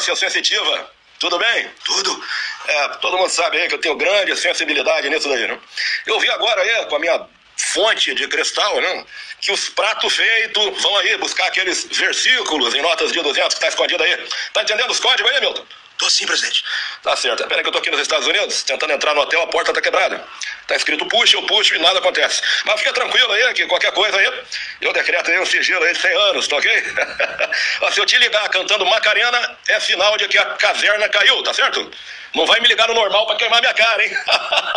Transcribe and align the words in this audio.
Sensitiva. 0.00 0.90
Tudo 1.18 1.38
bem? 1.38 1.70
Tudo. 1.84 2.24
É, 2.66 2.88
todo 3.00 3.18
mundo 3.18 3.28
sabe 3.28 3.58
aí 3.58 3.68
que 3.68 3.74
eu 3.74 3.80
tenho 3.80 3.94
grande 3.94 4.34
sensibilidade 4.36 5.08
nisso 5.10 5.28
daí, 5.28 5.46
né? 5.46 5.58
Eu 6.06 6.18
vi 6.18 6.30
agora 6.30 6.62
aí 6.62 6.86
com 6.86 6.96
a 6.96 6.98
minha 6.98 7.26
fonte 7.56 8.14
de 8.14 8.26
cristal, 8.28 8.80
né? 8.80 9.04
Que 9.40 9.52
os 9.52 9.68
pratos 9.68 10.16
feitos 10.16 10.82
vão 10.82 10.96
aí 10.96 11.16
buscar 11.18 11.46
aqueles 11.46 11.84
versículos 11.90 12.74
em 12.74 12.80
notas 12.80 13.12
de 13.12 13.20
200 13.20 13.54
que 13.54 13.60
tá 13.60 13.68
escondido 13.68 14.02
aí. 14.02 14.28
Tá 14.52 14.62
entendendo 14.62 14.90
os 14.90 15.00
códigos 15.00 15.30
aí, 15.30 15.40
Milton? 15.40 15.66
Tô 16.00 16.08
sim, 16.08 16.24
presidente. 16.24 16.64
Tá 17.02 17.14
certo. 17.14 17.46
Peraí 17.46 17.62
que 17.62 17.68
eu 17.68 17.72
tô 17.72 17.78
aqui 17.78 17.90
nos 17.90 18.00
Estados 18.00 18.26
Unidos, 18.26 18.62
tentando 18.62 18.90
entrar 18.90 19.14
no 19.14 19.20
hotel, 19.20 19.42
a 19.42 19.46
porta 19.48 19.70
tá 19.70 19.82
quebrada. 19.82 20.24
Tá 20.66 20.74
escrito 20.74 21.04
puxa, 21.04 21.36
eu 21.36 21.42
puxo 21.42 21.74
e 21.74 21.78
nada 21.78 21.98
acontece. 21.98 22.40
Mas 22.64 22.80
fica 22.80 22.94
tranquilo 22.94 23.30
aí, 23.30 23.52
que 23.52 23.66
qualquer 23.66 23.92
coisa 23.92 24.16
aí, 24.16 24.32
eu 24.80 24.94
decreto 24.94 25.30
aí 25.30 25.38
um 25.38 25.44
sigilo 25.44 25.84
aí 25.84 25.92
de 25.92 26.00
100 26.00 26.16
anos, 26.30 26.48
tá 26.48 26.56
ok? 26.56 26.84
Se 27.92 28.00
eu 28.00 28.06
te 28.06 28.16
ligar 28.16 28.48
cantando 28.48 28.86
Macarena, 28.86 29.58
é 29.68 29.78
sinal 29.78 30.16
de 30.16 30.26
que 30.26 30.38
a 30.38 30.46
caverna 30.54 31.06
caiu, 31.10 31.42
tá 31.42 31.52
certo? 31.52 31.90
Não 32.34 32.46
vai 32.46 32.58
me 32.60 32.68
ligar 32.68 32.88
no 32.88 32.94
normal 32.94 33.26
pra 33.26 33.36
queimar 33.36 33.60
minha 33.60 33.74
cara, 33.74 34.02
hein? 34.02 34.16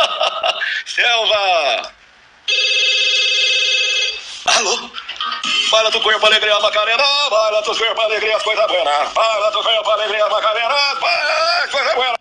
Selva! 0.85 1.93
Alô? 4.43 4.91
Baila 5.71 5.89
tu 5.89 6.01
corpo, 6.01 6.25
alegria, 6.25 6.59
Macarena, 6.59 7.03
baila 7.31 7.61
tu 7.63 7.73
corpo, 7.73 8.01
alegria, 8.01 8.37
coisa 8.39 8.67
buena. 8.67 8.91
Baila 9.15 9.51
tu 9.51 9.63
corpo, 9.63 9.91
alegria, 9.91 10.27
Macarena, 10.29 10.75
baila, 11.01 11.67
coisa 11.71 11.95
buena. 11.95 12.15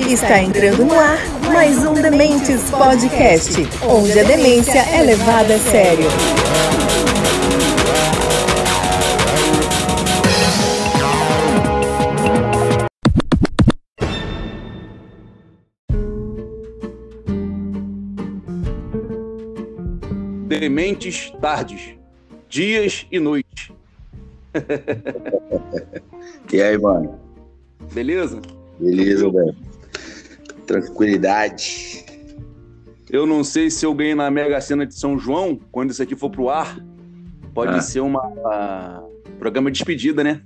Está 0.00 0.38
entrando 0.38 0.84
no 0.84 0.98
ar 0.98 1.18
mais 1.52 1.78
um 1.86 1.94
Dementes 1.94 2.70
Podcast, 2.70 3.68
onde 3.88 4.18
a 4.18 4.24
demência 4.24 4.80
é 4.80 5.02
levada 5.02 5.54
a 5.54 5.58
sério. 5.58 6.08
Dementes 20.60 21.30
tardes, 21.40 21.94
dias 22.48 23.06
e 23.10 23.18
noites. 23.18 23.70
E 26.52 26.62
aí, 26.62 26.78
mano? 26.78 27.18
Beleza? 27.92 28.40
Beleza, 28.78 29.28
velho? 29.30 29.56
Tranquilidade. 30.66 32.04
Eu 33.10 33.26
não 33.26 33.42
sei 33.42 33.70
se 33.70 33.84
eu 33.84 33.92
ganhei 33.92 34.14
na 34.14 34.30
Mega 34.30 34.60
Sena 34.60 34.86
de 34.86 34.94
São 34.94 35.18
João, 35.18 35.58
quando 35.72 35.90
isso 35.90 36.02
aqui 36.02 36.14
for 36.14 36.30
pro 36.30 36.48
ar. 36.48 36.78
Pode 37.52 37.74
Ah. 37.74 37.80
ser 37.80 38.00
uma 38.00 38.20
ah, 38.46 39.02
programa 39.38 39.70
de 39.70 39.78
despedida, 39.78 40.22
né? 40.22 40.42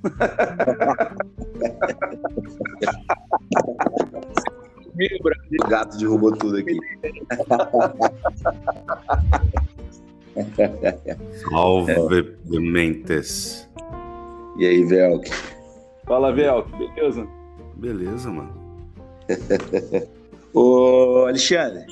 O 5.61 5.69
gato 5.69 5.99
derrubou 5.99 6.33
tudo 6.33 6.57
aqui. 6.57 6.79
Salve 11.51 12.37
Dementes. 12.45 13.69
E 14.59 14.67
aí, 14.67 14.85
Velk? 14.85 15.31
Fala, 16.07 16.33
Velk, 16.33 16.69
beleza? 16.77 17.27
Beleza, 17.77 18.31
mano. 18.31 18.53
Ô, 20.55 21.25
Alexandre, 21.29 21.85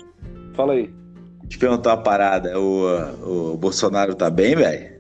Fala 0.55 0.73
aí. 0.73 0.83
deixa 0.87 0.95
eu 1.45 1.49
te 1.49 1.59
perguntar 1.59 1.91
uma 1.95 2.03
parada. 2.03 2.59
O, 2.59 3.53
o 3.53 3.57
Bolsonaro 3.57 4.15
tá 4.15 4.31
bem, 4.31 4.57
velho? 4.57 4.97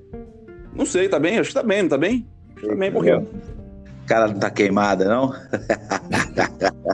Não 0.75 0.85
sei, 0.85 1.09
tá 1.09 1.19
bem? 1.19 1.39
Acho 1.39 1.49
que 1.49 1.55
tá 1.55 1.62
bem, 1.62 1.83
não 1.83 1.89
tá 1.89 1.99
bem? 1.99 2.27
Acho 2.55 2.61
que 2.62 2.69
tá 2.69 2.75
bem, 2.77 2.93
por 2.93 3.03
quê? 3.03 3.12
O 3.15 4.06
cara 4.06 4.29
não 4.29 4.39
tá 4.39 4.51
queimada, 4.51 5.06
não? 5.06 5.33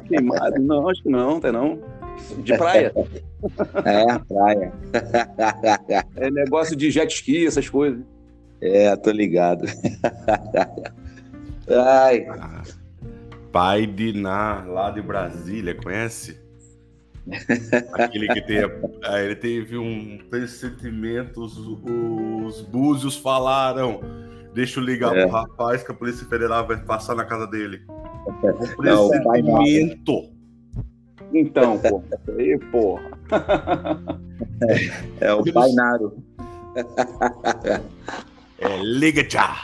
Queimado? 0.09 0.61
Não, 0.62 0.89
acho 0.89 1.03
que 1.03 1.11
não, 1.11 1.41
tá 1.41 1.51
não. 1.53 1.79
De 2.43 2.56
praia. 2.56 2.93
É, 3.84 4.19
praia. 4.28 4.72
É 6.16 6.31
negócio 6.31 6.77
de 6.77 6.91
jet 6.91 7.12
ski, 7.12 7.47
essas 7.47 7.69
coisas. 7.69 8.00
É, 8.60 8.94
tô 8.97 9.10
ligado. 9.10 9.65
Ai, 11.69 12.27
Ah, 12.28 12.62
pai 13.50 13.87
de 13.87 14.12
Ná, 14.12 14.65
lá 14.66 14.91
de 14.91 15.00
Brasília, 15.03 15.75
conhece? 15.75 16.41
Aquele 17.93 18.28
que 18.28 18.41
tem. 18.43 18.59
ah, 19.05 19.21
ele 19.21 19.37
teve 19.37 19.78
um 19.78 20.19
pressentimento, 20.28 21.41
os, 21.41 21.56
os 21.56 22.61
búzios 22.62 23.16
falaram. 23.16 24.00
Deixa 24.55 24.81
eu 24.81 24.84
ligar 24.84 25.16
É. 25.16 25.22
pro 25.22 25.31
rapaz 25.32 25.82
que 25.82 25.93
a 25.93 25.94
Polícia 25.94 26.27
Federal 26.27 26.66
vai 26.66 26.77
passar 26.84 27.15
na 27.15 27.25
casa 27.25 27.47
dele. 27.47 27.82
Um 27.88 28.82
Não, 28.82 29.06
o 29.09 29.25
pai 29.25 29.41
não. 29.43 29.59
Então, 31.32 31.78
pô. 31.78 32.03
Aí, 32.38 32.59
porra. 32.70 33.03
é 35.20 35.32
o 35.32 35.53
Painaro. 35.53 36.16
É 38.59 38.76
Liga 38.82 39.28
Já. 39.28 39.56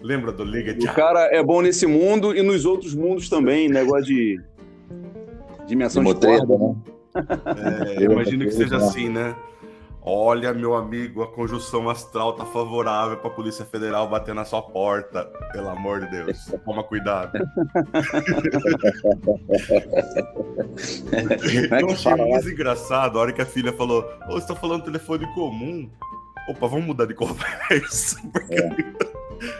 Lembra 0.00 0.30
do 0.32 0.44
Liga 0.44 0.76
O 0.76 0.80
Já? 0.80 0.92
cara 0.92 1.20
é 1.34 1.42
bom 1.42 1.62
nesse 1.62 1.86
mundo 1.86 2.34
e 2.36 2.42
nos 2.42 2.64
outros 2.64 2.94
mundos 2.94 3.28
também, 3.28 3.68
negócio 3.68 4.04
de 4.06 4.40
dimensão 5.66 6.02
de 6.02 6.08
Motreda, 6.08 6.46
corda. 6.46 6.64
né? 6.68 6.76
É, 7.96 8.04
eu 8.04 8.12
imagino 8.12 8.44
que 8.44 8.50
seja 8.52 8.76
assim, 8.76 9.08
né? 9.08 9.34
Olha, 10.08 10.54
meu 10.54 10.76
amigo, 10.76 11.20
a 11.20 11.26
conjunção 11.26 11.90
astral 11.90 12.34
tá 12.34 12.46
favorável 12.46 13.16
pra 13.16 13.28
Polícia 13.28 13.64
Federal 13.64 14.08
bater 14.08 14.36
na 14.36 14.44
sua 14.44 14.62
porta. 14.62 15.24
Pelo 15.52 15.68
amor 15.68 15.98
de 16.02 16.10
Deus, 16.12 16.46
toma 16.64 16.84
cuidado. 16.84 17.36
é 21.72 21.82
Eu 21.82 21.90
achei 21.90 22.14
mais 22.14 22.46
engraçado 22.46 23.18
a 23.18 23.22
hora 23.22 23.32
que 23.32 23.42
a 23.42 23.46
filha 23.46 23.72
falou: 23.72 24.08
Ô, 24.28 24.34
você 24.34 24.46
tá 24.46 24.54
falando 24.54 24.84
telefone 24.84 25.26
comum? 25.34 25.90
Opa, 26.48 26.68
vamos 26.68 26.86
mudar 26.86 27.06
de 27.06 27.14
conversa. 27.18 28.20
Porque 28.32 28.84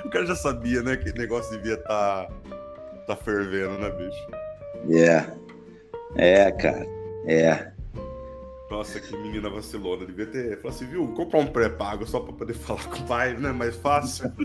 o 0.04 0.10
cara 0.10 0.26
já 0.26 0.36
sabia, 0.36 0.80
né, 0.80 0.96
que 0.96 1.10
o 1.10 1.14
negócio 1.14 1.56
devia 1.56 1.76
tá, 1.78 2.28
tá 3.08 3.16
fervendo, 3.16 3.78
né, 3.78 3.90
bicho? 3.90 4.28
É. 4.96 5.26
É, 6.14 6.52
cara. 6.52 6.86
É. 7.26 7.75
Nossa, 8.70 8.98
que 9.00 9.16
menina 9.16 9.48
vacilona. 9.48 10.04
Devia 10.06 10.26
ter. 10.26 10.56
Falou 10.60 10.74
assim, 10.76 10.86
viu? 10.86 11.06
Comprar 11.08 11.38
um 11.40 11.46
pré-pago 11.46 12.06
só 12.06 12.20
pra 12.20 12.32
poder 12.32 12.54
falar 12.58 12.84
com 12.84 12.98
o 13.02 13.06
pai, 13.06 13.34
né? 13.36 13.52
Mais 13.52 13.76
fácil. 13.76 14.30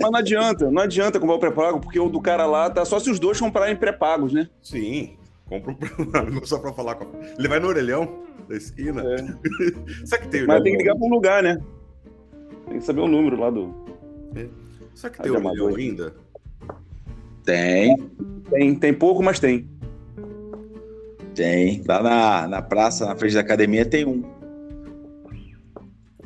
Mas 0.00 0.10
não 0.10 0.16
adianta, 0.16 0.70
não 0.70 0.82
adianta 0.82 1.20
comprar 1.20 1.36
o 1.36 1.38
pré-pago, 1.38 1.80
porque 1.80 2.00
o 2.00 2.08
do 2.08 2.20
cara 2.20 2.46
lá 2.46 2.68
tá 2.68 2.84
só 2.84 2.98
se 2.98 3.08
os 3.10 3.20
dois 3.20 3.38
comprarem 3.38 3.76
pré-pagos, 3.76 4.32
né? 4.32 4.48
Sim. 4.60 5.16
Compra 5.48 5.70
um 5.70 5.74
pré-pago 5.76 6.46
só 6.46 6.58
pra 6.58 6.72
falar 6.72 6.96
com 6.96 7.04
a... 7.04 7.20
Ele 7.38 7.46
vai 7.48 7.60
no 7.60 7.68
orelhão 7.68 8.24
da 8.48 8.56
esquina. 8.56 9.02
Será 10.04 10.20
que 10.22 10.28
tem 10.28 10.40
Mas 10.46 10.60
orelhão? 10.60 10.62
tem 10.64 10.72
que 10.72 10.78
ligar 10.78 10.96
pra 10.96 11.06
um 11.06 11.10
lugar, 11.10 11.42
né? 11.44 11.58
Tem 12.66 12.78
que 12.78 12.84
saber 12.84 13.00
o 13.02 13.06
número 13.08 13.38
lá 13.38 13.50
do. 13.50 13.72
Será 14.94 15.12
que 15.12 15.20
Ah, 15.20 15.22
tem 15.22 15.32
orelhão 15.32 15.68
ainda? 15.76 16.14
Tem, 17.44 17.96
Tem, 18.50 18.74
tem 18.74 18.92
pouco, 18.92 19.22
mas 19.22 19.38
tem. 19.38 19.68
Tem. 21.38 21.84
Lá 21.86 22.02
na, 22.02 22.48
na 22.48 22.62
praça, 22.62 23.06
na 23.06 23.14
frente 23.14 23.34
da 23.34 23.40
academia, 23.40 23.84
tem 23.84 24.04
um. 24.04 24.24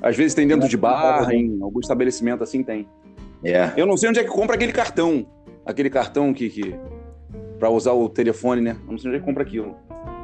Às 0.00 0.16
vezes 0.16 0.34
tem 0.34 0.48
dentro 0.48 0.68
de 0.68 0.76
bar, 0.76 1.30
em 1.30 1.62
algum 1.62 1.78
estabelecimento 1.78 2.42
assim 2.42 2.64
tem. 2.64 2.88
É. 3.44 3.72
Eu 3.76 3.86
não 3.86 3.96
sei 3.96 4.08
onde 4.08 4.18
é 4.18 4.24
que 4.24 4.30
compra 4.30 4.56
aquele 4.56 4.72
cartão. 4.72 5.26
Aquele 5.66 5.90
cartão 5.90 6.32
que. 6.32 6.48
que 6.48 6.74
pra 7.58 7.68
usar 7.70 7.92
o 7.92 8.08
telefone, 8.08 8.60
né? 8.60 8.76
Eu 8.86 8.92
não 8.92 8.98
sei 8.98 9.10
onde 9.10 9.18
é 9.18 9.20
que 9.20 9.26
compra 9.26 9.42
aquilo. 9.42 9.76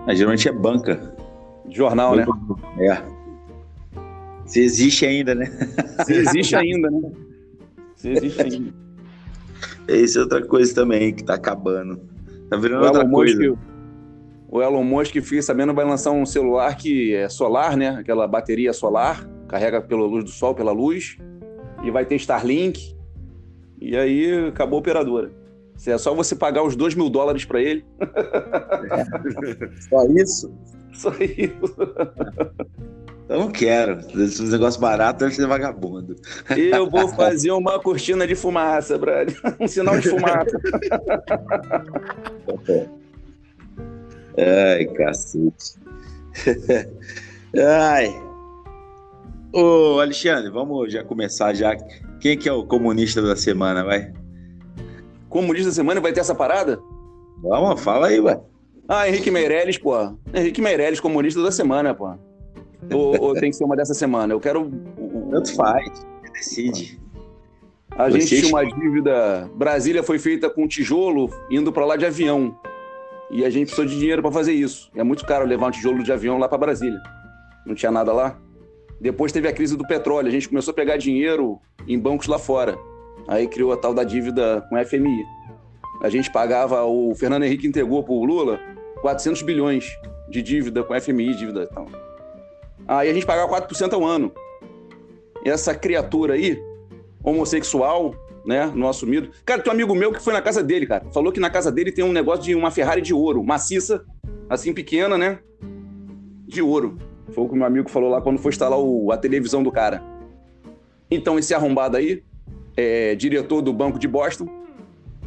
Mas 0.07 0.17
geralmente 0.17 0.49
é 0.49 0.53
banca. 0.53 1.15
De 1.67 1.77
jornal, 1.77 2.17
né? 2.17 2.25
É. 2.81 3.03
Se 4.47 4.61
existe 4.61 5.05
ainda, 5.05 5.35
né? 5.35 5.47
Se 6.07 6.15
existe 6.15 6.57
ainda, 6.57 6.91
né? 6.91 7.13
Se 7.95 8.09
existe 8.09 8.41
ainda. 8.43 8.73
Isso 9.87 10.19
é 10.19 10.23
outra 10.23 10.45
coisa 10.47 10.75
também 10.75 11.13
que 11.13 11.23
tá 11.23 11.35
acabando. 11.35 12.01
Tá 12.49 12.57
virando 12.57 12.87
outra 12.87 13.07
coisa. 13.07 13.37
Musk, 13.37 13.59
o 14.51 14.63
Elon 14.63 14.83
Musk, 14.83 15.13
fiquei 15.13 15.43
sabendo, 15.43 15.75
vai 15.75 15.85
lançar 15.85 16.11
um 16.11 16.25
celular 16.25 16.75
que 16.75 17.15
é 17.15 17.29
solar, 17.29 17.77
né? 17.77 17.91
Aquela 17.91 18.27
bateria 18.27 18.73
solar, 18.73 19.29
carrega 19.47 19.81
pela 19.81 20.07
luz 20.07 20.25
do 20.25 20.31
sol, 20.31 20.55
pela 20.55 20.73
luz, 20.73 21.19
e 21.85 21.91
vai 21.91 22.07
ter 22.07 22.17
Starlink. 22.17 22.97
E 23.79 23.95
aí 23.97 24.49
acabou 24.49 24.79
a 24.79 24.81
operadora. 24.81 25.31
É 25.87 25.99
só 25.99 26.15
você 26.15 26.35
pagar 26.35 26.65
os 26.65 26.75
2 26.75 26.95
mil 26.95 27.09
dólares 27.09 27.45
para 27.45 27.61
ele. 27.61 27.85
Só 29.89 30.05
isso? 30.07 30.53
Só 30.93 31.13
isso. 31.21 31.77
Eu 33.29 33.39
não 33.39 33.51
quero. 33.53 34.01
Esse 34.21 34.43
negócio 34.43 34.81
barato 34.81 35.21
deve 35.21 35.37
ser 35.37 35.47
vagabundo. 35.47 36.17
Eu 36.57 36.91
vou 36.91 37.07
fazer 37.09 37.53
uma 37.53 37.79
cortina 37.79 38.27
de 38.27 38.35
fumaça, 38.35 38.99
brother. 38.99 39.37
Um 39.61 39.69
sinal 39.69 40.01
de 40.01 40.09
fumaça. 40.09 40.59
Ai, 44.39 44.85
cacete. 44.87 45.75
Ai. 47.57 48.23
Ô, 49.53 49.99
Alexandre, 50.01 50.51
vamos 50.51 50.93
já 50.93 51.03
começar 51.03 51.55
já. 51.55 51.77
Quem 52.21 52.37
que 52.37 52.49
é 52.49 52.53
o 52.53 52.65
comunista 52.65 53.21
da 53.21 53.35
semana, 53.35 53.85
vai? 53.85 54.13
Comunista 55.29 55.71
da 55.71 55.75
semana 55.75 56.01
vai 56.01 56.13
ter 56.13 56.21
essa 56.21 56.35
parada? 56.35 56.79
Vamos, 57.43 57.81
fala 57.81 58.09
aí, 58.09 58.21
ué. 58.21 58.41
Ah, 58.89 59.09
Henrique 59.09 59.31
Meirelles, 59.31 59.79
pô. 59.79 59.95
Henrique 60.33 60.61
Meirelles, 60.61 61.01
comunista 61.01 61.43
da 61.43 61.51
semana, 61.51 61.95
pô. 61.95 62.15
Ou, 62.93 63.21
ou 63.21 63.35
tem 63.35 63.51
que 63.51 63.57
ser 63.57 63.65
uma 63.65 63.77
dessa 63.77 63.95
semana? 63.95 64.33
Eu 64.33 64.41
quero. 64.41 64.71
Tanto 65.31 65.55
faz, 65.55 66.07
decide. 66.33 66.99
A 67.91 68.09
gente 68.11 68.27
tinha 68.27 68.49
uma 68.49 68.65
dívida. 68.65 69.51
Brasília 69.55 70.03
foi 70.03 70.19
feita 70.19 70.49
com 70.49 70.69
tijolo 70.69 71.29
indo 71.51 71.73
para 71.73 71.85
lá 71.85 71.97
de 71.97 72.07
avião. 72.07 72.57
E 73.31 73.45
a 73.45 73.51
gente 73.51 73.67
precisou 73.67 73.85
de 73.85 73.99
dinheiro 73.99 74.23
para 74.23 74.33
fazer 74.33 74.53
isso. 74.53 74.91
É 74.95 75.03
muito 75.03 75.25
caro 75.27 75.45
levar 75.45 75.69
um 75.69 75.71
tijolo 75.71 76.03
de 76.03 76.13
avião 76.13 76.39
lá 76.39 76.49
para 76.49 76.59
Brasília. 76.59 77.01
Não 77.67 77.75
tinha 77.75 77.93
nada 77.93 78.13
lá. 78.13 78.39
Depois 79.01 79.31
teve 79.31 79.47
a 79.47 79.53
crise 79.53 79.77
do 79.77 79.87
petróleo. 79.87 80.29
A 80.29 80.31
gente 80.31 80.49
começou 80.49 80.73
a 80.73 80.75
pegar 80.75 80.97
dinheiro 80.97 81.61
em 81.87 81.99
bancos 81.99 82.27
lá 82.27 82.39
fora. 82.39 82.79
Aí 83.27 83.47
criou 83.47 83.73
a 83.73 83.77
tal 83.77 83.93
da 83.93 84.03
dívida 84.03 84.67
com 84.69 84.77
a 84.77 84.85
FMI. 84.85 85.25
A 86.03 86.09
gente 86.09 86.31
pagava, 86.33 86.85
o 86.85 87.15
Fernando 87.15 87.45
Henrique 87.45 87.67
entregou 87.67 88.03
para 88.03 88.15
o 88.15 88.25
Lula 88.25 88.59
400 89.01 89.43
bilhões 89.43 89.87
de 90.29 90.43
dívida 90.43 90.83
com 90.83 90.95
a 90.95 91.01
FMI, 91.01 91.35
dívida 91.35 91.65
e 91.65 91.67
tal. 91.67 91.87
Aí 92.87 93.11
a 93.11 93.13
gente 93.13 93.27
pagava 93.27 93.53
4% 93.61 93.93
ao 93.93 94.05
ano. 94.05 94.33
E 95.45 95.51
essa 95.51 95.75
criatura 95.75 96.35
aí, 96.35 96.59
homossexual, 97.23 98.15
né, 98.49 98.73
não 98.75 98.89
assumido. 98.89 99.29
Cara, 99.45 99.61
tem 99.61 99.71
um 99.71 99.75
amigo 99.75 99.95
meu 99.95 100.11
que 100.11 100.23
foi 100.23 100.33
na 100.33 100.41
casa 100.41 100.63
dele, 100.63 100.87
cara. 100.87 101.05
Falou 101.13 101.31
que 101.31 101.39
na 101.39 101.51
casa 101.51 101.71
dele 101.71 101.93
tem 101.93 102.03
um 102.03 102.15
negócio 102.15 102.43
de 102.43 102.55
uma 102.55 102.71
Ferrari 102.71 103.03
de 103.03 103.13
ouro, 103.13 103.45
maciça, 103.45 104.03
assim 104.49 104.73
pequena, 104.73 105.19
né? 105.19 105.41
De 106.47 106.63
ouro. 106.63 106.97
Foi 107.35 107.45
o 107.45 107.49
que 107.51 107.55
meu 107.55 107.67
amigo 107.67 107.91
falou 107.91 108.09
lá 108.09 108.23
quando 108.23 108.39
foi 108.39 108.49
instalar 108.49 108.79
o, 108.79 109.13
a 109.13 109.19
televisão 109.19 109.63
do 109.63 109.71
cara. 109.71 110.03
Então, 111.11 111.39
esse 111.39 111.53
arrombado 111.53 111.99
aí, 111.99 112.23
é, 112.75 113.15
diretor 113.15 113.61
do 113.61 113.71
Banco 113.71 113.99
de 113.99 114.09
Boston, 114.09 114.49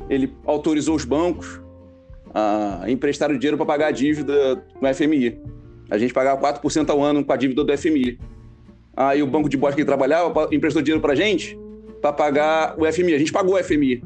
ele 0.09 0.33
autorizou 0.43 0.95
os 0.95 1.05
bancos 1.05 1.61
a 2.33 2.85
emprestar 2.87 3.29
o 3.29 3.37
dinheiro 3.37 3.55
para 3.55 3.67
pagar 3.67 3.87
a 3.89 3.91
dívida 3.91 4.65
com 4.79 4.83
o 4.87 4.93
FMI. 4.95 5.39
A 5.91 5.97
gente 5.99 6.11
pagava 6.11 6.41
4% 6.41 6.89
ao 6.89 7.03
ano 7.03 7.23
com 7.23 7.31
a 7.31 7.37
dívida 7.37 7.63
do 7.63 7.77
FMI. 7.77 8.17
Aí 8.97 9.21
o 9.21 9.27
banco 9.27 9.47
de 9.47 9.57
Boston 9.57 9.77
que 9.77 9.85
trabalhava 9.85 10.49
emprestou 10.51 10.81
dinheiro 10.81 11.01
para 11.01 11.13
a 11.13 11.15
gente 11.15 11.60
para 12.01 12.11
pagar 12.11 12.75
o 12.77 12.91
FMI. 12.91 13.13
A 13.13 13.19
gente 13.19 13.31
pagou 13.31 13.55
o 13.55 13.63
FMI. 13.63 14.03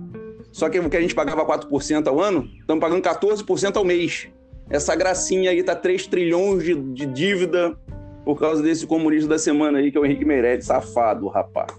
Só 0.51 0.69
que 0.69 0.80
o 0.80 0.89
que 0.89 0.97
a 0.97 1.01
gente 1.01 1.15
pagava 1.15 1.45
4% 1.45 2.07
ao 2.07 2.19
ano, 2.19 2.50
estamos 2.59 2.81
pagando 2.81 3.01
14% 3.01 3.75
ao 3.75 3.83
mês. 3.83 4.27
Essa 4.69 4.95
gracinha 4.95 5.51
aí 5.51 5.62
tá 5.63 5.75
3 5.75 6.07
trilhões 6.07 6.63
de, 6.63 6.75
de, 6.75 7.06
dívida 7.06 7.77
por 8.24 8.39
causa 8.39 8.63
desse 8.63 8.88
comunista 8.88 9.30
da 9.30 9.38
semana 9.38 9.80
aí, 9.80 9.92
que 9.92 9.97
é 9.97 10.01
o 10.01 10.06
Henrique 10.06 10.25
Meirelles, 10.25 10.65
safado, 10.65 11.27
rapaz. 11.27 11.71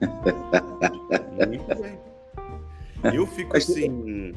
Eu 3.14 3.26
fico 3.26 3.56
assim. 3.56 4.34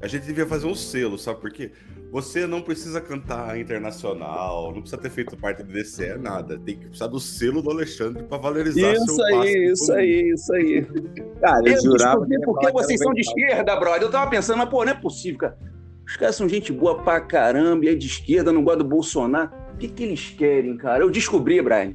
A 0.00 0.06
gente 0.06 0.26
devia 0.26 0.46
fazer 0.46 0.66
um 0.66 0.74
selo, 0.74 1.18
sabe 1.18 1.40
por 1.40 1.50
quê? 1.50 1.72
Você 2.12 2.46
não 2.46 2.62
precisa 2.62 3.00
cantar 3.00 3.58
internacional, 3.58 4.72
não 4.72 4.80
precisa 4.80 5.00
ter 5.00 5.10
feito 5.10 5.36
parte 5.36 5.62
do 5.62 5.72
DCE, 5.72 6.16
nada. 6.18 6.58
Tem 6.58 6.76
que 6.78 6.86
precisar 6.86 7.08
do 7.08 7.18
selo 7.18 7.60
do 7.60 7.70
Alexandre 7.70 8.22
para 8.22 8.38
valorizar 8.38 8.92
isso 8.92 9.16
seu 9.16 9.24
aí, 9.26 9.72
Isso 9.72 9.92
aí, 9.92 10.30
isso 10.30 10.52
aí, 10.52 10.78
isso 10.80 10.88
aí. 10.94 11.30
Cara, 11.40 11.68
eu, 11.68 11.74
eu 11.74 11.82
jurava. 11.82 12.26
Porque 12.44 12.70
vocês 12.72 13.00
são 13.00 13.12
de 13.12 13.20
esquerda, 13.20 13.76
brother. 13.76 14.02
Eu 14.02 14.10
tava 14.10 14.30
pensando, 14.30 14.58
mas 14.58 14.68
pô, 14.68 14.84
não 14.84 14.92
é 14.92 14.94
possível, 14.94 15.40
cara. 15.40 15.58
Os 16.06 16.16
caras 16.16 16.36
são 16.36 16.48
gente 16.48 16.72
boa 16.72 17.02
pra 17.02 17.20
caramba, 17.20 17.84
e 17.84 17.88
é 17.88 17.94
de 17.94 18.06
esquerda, 18.06 18.50
não 18.50 18.64
gosta 18.64 18.82
do 18.82 18.88
Bolsonaro. 18.88 19.50
O 19.74 19.76
que, 19.76 19.88
que 19.88 20.04
eles 20.04 20.30
querem, 20.30 20.76
cara? 20.76 21.04
Eu 21.04 21.10
descobri, 21.10 21.60
Brian. 21.60 21.94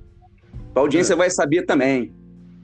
A 0.75 0.79
audiência 0.79 1.13
é. 1.13 1.15
vai 1.15 1.31
saber 1.31 1.63
também. 1.63 2.13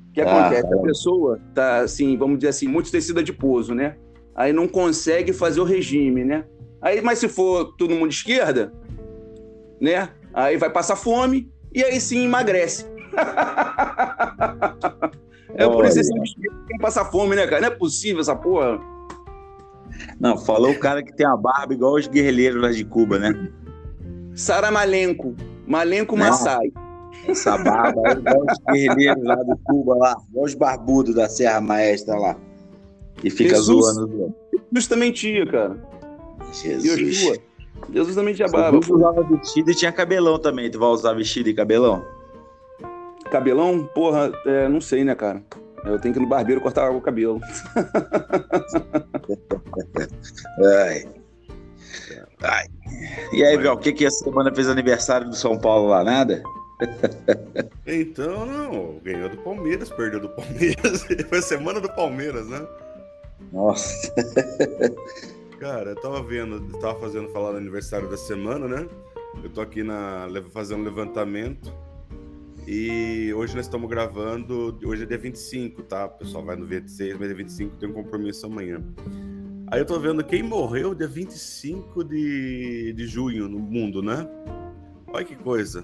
O 0.09 0.13
que 0.13 0.21
ah, 0.21 0.25
acontece? 0.25 0.71
É. 0.71 0.77
A 0.77 0.81
pessoa 0.81 1.39
tá, 1.55 1.79
assim, 1.79 2.15
vamos 2.17 2.37
dizer 2.37 2.49
assim, 2.49 2.67
muito 2.67 2.91
tecida 2.91 3.23
de 3.23 3.33
pouso, 3.33 3.73
né? 3.73 3.95
Aí 4.35 4.53
não 4.53 4.67
consegue 4.67 5.33
fazer 5.33 5.59
o 5.59 5.65
regime, 5.65 6.23
né? 6.23 6.45
Aí, 6.81 7.01
mas 7.01 7.19
se 7.19 7.27
for 7.27 7.73
todo 7.77 7.93
mundo 7.93 8.09
de 8.09 8.15
esquerda, 8.15 8.73
né? 9.81 10.09
Aí 10.33 10.57
vai 10.57 10.69
passar 10.69 10.95
fome 10.95 11.51
e 11.73 11.83
aí 11.83 11.99
sim 11.99 12.25
emagrece. 12.25 12.85
é 15.55 15.67
por 15.67 15.85
isso 15.85 15.99
que 15.99 16.49
tem 16.67 16.77
que 16.77 16.79
passar 16.79 17.05
fome, 17.05 17.35
né, 17.35 17.47
cara? 17.47 17.61
Não 17.61 17.67
é 17.67 17.75
possível 17.75 18.21
essa 18.21 18.35
porra. 18.35 18.79
Não, 20.19 20.37
falou 20.37 20.71
o 20.71 20.79
cara 20.79 21.03
que 21.03 21.13
tem 21.13 21.25
a 21.25 21.35
barba 21.35 21.73
igual 21.73 21.95
os 21.95 22.07
guerrilheiros 22.07 22.61
lá 22.61 22.71
de 22.71 22.85
Cuba, 22.85 23.19
né? 23.19 23.51
Sara 24.33 24.71
Malenco. 24.71 25.35
Malenco 25.67 26.15
Massai. 26.15 26.71
Essa 27.27 27.57
barba 27.57 28.11
igual 28.11 28.45
os 28.45 28.59
guerrilheiros 28.71 29.23
lá 29.23 29.35
de 29.35 29.55
Cuba, 29.63 29.95
lá. 29.95 30.15
Igual 30.29 30.45
os 30.45 30.53
barbudos 30.53 31.15
da 31.15 31.27
Serra 31.27 31.59
Maestra 31.59 32.15
lá. 32.15 32.37
E 33.23 33.29
fica 33.29 33.55
Jesus, 33.55 33.85
zoando. 33.85 34.33
Jesus 34.71 34.87
também 34.87 35.11
tinha, 35.11 35.45
cara. 35.45 35.77
Jesus. 36.53 37.39
Jesus 37.91 38.15
também 38.15 38.33
tinha 38.33 38.47
barba. 38.47 38.77
Jesus 38.79 38.89
usava 38.89 39.23
vestido 39.23 39.71
e 39.71 39.75
tinha 39.75 39.91
cabelão 39.91 40.39
também. 40.39 40.69
Tu 40.69 40.79
vai 40.79 40.89
usar 40.89 41.13
vestido 41.13 41.49
e 41.49 41.53
cabelão? 41.53 42.05
Cabelão? 43.31 43.89
Porra, 43.93 44.31
é, 44.45 44.67
não 44.67 44.81
sei, 44.81 45.03
né, 45.03 45.15
cara? 45.15 45.43
Eu 45.85 45.99
tenho 45.99 46.13
que 46.13 46.19
ir 46.19 46.23
no 46.23 46.27
barbeiro 46.27 46.61
cortar 46.61 46.91
o 46.91 47.01
cabelo. 47.01 47.39
Ai. 50.83 51.05
Ai. 52.41 52.67
E 53.33 53.43
aí, 53.43 53.57
Vel, 53.57 53.73
o 53.73 53.77
que 53.77 53.93
que 53.93 54.05
essa 54.05 54.23
semana 54.23 54.53
fez 54.53 54.67
aniversário 54.67 55.29
do 55.29 55.35
São 55.35 55.57
Paulo 55.57 55.89
lá? 55.89 56.03
Nada? 56.03 56.43
então, 57.87 58.45
não. 58.45 58.99
Ganhou 59.03 59.29
do 59.29 59.37
Palmeiras, 59.37 59.89
perdeu 59.89 60.19
do 60.19 60.29
Palmeiras. 60.29 61.03
Foi 61.29 61.39
a 61.39 61.41
semana 61.41 61.79
do 61.79 61.89
Palmeiras, 61.89 62.47
né? 62.47 62.65
Nossa. 63.51 64.13
Cara, 65.59 65.91
eu 65.91 65.95
tava 65.95 66.23
vendo, 66.23 66.61
tava 66.79 66.99
fazendo 66.99 67.29
falar 67.29 67.51
do 67.51 67.57
aniversário 67.57 68.09
da 68.09 68.15
semana, 68.17 68.67
né? 68.67 68.87
Eu 69.43 69.49
tô 69.49 69.61
aqui 69.61 69.83
na, 69.83 70.27
fazendo 70.51 70.83
levantamento. 70.83 71.73
E 72.67 73.33
hoje 73.33 73.55
nós 73.55 73.65
estamos 73.65 73.89
gravando. 73.89 74.77
Hoje 74.85 75.03
é 75.03 75.05
dia 75.05 75.17
25, 75.17 75.83
tá? 75.83 76.05
O 76.05 76.09
pessoal 76.11 76.45
vai 76.45 76.55
no 76.55 76.65
26, 76.65 77.17
mas 77.17 77.27
dia 77.27 77.35
25 77.35 77.75
tem 77.77 77.89
um 77.89 77.93
compromisso 77.93 78.45
amanhã. 78.45 78.81
Aí 79.67 79.81
eu 79.81 79.85
tô 79.85 79.99
vendo 79.99 80.23
quem 80.23 80.41
morreu 80.41 80.95
dia 80.95 81.07
25 81.07 82.03
de, 82.03 82.93
de 82.93 83.07
junho 83.07 83.47
no 83.47 83.59
mundo, 83.59 84.01
né? 84.01 84.27
Olha 85.07 85.25
que 85.25 85.35
coisa. 85.35 85.83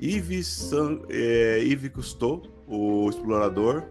Yves, 0.00 0.46
San, 0.46 1.00
é, 1.08 1.58
Yves 1.62 1.90
Cousteau, 1.90 2.42
o 2.66 3.08
explorador. 3.08 3.84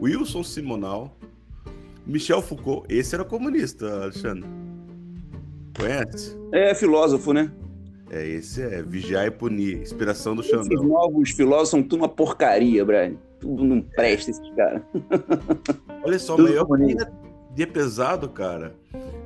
Wilson 0.00 0.42
Simonal, 0.42 1.16
Michel 2.06 2.42
Foucault, 2.42 2.86
esse 2.88 3.14
era 3.14 3.24
comunista, 3.24 4.02
Alexandre. 4.02 4.48
Conhece? 5.76 6.38
É 6.52 6.74
filósofo, 6.74 7.32
né? 7.32 7.50
É, 8.10 8.26
esse 8.26 8.62
é 8.62 8.82
Vigiar 8.82 9.26
e 9.26 9.30
Punir, 9.30 9.80
inspiração 9.80 10.36
do 10.36 10.42
Xandão. 10.42 10.62
Esses 10.62 10.82
novos 10.82 11.30
filósofos 11.30 11.70
são 11.70 11.82
tudo 11.82 12.02
uma 12.02 12.08
porcaria, 12.08 12.84
Brian. 12.84 13.14
Tudo 13.40 13.64
não 13.64 13.80
presta 13.80 14.30
esses 14.30 14.50
caras. 14.54 14.82
Olha 16.04 16.18
só, 16.18 16.36
tudo 16.36 16.48
maior 16.48 16.66
dia, 16.76 17.12
dia 17.54 17.66
pesado, 17.66 18.28
cara. 18.28 18.74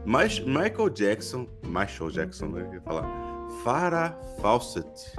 Mas 0.04 0.40
Michael 0.40 0.88
Jackson, 0.90 1.46
Michael 1.64 2.10
Jackson, 2.10 2.46
né? 2.46 2.66
Eu 2.66 2.74
ia 2.74 2.80
falar. 2.80 3.06
Farah 3.62 4.18
Fawcett. 4.40 5.12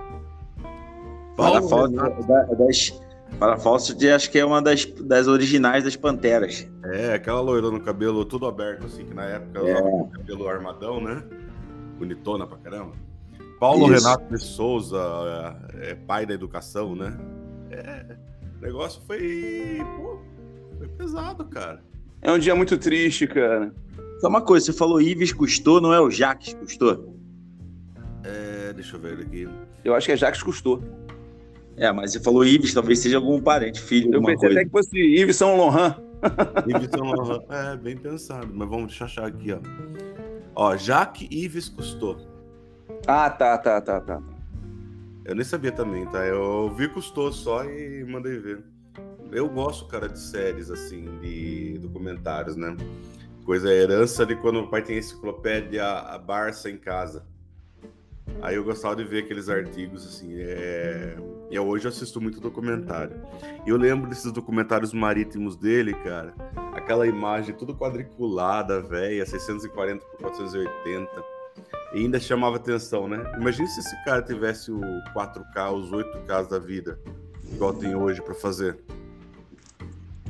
Farah 1.36 1.62
Fawcett 1.62 2.00
é 2.00 2.28
da, 2.28 2.44
das 2.46 3.00
para 3.38 3.58
Fawcett, 3.58 4.10
acho 4.10 4.32
que 4.32 4.40
é 4.40 4.46
uma 4.46 4.62
das, 4.62 4.86
das 4.86 5.28
originais 5.28 5.84
das 5.84 5.96
Panteras. 5.96 6.68
É, 6.84 7.14
aquela 7.14 7.40
loira 7.42 7.70
no 7.70 7.80
cabelo 7.80 8.26
todo 8.26 8.46
aberto, 8.46 8.86
assim, 8.86 9.06
que 9.06 9.14
na 9.14 9.26
época 9.26 9.60
é. 9.60 9.82
o 9.82 10.08
cabelo 10.08 10.48
armadão, 10.48 11.02
né? 11.02 11.24
Bonitona 11.98 12.48
pra 12.48 12.58
caramba. 12.58 12.94
Paulo 13.60 13.94
Isso. 13.94 14.06
Renato 14.06 14.34
de 14.34 14.42
Souza, 14.42 15.00
é, 15.76 15.92
é, 15.92 15.96
pai 15.96 16.26
da 16.26 16.34
educação, 16.34 16.96
né? 16.96 17.18
É, 17.72 18.16
o 18.58 18.62
negócio 18.62 19.02
foi, 19.06 19.78
pô, 19.98 20.20
foi 20.78 20.88
pesado, 20.88 21.46
cara. 21.46 21.84
É 22.22 22.32
um 22.32 22.40
dia 22.40 22.56
muito 22.56 22.78
triste, 22.78 23.28
cara. 23.28 23.74
Só 24.20 24.28
uma 24.28 24.42
coisa, 24.42 24.66
você 24.66 24.74
falou 24.74 25.02
Ives 25.02 25.32
Custou, 25.32 25.80
não 25.80 25.94
é 25.94 26.00
o 26.00 26.10
Jacques 26.10 26.54
Custou? 26.54 27.16
É, 28.24 28.74
deixa 28.74 28.96
eu 28.96 29.00
ver 29.00 29.20
aqui. 29.20 29.48
Eu 29.84 29.94
acho 29.94 30.06
que 30.06 30.12
é 30.12 30.18
Jacques 30.18 30.44
Custou. 30.44 30.84
É, 31.80 31.92
mas 31.92 32.12
você 32.12 32.20
falou 32.20 32.44
Ives, 32.46 32.74
talvez 32.74 33.00
seja 33.00 33.18
algum 33.18 33.42
parente, 33.42 33.80
filho, 33.82 34.14
Eu 34.14 34.22
pensei 34.22 34.36
coisa. 34.50 34.60
até 34.60 34.66
que 34.66 34.72
fosse 34.72 34.98
Ives 34.98 35.36
São 35.38 35.58
Laurent. 35.58 35.96
Ives 36.68 36.90
São 36.92 37.06
Laurent. 37.06 37.42
É, 37.50 37.78
bem 37.78 37.96
pensado, 37.98 38.50
mas 38.54 38.68
vamos 38.70 38.88
deixar 38.88 39.06
achar 39.06 39.26
aqui, 39.26 39.54
ó. 39.54 39.60
Ó, 40.56 40.76
Jacques 40.76 41.28
Ives 41.32 41.70
Cousteau. 41.70 42.18
Ah, 43.08 43.30
tá, 43.30 43.58
tá, 43.58 43.80
tá, 43.80 44.02
tá. 44.02 44.22
Eu 45.24 45.36
nem 45.36 45.46
sabia 45.46 45.72
também, 45.72 46.06
tá? 46.08 46.26
Eu 46.26 46.70
vi 46.76 46.90
Cousteau 46.90 47.32
só 47.32 47.64
e 47.64 48.04
mandei 48.04 48.38
ver. 48.38 48.62
Eu 49.32 49.48
gosto, 49.48 49.86
cara, 49.88 50.10
de 50.10 50.20
séries, 50.20 50.70
assim, 50.72 51.06
de 51.22 51.78
documentários, 51.80 52.56
né? 52.56 52.76
Coisa 53.46 53.72
herança 53.72 54.26
de 54.26 54.36
quando 54.36 54.60
o 54.60 54.68
pai 54.68 54.82
tem 54.82 54.96
a 54.96 55.00
enciclopédia 55.00 55.86
a 55.86 56.18
Barça 56.18 56.70
em 56.70 56.78
casa. 56.78 57.26
Aí 58.42 58.56
eu 58.56 58.64
gostava 58.64 58.96
de 58.96 59.04
ver 59.04 59.24
aqueles 59.24 59.50
artigos, 59.50 60.06
assim. 60.06 60.36
É... 60.38 61.18
E 61.50 61.60
hoje 61.60 61.86
eu 61.86 61.90
assisto 61.90 62.22
muito 62.22 62.40
documentário. 62.40 63.22
E 63.66 63.70
eu 63.70 63.78
lembro 63.78 64.08
desses 64.08 64.32
documentários 64.32 64.94
marítimos 64.94 65.56
dele, 65.56 65.94
cara. 65.94 66.34
Aquela 66.74 67.08
imagem 67.08 67.56
tudo 67.56 67.76
quadriculada, 67.76 68.82
velha, 68.82 69.26
640 69.26 70.06
por 70.06 70.20
480. 70.20 71.10
E 71.94 71.98
ainda 71.98 72.20
chamava 72.20 72.58
atenção, 72.58 73.08
né? 73.08 73.20
Imagina 73.40 73.68
se 73.68 73.80
esse 73.80 74.04
cara 74.06 74.22
tivesse 74.22 74.72
o 74.72 74.80
4K, 75.16 75.74
os 75.74 75.92
8K 75.92 76.48
da 76.48 76.60
vida, 76.60 77.00
igual 77.52 77.74
tem 77.74 77.96
hoje 77.96 78.22
para 78.22 78.36
fazer. 78.36 78.78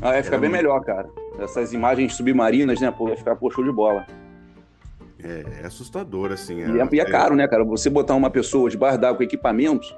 Ah, 0.02 0.16
ia 0.16 0.24
ficar 0.24 0.38
Era 0.38 0.42
bem 0.42 0.50
muito... 0.50 0.62
melhor, 0.62 0.80
cara. 0.82 1.10
Essas 1.38 1.74
imagens 1.74 2.16
submarinas, 2.16 2.80
né? 2.80 2.90
Pô, 2.90 3.10
ia 3.10 3.18
ficar 3.18 3.36
pô, 3.36 3.52
show 3.52 3.64
de 3.64 3.72
bola. 3.72 4.08
É, 5.24 5.64
é 5.64 5.66
assustador, 5.66 6.32
assim. 6.32 6.62
É, 6.62 6.68
e, 6.70 6.80
é, 6.80 6.90
e 6.92 7.00
é 7.00 7.06
caro, 7.06 7.36
né, 7.36 7.48
cara? 7.48 7.64
Você 7.66 7.90
botar 7.90 8.16
uma 8.16 8.30
pessoa 8.30 8.70
debaixo 8.70 8.98
d'água 8.98 9.18
com 9.18 9.24
equipamentos, 9.24 9.96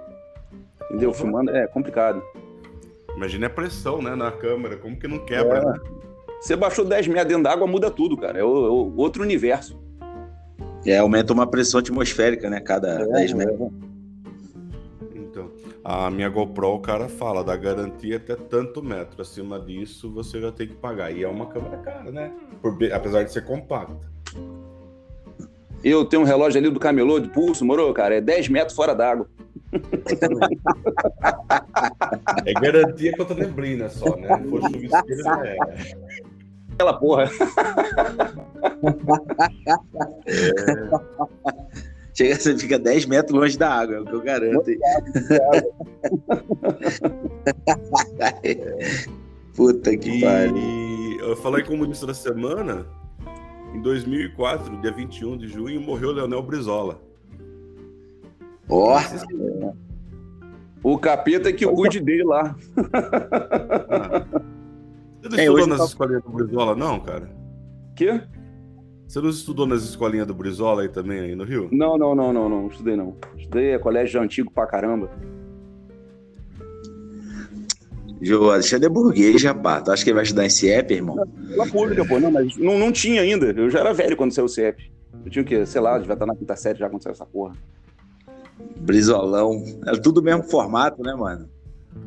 entendeu? 0.85 1.09
Uhum. 1.09 1.15
Filmando, 1.15 1.51
é 1.51 1.67
complicado. 1.67 2.21
Imagina 3.15 3.47
a 3.47 3.49
pressão, 3.49 4.01
né, 4.01 4.15
na 4.15 4.31
câmera, 4.31 4.77
como 4.77 4.97
que 4.97 5.07
não 5.07 5.19
quebra, 5.19 5.59
é. 5.59 5.65
né? 5.65 5.79
Você 6.39 6.55
baixou 6.55 6.83
10 6.83 7.07
metros 7.07 7.27
dentro 7.27 7.43
d'água, 7.43 7.67
muda 7.67 7.91
tudo, 7.91 8.17
cara. 8.17 8.39
É, 8.39 8.43
o, 8.43 8.65
é 8.65 8.69
o, 8.69 8.93
outro 8.97 9.21
universo. 9.21 9.79
É, 10.83 10.97
aumenta 10.97 11.31
uma 11.31 11.45
pressão 11.45 11.79
atmosférica, 11.79 12.49
né, 12.49 12.59
cada 12.59 13.01
é, 13.01 13.05
10 13.05 13.33
metros. 13.33 13.69
Então, 15.13 15.51
a 15.83 16.09
minha 16.09 16.29
GoPro, 16.29 16.73
o 16.73 16.79
cara 16.79 17.07
fala, 17.07 17.43
da 17.43 17.55
garantia 17.55 18.17
até 18.17 18.35
tanto 18.35 18.81
metro. 18.81 19.21
Acima 19.21 19.59
disso, 19.59 20.11
você 20.11 20.41
já 20.41 20.51
tem 20.51 20.67
que 20.67 20.73
pagar. 20.73 21.11
E 21.11 21.23
é 21.23 21.27
uma 21.27 21.45
câmera 21.45 21.77
cara, 21.77 22.11
né? 22.11 22.33
Por, 22.59 22.75
apesar 22.91 23.21
de 23.21 23.31
ser 23.31 23.45
compacta. 23.45 24.09
Eu 25.83 26.05
tenho 26.05 26.21
um 26.21 26.25
relógio 26.25 26.59
ali 26.59 26.69
do 26.69 26.79
camelô 26.79 27.19
de 27.19 27.29
pulso, 27.29 27.65
moro, 27.65 27.91
cara? 27.93 28.15
É 28.15 28.21
10 28.21 28.49
metros 28.49 28.75
fora 28.75 28.93
d'água. 28.93 29.27
É 32.45 32.53
garantia 32.53 33.15
contra 33.15 33.35
neblina 33.35 33.87
só, 33.89 34.15
né? 34.17 34.37
Se 34.37 34.43
for 34.49 34.61
chuvisqueiro, 34.63 35.23
já 35.23 35.45
é. 35.45 35.55
Aquela 36.73 36.93
porra. 36.93 37.29
É. 40.27 40.41
Chega, 42.13 42.35
você 42.35 42.57
fica 42.57 42.77
10 42.77 43.05
metros 43.05 43.33
longe 43.37 43.57
da 43.57 43.73
água, 43.73 43.95
é 43.95 43.99
o 44.01 44.05
que 44.05 44.13
eu 44.13 44.21
garanto. 44.21 44.65
Puta 49.55 49.95
que 49.97 50.21
pariu. 50.21 51.19
Eu 51.21 51.35
falei 51.37 51.63
como 51.63 51.87
disse 51.87 52.05
da 52.05 52.13
semana, 52.13 52.85
em 53.73 53.81
2004, 53.81 54.81
dia 54.81 54.91
21 54.91 55.37
de 55.37 55.47
junho, 55.47 55.79
morreu 55.81 56.11
Leonel 56.11 56.43
Brizola. 56.43 57.01
Ó! 58.69 58.97
Oh. 58.97 59.75
O 60.83 60.97
capeta 60.97 61.53
que 61.53 61.65
cuide 61.67 61.99
dele 61.99 62.23
lá. 62.23 62.55
Você 65.21 65.29
não 65.29 65.37
é, 65.37 65.43
estudou 65.43 65.67
nas 65.67 65.77
tá... 65.77 65.85
escolinhas 65.85 66.23
do 66.23 66.29
Brizola, 66.31 66.75
não, 66.75 66.99
cara? 66.99 67.29
Quê? 67.95 68.21
Você 69.07 69.21
não 69.21 69.29
estudou 69.29 69.67
nas 69.67 69.83
escolinhas 69.83 70.25
do 70.25 70.33
Brizola 70.33 70.81
aí 70.81 70.89
também, 70.89 71.19
aí 71.19 71.35
no 71.35 71.43
Rio? 71.43 71.69
Não, 71.71 71.97
não, 71.97 72.15
não, 72.15 72.33
não, 72.33 72.49
não. 72.49 72.67
Estudei 72.67 72.95
não. 72.95 73.17
Estudei 73.37 73.71
é 73.71 73.77
colégio 73.77 74.21
antigo 74.21 74.49
pra 74.49 74.65
caramba. 74.65 75.11
Jô, 78.21 78.51
Alexandre 78.51 78.85
é 78.85 78.89
burguês, 78.89 79.43
rapaz. 79.43 79.83
Tu 79.83 79.91
acha 79.91 80.03
que 80.03 80.09
ele 80.11 80.15
vai 80.15 80.23
estudar 80.23 80.45
em 80.45 80.49
CIEP, 80.49 80.93
irmão? 80.93 81.15
Escola 81.49 81.71
pública, 81.71 82.05
pô. 82.05 82.19
Não, 82.19 82.31
mas 82.31 82.55
não, 82.55 82.77
não 82.77 82.91
tinha 82.91 83.21
ainda. 83.21 83.47
Eu 83.47 83.69
já 83.69 83.79
era 83.79 83.93
velho 83.93 84.15
quando 84.15 84.31
saiu 84.31 84.45
o 84.45 84.49
CIEP. 84.49 84.91
Eu 85.25 85.31
tinha 85.31 85.41
o 85.41 85.45
quê? 85.45 85.65
Sei 85.65 85.81
lá, 85.81 85.97
devia 85.97 86.13
estar 86.13 86.27
na 86.27 86.35
quinta 86.35 86.55
série 86.55 86.77
já 86.77 86.87
quando 86.87 87.01
saiu 87.01 87.13
essa 87.13 87.25
porra. 87.25 87.55
Brizolão. 88.79 89.63
Era 89.85 89.99
tudo 89.99 90.19
o 90.19 90.23
mesmo 90.23 90.43
formato, 90.43 91.01
né, 91.01 91.15
mano? 91.15 91.49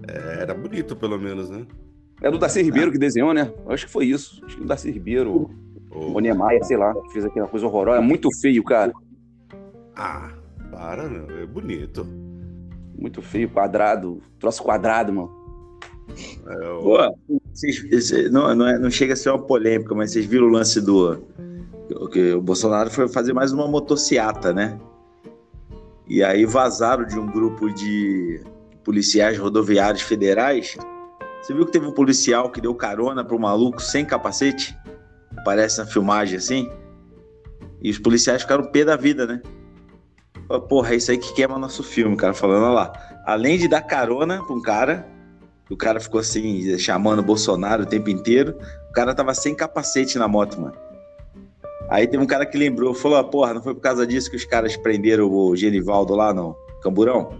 É, 0.08 0.42
era 0.42 0.54
bonito, 0.54 0.94
pelo 0.94 1.18
menos, 1.18 1.50
né? 1.50 1.66
É 2.22 2.30
do 2.30 2.38
Darcy 2.38 2.62
Ribeiro 2.62 2.92
que 2.92 2.98
desenhou, 2.98 3.34
né? 3.34 3.52
Eu 3.66 3.72
acho 3.72 3.86
que 3.86 3.92
foi 3.92 4.06
isso. 4.06 4.40
Acho 4.44 4.56
que 4.56 4.62
o 4.62 4.66
Darcy 4.66 4.90
Ribeiro, 4.92 5.50
oh. 5.90 6.16
o 6.16 6.20
Niemeyer, 6.20 6.64
sei 6.64 6.76
lá, 6.76 6.94
que 6.94 7.12
fez 7.12 7.24
aquela 7.24 7.48
coisa 7.48 7.66
horrorosa. 7.66 7.98
É 7.98 8.00
muito 8.00 8.28
feio, 8.40 8.62
cara. 8.62 8.92
Ah, 9.96 10.32
para, 10.70 11.08
meu. 11.08 11.26
É 11.42 11.44
bonito. 11.44 12.06
Muito 12.96 13.20
feio, 13.20 13.50
quadrado. 13.50 14.22
Troço 14.38 14.62
quadrado, 14.62 15.12
mano. 15.12 15.43
O... 16.46 16.82
Pô, 16.82 17.18
vocês, 17.52 18.30
não, 18.30 18.54
não, 18.54 18.66
é, 18.66 18.78
não, 18.78 18.90
chega 18.90 19.14
a 19.14 19.16
ser 19.16 19.30
uma 19.30 19.38
polêmica, 19.38 19.94
mas 19.94 20.12
vocês 20.12 20.26
viram 20.26 20.46
o 20.46 20.50
lance 20.50 20.80
do. 20.80 21.22
Que 22.10 22.32
o 22.32 22.40
Bolsonaro 22.40 22.90
foi 22.90 23.08
fazer 23.08 23.32
mais 23.32 23.52
uma 23.52 23.66
motociata, 23.66 24.52
né? 24.52 24.78
E 26.08 26.22
aí 26.22 26.44
vazaram 26.44 27.04
de 27.06 27.18
um 27.18 27.26
grupo 27.26 27.72
de 27.72 28.40
policiais 28.82 29.38
rodoviários 29.38 30.02
federais. 30.02 30.76
Você 31.40 31.54
viu 31.54 31.66
que 31.66 31.72
teve 31.72 31.86
um 31.86 31.92
policial 31.92 32.50
que 32.50 32.60
deu 32.60 32.74
carona 32.74 33.24
para 33.24 33.36
um 33.36 33.38
maluco 33.38 33.80
sem 33.80 34.04
capacete? 34.04 34.76
Parece 35.44 35.78
na 35.78 35.86
filmagem 35.86 36.36
assim. 36.36 36.70
E 37.82 37.90
os 37.90 37.98
policiais 37.98 38.42
ficaram 38.42 38.64
pé 38.70 38.84
da 38.84 38.96
vida, 38.96 39.26
né? 39.26 39.42
Porra, 40.68 40.92
é 40.92 40.96
isso 40.96 41.10
aí 41.10 41.18
que 41.18 41.34
queima 41.34 41.58
nosso 41.58 41.82
filme, 41.82 42.16
cara. 42.16 42.34
Falando, 42.34 42.64
olha 42.64 42.74
lá. 42.74 42.92
Além 43.26 43.58
de 43.58 43.68
dar 43.68 43.82
carona 43.82 44.42
pra 44.44 44.54
um 44.54 44.60
cara, 44.60 45.06
o 45.70 45.76
cara 45.76 45.98
ficou 45.98 46.20
assim, 46.20 46.78
chamando 46.78 47.20
o 47.20 47.22
Bolsonaro 47.22 47.84
o 47.84 47.86
tempo 47.86 48.10
inteiro. 48.10 48.56
O 48.90 48.92
cara 48.92 49.14
tava 49.14 49.34
sem 49.34 49.54
capacete 49.54 50.18
na 50.18 50.28
moto, 50.28 50.60
mano. 50.60 50.76
Aí 51.88 52.06
teve 52.06 52.22
um 52.22 52.26
cara 52.26 52.46
que 52.46 52.56
lembrou, 52.56 52.94
falou: 52.94 53.18
ah, 53.18 53.24
porra, 53.24 53.54
não 53.54 53.62
foi 53.62 53.74
por 53.74 53.80
causa 53.80 54.06
disso 54.06 54.30
que 54.30 54.36
os 54.36 54.44
caras 54.44 54.76
prenderam 54.76 55.30
o 55.30 55.54
Genivaldo 55.56 56.14
lá 56.14 56.32
no 56.32 56.54
Camburão? 56.82 57.34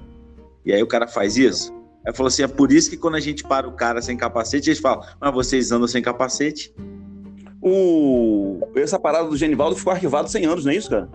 E 0.65 0.73
aí 0.73 0.83
o 0.83 0.87
cara 0.87 1.07
faz 1.07 1.37
isso? 1.37 1.73
Aí 2.07 2.15
falou 2.15 2.29
assim: 2.29 2.43
é 2.43 2.49
por 2.49 2.73
isso 2.73 2.91
que 2.91 2.97
quando 2.97 3.17
a 3.17 3.21
gente 3.21 3.45
para 3.45 3.69
o 3.69 3.73
cara 3.73 4.01
sem 4.03 4.17
capacete, 4.17 4.71
eles 4.71 4.81
falam, 4.81 5.05
mas 5.21 5.35
vocês 5.35 5.73
andam 5.73 5.89
sem 5.89 6.03
capacete? 6.03 6.75
O... 7.61 8.61
Essa 8.77 8.99
parada 8.99 9.29
do 9.29 9.37
Genivaldo 9.37 9.77
ficou 9.77 9.93
arquivado 9.93 10.29
100 10.29 10.45
anos, 10.45 10.65
não 10.67 10.73
é 10.73 10.77
isso, 10.77 10.91
cara? 10.91 11.09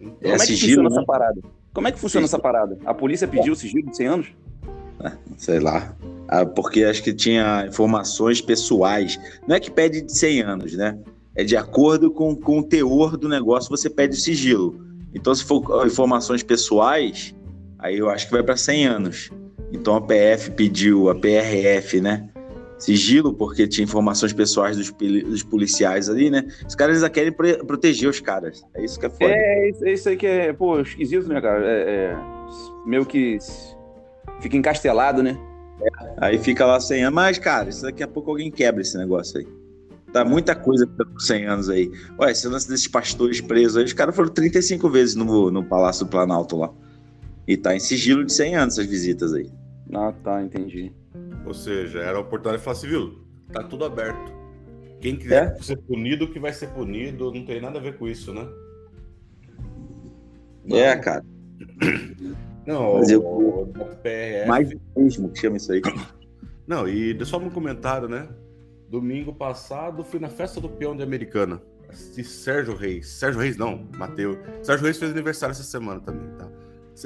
É, 0.00 0.04
Como 0.04 0.34
é 0.34 0.38
que 0.38 0.46
sigilo, 0.46 0.82
funciona 0.82 0.88
né? 0.90 0.96
essa 0.96 1.06
parada? 1.06 1.40
Como 1.72 1.88
é 1.88 1.92
que 1.92 1.98
funciona 1.98 2.24
essa 2.26 2.38
parada? 2.38 2.78
A 2.84 2.92
polícia 2.92 3.26
pediu 3.26 3.54
o 3.54 3.56
sigilo 3.56 3.90
de 3.90 3.96
100 3.96 4.06
anos? 4.06 4.26
É, 5.00 5.12
sei 5.36 5.60
lá. 5.60 5.94
Ah, 6.28 6.44
porque 6.44 6.84
acho 6.84 7.02
que 7.02 7.12
tinha 7.12 7.66
informações 7.66 8.40
pessoais. 8.40 9.18
Não 9.46 9.56
é 9.56 9.60
que 9.60 9.70
pede 9.70 10.02
de 10.02 10.12
100 10.16 10.42
anos, 10.42 10.72
né? 10.74 10.98
É 11.34 11.42
de 11.42 11.56
acordo 11.56 12.10
com, 12.10 12.34
com 12.34 12.58
o 12.58 12.62
teor 12.62 13.16
do 13.16 13.28
negócio, 13.28 13.70
você 13.70 13.88
pede 13.88 14.16
o 14.16 14.20
sigilo. 14.20 14.84
Então, 15.14 15.34
se 15.34 15.44
for 15.44 15.86
informações 15.86 16.42
pessoais, 16.42 17.34
aí 17.78 17.96
eu 17.96 18.10
acho 18.10 18.26
que 18.26 18.32
vai 18.32 18.42
para 18.42 18.56
100 18.56 18.86
anos. 18.86 19.30
Então, 19.72 19.94
a 19.94 20.00
PF 20.00 20.50
pediu, 20.50 21.08
a 21.08 21.14
PRF, 21.14 22.00
né? 22.00 22.28
Sigilo, 22.78 23.34
porque 23.34 23.66
tinha 23.66 23.84
informações 23.84 24.32
pessoais 24.32 24.76
dos, 24.76 24.90
dos 24.90 25.42
policiais 25.42 26.08
ali, 26.08 26.30
né? 26.30 26.46
Os 26.66 26.74
caras 26.74 26.96
ainda 26.96 27.10
querem 27.10 27.32
proteger 27.32 28.08
os 28.08 28.20
caras. 28.20 28.64
É 28.74 28.84
isso 28.84 29.00
que 29.00 29.06
é 29.06 29.10
foda. 29.10 29.32
É, 29.32 29.70
é 29.82 29.92
isso 29.92 30.08
aí 30.08 30.16
que 30.16 30.26
é, 30.26 30.52
pô, 30.52 30.80
esquisito, 30.80 31.28
né, 31.28 31.40
cara? 31.40 31.64
É, 31.66 32.12
é 32.12 32.16
meio 32.86 33.04
que 33.04 33.38
fica 34.40 34.56
encastelado, 34.56 35.22
né? 35.22 35.38
É, 35.80 35.88
aí 36.18 36.38
fica 36.38 36.66
lá 36.66 36.80
100 36.80 37.04
anos. 37.04 37.14
Mas, 37.14 37.38
cara, 37.38 37.68
isso 37.68 37.82
daqui 37.82 38.02
a 38.02 38.08
pouco 38.08 38.30
alguém 38.30 38.50
quebra 38.50 38.82
esse 38.82 38.96
negócio 38.96 39.38
aí. 39.38 39.46
Tá 40.12 40.24
muita 40.24 40.54
coisa 40.54 40.86
por 40.86 41.20
100 41.20 41.46
anos 41.46 41.68
aí. 41.68 41.90
Olha, 42.16 42.30
esse 42.30 42.48
lance 42.48 42.68
desses 42.68 42.88
pastores 42.88 43.40
presos 43.40 43.76
aí, 43.76 43.84
os 43.84 43.92
caras 43.92 44.16
foram 44.16 44.30
35 44.30 44.88
vezes 44.88 45.14
no, 45.14 45.50
no 45.50 45.62
Palácio 45.62 46.06
do 46.06 46.10
Planalto 46.10 46.56
lá. 46.56 46.70
E 47.46 47.56
tá 47.56 47.74
em 47.74 47.80
sigilo 47.80 48.24
de 48.24 48.32
100 48.32 48.56
anos 48.56 48.78
essas 48.78 48.90
visitas 48.90 49.34
aí. 49.34 49.50
Ah, 49.94 50.12
tá, 50.24 50.42
entendi. 50.42 50.92
Ou 51.46 51.54
seja, 51.54 52.00
era 52.00 52.18
a 52.18 52.20
oportunidade 52.20 52.58
de 52.58 52.64
falar 52.64 52.76
assim, 52.76 52.88
viu? 52.88 53.18
Tá 53.52 53.62
tudo 53.62 53.84
aberto. 53.84 54.32
Quem 55.00 55.16
quiser 55.16 55.56
é? 55.58 55.62
ser 55.62 55.76
punido, 55.76 56.28
que 56.28 56.38
vai 56.38 56.52
ser 56.52 56.68
punido, 56.68 57.32
não 57.32 57.44
tem 57.44 57.60
nada 57.60 57.78
a 57.78 57.82
ver 57.82 57.96
com 57.96 58.08
isso, 58.08 58.32
né? 58.34 58.46
É, 60.70 60.96
cara. 60.96 61.24
Não, 62.68 62.98
Mas 62.98 63.08
eu... 63.08 63.22
o, 63.24 63.66
PRF... 64.02 64.46
Mais 64.46 64.68
mesmo 64.94 65.30
que 65.30 65.40
chama 65.40 65.56
isso 65.56 65.72
aí. 65.72 65.80
Não, 66.66 66.86
e 66.86 67.18
só 67.24 67.38
um 67.38 67.48
comentário, 67.48 68.06
né? 68.06 68.28
Domingo 68.90 69.32
passado 69.32 70.04
fui 70.04 70.20
na 70.20 70.28
festa 70.28 70.60
do 70.60 70.68
peão 70.68 70.94
de 70.94 71.02
Americana. 71.02 71.62
Assisti 71.88 72.22
Sérgio 72.22 72.76
Reis. 72.76 73.08
Sérgio 73.08 73.40
Reis 73.40 73.56
não, 73.56 73.88
Mateus. 73.96 74.36
Sérgio 74.62 74.84
Reis 74.84 74.98
fez 74.98 75.10
aniversário 75.10 75.52
essa 75.52 75.62
semana 75.62 75.98
também, 76.00 76.28
tá? 76.36 76.46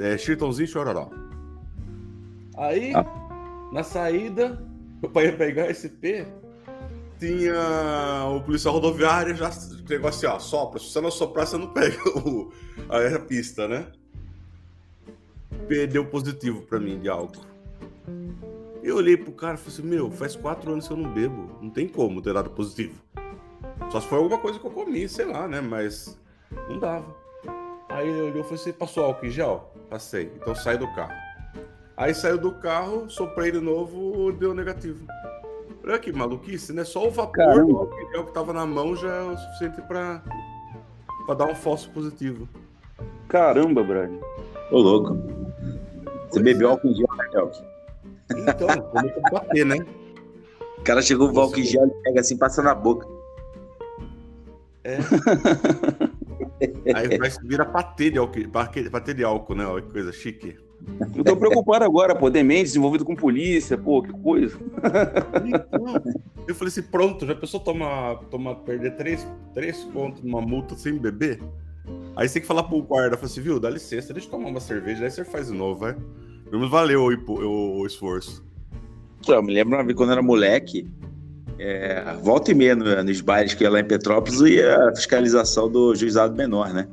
É 0.01 0.17
Chitãozinho 0.17 0.65
e 0.65 0.67
Chororó. 0.67 1.09
Aí, 2.57 2.93
ah. 2.93 3.05
na 3.71 3.83
saída, 3.83 4.61
para 5.13 5.23
ir 5.23 5.37
pegar 5.37 5.69
esse 5.69 5.87
P, 5.87 6.27
tinha 7.17 8.27
o 8.35 8.41
policial 8.41 8.73
rodoviário 8.73 9.33
já 9.33 9.49
pegou 9.87 10.09
assim, 10.09 10.25
ó, 10.25 10.37
sopra. 10.39 10.77
Se 10.77 10.87
você 10.87 10.99
não 10.99 11.09
soprar, 11.09 11.47
você 11.47 11.57
não 11.57 11.71
pega 11.71 11.97
o, 12.19 12.51
a 12.89 13.19
pista, 13.19 13.65
né? 13.65 13.87
Deu 15.89 16.05
positivo 16.05 16.61
para 16.61 16.79
mim 16.79 16.99
de 16.99 17.09
álcool. 17.09 17.45
Eu 18.83 18.97
olhei 18.97 19.15
pro 19.15 19.31
cara 19.31 19.55
e 19.55 19.57
falei 19.57 19.73
assim: 19.73 19.87
Meu, 19.87 20.11
faz 20.11 20.35
quatro 20.35 20.71
anos 20.71 20.87
que 20.87 20.93
eu 20.93 20.97
não 20.97 21.11
bebo. 21.11 21.49
Não 21.61 21.69
tem 21.69 21.87
como 21.87 22.21
ter 22.21 22.33
dado 22.33 22.49
positivo. 22.49 23.01
Só 23.89 24.01
se 24.01 24.07
foi 24.07 24.17
alguma 24.17 24.37
coisa 24.37 24.59
que 24.59 24.65
eu 24.65 24.71
comi, 24.71 25.07
sei 25.07 25.25
lá, 25.25 25.47
né? 25.47 25.61
Mas 25.61 26.19
não 26.69 26.79
dava. 26.79 27.15
Aí 27.89 28.07
eu, 28.07 28.35
eu 28.35 28.43
falei 28.43 28.59
assim, 28.59 28.73
passou 28.73 29.05
álcool 29.05 29.25
em 29.25 29.29
gel? 29.29 29.71
Passei. 29.89 30.31
Então 30.35 30.53
sai 30.55 30.77
do 30.77 30.87
carro. 30.95 31.13
Aí 31.95 32.13
saiu 32.13 32.39
do 32.39 32.51
carro, 32.53 33.07
soprei 33.09 33.51
de 33.51 33.59
novo, 33.59 34.31
deu 34.31 34.53
negativo. 34.53 35.05
Olha 35.83 35.99
que 35.99 36.11
maluquice, 36.11 36.73
né? 36.73 36.83
Só 36.83 37.07
o 37.07 37.11
vapor 37.11 37.33
Caramba. 37.33 37.71
do 37.71 37.77
álcool 37.77 38.01
em 38.01 38.11
gel 38.11 38.25
que 38.25 38.33
tava 38.33 38.51
na 38.51 38.65
mão 38.65 38.95
já 38.95 39.09
é 39.09 39.21
o 39.21 39.37
suficiente 39.37 39.81
pra, 39.83 40.23
pra 41.25 41.35
dar 41.35 41.45
um 41.45 41.55
falso 41.55 41.89
positivo. 41.91 42.49
Caramba, 43.27 43.83
Brian. 43.83 44.19
Ô, 44.71 44.79
louco. 44.79 45.42
Você 46.33 46.41
bebeu 46.41 46.69
é. 46.69 46.71
álcool 46.71 46.87
em 46.87 46.95
gel, 46.95 47.07
né? 47.15 47.25
Então, 48.35 48.67
começou 48.67 49.21
a 49.25 49.29
bater, 49.29 49.65
né? 49.65 49.85
O 50.79 50.81
cara 50.81 51.01
chegou 51.01 51.29
com 51.29 51.37
o 51.37 51.41
álcool 51.41 51.59
em 51.59 51.63
gel 51.63 51.85
e 51.85 52.03
pega 52.03 52.21
assim, 52.21 52.35
passa 52.35 52.63
na 52.63 52.73
boca. 52.73 53.07
Aí 56.95 57.17
vai, 57.17 57.29
vira 57.43 57.65
patê 57.65 58.09
de 58.09 58.17
álcool, 58.17 58.49
patê 58.91 59.13
de 59.13 59.23
álcool, 59.23 59.55
né? 59.55 59.65
Olha 59.65 59.83
que 59.83 59.91
coisa 59.91 60.11
chique. 60.11 60.57
Eu 61.15 61.23
tô 61.23 61.37
preocupado 61.37 61.85
agora, 61.85 62.15
pô. 62.15 62.29
Dementes 62.29 62.75
envolvido 62.75 63.05
com 63.05 63.15
polícia, 63.15 63.77
pô, 63.77 64.01
que 64.01 64.11
coisa. 64.11 64.57
Então, 65.45 65.85
eu 66.47 66.55
falei 66.55 66.69
assim, 66.69 66.81
pronto, 66.81 67.25
já 67.25 67.35
pensou 67.35 67.59
tomar, 67.59 68.17
tomar 68.25 68.55
perder 68.55 68.97
três, 68.97 69.25
três 69.53 69.83
contos 69.85 70.23
numa 70.23 70.41
multa 70.41 70.75
sem 70.75 70.97
beber? 70.97 71.39
Aí 72.15 72.27
você 72.27 72.35
tem 72.35 72.41
que 72.41 72.47
falar 72.47 72.63
pro 72.63 72.81
guarda, 72.81 73.17
fala 73.17 73.25
assim, 73.31 73.41
viu, 73.41 73.59
dá 73.59 73.69
licença, 73.69 74.13
deixa 74.13 74.27
eu 74.27 74.31
tomar 74.31 74.49
uma 74.49 74.59
cerveja, 74.59 75.03
aí 75.03 75.11
você 75.11 75.23
faz 75.25 75.47
de 75.47 75.53
novo, 75.53 75.79
vai. 75.81 75.95
Pelo 76.49 76.69
valeu 76.69 77.01
o, 77.05 77.79
o- 77.79 77.85
esforço. 77.87 78.43
Eu 79.27 79.41
me 79.41 79.53
lembro 79.53 79.75
uma 79.75 79.83
vez 79.83 79.95
quando 79.97 80.09
eu 80.09 80.13
era 80.13 80.21
moleque, 80.21 80.87
é, 81.57 82.03
volta 82.21 82.51
e 82.51 82.53
meia 82.53 82.75
no- 82.75 83.03
nos 83.03 83.21
bares 83.21 83.53
que 83.53 83.63
ia 83.63 83.69
lá 83.69 83.79
em 83.79 83.83
Petrópolis, 83.85 84.39
ia 84.41 84.89
a 84.89 84.95
fiscalização 84.95 85.69
do 85.69 85.95
juizado 85.95 86.35
menor, 86.35 86.71
né? 86.73 86.87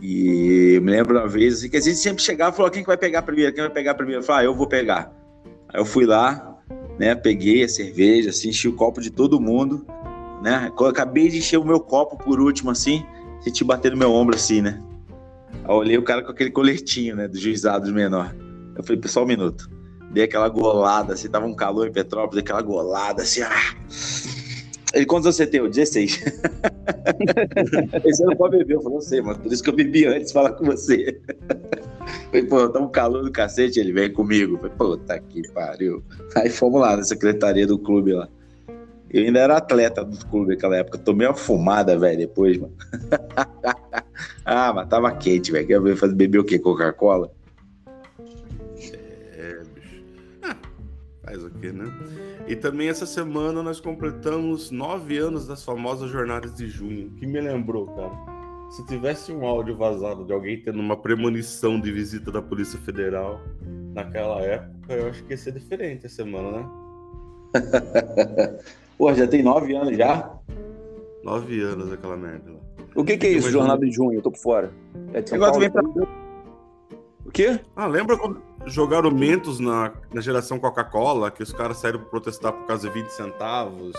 E 0.00 0.74
eu 0.76 0.82
me 0.82 0.90
lembro 0.90 1.16
uma 1.18 1.28
vez 1.28 1.58
assim, 1.58 1.68
que 1.68 1.76
a 1.76 1.80
gente 1.80 1.96
sempre 1.96 2.22
chegava 2.22 2.54
e 2.54 2.56
falou: 2.56 2.70
quem 2.70 2.82
que 2.82 2.86
vai 2.88 2.96
pegar 2.96 3.22
primeiro? 3.22 3.52
Quem 3.52 3.62
vai 3.64 3.72
pegar 3.72 3.94
primeiro? 3.94 4.20
Eu 4.22 4.24
falei, 4.24 4.46
ah, 4.46 4.48
eu 4.50 4.54
vou 4.54 4.66
pegar. 4.66 5.12
Aí 5.68 5.80
eu 5.80 5.84
fui 5.84 6.06
lá, 6.06 6.58
né? 6.98 7.14
Peguei 7.14 7.62
a 7.64 7.68
cerveja, 7.68 8.30
assim, 8.30 8.48
enchi 8.48 8.66
o 8.66 8.72
copo 8.72 9.00
de 9.00 9.10
todo 9.10 9.40
mundo, 9.40 9.84
né? 10.42 10.70
Acabei 10.88 11.28
de 11.28 11.38
encher 11.38 11.58
o 11.58 11.64
meu 11.64 11.80
copo 11.80 12.16
por 12.16 12.40
último, 12.40 12.70
assim, 12.70 13.04
senti 13.40 13.64
bater 13.64 13.92
no 13.92 13.98
meu 13.98 14.12
ombro, 14.12 14.34
assim, 14.34 14.60
né? 14.60 14.82
Aí 15.64 15.74
olhei 15.74 15.98
o 15.98 16.02
cara 16.02 16.22
com 16.22 16.30
aquele 16.30 16.50
coletinho, 16.50 17.16
né? 17.16 17.28
Do 17.28 17.38
juizado 17.38 17.92
menor. 17.92 18.34
Eu 18.76 18.82
falei, 18.82 19.00
pessoal, 19.00 19.24
um 19.24 19.28
minuto. 19.28 19.68
Dei 20.12 20.24
aquela 20.24 20.48
golada, 20.48 21.14
assim, 21.14 21.28
tava 21.28 21.46
um 21.46 21.54
calor 21.54 21.86
em 21.86 21.92
Petrópolis, 21.92 22.42
aquela 22.42 22.62
golada, 22.62 23.22
assim, 23.22 23.42
ah. 23.42 23.74
Ele, 24.92 25.06
quantos 25.06 25.34
você 25.34 25.46
tem? 25.46 25.60
Eu, 25.60 25.68
16. 25.68 26.24
Esse 28.04 28.24
não 28.24 28.34
pode 28.34 28.58
beber, 28.58 28.74
eu 28.74 28.82
falei, 28.82 28.96
não 28.96 29.02
sei, 29.02 29.20
mas 29.20 29.36
por 29.38 29.52
isso 29.52 29.62
que 29.62 29.70
eu 29.70 29.74
bebi 29.74 30.06
antes 30.06 30.28
de 30.28 30.32
falar 30.32 30.52
com 30.52 30.64
você. 30.64 31.20
Falei, 32.30 32.44
pô, 32.46 32.68
tá 32.68 32.80
um 32.80 32.88
calor 32.88 33.22
do 33.22 33.30
cacete, 33.30 33.78
ele 33.78 33.92
vem 33.92 34.12
comigo. 34.12 34.56
Falei, 34.56 34.72
puta 34.76 35.18
que 35.20 35.42
pariu. 35.52 36.02
Aí 36.36 36.48
fomos 36.48 36.80
lá 36.80 36.96
na 36.96 37.04
secretaria 37.04 37.66
do 37.66 37.78
clube 37.78 38.12
lá. 38.12 38.28
Eu 39.12 39.24
ainda 39.24 39.40
era 39.40 39.56
atleta 39.56 40.04
do 40.04 40.24
clube 40.26 40.54
naquela 40.54 40.76
época. 40.76 40.96
Tomei 40.96 41.26
uma 41.26 41.34
fumada, 41.34 41.98
velho, 41.98 42.18
depois, 42.18 42.56
mano. 42.56 42.72
ah, 44.44 44.72
mas 44.72 44.88
tava 44.88 45.10
quente, 45.16 45.50
velho. 45.50 45.66
Quer 45.66 45.96
fazer 45.96 46.14
beber 46.14 46.38
o 46.38 46.44
quê? 46.44 46.60
Coca-Cola? 46.60 47.32
É, 48.78 49.62
bicho. 49.74 50.04
Ah, 50.42 50.56
faz 51.24 51.42
o 51.42 51.50
quê, 51.50 51.72
né? 51.72 51.92
E 52.46 52.54
também 52.54 52.88
essa 52.88 53.04
semana 53.04 53.64
nós 53.64 53.80
completamos 53.80 54.70
nove 54.70 55.18
anos 55.18 55.44
das 55.44 55.64
famosas 55.64 56.08
jornadas 56.08 56.54
de 56.54 56.68
junho, 56.68 57.10
que 57.18 57.26
me 57.26 57.40
lembrou, 57.40 57.86
cara. 57.88 58.12
Se 58.70 58.86
tivesse 58.86 59.32
um 59.32 59.44
áudio 59.44 59.76
vazado 59.76 60.24
de 60.24 60.32
alguém 60.32 60.62
tendo 60.62 60.78
uma 60.78 60.96
premonição 60.96 61.80
de 61.80 61.90
visita 61.90 62.30
da 62.30 62.40
Polícia 62.40 62.78
Federal 62.78 63.40
naquela 63.92 64.40
época, 64.40 64.92
eu 64.94 65.08
acho 65.08 65.24
que 65.24 65.32
ia 65.32 65.36
ser 65.36 65.52
diferente 65.52 66.06
a 66.06 66.08
semana, 66.08 66.52
né? 66.52 66.89
Pô, 68.98 69.12
já 69.14 69.26
tem 69.26 69.42
nove 69.42 69.74
anos 69.74 69.96
já? 69.96 70.30
Nove 71.24 71.60
anos 71.60 71.92
aquela 71.92 72.16
merda 72.16 72.50
lá. 72.52 72.58
O 72.94 73.04
que, 73.04 73.16
que 73.16 73.26
é 73.26 73.30
isso, 73.30 73.44
Mas 73.46 73.52
Jornada 73.52 73.84
de 73.84 73.92
Junho? 73.92 74.18
Eu 74.18 74.22
tô 74.22 74.30
por 74.30 74.38
fora. 74.40 74.70
É 75.12 75.20
de 75.20 75.28
São 75.30 75.36
Agora 75.36 75.52
tu 75.52 75.60
Paulo? 75.72 75.94
vem 75.94 76.04
pra 76.04 76.10
O 77.26 77.30
quê? 77.30 77.60
Ah, 77.76 77.86
lembra 77.86 78.16
quando 78.18 78.40
jogaram 78.66 79.10
Mentos 79.10 79.60
na, 79.60 79.92
na 80.12 80.20
geração 80.20 80.58
Coca-Cola, 80.58 81.30
que 81.30 81.42
os 81.42 81.52
caras 81.52 81.78
saíram 81.78 82.00
pra 82.00 82.08
protestar 82.08 82.52
por 82.52 82.66
causa 82.66 82.88
de 82.88 82.94
20 82.94 83.08
centavos? 83.08 83.92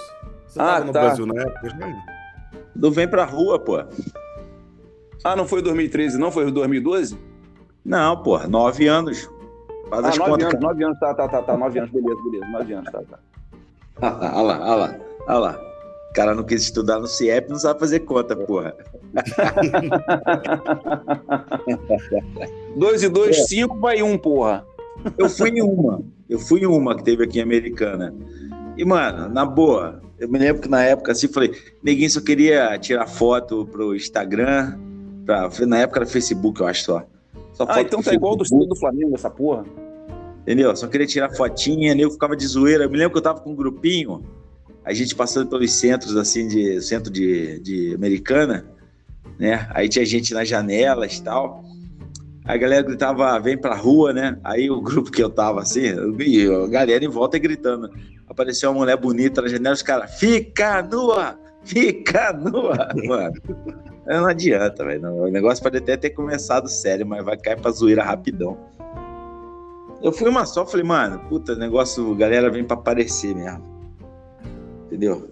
Você 0.47 0.59
Ah, 0.59 0.65
tava 0.65 0.85
no 0.85 0.91
tá. 0.93 0.99
Brasil 1.01 1.25
na 1.25 1.41
época, 1.41 1.69
já? 1.69 1.95
Não 2.75 2.91
vem 2.91 3.07
pra 3.07 3.23
rua, 3.25 3.57
pô. 3.59 3.77
Ah, 5.23 5.35
não 5.35 5.47
foi 5.47 5.61
2013, 5.61 6.17
não? 6.17 6.31
Foi 6.31 6.51
2012? 6.51 7.17
Não, 7.85 8.21
pô, 8.21 8.37
nove 8.47 8.87
anos. 8.87 9.29
Faz 9.89 10.03
Ah, 10.05 10.09
as 10.09 10.17
nove 10.17 10.31
contas. 10.31 10.47
anos, 10.49 10.59
nove 10.61 10.83
anos, 10.83 10.99
tá, 10.99 11.13
tá, 11.13 11.27
tá, 11.27 11.41
tá, 11.41 11.57
nove 11.57 11.79
anos, 11.79 11.91
beleza, 11.91 12.21
beleza, 12.23 12.45
nove 12.51 12.73
anos, 12.73 12.91
tá, 12.91 13.01
tá. 13.09 13.19
Olha 13.99 14.11
lá, 14.19 14.37
olha 14.37 14.75
lá, 14.75 14.95
olha 15.27 15.37
lá. 15.39 15.59
O 16.09 16.13
cara 16.13 16.35
não 16.35 16.43
quis 16.43 16.61
estudar 16.63 16.99
no 16.99 17.07
CIEP, 17.07 17.49
não 17.49 17.57
sabe 17.57 17.79
fazer 17.79 18.01
conta, 18.01 18.35
porra. 18.35 18.75
Dois 22.75 23.03
e 23.03 23.09
dois, 23.09 23.37
É. 23.37 23.43
cinco, 23.43 23.77
vai 23.79 24.01
um, 24.01 24.17
porra. 24.17 24.65
Eu 25.17 25.29
fui 25.29 25.49
em 25.49 25.61
uma. 25.61 26.01
Eu 26.29 26.39
fui 26.39 26.61
em 26.61 26.65
uma 26.65 26.95
que 26.95 27.03
teve 27.03 27.23
aqui 27.23 27.39
em 27.39 27.43
Americana. 27.43 28.13
E, 28.77 28.85
mano, 28.85 29.29
na 29.33 29.45
boa, 29.45 30.01
eu 30.19 30.29
me 30.29 30.39
lembro 30.39 30.61
que 30.61 30.69
na 30.69 30.83
época 30.83 31.11
assim, 31.11 31.27
falei, 31.27 31.51
neguinho 31.83 32.09
só 32.09 32.21
queria 32.21 32.77
tirar 32.77 33.07
foto 33.07 33.65
pro 33.65 33.95
Instagram. 33.95 34.77
Pra, 35.25 35.49
na 35.67 35.79
época 35.79 35.99
era 35.99 36.05
Facebook, 36.05 36.61
eu 36.61 36.67
acho 36.67 36.83
só. 36.83 37.03
Só 37.53 37.65
Ah, 37.67 37.81
então 37.81 38.01
tá 38.01 38.13
igual 38.13 38.35
do 38.35 38.39
Facebook. 38.39 38.67
do 38.69 38.75
Flamengo, 38.75 39.15
essa 39.15 39.29
porra. 39.29 39.65
Entendeu? 40.41 40.75
Só 40.75 40.87
queria 40.87 41.07
tirar 41.07 41.29
fotinha, 41.35 41.95
eu 41.95 42.11
ficava 42.11 42.35
de 42.35 42.45
zoeira. 42.45 42.85
Eu 42.85 42.89
me 42.89 42.97
lembro 42.97 43.11
que 43.11 43.17
eu 43.17 43.21
tava 43.21 43.39
com 43.39 43.51
um 43.51 43.55
grupinho, 43.55 44.23
a 44.83 44.93
gente 44.93 45.15
passando 45.15 45.47
pelos 45.47 45.71
centros, 45.71 46.17
assim, 46.17 46.47
de 46.47 46.81
centro 46.81 47.11
de, 47.11 47.59
de 47.59 47.93
Americana, 47.93 48.65
né? 49.37 49.67
Aí 49.71 49.87
tinha 49.87 50.05
gente 50.05 50.33
nas 50.33 50.47
janelas 50.47 51.17
e 51.17 51.23
tal. 51.23 51.63
A 52.43 52.57
galera 52.57 52.81
gritava, 52.81 53.39
vem 53.39 53.57
pra 53.57 53.75
rua, 53.75 54.11
né? 54.11 54.37
Aí 54.43 54.69
o 54.69 54.81
grupo 54.81 55.11
que 55.11 55.21
eu 55.21 55.29
tava 55.29 55.61
assim, 55.61 55.81
eu 55.81 56.63
a 56.63 56.67
galera 56.67 57.05
em 57.05 57.07
volta 57.07 57.37
gritando. 57.37 57.89
Apareceu 58.27 58.71
uma 58.71 58.79
mulher 58.79 58.97
bonita 58.97 59.41
na 59.41 59.47
janela, 59.47 59.75
os 59.75 59.83
caras, 59.83 60.15
fica 60.19 60.81
nua! 60.81 61.37
Fica 61.63 62.33
nua! 62.33 62.89
Mano, 63.05 63.35
não 64.07 64.25
adianta, 64.27 64.83
velho. 64.83 65.07
O 65.13 65.27
negócio 65.29 65.63
pode 65.63 65.77
até 65.77 65.95
ter 65.95 66.09
começado 66.11 66.67
sério, 66.67 67.05
mas 67.05 67.23
vai 67.23 67.37
cair 67.37 67.59
pra 67.59 67.71
zoeira 67.71 68.03
rapidão. 68.03 68.57
Eu 70.03 70.11
fui 70.11 70.27
uma 70.27 70.45
só, 70.45 70.65
falei, 70.65 70.85
mano, 70.85 71.19
puta, 71.29 71.55
negócio, 71.55 72.15
galera 72.15 72.49
vem 72.49 72.63
pra 72.63 72.75
aparecer 72.75 73.35
mesmo. 73.35 73.63
Entendeu? 74.85 75.31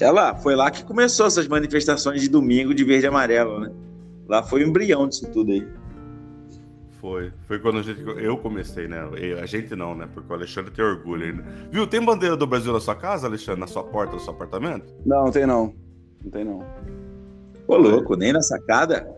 Lá, 0.00 0.34
foi 0.34 0.54
lá 0.54 0.70
que 0.70 0.84
começou 0.84 1.26
essas 1.26 1.48
manifestações 1.48 2.20
de 2.20 2.28
domingo 2.28 2.74
de 2.74 2.84
verde 2.84 3.06
e 3.06 3.08
amarelo, 3.08 3.60
né? 3.60 3.72
Lá 4.28 4.42
foi 4.42 4.62
o 4.62 4.66
embrião 4.68 5.08
disso 5.08 5.30
tudo 5.32 5.52
aí. 5.52 5.66
Foi. 7.00 7.32
Foi 7.46 7.58
quando 7.58 7.78
a 7.78 7.82
gente, 7.82 8.02
eu 8.02 8.36
comecei, 8.36 8.86
né? 8.88 9.08
Eu- 9.16 9.40
a 9.40 9.46
gente 9.46 9.74
não, 9.74 9.94
né? 9.94 10.06
Porque 10.12 10.30
o 10.30 10.34
Alexandre 10.36 10.70
tem 10.70 10.84
orgulho 10.84 11.24
ainda. 11.24 11.44
Viu? 11.70 11.86
Tem 11.86 12.04
bandeira 12.04 12.36
do 12.36 12.46
Brasil 12.46 12.72
na 12.72 12.80
sua 12.80 12.94
casa, 12.94 13.26
Alexandre? 13.26 13.60
Na 13.60 13.66
sua 13.66 13.84
porta 13.84 14.16
do 14.16 14.20
seu 14.20 14.32
apartamento? 14.34 14.92
Não, 15.06 15.24
não 15.24 15.30
tem 15.30 15.46
não. 15.46 15.72
Não 16.22 16.30
tem 16.30 16.44
não. 16.44 16.62
Ô, 17.66 17.76
louco, 17.76 18.16
nem 18.16 18.32
na 18.32 18.42
sacada? 18.42 19.15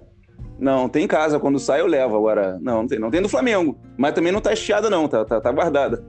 Não, 0.58 0.88
tem 0.88 1.04
em 1.04 1.08
casa, 1.08 1.38
quando 1.38 1.58
sai 1.58 1.80
eu 1.80 1.86
levo. 1.86 2.16
Agora, 2.16 2.58
não, 2.60 2.78
não 2.82 2.86
tem. 2.88 2.98
Não 2.98 3.10
tem 3.10 3.22
do 3.22 3.28
Flamengo. 3.28 3.78
Mas 3.96 4.12
também 4.14 4.32
não 4.32 4.40
tá 4.40 4.52
estiada, 4.52 4.90
não, 4.90 5.06
tá, 5.06 5.24
tá, 5.24 5.40
tá 5.40 5.52
guardada. 5.52 6.02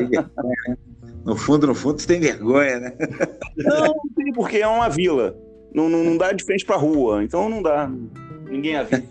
Né? 0.00 0.76
No 1.24 1.36
fundo, 1.36 1.66
no 1.66 1.74
fundo, 1.74 1.98
tu 1.98 2.06
tem 2.06 2.18
vergonha, 2.18 2.80
né? 2.80 2.94
Não, 3.58 3.86
não 3.88 3.94
tem, 4.16 4.32
porque 4.32 4.58
é 4.58 4.66
uma 4.66 4.88
vila. 4.88 5.36
Não, 5.74 5.88
não, 5.88 6.02
não 6.02 6.16
dá 6.16 6.32
de 6.32 6.42
frente 6.44 6.64
pra 6.64 6.76
rua. 6.76 7.22
Então 7.22 7.48
não 7.48 7.62
dá. 7.62 7.90
Ninguém 8.48 8.76
avisa. 8.76 9.04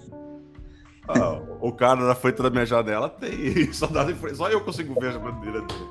Ah, 1.07 1.39
o 1.61 1.71
cara 1.71 2.01
na 2.01 2.15
frente 2.15 2.41
da 2.41 2.49
minha 2.49 2.65
janela 2.65 3.09
tem. 3.09 3.69
Só, 3.73 3.85
dá 3.87 4.03
de 4.03 4.13
frente- 4.15 4.37
só 4.37 4.49
eu 4.49 4.61
consigo 4.61 4.99
ver 4.99 5.15
a 5.15 5.19
bandeira 5.19 5.61
dele. 5.61 5.89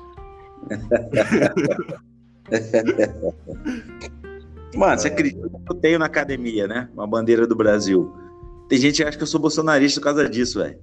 Mano, 4.75 4.99
você 4.99 5.07
acredita 5.07 5.49
que 5.49 5.71
eu 5.71 5.75
tenho 5.75 5.99
na 5.99 6.05
academia, 6.05 6.67
né? 6.67 6.89
Uma 6.93 7.07
bandeira 7.07 7.47
do 7.47 7.55
Brasil. 7.55 8.13
Tem 8.69 8.77
gente 8.77 8.97
que 8.97 9.03
acha 9.03 9.17
que 9.17 9.23
eu 9.23 9.27
sou 9.27 9.41
bolsonarista 9.41 9.99
por 9.99 10.05
causa 10.05 10.29
disso, 10.29 10.59
velho. 10.59 10.77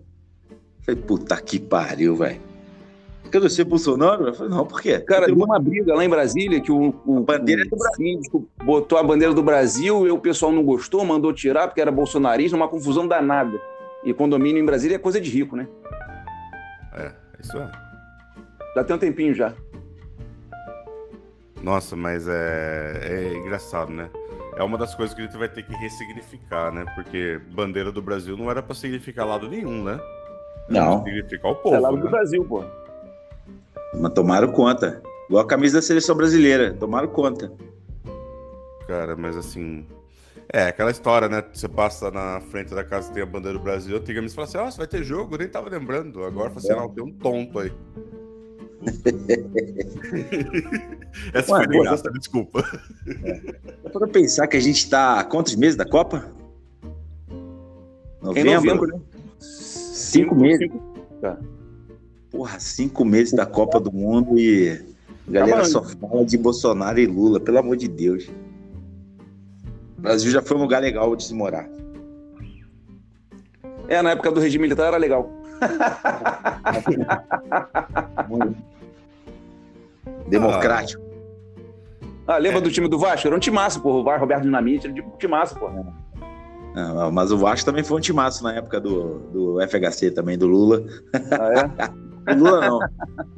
Falei, 0.84 1.00
puta 1.00 1.40
que 1.40 1.60
pariu, 1.60 2.16
velho. 2.16 2.40
Quer 3.30 3.38
dizer, 3.38 3.50
ser 3.50 3.64
Bolsonaro? 3.64 4.26
Eu 4.26 4.34
falei, 4.34 4.52
não, 4.52 4.66
por 4.66 4.80
quê? 4.80 4.98
Cara, 4.98 5.26
deu 5.26 5.36
tenho 5.36 5.46
uma 5.46 5.58
briga 5.58 5.94
lá 5.94 6.04
em 6.04 6.08
Brasília 6.08 6.60
que 6.60 6.70
o, 6.70 6.94
o, 7.04 7.20
bandeira 7.20 7.62
o 7.62 7.66
é 7.66 7.68
do 7.68 7.76
Brasil. 7.76 7.96
síndico 7.96 8.48
botou 8.64 8.98
a 8.98 9.02
bandeira 9.02 9.32
do 9.32 9.42
Brasil 9.42 10.06
e 10.06 10.10
o 10.10 10.18
pessoal 10.18 10.50
não 10.52 10.64
gostou, 10.64 11.04
mandou 11.04 11.32
tirar 11.32 11.68
porque 11.68 11.80
era 11.80 11.92
bolsonarista, 11.92 12.56
uma 12.56 12.68
confusão 12.68 13.06
danada. 13.06 13.60
E 14.04 14.12
condomínio 14.12 14.60
em 14.60 14.66
Brasília 14.66 14.96
é 14.96 14.98
coisa 14.98 15.20
de 15.20 15.30
rico, 15.30 15.56
né? 15.56 15.68
É, 16.94 17.12
isso 17.40 17.56
é. 17.56 17.70
Já 18.74 18.84
tem 18.84 18.96
um 18.96 18.98
tempinho 18.98 19.34
já. 19.34 19.54
Nossa, 21.62 21.96
mas 21.96 22.28
é, 22.28 23.00
é 23.02 23.34
engraçado, 23.36 23.92
né? 23.92 24.08
É 24.56 24.62
uma 24.62 24.78
das 24.78 24.94
coisas 24.94 25.14
que 25.14 25.20
a 25.20 25.24
gente 25.24 25.36
vai 25.36 25.48
ter 25.48 25.62
que 25.62 25.74
ressignificar, 25.76 26.72
né? 26.72 26.84
Porque 26.94 27.40
bandeira 27.52 27.92
do 27.92 28.00
Brasil 28.00 28.36
não 28.36 28.50
era 28.50 28.62
para 28.62 28.74
significar 28.74 29.26
lado 29.26 29.48
nenhum, 29.48 29.84
né? 29.84 30.00
Não. 30.68 31.04
Significar 31.04 31.52
o 31.52 31.56
povo. 31.56 31.76
É 31.76 31.78
lado 31.78 31.96
né? 31.96 32.02
do 32.02 32.08
Brasil, 32.08 32.44
pô. 32.44 32.64
Mas 33.94 34.12
tomaram 34.12 34.50
conta. 34.50 35.02
Igual 35.28 35.44
a 35.44 35.46
camisa 35.46 35.78
da 35.78 35.82
seleção 35.82 36.16
brasileira. 36.16 36.72
Tomaram 36.72 37.08
conta. 37.08 37.52
Cara, 38.86 39.14
mas 39.14 39.36
assim. 39.36 39.86
É, 40.52 40.68
aquela 40.68 40.90
história, 40.90 41.28
né? 41.28 41.44
Você 41.52 41.68
passa 41.68 42.10
na 42.10 42.40
frente 42.40 42.74
da 42.74 42.84
casa 42.84 43.12
tem 43.12 43.22
a 43.22 43.26
bandeira 43.26 43.58
do 43.58 43.62
Brasil, 43.62 43.96
antigamente 43.96 44.32
você 44.32 44.36
fala 44.36 44.68
assim, 44.68 44.76
ó, 44.76 44.78
vai 44.78 44.86
ter 44.86 45.02
jogo, 45.02 45.34
eu 45.34 45.38
nem 45.38 45.48
tava 45.48 45.68
lembrando. 45.68 46.24
Agora 46.24 46.50
fala 46.50 46.60
assim, 46.60 46.80
não, 46.80 46.88
tem 46.88 47.04
um 47.04 47.12
tonto 47.12 47.58
aí. 47.58 47.72
Essa 51.34 51.52
Ué, 51.54 51.64
foi 51.64 51.80
graça, 51.82 52.10
desculpa. 52.12 52.62
Dá 53.82 53.90
pra 53.90 54.06
pensar 54.06 54.46
que 54.46 54.56
a 54.56 54.60
gente 54.60 54.88
tá. 54.88 55.24
Quantos 55.24 55.56
meses 55.56 55.76
da 55.76 55.84
Copa? 55.84 56.24
Em 57.30 58.24
Novembro? 58.24 58.54
novembro, 58.54 58.86
né? 58.88 59.00
Cinco 59.40 60.34
meses. 60.34 60.70
cinco- 60.70 60.82
tá. 61.20 61.36
Porra, 62.30 62.58
cinco 62.60 63.04
meses 63.04 63.32
da 63.32 63.46
Copa 63.46 63.80
do 63.80 63.90
Mundo 63.92 64.38
e 64.38 64.70
a 65.28 65.32
galera 65.32 65.58
Tá 65.58 65.64
só 65.64 65.82
fala 65.82 66.24
de 66.24 66.36
Bolsonaro 66.38 66.98
e 67.00 67.06
Lula, 67.06 67.40
pelo 67.40 67.58
amor 67.58 67.76
de 67.76 67.88
Deus. 67.88 68.28
O 69.98 70.00
Brasil 70.00 70.30
já 70.30 70.42
foi 70.42 70.56
um 70.56 70.60
lugar 70.60 70.80
legal 70.82 71.14
de 71.16 71.24
se 71.24 71.34
morar. 71.34 71.68
É, 73.88 74.02
na 74.02 74.10
época 74.10 74.30
do 74.32 74.40
regime 74.40 74.62
militar 74.62 74.88
era 74.88 74.96
legal. 74.96 75.30
Democrático. 80.28 81.02
Ah, 82.26 82.38
lembra 82.38 82.60
do 82.60 82.70
time 82.70 82.88
do 82.88 82.98
Vasco? 82.98 83.26
Era 83.28 83.36
um 83.36 83.40
timaço, 83.40 83.80
pô. 83.80 84.00
O 84.00 84.04
Var- 84.04 84.18
Roberto 84.18 84.42
Dinamite 84.42 84.86
era 84.86 84.94
de 84.94 85.00
um 85.00 85.10
timaço, 85.16 85.56
pô. 85.58 85.68
Ah, 86.74 87.10
mas 87.12 87.30
o 87.30 87.38
Vasco 87.38 87.64
também 87.64 87.84
foi 87.84 87.96
um 87.98 88.00
timaço 88.00 88.42
na 88.42 88.52
época 88.54 88.80
do, 88.80 89.18
do 89.32 89.58
FHC 89.68 90.10
também, 90.10 90.36
do 90.36 90.46
Lula. 90.46 90.82
Ah, 91.30 91.52
é? 91.88 92.06
O 92.28 92.34
Lula 92.34 92.60
não. 92.60 92.78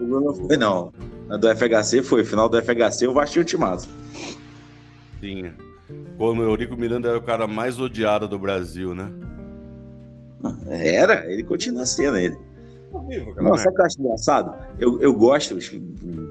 O 0.01 0.03
Lula 0.03 0.20
não 0.22 0.35
foi, 0.35 0.57
não. 0.57 0.90
A 1.29 1.37
do 1.37 1.46
FHC 1.55 2.03
foi. 2.03 2.24
Final 2.24 2.48
do 2.48 2.57
FHC, 2.62 3.07
o 3.07 3.12
Vasco 3.12 3.35
tinha 3.35 3.42
um 3.42 3.44
timaço. 3.44 3.87
Tinha. 5.20 5.55
Como 6.16 6.40
o 6.40 6.44
Eurico 6.44 6.74
Miranda 6.74 7.11
era 7.11 7.18
o 7.18 7.22
cara 7.22 7.46
mais 7.46 7.79
odiado 7.79 8.27
do 8.27 8.38
Brasil, 8.38 8.94
né? 8.94 9.11
Era, 10.68 11.31
ele 11.31 11.42
continua 11.42 11.85
sendo 11.85 12.16
ele. 12.16 12.38
Não, 13.37 13.57
sabe 13.57 13.70
o 13.70 13.74
que 13.74 13.81
eu 13.81 13.85
acho 13.85 14.01
engraçado? 14.01 14.55
Eu, 14.79 15.01
eu 15.01 15.12
gosto, 15.12 15.57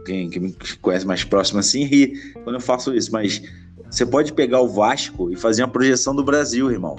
quem, 0.05 0.29
quem 0.29 0.41
me 0.41 0.55
conhece 0.81 1.05
mais 1.05 1.23
próximo 1.23 1.59
assim, 1.59 1.83
ri 1.83 2.33
quando 2.43 2.55
eu 2.55 2.61
faço 2.61 2.93
isso, 2.95 3.11
mas 3.11 3.41
você 3.89 4.05
pode 4.05 4.33
pegar 4.33 4.61
o 4.61 4.67
Vasco 4.67 5.31
e 5.31 5.35
fazer 5.35 5.63
uma 5.63 5.69
projeção 5.69 6.15
do 6.15 6.23
Brasil, 6.23 6.71
irmão. 6.71 6.95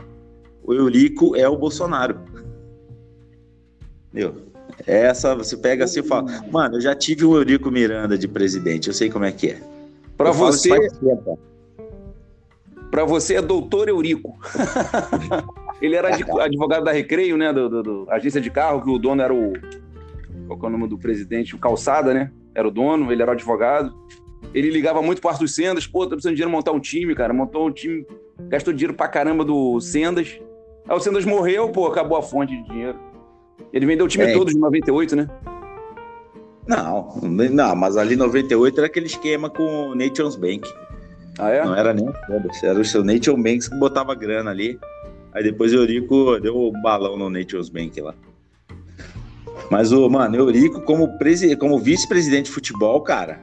O 0.62 0.73
Eurico 0.73 1.35
é 1.37 1.49
o 1.49 1.57
Bolsonaro. 1.57 2.21
Entendeu? 4.12 4.35
Essa, 4.87 5.35
você 5.35 5.57
pega 5.57 5.85
assim 5.85 6.01
e 6.01 6.03
fala, 6.03 6.25
mano, 6.51 6.77
eu 6.77 6.81
já 6.81 6.94
tive 6.94 7.25
o 7.25 7.37
Eurico 7.37 7.71
Miranda 7.71 8.16
de 8.16 8.29
presidente, 8.29 8.88
eu 8.88 8.94
sei 8.94 9.11
como 9.11 9.25
é 9.25 9.33
que 9.33 9.51
é. 9.51 9.61
Pra 10.16 10.29
Eu 10.29 10.35
você, 10.35 10.71
pra 12.90 13.05
você 13.05 13.37
é 13.37 13.42
doutor 13.42 13.88
Eurico. 13.88 14.38
Ele 15.81 15.95
era 15.95 16.09
adv- 16.09 16.41
advogado 16.41 16.85
da 16.85 16.93
Recreio, 16.93 17.37
né? 17.37 17.53
Do, 17.53 17.69
do- 17.69 17.83
do- 17.83 18.07
agência 18.11 18.41
de 18.41 18.51
carro, 18.51 18.83
que 18.83 18.91
o 18.91 18.99
dono 18.99 19.23
era 19.23 19.33
o. 19.33 19.53
Qual 20.47 20.59
que 20.59 20.64
é 20.64 20.69
o 20.69 20.73
nome 20.73 20.88
do 20.88 20.99
presidente? 20.99 21.55
O 21.55 21.59
Calçada, 21.59 22.12
né? 22.14 22.31
Era 22.55 22.67
o 22.67 22.71
dono, 22.71 23.12
ele 23.12 23.23
era 23.23 23.31
o 23.31 23.35
advogado. 23.35 23.95
Ele 24.55 24.71
ligava 24.71 25.03
muito 25.03 25.21
pro 25.21 25.31
Arthur 25.31 25.49
Sendas, 25.49 25.87
pô, 25.87 26.01
tô 26.05 26.11
precisando 26.11 26.33
de 26.33 26.37
dinheiro 26.37 26.51
montar 26.51 26.73
um 26.73 26.81
time, 26.81 27.14
cara. 27.14 27.33
Montou 27.35 27.69
um 27.69 27.71
time, 27.73 28.07
gastou 28.49 28.73
dinheiro 28.73 28.95
pra 28.95 29.07
caramba 29.09 29.45
do 29.45 29.81
Sendas. 29.81 30.41
Aí 30.88 30.97
o 30.97 31.01
Sendas 31.01 31.25
morreu, 31.25 31.69
pô, 31.69 31.87
acabou 31.87 32.17
a 32.17 32.23
fonte 32.23 32.57
de 32.57 32.62
dinheiro. 32.69 32.99
Ele 33.73 33.85
vendeu 33.87 34.07
o 34.07 34.09
time 34.09 34.25
É. 34.25 34.33
todo 34.33 34.51
de 34.51 34.59
98, 34.59 35.14
né? 35.14 35.29
Não, 36.67 37.17
não, 37.23 37.75
mas 37.77 37.97
ali 37.97 38.14
em 38.14 38.19
98 38.19 38.79
era 38.79 38.87
aquele 38.87 39.07
esquema 39.07 39.49
com 39.49 39.91
o 39.91 39.95
Nations 39.95 40.37
Bank. 40.37 40.71
Ah, 41.38 41.51
é? 41.51 41.64
Não 41.64 41.75
era 41.75 41.95
nem 41.95 42.09
o 42.09 42.12
Foda-se, 42.27 42.67
era 42.67 42.79
o 42.79 42.85
seu 42.85 43.03
Nations 43.05 43.37
Bank 43.43 43.71
que 43.71 43.75
botava 43.77 44.14
grana 44.14 44.51
ali. 44.51 44.79
Aí 45.38 45.44
depois 45.44 45.72
o 45.72 45.77
Eurico 45.77 46.40
deu 46.40 46.59
um 46.59 46.83
balão 46.83 47.16
no 47.16 47.31
Nations 47.31 47.68
Bank 47.68 48.01
lá. 48.01 48.12
Mas 49.70 49.92
o, 49.92 50.11
mano, 50.11 50.35
Eurico 50.35 50.81
como, 50.83 51.09
como 51.61 51.79
vice-presidente 51.79 52.46
de 52.46 52.51
futebol, 52.51 53.01
cara, 53.03 53.40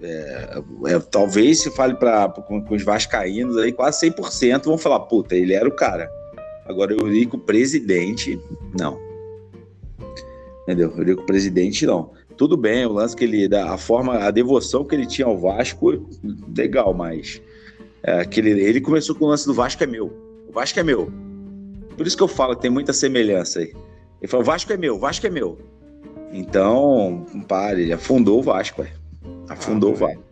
é, 0.00 0.62
é, 0.86 0.98
talvez 1.00 1.62
se 1.62 1.70
fale 1.72 1.96
pra, 1.96 2.28
com, 2.28 2.62
com 2.62 2.74
os 2.76 2.84
vascaínos 2.84 3.56
aí, 3.56 3.72
quase 3.72 4.08
100% 4.08 4.66
vão 4.66 4.78
falar, 4.78 5.00
puta, 5.00 5.34
ele 5.34 5.52
era 5.52 5.68
o 5.68 5.74
cara. 5.74 6.08
Agora, 6.64 6.92
Eurico 6.92 7.36
presidente, 7.36 8.40
não. 8.78 8.96
Entendeu? 10.62 10.94
Eurico 10.96 11.26
presidente, 11.26 11.86
não. 11.86 12.12
Tudo 12.36 12.56
bem, 12.56 12.86
o 12.86 12.92
lance 12.92 13.16
que 13.16 13.24
ele 13.24 13.52
a 13.56 13.76
forma, 13.76 14.16
a 14.16 14.30
devoção 14.30 14.84
que 14.84 14.94
ele 14.94 15.06
tinha 15.06 15.26
ao 15.26 15.36
Vasco, 15.36 16.08
legal, 16.56 16.94
mas 16.94 17.42
é, 18.00 18.20
aquele, 18.20 18.50
ele 18.50 18.80
começou 18.80 19.16
com 19.16 19.24
o 19.24 19.28
lance 19.28 19.44
do 19.44 19.52
Vasco 19.52 19.82
é 19.82 19.88
meu. 19.88 20.29
O 20.50 20.52
Vasco 20.52 20.80
é 20.80 20.82
meu. 20.82 21.08
Por 21.96 22.04
isso 22.08 22.16
que 22.16 22.22
eu 22.24 22.28
falo 22.28 22.56
que 22.56 22.62
tem 22.62 22.70
muita 22.72 22.92
semelhança 22.92 23.60
aí. 23.60 23.72
Ele 24.20 24.28
falou: 24.28 24.42
o 24.42 24.46
Vasco 24.46 24.72
é 24.72 24.76
meu, 24.76 24.96
o 24.96 24.98
Vasco 24.98 25.24
é 25.24 25.30
meu. 25.30 25.58
Então, 26.32 27.24
pare, 27.46 27.82
ele 27.82 27.92
afundou 27.92 28.40
o 28.40 28.42
Vasco, 28.42 28.82
ué. 28.82 28.90
Afundou 29.48 29.90
Ah, 29.90 29.92
o 29.92 29.96
Vasco. 29.96 30.22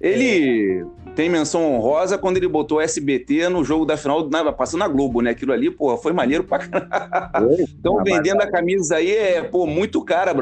Ele 0.00 0.86
tem 1.16 1.28
menção 1.28 1.74
honrosa 1.74 2.16
quando 2.16 2.36
ele 2.36 2.46
botou 2.46 2.80
SBT 2.80 3.48
no 3.48 3.64
jogo 3.64 3.84
da 3.84 3.96
final, 3.96 4.28
na, 4.30 4.52
passando 4.52 4.80
na 4.80 4.88
Globo, 4.88 5.20
né? 5.20 5.30
Aquilo 5.30 5.52
ali, 5.52 5.68
porra, 5.68 5.96
foi 5.98 6.12
maneiro 6.12 6.44
pra 6.44 6.58
caralho. 6.60 7.56
Então, 7.76 7.98
Ah, 7.98 8.02
vendendo 8.04 8.40
a 8.40 8.46
camisa 8.50 8.96
aí 8.96 9.10
é, 9.10 9.42
pô, 9.42 9.66
muito 9.66 10.02
cara, 10.04 10.32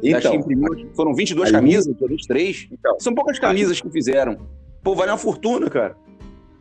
que 0.00 0.28
Então, 0.30 0.34
imprimiu, 0.34 0.88
foram 0.94 1.14
22 1.14 1.48
ali- 1.50 1.56
camisas, 1.58 1.94
23. 2.08 2.68
Então. 2.72 2.98
São 2.98 3.14
poucas 3.14 3.38
camisas 3.38 3.80
que 3.82 3.90
fizeram. 3.90 4.38
Pô, 4.82 4.94
vale 4.94 5.10
uma 5.12 5.18
fortuna, 5.18 5.68
cara. 5.68 5.94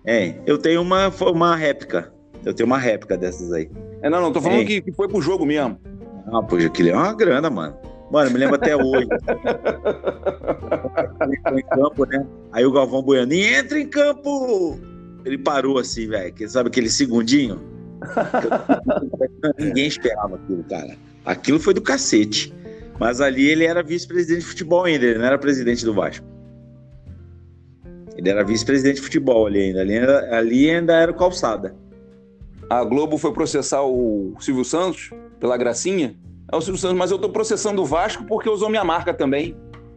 É, 0.05 0.35
eu 0.45 0.57
tenho 0.57 0.81
uma, 0.81 1.09
uma 1.09 1.55
réplica. 1.55 2.11
Eu 2.45 2.53
tenho 2.53 2.67
uma 2.67 2.77
réplica 2.77 3.17
dessas 3.17 3.51
aí. 3.53 3.69
É, 4.01 4.09
não, 4.09 4.21
não, 4.21 4.31
tô 4.31 4.41
falando 4.41 4.61
É. 4.61 4.65
que, 4.65 4.81
que 4.81 4.91
foi 4.91 5.07
pro 5.07 5.21
jogo 5.21 5.45
mesmo. 5.45 5.79
Ah, 6.27 6.41
pô, 6.41 6.57
aquilo 6.57 6.89
é 6.89 6.93
uma 6.93 7.13
grana, 7.13 7.49
mano. 7.49 7.75
Mano, 8.11 8.31
me 8.31 8.37
lembro 8.37 8.55
até 8.55 8.75
hoje. 8.75 9.07
Ele 11.21 11.39
foi 11.41 11.59
em 11.59 11.63
campo, 11.63 12.05
né? 12.05 12.25
Aí 12.51 12.65
o 12.65 12.71
Galvão 12.71 13.01
Bueno, 13.01 13.33
entra 13.33 13.79
em 13.79 13.87
campo! 13.87 14.79
Ele 15.25 15.37
parou 15.37 15.79
assim, 15.79 16.07
velho. 16.07 16.33
Sabe 16.49 16.67
aquele 16.67 16.89
segundinho? 16.89 17.61
Ninguém 19.57 19.87
esperava 19.87 20.35
aquilo, 20.35 20.63
cara. 20.65 20.95
Aquilo 21.25 21.59
foi 21.59 21.73
do 21.73 21.81
cacete. 21.81 22.53
Mas 22.99 23.21
ali 23.21 23.49
ele 23.49 23.65
era 23.65 23.81
vice-presidente 23.81 24.41
de 24.41 24.45
futebol 24.45 24.83
ainda, 24.83 25.05
ele 25.05 25.17
não 25.17 25.25
era 25.25 25.37
presidente 25.37 25.83
do 25.83 25.93
Vasco. 25.93 26.25
Ele 28.15 28.29
era 28.29 28.43
vice-presidente 28.43 28.95
de 28.95 29.01
futebol 29.01 29.47
ali 29.47 29.59
ainda. 29.59 29.81
Ali 29.81 29.97
ainda, 29.97 30.35
ali 30.37 30.69
ainda 30.69 30.93
era 30.93 31.11
o 31.11 31.15
calçada. 31.15 31.75
A 32.69 32.83
Globo 32.83 33.17
foi 33.17 33.33
processar 33.33 33.83
o 33.83 34.35
Silvio 34.39 34.65
Santos 34.65 35.11
pela 35.39 35.57
gracinha. 35.57 36.15
É 36.51 36.55
o 36.55 36.61
Silvio 36.61 36.79
Santos, 36.79 36.97
mas 36.97 37.11
eu 37.11 37.19
tô 37.19 37.29
processando 37.29 37.81
o 37.81 37.85
Vasco 37.85 38.25
porque 38.25 38.49
usou 38.49 38.69
minha 38.69 38.83
marca 38.83 39.13
também. 39.13 39.55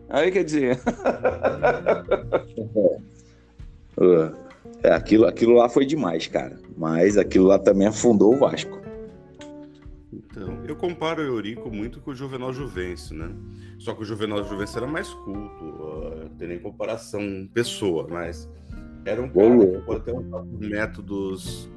Aí 0.08 0.30
quer 0.30 0.44
dizer, 0.44 0.78
é, 4.82 4.90
aquilo, 4.92 5.26
aquilo 5.26 5.54
lá 5.54 5.68
foi 5.68 5.84
demais, 5.84 6.26
cara. 6.26 6.56
Mas 6.76 7.16
aquilo 7.18 7.46
lá 7.46 7.58
também 7.58 7.88
afundou 7.88 8.34
o 8.34 8.38
Vasco. 8.38 8.85
Então, 10.16 10.64
eu 10.66 10.74
comparo 10.74 11.22
o 11.22 11.26
Eurico 11.26 11.70
muito 11.70 12.00
com 12.00 12.10
o 12.10 12.14
Juvenal 12.14 12.52
Juvencio, 12.52 13.16
né? 13.16 13.34
Só 13.78 13.94
que 13.94 14.02
o 14.02 14.04
Juvenal 14.04 14.42
Juvencio 14.44 14.78
era 14.78 14.86
mais 14.86 15.08
culto, 15.08 15.64
uh, 15.64 16.30
tem 16.38 16.48
nem 16.48 16.58
comparação 16.58 17.48
pessoa, 17.52 18.06
mas 18.08 18.48
era 19.04 19.20
um 19.22 19.28
cara 19.28 19.66
que 19.66 19.78
pode 19.80 20.04
ter 20.04 20.14
um 20.14 20.44
métodos 20.58 21.70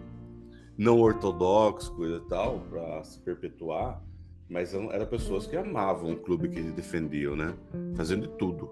não 0.77 0.99
ortodoxos, 0.99 1.89
coisa 1.89 2.15
e 2.15 2.29
tal, 2.29 2.61
para 2.69 3.03
se 3.03 3.19
perpetuar, 3.19 4.01
mas 4.49 4.73
eram, 4.73 5.05
pessoas 5.05 5.45
que 5.45 5.57
amavam 5.57 6.13
o 6.13 6.15
clube 6.15 6.47
que 6.47 6.57
eles 6.57 6.71
defendiam, 6.71 7.35
né? 7.35 7.53
Fazendo 7.95 8.27
de 8.27 8.33
tudo. 8.37 8.69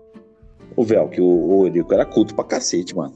O 0.76 0.84
Véu, 0.84 1.10
que 1.10 1.20
o, 1.20 1.26
o 1.26 1.68
Eurico 1.68 1.94
era 1.94 2.06
culto 2.06 2.34
pra 2.34 2.46
cacete, 2.46 2.96
mano. 2.96 3.14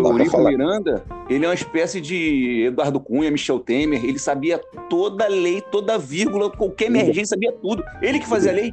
O 0.00 0.08
Eurico. 0.08 0.42
Miranda, 0.42 1.04
ele 1.28 1.44
é 1.44 1.48
uma 1.48 1.54
espécie 1.54 2.00
de 2.00 2.64
Eduardo 2.66 2.98
Cunha, 3.00 3.30
Michel 3.30 3.58
Temer. 3.60 4.04
Ele 4.04 4.18
sabia 4.18 4.58
toda 4.88 5.24
a 5.24 5.28
lei, 5.28 5.60
toda 5.60 5.94
a 5.94 5.98
vírgula, 5.98 6.50
qualquer 6.50 6.86
emergência, 6.86 7.26
sabia 7.26 7.52
tudo. 7.52 7.82
Ele 8.00 8.18
que 8.18 8.26
fazia 8.26 8.50
a 8.50 8.54
lei. 8.54 8.72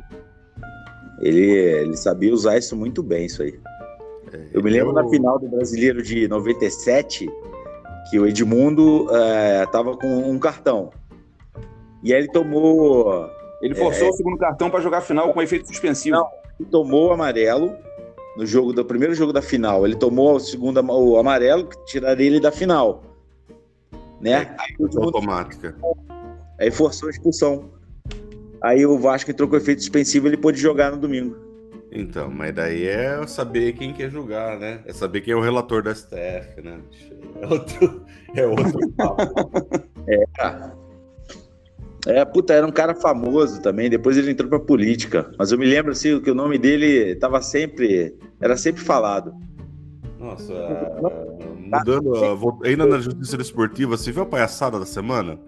Ele, 1.22 1.42
ele 1.42 1.98
sabia 1.98 2.34
usar 2.34 2.58
isso 2.58 2.76
muito 2.76 3.04
bem, 3.04 3.26
isso 3.26 3.44
aí. 3.44 3.60
Eu 4.54 4.64
me 4.64 4.70
lembro 4.70 4.90
Eu- 4.90 4.94
na 4.94 5.10
final 5.10 5.38
do 5.40 5.48
Brasileiro 5.50 6.02
de 6.02 6.28
97, 6.28 7.28
que 8.10 8.20
o 8.20 8.26
Edmundo 8.28 9.08
é, 9.14 9.66
tava 9.68 9.98
com 9.98 10.08
um 10.08 10.40
cartão. 10.40 10.92
E 12.04 12.14
aí 12.14 12.22
ele 12.22 12.32
tomou, 12.32 13.28
Ele 13.62 13.76
forçou 13.76 14.08
o 14.10 14.14
segundo 14.14 14.38
cartão 14.38 14.70
para 14.70 14.80
jogar 14.80 15.00
a 15.00 15.02
final 15.02 15.34
com 15.34 15.42
efeito 15.42 15.68
suspensivo. 15.68 16.16
Não. 16.16 16.28
ele 16.60 16.70
tomou 16.70 17.10
o 17.10 17.12
amarelo 17.14 17.76
no 18.40 18.46
jogo 18.46 18.72
do 18.72 18.86
primeiro 18.86 19.14
jogo 19.14 19.34
da 19.34 19.42
final. 19.42 19.86
Ele 19.86 19.96
tomou 19.96 20.38
o 20.38 20.40
segundo 20.40 20.80
o 20.80 21.18
amarelo, 21.18 21.68
que 21.68 21.86
tiraria 21.86 22.26
ele 22.26 22.40
da 22.40 22.54
final. 22.54 23.04
Né? 24.22 24.32
É, 24.32 24.56
aí, 24.58 24.76
automática. 24.98 25.76
Aí 26.58 26.72
forçou 26.72 27.08
a 27.08 27.12
expulsão. 27.12 27.70
Aí 28.64 28.86
o 28.86 28.98
Vasco 28.98 29.30
entrou 29.30 29.50
com 29.50 29.58
efeito 29.58 29.82
suspensivo 29.82 30.28
ele 30.28 30.38
pôde 30.38 30.58
jogar 30.58 30.92
no 30.92 30.98
domingo. 30.98 31.36
Então, 31.92 32.30
mas 32.30 32.56
daí 32.56 32.88
é 32.88 33.26
saber 33.28 33.74
quem 33.74 33.92
quer 33.94 34.10
julgar, 34.10 34.58
né? 34.58 34.80
É 34.86 34.94
saber 34.94 35.20
quem 35.22 35.34
é 35.34 35.36
o 35.36 35.42
relator 35.42 35.84
da 35.84 35.94
STF, 35.94 36.62
né? 36.64 36.80
É 37.42 37.48
outro, 37.48 38.06
é 38.36 38.46
outro 38.46 38.90
papo. 38.96 39.52
é, 40.08 40.24
é, 42.08 42.26
puta, 42.26 42.54
era 42.54 42.66
um 42.66 42.72
cara 42.72 42.96
famoso 42.96 43.62
também. 43.62 43.90
Depois 43.90 44.18
ele 44.18 44.32
entrou 44.32 44.50
pra 44.50 44.60
política. 44.60 45.30
Mas 45.38 45.52
eu 45.52 45.58
me 45.58 45.66
lembro 45.66 45.92
assim 45.92 46.20
que 46.22 46.32
o 46.32 46.36
nome 46.36 46.58
dele 46.58 47.16
tava 47.16 47.42
sempre. 47.42 48.16
Era 48.40 48.56
sempre 48.58 48.82
falado. 48.82 49.34
Nossa, 50.18 50.54
mudando. 51.58 52.60
Ainda 52.64 52.86
na 52.86 53.00
justiça 53.00 53.38
esportiva, 53.42 53.98
você 53.98 54.12
viu 54.12 54.24
a 54.24 54.26
palhaçada 54.26 54.80
da 54.80 54.86
semana? 54.86 55.40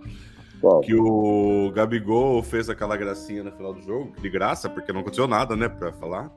Qual? 0.61 0.81
Que 0.81 0.95
o 0.95 1.71
Gabigol 1.73 2.41
fez 2.43 2.69
aquela 2.69 2.95
gracinha 2.95 3.43
no 3.43 3.51
final 3.51 3.73
do 3.73 3.81
jogo, 3.81 4.13
de 4.21 4.29
graça, 4.29 4.69
porque 4.69 4.93
não 4.93 5.01
aconteceu 5.01 5.27
nada, 5.27 5.55
né, 5.55 5.67
pra 5.67 5.91
falar. 5.91 6.31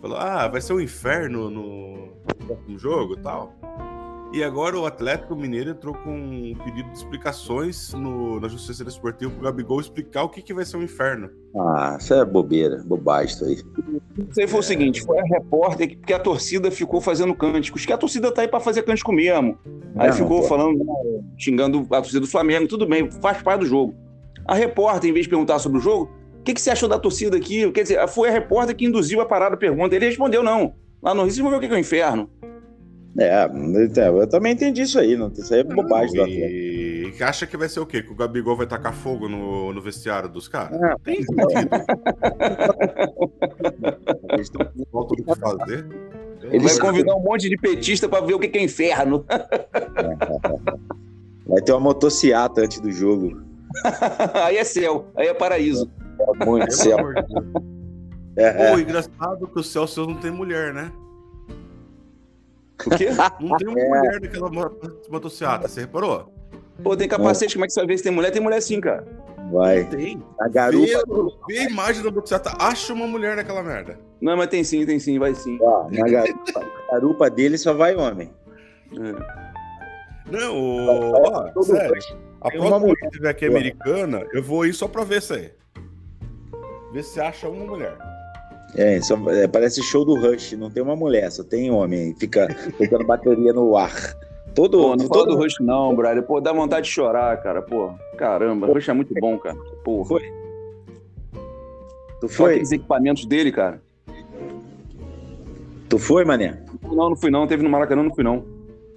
Falou, 0.00 0.18
ah, 0.18 0.46
vai 0.48 0.60
ser 0.60 0.72
um 0.74 0.80
inferno 0.80 1.50
no 1.50 2.12
próximo 2.46 2.78
jogo 2.78 3.14
e 3.14 3.20
tal. 3.20 3.54
E 4.34 4.42
agora 4.42 4.76
o 4.76 4.84
Atlético 4.84 5.36
Mineiro 5.36 5.70
entrou 5.70 5.94
com 5.94 6.10
um 6.10 6.56
pedido 6.64 6.90
de 6.90 6.98
explicações 6.98 7.94
no, 7.94 8.40
na 8.40 8.48
Justiça 8.48 8.82
Esportiva 8.82 9.30
para 9.30 9.40
o 9.40 9.44
Gabigol 9.44 9.80
explicar 9.80 10.24
o 10.24 10.28
que, 10.28 10.42
que 10.42 10.52
vai 10.52 10.64
ser 10.64 10.76
um 10.76 10.82
inferno. 10.82 11.30
Ah, 11.56 11.96
isso 12.00 12.12
é 12.12 12.24
bobeira, 12.24 12.82
bobagem 12.84 13.32
isso 13.32 13.44
aí. 13.44 13.62
Isso 14.28 14.40
aí 14.40 14.48
foi 14.48 14.58
o 14.58 14.62
seguinte: 14.64 15.02
foi 15.02 15.20
a 15.20 15.22
repórter 15.22 15.96
que 16.00 16.12
a 16.12 16.18
torcida 16.18 16.68
ficou 16.68 17.00
fazendo 17.00 17.32
cânticos, 17.32 17.86
que 17.86 17.92
a 17.92 17.96
torcida 17.96 18.32
tá 18.32 18.42
aí 18.42 18.48
para 18.48 18.58
fazer 18.58 18.82
cântico 18.82 19.12
mesmo. 19.12 19.56
Aí 19.94 20.08
não, 20.08 20.16
ficou 20.16 20.40
não 20.40 20.48
falando, 20.48 20.84
xingando 21.38 21.86
a 21.92 21.98
torcida 21.98 22.18
do 22.18 22.26
Flamengo, 22.26 22.66
tudo 22.66 22.88
bem, 22.88 23.08
faz 23.22 23.40
parte 23.40 23.60
do 23.60 23.66
jogo. 23.66 23.94
A 24.48 24.56
repórter, 24.56 25.10
em 25.10 25.12
vez 25.12 25.26
de 25.26 25.30
perguntar 25.30 25.60
sobre 25.60 25.78
o 25.78 25.80
jogo, 25.80 26.10
o 26.40 26.42
que, 26.42 26.54
que 26.54 26.60
você 26.60 26.70
achou 26.70 26.88
da 26.88 26.98
torcida 26.98 27.36
aqui? 27.36 27.70
Quer 27.70 27.82
dizer, 27.82 28.08
foi 28.08 28.30
a 28.30 28.32
repórter 28.32 28.74
que 28.74 28.84
induziu 28.84 29.20
a 29.20 29.26
parada 29.26 29.54
a 29.54 29.58
pergunta. 29.58 29.94
Ele 29.94 30.06
respondeu: 30.06 30.42
não. 30.42 30.74
Lá 31.00 31.14
no 31.14 31.22
Rio, 31.22 31.30
vocês 31.30 31.40
vão 31.40 31.50
ver 31.50 31.58
o 31.58 31.60
que 31.60 31.66
é 31.66 31.76
o 31.76 31.78
inferno. 31.78 32.28
É, 33.16 33.48
eu 34.08 34.28
também 34.28 34.52
entendi 34.52 34.82
isso 34.82 34.98
aí, 34.98 35.16
não, 35.16 35.28
isso 35.28 35.54
aí 35.54 35.60
é 35.60 35.64
bobagem 35.64 36.16
não, 36.16 36.26
e... 36.26 37.12
do 37.16 37.22
acha 37.22 37.46
que 37.46 37.56
vai 37.56 37.68
ser 37.68 37.78
o 37.78 37.86
quê? 37.86 38.02
Que 38.02 38.10
o 38.10 38.14
Gabigol 38.14 38.56
vai 38.56 38.66
tacar 38.66 38.92
fogo 38.92 39.28
no, 39.28 39.72
no 39.72 39.80
vestiário 39.80 40.28
dos 40.28 40.48
caras? 40.48 40.80
Não, 40.80 40.98
tem 40.98 41.22
sentido. 41.22 41.44
Eles 44.32 44.48
estão 44.48 44.66
com 44.66 44.84
falta 44.90 45.14
do 45.14 45.22
que 45.22 45.40
fazer. 45.40 45.86
Ele 46.42 46.58
vai 46.58 46.78
convidar 46.78 47.14
um 47.14 47.20
monte 47.20 47.48
de 47.48 47.56
petista 47.56 48.08
para 48.08 48.24
ver 48.24 48.34
o 48.34 48.38
que 48.38 48.58
é 48.58 48.62
inferno. 48.62 49.24
Vai 51.46 51.60
ter 51.60 51.72
uma 51.72 51.80
motociata 51.80 52.62
antes 52.62 52.80
do 52.80 52.90
jogo. 52.90 53.38
aí 54.44 54.56
é 54.56 54.64
céu, 54.64 55.06
aí 55.14 55.28
é 55.28 55.34
paraíso. 55.34 55.90
É 56.18 56.44
muito 56.44 56.72
céu. 56.72 56.98
É, 58.36 58.72
Pô, 58.72 58.78
engraçado 58.78 59.46
que 59.46 59.60
o 59.60 59.62
Celso 59.62 60.06
não 60.06 60.16
tem 60.16 60.30
mulher, 60.30 60.72
né? 60.72 60.90
O 62.86 62.90
quê? 62.96 63.08
Não 63.40 63.56
tem 63.56 63.68
uma 63.68 63.80
é. 63.80 63.88
mulher 63.88 64.20
naquela 64.20 64.50
motocicleta, 65.08 65.68
você 65.68 65.80
reparou? 65.82 66.32
Pô, 66.82 66.96
tem 66.96 67.08
capacete, 67.08 67.54
como 67.54 67.64
é 67.64 67.68
que 67.68 67.72
você 67.72 67.80
vai 67.80 67.86
ver 67.86 67.98
se 67.98 68.04
tem 68.04 68.12
mulher? 68.12 68.30
Tem 68.30 68.42
mulher 68.42 68.60
sim, 68.60 68.80
cara. 68.80 69.06
Vai. 69.52 69.82
Não 69.84 69.90
tem. 69.90 70.22
A 70.40 70.48
garupa. 70.48 70.86
Vê, 71.46 71.54
vê 71.54 71.58
a 71.60 71.70
imagem 71.70 72.02
da 72.02 72.10
motocicleta, 72.10 72.56
acha 72.58 72.92
uma 72.92 73.06
mulher 73.06 73.36
naquela 73.36 73.62
merda. 73.62 73.98
Não, 74.20 74.36
mas 74.36 74.48
tem 74.48 74.64
sim, 74.64 74.84
tem 74.84 74.98
sim, 74.98 75.18
vai 75.18 75.34
sim. 75.34 75.58
Ó, 75.60 75.88
na 75.90 76.08
garupa, 76.08 76.66
garupa 76.90 77.30
dele 77.30 77.58
só 77.58 77.72
vai 77.72 77.94
homem. 77.94 78.32
É. 78.92 79.44
Não, 80.30 80.56
ó 81.12 81.62
sério. 81.62 81.94
A 82.40 82.50
próxima 82.50 82.78
mulher 82.78 82.96
que 82.96 83.10
tiver 83.10 83.30
aqui 83.30 83.46
americana, 83.46 84.26
eu 84.32 84.42
vou 84.42 84.66
ir 84.66 84.74
só 84.74 84.86
pra 84.86 85.04
ver 85.04 85.18
isso 85.18 85.34
aí. 85.34 85.50
Ver 86.92 87.02
se 87.02 87.20
acha 87.20 87.48
uma 87.48 87.64
mulher. 87.64 87.96
É, 88.76 89.00
só, 89.00 89.16
é, 89.30 89.46
parece 89.46 89.82
show 89.82 90.04
do 90.04 90.14
Rush, 90.14 90.52
não 90.52 90.70
tem 90.70 90.82
uma 90.82 90.96
mulher, 90.96 91.30
só 91.30 91.44
tem 91.44 91.70
homem, 91.70 92.14
fica 92.18 92.48
tocando 92.76 93.06
bateria 93.06 93.52
no 93.52 93.76
ar. 93.76 94.16
Todo, 94.54 94.78
pô, 94.78 94.96
não 94.96 95.08
todo 95.08 95.36
Rush 95.36 95.58
não, 95.60 95.94
brother. 95.94 96.22
Pô, 96.22 96.40
dá 96.40 96.52
vontade 96.52 96.86
de 96.86 96.92
chorar, 96.92 97.36
cara. 97.42 97.60
Pô, 97.60 97.92
caramba, 98.16 98.68
Rush 98.68 98.88
é 98.88 98.92
muito 98.92 99.12
bom, 99.14 99.36
cara. 99.38 99.56
Pô. 99.84 100.04
Foi? 100.04 100.22
Tu 102.20 102.28
foi? 102.28 102.50
aqueles 102.52 102.72
equipamentos 102.72 103.26
dele, 103.26 103.50
cara. 103.50 103.82
Tu 105.88 105.98
foi, 105.98 106.24
mané? 106.24 106.62
Não, 106.82 107.10
não 107.10 107.16
fui 107.16 107.30
não. 107.30 107.46
Teve 107.46 107.62
no 107.62 107.70
Maracanã, 107.70 108.02
não 108.02 108.14
fui 108.14 108.24
não. 108.24 108.44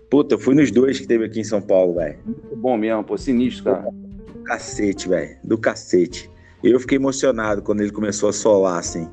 Puta, 0.09 0.35
eu 0.35 0.39
fui 0.39 0.55
nos 0.55 0.71
dois 0.71 0.99
que 0.99 1.07
teve 1.07 1.25
aqui 1.25 1.39
em 1.39 1.43
São 1.43 1.61
Paulo, 1.61 1.95
velho. 1.95 2.17
Muito 2.23 2.55
bom 2.55 2.77
mesmo, 2.77 3.03
pô, 3.03 3.17
sinistro, 3.17 3.65
cara. 3.65 3.89
Do 3.91 4.43
cacete, 4.43 5.09
velho. 5.09 5.37
Do 5.43 5.57
cacete. 5.57 6.31
Eu 6.63 6.79
fiquei 6.79 6.97
emocionado 6.97 7.61
quando 7.61 7.81
ele 7.81 7.91
começou 7.91 8.29
a 8.29 8.33
solar, 8.33 8.79
assim. 8.79 9.09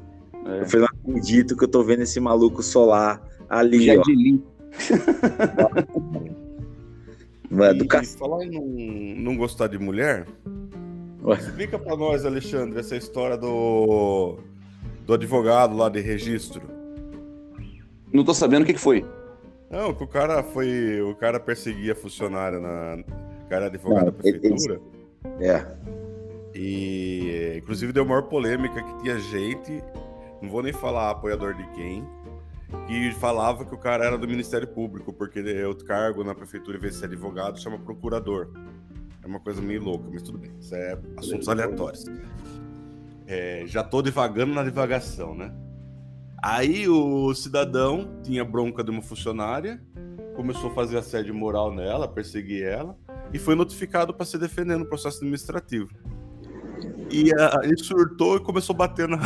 É. 0.47 0.61
Eu 0.61 0.67
falei, 0.67 0.87
não 0.87 1.13
acredito 1.13 1.57
que 1.57 1.65
eu 1.65 1.69
tô 1.69 1.83
vendo 1.83 2.03
esse 2.03 2.21
maluco 2.21 2.63
solar 2.63 3.23
ali, 3.49 3.87
Já 3.87 3.99
ó. 3.99 4.03
De 4.03 4.43
Mano, 7.51 7.85
do 7.85 7.85
e 7.85 8.07
falar 8.07 8.45
em 8.45 8.51
não, 8.51 8.67
não 9.23 9.37
gostar 9.37 9.69
de 9.69 9.79
mulher, 9.79 10.27
Ué. 11.23 11.37
explica 11.37 11.79
pra 11.79 11.97
nós, 11.97 12.25
Alexandre, 12.25 12.81
essa 12.81 12.97
história 12.97 13.37
do, 13.37 14.39
do 15.07 15.15
advogado 15.15 15.77
lá 15.77 15.89
de 15.89 16.01
registro. 16.01 16.63
Não 18.13 18.25
tô 18.25 18.35
sabendo 18.35 18.63
o 18.63 18.67
que, 18.67 18.75
que 18.75 18.81
foi. 18.81 19.05
Não, 19.71 19.95
que 19.95 20.03
o 20.03 20.07
cara 20.07 20.43
foi. 20.43 21.01
O 21.03 21.15
cara 21.15 21.39
perseguia 21.39 21.95
funcionário 21.95 22.61
na. 22.61 22.99
O 23.45 23.49
cara 23.49 23.67
era 23.67 23.67
advogado 23.67 23.99
não, 23.99 24.07
da 24.07 24.13
prefeitura. 24.13 24.81
Ele, 25.39 25.47
é. 25.47 25.67
E 26.55 27.59
inclusive 27.59 27.93
deu 27.93 28.05
maior 28.05 28.23
polêmica 28.23 28.83
que 28.83 29.03
tinha 29.03 29.19
gente 29.19 29.83
não 30.45 30.51
vou 30.51 30.63
nem 30.63 30.73
falar 30.73 31.11
apoiador 31.11 31.55
de 31.55 31.67
quem, 31.71 32.07
que 32.87 33.13
falava 33.13 33.65
que 33.65 33.75
o 33.75 33.79
cara 33.79 34.05
era 34.05 34.19
do 34.19 34.29
Ministério 34.29 34.69
Público, 34.69 35.13
porque 35.13 35.41
é 35.41 35.67
outro 35.67 35.87
cargo 35.87 36.23
na 36.23 36.35
prefeitura, 36.35 36.77
em 36.77 36.81
vez 36.81 36.95
de 36.95 37.01
ser 37.01 37.07
advogado, 37.07 37.61
chama 37.61 37.79
procurador. 37.79 38.51
É 39.23 39.27
uma 39.27 39.41
coisa 39.41 39.61
meio 39.63 39.83
louca, 39.83 40.09
mas 40.13 40.23
tudo 40.23 40.39
bem. 40.39 40.53
Isso 40.61 40.75
é 40.75 40.99
assuntos 41.17 41.49
aleatórios. 41.49 42.05
É, 43.27 43.65
já 43.67 43.83
tô 43.83 44.03
devagando 44.03 44.53
na 44.53 44.63
divagação, 44.63 45.35
né? 45.35 45.53
Aí 46.43 46.87
o 46.87 47.35
cidadão 47.35 48.21
tinha 48.23 48.45
bronca 48.45 48.85
de 48.85 48.91
uma 48.91 49.01
funcionária, 49.01 49.83
começou 50.37 50.71
a 50.71 50.75
fazer 50.75 50.99
assédio 50.99 51.35
moral 51.35 51.75
nela, 51.75 52.07
perseguir 52.07 52.65
ela, 52.65 52.99
e 53.33 53.39
foi 53.39 53.55
notificado 53.55 54.13
para 54.13 54.27
se 54.27 54.37
defender 54.37 54.77
no 54.77 54.85
processo 54.85 55.19
administrativo. 55.19 55.89
E 57.11 57.31
uh, 57.31 57.63
ele 57.63 57.79
surtou 57.79 58.37
e 58.37 58.41
começou 58.41 58.75
a 58.75 58.77
bater 58.77 59.09
na, 59.09 59.19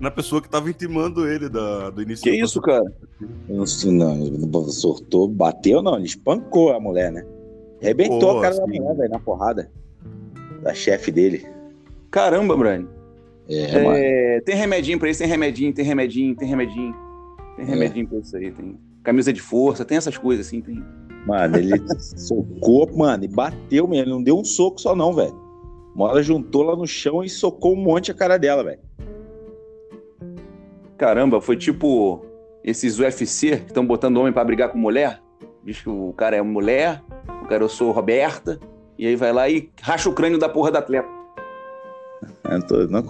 na 0.00 0.10
pessoa 0.10 0.40
que 0.40 0.48
estava 0.48 0.68
intimando 0.70 1.28
ele 1.28 1.48
da, 1.48 1.90
do 1.90 2.02
início. 2.02 2.24
Que 2.24 2.30
isso, 2.30 2.60
cara? 2.60 2.84
Não, 3.48 3.64
não, 4.16 4.62
surtou, 4.68 5.28
bateu 5.28 5.82
não, 5.82 5.96
ele 5.96 6.06
espancou 6.06 6.72
a 6.72 6.80
mulher, 6.80 7.12
né? 7.12 7.24
Arrebentou 7.82 8.32
Pô, 8.32 8.38
a 8.38 8.42
cara 8.42 8.54
assim... 8.54 8.60
da 8.60 8.66
mulher, 8.66 8.96
velho, 8.96 9.10
na 9.10 9.18
porrada. 9.18 9.70
Da 10.62 10.74
chefe 10.74 11.12
dele. 11.12 11.46
Caramba, 12.10 12.56
Brian. 12.56 12.86
É, 13.48 14.36
é, 14.36 14.40
tem 14.40 14.54
remedinho 14.54 14.98
pra 14.98 15.10
isso, 15.10 15.20
tem 15.20 15.28
remedinho, 15.28 15.72
tem 15.72 15.84
remedinho, 15.84 16.36
tem 16.36 16.48
remedinho. 16.48 16.94
Tem 17.56 17.64
é. 17.64 17.68
remedinho 17.68 18.06
é. 18.06 18.08
pra 18.08 18.18
isso 18.18 18.36
aí, 18.36 18.52
tem 18.52 18.78
camisa 19.02 19.32
de 19.32 19.40
força, 19.40 19.84
tem 19.84 19.98
essas 19.98 20.16
coisas 20.16 20.46
assim, 20.46 20.60
tem. 20.60 20.82
Mano, 21.26 21.56
ele 21.56 21.72
socou, 21.98 22.90
mano, 22.96 23.24
e 23.24 23.28
bateu 23.28 23.86
mesmo. 23.86 24.04
Ele 24.04 24.10
não 24.10 24.22
deu 24.22 24.38
um 24.38 24.44
soco 24.44 24.80
só, 24.80 24.94
não, 24.94 25.14
velho. 25.14 25.34
Uma 25.94 26.06
hora 26.06 26.22
juntou 26.22 26.62
lá 26.62 26.76
no 26.76 26.86
chão 26.86 27.22
e 27.24 27.28
socou 27.28 27.74
um 27.74 27.82
monte 27.82 28.10
a 28.10 28.14
cara 28.14 28.38
dela, 28.38 28.62
velho. 28.62 28.78
Caramba, 31.00 31.40
foi 31.40 31.56
tipo 31.56 32.26
esses 32.62 32.98
UFC 32.98 33.56
que 33.56 33.68
estão 33.68 33.86
botando 33.86 34.18
homem 34.18 34.34
para 34.34 34.44
brigar 34.44 34.68
com 34.68 34.76
mulher. 34.76 35.18
Diz 35.64 35.80
que 35.80 35.88
o 35.88 36.12
cara 36.12 36.36
é 36.36 36.42
mulher, 36.42 37.02
o 37.42 37.46
cara 37.46 37.64
eu 37.64 37.70
sou 37.70 37.90
Roberta, 37.90 38.60
e 38.98 39.06
aí 39.06 39.16
vai 39.16 39.32
lá 39.32 39.48
e 39.48 39.70
racha 39.80 40.10
o 40.10 40.12
crânio 40.12 40.38
da 40.38 40.46
porra 40.46 40.70
da 40.70 40.80
atleta. 40.80 41.08
Não, 42.44 42.60
tô, 42.60 42.76
não, 42.86 43.02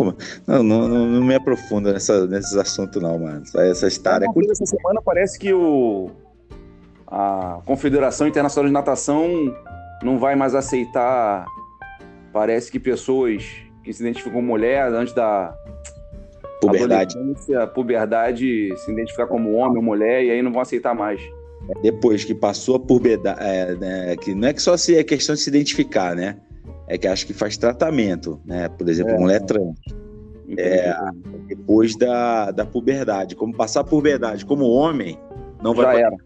não, 0.46 0.62
não, 0.62 0.88
não, 0.88 1.24
me 1.24 1.34
aprofunda 1.34 1.92
nessa, 1.92 2.28
nesses 2.28 2.56
assuntos, 2.56 3.02
não, 3.02 3.18
mano. 3.18 3.42
Essa 3.56 3.88
história 3.88 4.24
é. 4.24 4.50
Essa 4.52 4.66
semana 4.66 5.02
parece 5.04 5.36
que 5.36 5.52
o, 5.52 6.10
a 7.08 7.58
Confederação 7.66 8.28
Internacional 8.28 8.68
de 8.68 8.72
Natação 8.72 9.52
não 10.04 10.16
vai 10.16 10.36
mais 10.36 10.54
aceitar 10.54 11.44
Parece 12.32 12.70
que 12.70 12.78
pessoas 12.78 13.44
que 13.82 13.92
se 13.92 14.00
identificam 14.00 14.40
mulher 14.40 14.92
antes 14.92 15.12
da 15.12 15.52
puberdade, 16.60 17.16
a 17.56 17.66
puberdade 17.66 18.76
se 18.76 18.92
identificar 18.92 19.26
como 19.26 19.52
homem 19.54 19.78
ou 19.78 19.82
mulher 19.82 20.24
e 20.24 20.30
aí 20.30 20.42
não 20.42 20.52
vão 20.52 20.60
aceitar 20.60 20.94
mais. 20.94 21.20
Depois 21.82 22.24
que 22.24 22.34
passou 22.34 22.76
a 22.76 22.80
puberdade, 22.80 23.38
é, 23.42 23.74
né, 23.76 24.16
que 24.16 24.34
não 24.34 24.48
é 24.48 24.52
que 24.52 24.60
só 24.60 24.76
se 24.76 24.96
é 24.96 25.04
questão 25.04 25.34
de 25.34 25.40
se 25.40 25.50
identificar, 25.50 26.14
né? 26.14 26.36
É 26.88 26.98
que 26.98 27.06
acho 27.06 27.26
que 27.26 27.32
faz 27.32 27.56
tratamento, 27.56 28.40
né? 28.44 28.68
Por 28.68 28.88
exemplo, 28.88 29.12
é, 29.12 29.18
mulher 29.18 29.40
trans. 29.42 29.78
É, 30.58 30.92
depois 31.46 31.96
da, 31.96 32.50
da 32.50 32.66
puberdade. 32.66 33.36
Como 33.36 33.54
passar 33.54 33.80
a 33.80 33.84
puberdade 33.84 34.44
como 34.44 34.64
homem, 34.64 35.16
não 35.62 35.74
Já 35.74 35.82
vai 35.82 36.02
era. 36.02 36.16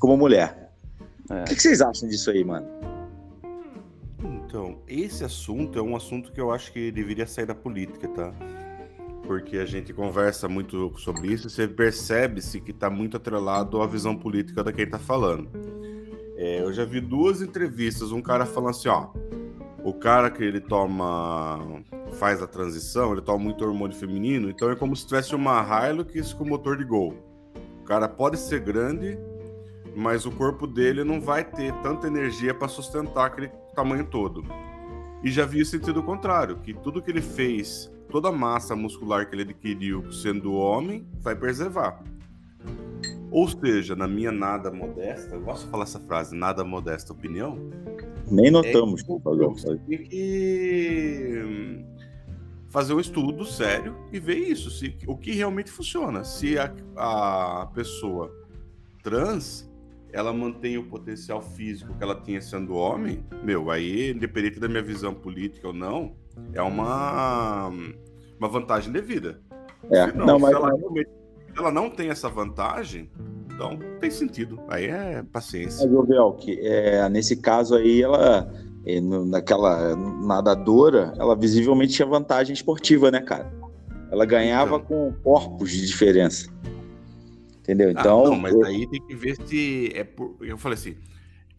como 0.00 0.16
mulher. 0.16 0.70
É. 1.30 1.42
O 1.42 1.44
que, 1.44 1.54
que 1.54 1.62
vocês 1.62 1.82
acham 1.82 2.08
disso 2.08 2.30
aí, 2.30 2.42
mano? 2.42 2.66
Então, 4.24 4.78
esse 4.88 5.24
assunto 5.24 5.78
é 5.78 5.82
um 5.82 5.96
assunto 5.96 6.32
que 6.32 6.40
eu 6.40 6.50
acho 6.50 6.72
que 6.72 6.90
deveria 6.90 7.26
sair 7.26 7.44
da 7.44 7.54
política, 7.54 8.08
tá? 8.08 8.32
Porque 9.26 9.58
a 9.58 9.64
gente 9.64 9.92
conversa 9.92 10.48
muito 10.48 10.92
sobre 10.98 11.32
isso 11.32 11.48
você 11.48 11.66
percebe-se 11.66 12.60
que 12.60 12.70
está 12.70 12.90
muito 12.90 13.16
atrelado 13.16 13.80
à 13.80 13.86
visão 13.86 14.14
política 14.16 14.62
da 14.62 14.72
quem 14.72 14.86
tá 14.86 14.98
falando. 14.98 15.48
É, 16.36 16.60
eu 16.60 16.72
já 16.72 16.84
vi 16.84 17.00
duas 17.00 17.40
entrevistas, 17.40 18.12
um 18.12 18.20
cara 18.20 18.44
falando 18.44 18.70
assim, 18.70 18.88
ó, 18.88 19.08
o 19.84 19.92
cara 19.92 20.30
que 20.30 20.42
ele 20.42 20.60
toma, 20.60 21.82
faz 22.12 22.42
a 22.42 22.46
transição, 22.46 23.12
ele 23.12 23.20
toma 23.20 23.38
muito 23.38 23.64
hormônio 23.64 23.96
feminino, 23.96 24.50
então 24.50 24.70
é 24.70 24.74
como 24.74 24.96
se 24.96 25.06
tivesse 25.06 25.34
uma 25.34 25.62
Hilux 25.62 26.32
com 26.32 26.44
motor 26.44 26.76
de 26.76 26.84
Gol. 26.84 27.14
O 27.80 27.84
cara 27.84 28.08
pode 28.08 28.38
ser 28.38 28.60
grande, 28.60 29.18
mas 29.94 30.26
o 30.26 30.30
corpo 30.30 30.66
dele 30.66 31.04
não 31.04 31.20
vai 31.20 31.44
ter 31.44 31.72
tanta 31.82 32.06
energia 32.06 32.52
para 32.52 32.66
sustentar 32.66 33.26
aquele 33.26 33.48
tamanho 33.74 34.04
todo. 34.06 34.42
E 35.22 35.30
já 35.30 35.44
vi 35.44 35.62
o 35.62 35.66
sentido 35.66 36.02
contrário, 36.02 36.56
que 36.56 36.74
tudo 36.74 37.00
que 37.00 37.10
ele 37.10 37.22
fez, 37.22 37.92
toda 38.14 38.28
a 38.28 38.32
massa 38.32 38.76
muscular 38.76 39.28
que 39.28 39.34
ele 39.34 39.42
adquiriu 39.42 40.12
sendo 40.12 40.54
homem, 40.54 41.04
vai 41.20 41.34
preservar. 41.34 42.00
Ou 43.28 43.48
seja, 43.48 43.96
na 43.96 44.06
minha 44.06 44.30
nada 44.30 44.70
modesta, 44.70 45.34
eu 45.34 45.40
gosto 45.40 45.64
de 45.64 45.70
falar 45.72 45.82
essa 45.82 45.98
frase, 45.98 46.32
nada 46.32 46.62
modesta 46.62 47.12
opinião, 47.12 47.58
Nem 48.30 48.52
notamos. 48.52 49.02
é, 49.02 49.04
por 49.04 49.20
favor. 49.20 49.52
você 49.54 49.76
tem 49.88 49.98
que 50.04 51.42
hum, 51.44 51.84
fazer 52.68 52.94
um 52.94 53.00
estudo 53.00 53.44
sério 53.44 53.96
e 54.12 54.20
ver 54.20 54.38
isso, 54.38 54.70
se, 54.70 54.96
o 55.08 55.16
que 55.16 55.32
realmente 55.32 55.72
funciona. 55.72 56.22
Se 56.22 56.56
a, 56.56 56.72
a 56.96 57.66
pessoa 57.74 58.32
trans 59.02 59.68
ela 60.12 60.32
mantém 60.32 60.78
o 60.78 60.84
potencial 60.84 61.42
físico 61.42 61.92
que 61.98 62.04
ela 62.04 62.14
tinha 62.14 62.40
sendo 62.40 62.74
homem, 62.74 63.26
meu, 63.42 63.72
aí, 63.72 64.12
independente 64.12 64.60
da 64.60 64.68
minha 64.68 64.84
visão 64.84 65.12
política 65.12 65.66
ou 65.66 65.74
não, 65.74 66.14
é 66.52 66.62
uma, 66.62 67.68
uma 68.38 68.48
vantagem 68.48 68.92
devida. 68.92 69.40
É, 69.90 70.12
não, 70.12 70.36
se 70.36 70.42
mas 70.42 70.52
ela, 70.54 70.70
ela 71.56 71.70
não 71.70 71.90
tem 71.90 72.08
essa 72.08 72.28
vantagem, 72.28 73.10
então 73.46 73.78
tem 74.00 74.10
sentido. 74.10 74.58
Aí 74.68 74.86
é 74.86 75.22
paciência. 75.32 75.86
Mas, 75.88 76.06
Belk, 76.08 76.58
é, 76.60 77.08
nesse 77.08 77.36
caso 77.36 77.74
aí, 77.74 78.02
ela, 78.02 78.50
é, 78.86 79.00
naquela 79.00 79.94
nadadora, 79.96 81.12
ela 81.18 81.36
visivelmente 81.36 81.92
tinha 81.94 82.06
vantagem 82.06 82.54
esportiva, 82.54 83.10
né, 83.10 83.20
cara? 83.20 83.52
Ela 84.10 84.24
ganhava 84.24 84.76
Então. 84.76 84.86
com 84.86 85.12
corpos 85.22 85.70
de 85.70 85.86
diferença. 85.86 86.48
Entendeu? 87.58 87.88
Ah, 87.88 88.00
Então, 88.00 88.24
não, 88.24 88.36
mas 88.36 88.54
eu- 88.54 88.64
aí 88.64 88.86
tem 88.88 89.00
que 89.06 89.14
ver 89.14 89.36
se 89.46 89.90
é 89.94 90.04
por. 90.04 90.36
Eu 90.40 90.56
falei 90.58 90.76
assim, 90.78 90.96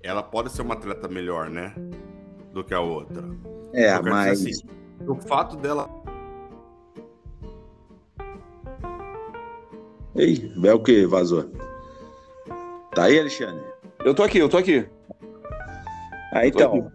ela 0.04 0.22
pode 0.24 0.52
ser 0.52 0.62
uma 0.62 0.76
atleta 0.76 1.08
melhor, 1.08 1.50
né? 1.50 1.74
Do 2.56 2.63
que 2.63 2.74
a 2.74 2.80
outra. 2.80 3.22
é, 3.74 4.00
mas 4.00 4.39
assim, 4.39 4.65
o 5.06 5.13
fato 5.15 5.58
dela. 5.58 5.89
Ei, 10.15 10.50
Belk 10.56 11.06
vazou. 11.08 11.52
Tá 12.94 13.04
aí, 13.04 13.20
Alexandre? 13.20 13.62
Eu 14.06 14.15
tô 14.15 14.24
aqui, 14.24 14.38
eu 14.38 14.48
tô 14.48 14.56
aqui. 14.56 14.86
Ah, 16.32 16.48
então. 16.48 16.89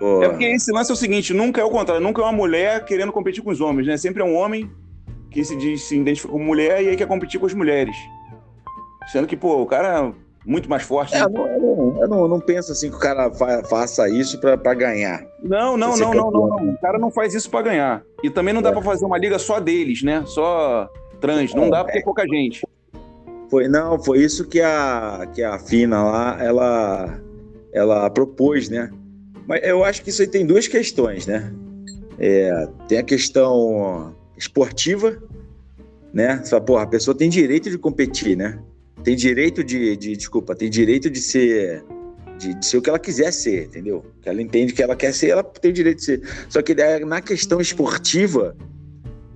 ô, 0.00 0.22
É 0.22 0.28
porque 0.28 0.44
esse 0.44 0.70
lance 0.70 0.92
é 0.92 0.94
o 0.94 0.96
seguinte, 0.96 1.34
nunca 1.34 1.60
é 1.60 1.64
o 1.64 1.70
contrário, 1.70 2.00
nunca 2.00 2.22
é 2.22 2.24
uma 2.24 2.32
mulher 2.32 2.84
querendo 2.84 3.10
competir 3.10 3.42
com 3.42 3.50
os 3.50 3.60
homens, 3.60 3.88
né? 3.88 3.96
Sempre 3.96 4.22
é 4.22 4.24
um 4.24 4.36
homem 4.36 4.70
que 5.28 5.44
se 5.44 5.56
diz, 5.56 5.82
se 5.88 5.98
identifica 5.98 6.32
como 6.32 6.44
mulher 6.44 6.84
e 6.84 6.88
aí 6.88 6.96
quer 6.96 7.08
competir 7.08 7.40
com 7.40 7.46
as 7.46 7.54
mulheres. 7.54 7.96
Sendo 9.08 9.26
que, 9.26 9.36
pô, 9.36 9.60
o 9.60 9.66
cara 9.66 9.88
é 9.88 10.12
muito 10.46 10.68
mais 10.68 10.82
forte. 10.82 11.14
É, 11.14 11.18
né? 11.20 11.24
eu, 11.26 11.30
não, 11.30 12.00
eu 12.02 12.08
não- 12.08 12.20
eu 12.22 12.28
não- 12.28 12.40
penso 12.40 12.72
assim 12.72 12.88
que 12.90 12.96
o 12.96 12.98
cara 12.98 13.30
fa- 13.32 13.62
faça 13.64 14.08
isso 14.08 14.38
pra, 14.40 14.56
pra 14.56 14.74
ganhar. 14.74 15.22
Não, 15.42 15.76
não, 15.76 15.96
não, 15.96 16.14
não, 16.14 16.30
não, 16.30 16.46
não. 16.48 16.70
O 16.74 16.78
cara 16.80 16.98
não 16.98 17.10
faz 17.10 17.34
isso 17.34 17.50
pra 17.50 17.62
ganhar. 17.62 18.02
E 18.22 18.30
também 18.30 18.54
não 18.54 18.62
dá 18.62 18.70
É. 18.70 18.72
pra 18.72 18.82
fazer 18.82 19.04
uma 19.04 19.18
liga 19.18 19.38
só 19.38 19.60
deles, 19.60 20.02
né? 20.02 20.22
Só 20.26 20.88
trans. 21.20 21.54
Não 21.54 21.68
dá 21.68 21.84
porque 21.84 21.98
é 21.98 22.02
pouca 22.02 22.26
gente. 22.26 22.66
Foi, 23.50 23.66
não, 23.68 23.98
foi 24.02 24.18
isso 24.20 24.46
que 24.46 24.60
a, 24.60 25.28
que 25.34 25.42
a 25.42 25.58
Fina 25.58 26.02
lá, 26.04 26.36
ela, 26.40 27.20
ela 27.72 28.08
propôs, 28.10 28.68
né? 28.68 28.90
Mas 29.46 29.60
eu 29.64 29.84
acho 29.84 30.02
que 30.02 30.10
isso 30.10 30.22
aí 30.22 30.28
tem 30.28 30.46
duas 30.46 30.68
questões, 30.68 31.26
né? 31.26 31.52
É, 32.18 32.68
tem 32.86 32.98
a 32.98 33.02
questão 33.02 34.14
esportiva, 34.36 35.16
né? 36.12 36.42
Fala, 36.48 36.62
porra, 36.62 36.82
a 36.84 36.86
pessoa 36.86 37.14
tem 37.16 37.28
direito 37.28 37.68
de 37.68 37.76
competir, 37.76 38.36
né? 38.36 38.58
Tem 39.02 39.16
direito 39.16 39.64
de, 39.64 39.96
de 39.96 40.16
desculpa, 40.16 40.54
tem 40.54 40.68
direito 40.68 41.08
de 41.10 41.20
ser 41.20 41.84
de, 42.40 42.54
de 42.54 42.64
ser 42.64 42.78
o 42.78 42.82
que 42.82 42.88
ela 42.88 42.98
quiser 42.98 43.32
ser, 43.32 43.66
entendeu? 43.66 44.04
Que 44.22 44.28
ela 44.28 44.40
entende 44.40 44.72
que 44.72 44.82
ela 44.82 44.96
quer 44.96 45.12
ser, 45.12 45.28
ela 45.28 45.44
tem 45.44 45.72
direito 45.72 45.98
de 45.98 46.04
ser. 46.04 46.22
Só 46.48 46.62
que 46.62 46.74
na 47.04 47.20
questão 47.20 47.60
esportiva, 47.60 48.56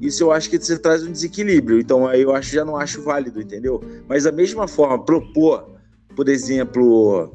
isso 0.00 0.24
eu 0.24 0.32
acho 0.32 0.48
que 0.48 0.58
você 0.58 0.78
traz 0.78 1.06
um 1.06 1.12
desequilíbrio. 1.12 1.78
Então 1.78 2.06
aí 2.06 2.22
eu 2.22 2.34
acho 2.34 2.52
já 2.52 2.64
não 2.64 2.76
acho 2.76 3.02
válido, 3.02 3.40
entendeu? 3.40 3.82
Mas 4.08 4.24
da 4.24 4.32
mesma 4.32 4.66
forma, 4.66 5.04
propor, 5.04 5.76
por 6.16 6.28
exemplo, 6.28 7.34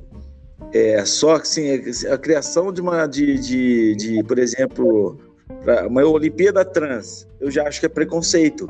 é, 0.74 1.06
só 1.06 1.36
assim, 1.36 1.70
a 2.12 2.18
criação 2.18 2.74
de 2.74 2.82
uma 2.82 3.06
de, 3.06 3.38
de, 3.38 3.96
de 3.96 4.24
por 4.24 4.40
exemplo, 4.40 5.20
uma 5.88 6.04
Olimpíada 6.04 6.66
trans, 6.66 7.28
eu 7.40 7.52
já 7.52 7.68
acho 7.68 7.80
que 7.80 7.86
é 7.86 7.90
preconceito. 7.90 8.70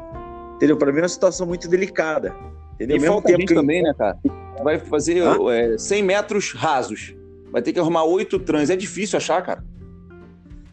Entendeu? 0.56 0.76
Para 0.76 0.92
mim 0.92 1.00
é 1.00 1.04
uma 1.04 1.10
situação 1.10 1.48
muito 1.48 1.70
delicada. 1.70 2.36
Entendeu? 2.80 2.96
E 2.98 3.00
Mesmo 3.00 3.14
falta 3.16 3.28
tempo 3.28 3.46
que- 3.46 3.54
também, 3.54 3.84
né, 3.84 3.94
cara? 3.98 4.18
Vai 4.64 4.80
fazer 4.80 5.18
é, 5.52 5.78
100 5.78 6.04
metros 6.04 6.54
rasos. 6.54 7.14
Vai 7.52 7.62
ter 7.62 7.74
que 7.74 7.80
arrumar 7.80 8.04
oito 8.06 8.40
trans. 8.40 8.70
É 8.70 8.76
difícil 8.76 9.18
achar, 9.18 9.42
cara. 9.44 9.64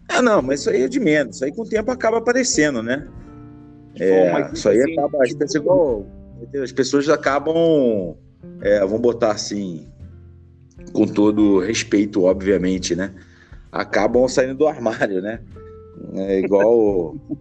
Ah, 0.08 0.22
não, 0.22 0.40
mas 0.40 0.60
isso 0.60 0.70
aí 0.70 0.82
é 0.82 0.88
de 0.88 1.00
menos. 1.00 1.36
Isso 1.36 1.44
aí 1.44 1.52
com 1.52 1.62
o 1.62 1.68
tempo 1.68 1.90
acaba 1.90 2.18
aparecendo, 2.18 2.82
né? 2.82 3.08
É, 3.98 4.30
mas, 4.32 4.52
isso 4.58 4.68
aí 4.68 4.80
assim, 4.80 4.92
acaba. 4.92 5.22
As 5.24 5.32
pessoas, 5.34 5.54
igual- 5.62 6.06
as 6.62 6.72
pessoas 6.72 7.08
acabam. 7.08 8.14
é, 8.60 8.80
vamos 8.80 9.00
botar 9.00 9.32
assim. 9.32 9.86
Com 10.92 11.06
todo 11.06 11.58
respeito, 11.58 12.22
obviamente, 12.24 12.94
né? 12.94 13.12
Acabam 13.72 14.28
saindo 14.28 14.54
do 14.54 14.66
armário, 14.68 15.20
né? 15.20 15.40
É 16.14 16.38
igual. 16.40 17.16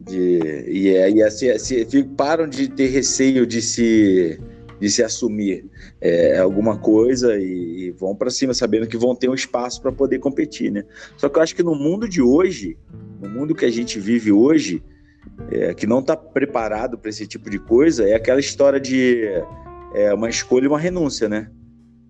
de, 0.00 0.64
e 0.68 0.88
é, 0.88 1.10
e 1.10 1.22
assim, 1.22 1.56
se- 1.58 2.04
param 2.16 2.48
de 2.48 2.68
ter 2.68 2.86
receio 2.88 3.46
de 3.46 3.60
se, 3.60 4.38
de 4.80 4.88
se 4.90 5.02
assumir 5.02 5.64
é, 6.00 6.38
alguma 6.38 6.78
coisa 6.78 7.36
e, 7.36 7.86
e 7.86 7.90
vão 7.90 8.14
para 8.14 8.30
cima, 8.30 8.54
sabendo 8.54 8.86
que 8.86 8.96
vão 8.96 9.14
ter 9.14 9.28
um 9.28 9.34
espaço 9.34 9.82
para 9.82 9.90
poder 9.92 10.18
competir, 10.18 10.70
né? 10.70 10.84
Só 11.16 11.28
que 11.28 11.38
eu 11.38 11.42
acho 11.42 11.54
que 11.54 11.62
no 11.62 11.74
mundo 11.74 12.08
de 12.08 12.22
hoje, 12.22 12.76
no 13.20 13.28
mundo 13.28 13.54
que 13.54 13.64
a 13.64 13.70
gente 13.70 13.98
vive 13.98 14.30
hoje, 14.30 14.82
é, 15.50 15.74
que 15.74 15.86
não 15.86 15.98
está 15.98 16.16
preparado 16.16 16.96
para 16.96 17.10
esse 17.10 17.26
tipo 17.26 17.50
de 17.50 17.58
coisa, 17.58 18.08
é 18.08 18.14
aquela 18.14 18.40
história 18.40 18.80
de 18.80 19.24
é, 19.94 20.12
uma 20.14 20.28
escolha 20.28 20.64
e 20.64 20.68
uma 20.68 20.78
renúncia, 20.78 21.28
né? 21.28 21.50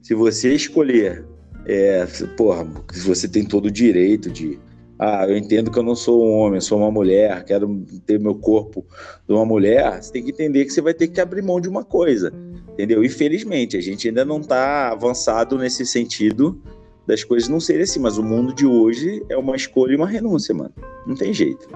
Se 0.03 0.15
você 0.15 0.55
escolher, 0.55 1.25
é, 1.67 2.07
porra, 2.37 2.65
você 3.05 3.27
tem 3.29 3.45
todo 3.45 3.67
o 3.67 3.71
direito 3.71 4.31
de. 4.31 4.59
Ah, 4.99 5.27
eu 5.29 5.37
entendo 5.37 5.71
que 5.71 5.79
eu 5.79 5.83
não 5.83 5.95
sou 5.95 6.27
um 6.27 6.39
homem, 6.39 6.57
eu 6.57 6.61
sou 6.61 6.79
uma 6.79 6.91
mulher, 6.91 7.45
quero 7.45 7.85
ter 8.05 8.19
meu 8.19 8.35
corpo 8.35 8.85
de 9.29 9.33
uma 9.33 9.45
mulher. 9.45 10.03
Você 10.03 10.13
tem 10.13 10.25
que 10.25 10.31
entender 10.31 10.65
que 10.65 10.73
você 10.73 10.81
vai 10.81 10.93
ter 10.93 11.07
que 11.09 11.21
abrir 11.21 11.41
mão 11.41 11.61
de 11.61 11.69
uma 11.69 11.85
coisa, 11.85 12.33
entendeu? 12.73 13.05
Infelizmente, 13.05 13.77
a 13.77 13.81
gente 13.81 14.09
ainda 14.09 14.25
não 14.25 14.41
está 14.41 14.91
avançado 14.91 15.57
nesse 15.57 15.87
sentido 15.87 16.61
das 17.07 17.25
coisas 17.25 17.49
não 17.49 17.61
serem 17.61 17.83
assim, 17.83 18.01
mas 18.01 18.19
o 18.19 18.23
mundo 18.23 18.53
de 18.53 18.67
hoje 18.67 19.25
é 19.31 19.37
uma 19.37 19.57
escolha 19.57 19.93
e 19.93 19.97
uma 19.97 20.07
renúncia, 20.07 20.55
mano. 20.55 20.75
Não 21.07 21.15
tem 21.15 21.33
jeito. 21.33 21.67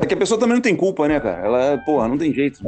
É 0.00 0.06
que 0.06 0.14
a 0.14 0.16
pessoa 0.16 0.40
também 0.40 0.54
não 0.54 0.62
tem 0.62 0.74
culpa, 0.74 1.06
né, 1.06 1.20
cara? 1.20 1.44
Ela, 1.44 1.78
porra, 1.78 2.08
não 2.08 2.16
tem 2.16 2.32
jeito. 2.32 2.60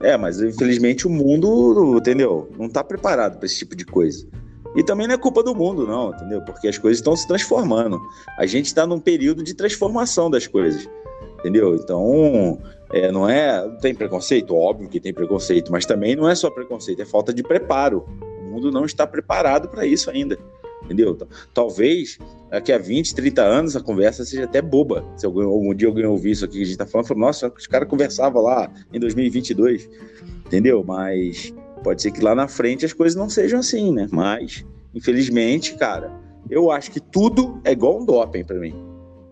É, 0.00 0.16
mas 0.16 0.40
infelizmente 0.40 1.06
o 1.06 1.10
mundo, 1.10 1.96
entendeu? 1.96 2.48
Não 2.58 2.68
tá 2.68 2.84
preparado 2.84 3.38
para 3.38 3.46
esse 3.46 3.58
tipo 3.58 3.74
de 3.74 3.84
coisa. 3.84 4.26
E 4.76 4.82
também 4.82 5.06
não 5.06 5.14
é 5.14 5.18
culpa 5.18 5.42
do 5.42 5.54
mundo, 5.54 5.86
não, 5.86 6.10
entendeu? 6.10 6.42
Porque 6.42 6.68
as 6.68 6.76
coisas 6.76 6.98
estão 6.98 7.16
se 7.16 7.26
transformando. 7.26 7.98
A 8.38 8.44
gente 8.44 8.66
está 8.66 8.86
num 8.86 9.00
período 9.00 9.42
de 9.42 9.54
transformação 9.54 10.30
das 10.30 10.46
coisas, 10.46 10.86
entendeu? 11.38 11.74
Então, 11.74 12.60
é, 12.92 13.10
não 13.10 13.28
é. 13.28 13.66
Tem 13.80 13.94
preconceito? 13.94 14.54
Óbvio 14.54 14.88
que 14.88 15.00
tem 15.00 15.14
preconceito, 15.14 15.72
mas 15.72 15.86
também 15.86 16.14
não 16.14 16.28
é 16.28 16.34
só 16.34 16.50
preconceito, 16.50 17.00
é 17.00 17.06
falta 17.06 17.32
de 17.32 17.42
preparo. 17.42 18.04
O 18.40 18.50
mundo 18.50 18.70
não 18.70 18.84
está 18.84 19.06
preparado 19.06 19.66
para 19.68 19.86
isso 19.86 20.10
ainda, 20.10 20.38
entendeu? 20.84 21.16
Talvez 21.54 22.18
daqui 22.50 22.70
a 22.70 22.78
20, 22.78 23.14
30 23.14 23.42
anos 23.42 23.76
a 23.76 23.80
conversa 23.80 24.26
seja 24.26 24.44
até 24.44 24.60
boba. 24.60 25.02
Se 25.16 25.24
algum, 25.24 25.42
algum 25.44 25.74
dia 25.74 25.88
alguém 25.88 26.04
ouvir 26.04 26.32
isso 26.32 26.44
aqui 26.44 26.56
que 26.56 26.62
a 26.62 26.64
gente 26.64 26.72
está 26.72 26.86
falando, 26.86 27.08
fala, 27.08 27.20
nossa, 27.20 27.50
os 27.56 27.66
caras 27.66 27.88
conversavam 27.88 28.42
lá 28.42 28.70
em 28.92 29.00
2022, 29.00 29.88
entendeu? 30.44 30.84
Mas 30.86 31.52
pode 31.82 32.02
ser 32.02 32.10
que 32.10 32.20
lá 32.20 32.34
na 32.34 32.48
frente 32.48 32.84
as 32.84 32.92
coisas 32.92 33.16
não 33.16 33.28
sejam 33.28 33.60
assim, 33.60 33.92
né? 33.92 34.08
Mas, 34.10 34.64
infelizmente, 34.94 35.74
cara, 35.76 36.12
eu 36.50 36.70
acho 36.70 36.90
que 36.90 37.00
tudo 37.00 37.60
é 37.64 37.72
igual 37.72 38.00
um 38.00 38.04
doping 38.04 38.44
para 38.44 38.58
mim. 38.58 38.74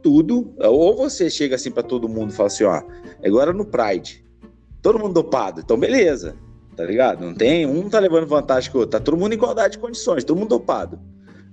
tudo. 0.03 0.53
Ou 0.59 0.95
você 0.95 1.31
chega 1.31 1.57
assim 1.57 1.71
para 1.71 1.83
todo 1.83 2.09
mundo 2.09 2.31
e 2.31 2.35
fala 2.35 2.49
assim, 2.49 2.65
ó, 2.65 2.83
agora 3.25 3.53
no 3.53 3.65
Pride, 3.65 4.25
todo 4.83 4.99
mundo 4.99 5.15
dopado, 5.15 5.63
então 5.63 5.79
beleza, 5.79 6.37
tá 6.77 6.85
ligado? 6.85 7.25
Não 7.25 7.35
tem, 7.35 7.67
um 7.67 7.89
tá 7.89 7.99
levando 7.99 8.27
vantagem 8.27 8.71
que 8.71 8.77
o 8.77 8.81
outro, 8.81 8.99
tá 8.99 9.03
todo 9.03 9.17
mundo 9.17 9.33
em 9.33 9.37
igualdade 9.37 9.73
de 9.73 9.79
condições, 9.79 10.23
todo 10.23 10.39
mundo 10.39 10.51
dopado. 10.51 11.01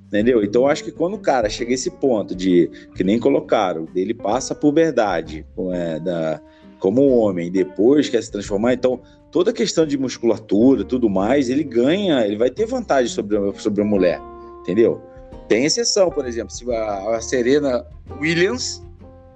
Entendeu? 0.08 0.44
Então, 0.44 0.68
acho 0.68 0.84
que 0.84 0.92
quando 0.92 1.14
o 1.14 1.20
cara 1.20 1.48
chega 1.48 1.72
a 1.72 1.74
esse 1.74 1.89
ponto 1.89 2.36
de, 2.36 2.70
que 2.94 3.02
nem 3.02 3.18
colocaram, 3.18 3.88
ele 3.96 4.14
passa 4.14 4.54
por 4.54 4.74
verdade, 4.74 5.46
é, 5.72 6.00
da, 6.02 6.42
como 6.82 7.08
homem, 7.08 7.50
depois 7.50 8.10
quer 8.10 8.22
se 8.22 8.30
transformar, 8.30 8.74
então 8.74 9.02
toda 9.32 9.52
a 9.52 9.54
questão 9.54 9.86
de 9.86 9.98
musculatura, 9.98 10.84
tudo 10.84 11.10
mais, 11.10 11.50
ele 11.50 11.64
ganha, 11.64 12.26
ele 12.26 12.38
vai 12.38 12.50
ter 12.50 12.66
vantagem 12.66 13.08
sobre, 13.08 13.38
sobre 13.54 13.82
a 13.82 13.86
mulher, 13.86 14.22
entendeu? 14.60 15.02
Tem 15.48 15.66
exceção, 15.66 16.10
por 16.10 16.26
exemplo, 16.26 16.54
se 16.54 16.70
a, 16.72 17.16
a 17.16 17.22
Serena 17.22 17.86
Williams, 18.20 18.84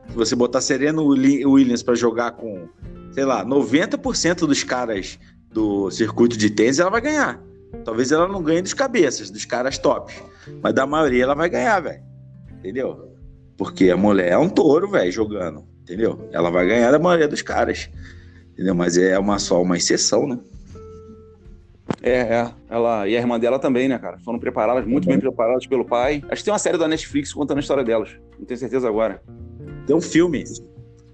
se 0.10 0.16
você 0.16 0.36
botar 0.36 0.62
Serena 0.62 1.02
Williams 1.02 1.82
para 1.82 1.96
jogar 1.96 2.32
com, 2.32 2.68
sei 3.12 3.26
lá, 3.26 3.46
90% 3.46 4.46
dos 4.46 4.64
caras 4.64 5.18
do 5.52 5.89
circuito 5.89 6.38
de 6.38 6.50
tênis, 6.50 6.80
ela 6.80 6.91
vai 6.91 7.02
ganhar. 7.02 7.41
Talvez 7.84 8.12
ela 8.12 8.28
não 8.28 8.41
ganhe 8.41 8.62
dos 8.62 8.74
cabeças, 8.74 9.30
dos 9.30 9.46
caras 9.46 9.78
top. 9.78 10.14
Mas 10.62 10.74
da 10.74 10.86
maioria 10.86 11.24
ela 11.24 11.34
vai 11.34 11.50
ganhar, 11.50 11.80
velho. 11.80 12.04
Entendeu? 12.60 13.14
Porque 13.58 13.89
a 13.89 13.98
mulher 13.98 14.32
é 14.32 14.38
um 14.38 14.50
touro, 14.50 14.89
velho, 14.89 15.12
jogando. 15.12 15.66
Entendeu? 15.82 16.28
Ela 16.32 16.50
vai 16.50 16.66
ganhar 16.68 16.91
da 16.91 17.00
maioria 17.00 17.28
dos 17.28 17.41
caras. 17.41 17.89
Entendeu? 18.56 18.74
Mas 18.74 18.97
é 18.97 19.20
uma, 19.20 19.38
só 19.38 19.62
uma 19.62 19.76
exceção, 19.76 20.26
né? 20.26 20.39
É, 22.01 22.20
é. 22.20 22.51
Ela 22.70 23.08
e 23.08 23.18
a 23.18 23.20
irmã 23.20 23.38
dela 23.38 23.60
também, 23.60 23.89
né, 23.89 23.99
cara? 23.99 24.18
Foram 24.20 24.39
preparadas, 24.39 24.86
muito 24.86 25.08
bem 25.08 25.20
preparadas 25.20 25.68
pelo 25.68 25.84
pai. 25.84 26.24
Acho 26.30 26.41
que 26.41 26.45
tem 26.45 26.53
uma 26.53 26.60
série 26.60 26.78
da 26.78 26.88
Netflix 26.88 27.34
contando 27.34 27.58
a 27.58 27.60
história 27.60 27.84
delas. 27.84 28.12
Não 28.39 28.45
tenho 28.45 28.58
certeza 28.58 28.88
agora. 28.88 29.22
Tem 29.86 29.95
um 29.95 30.01
filme. 30.01 30.43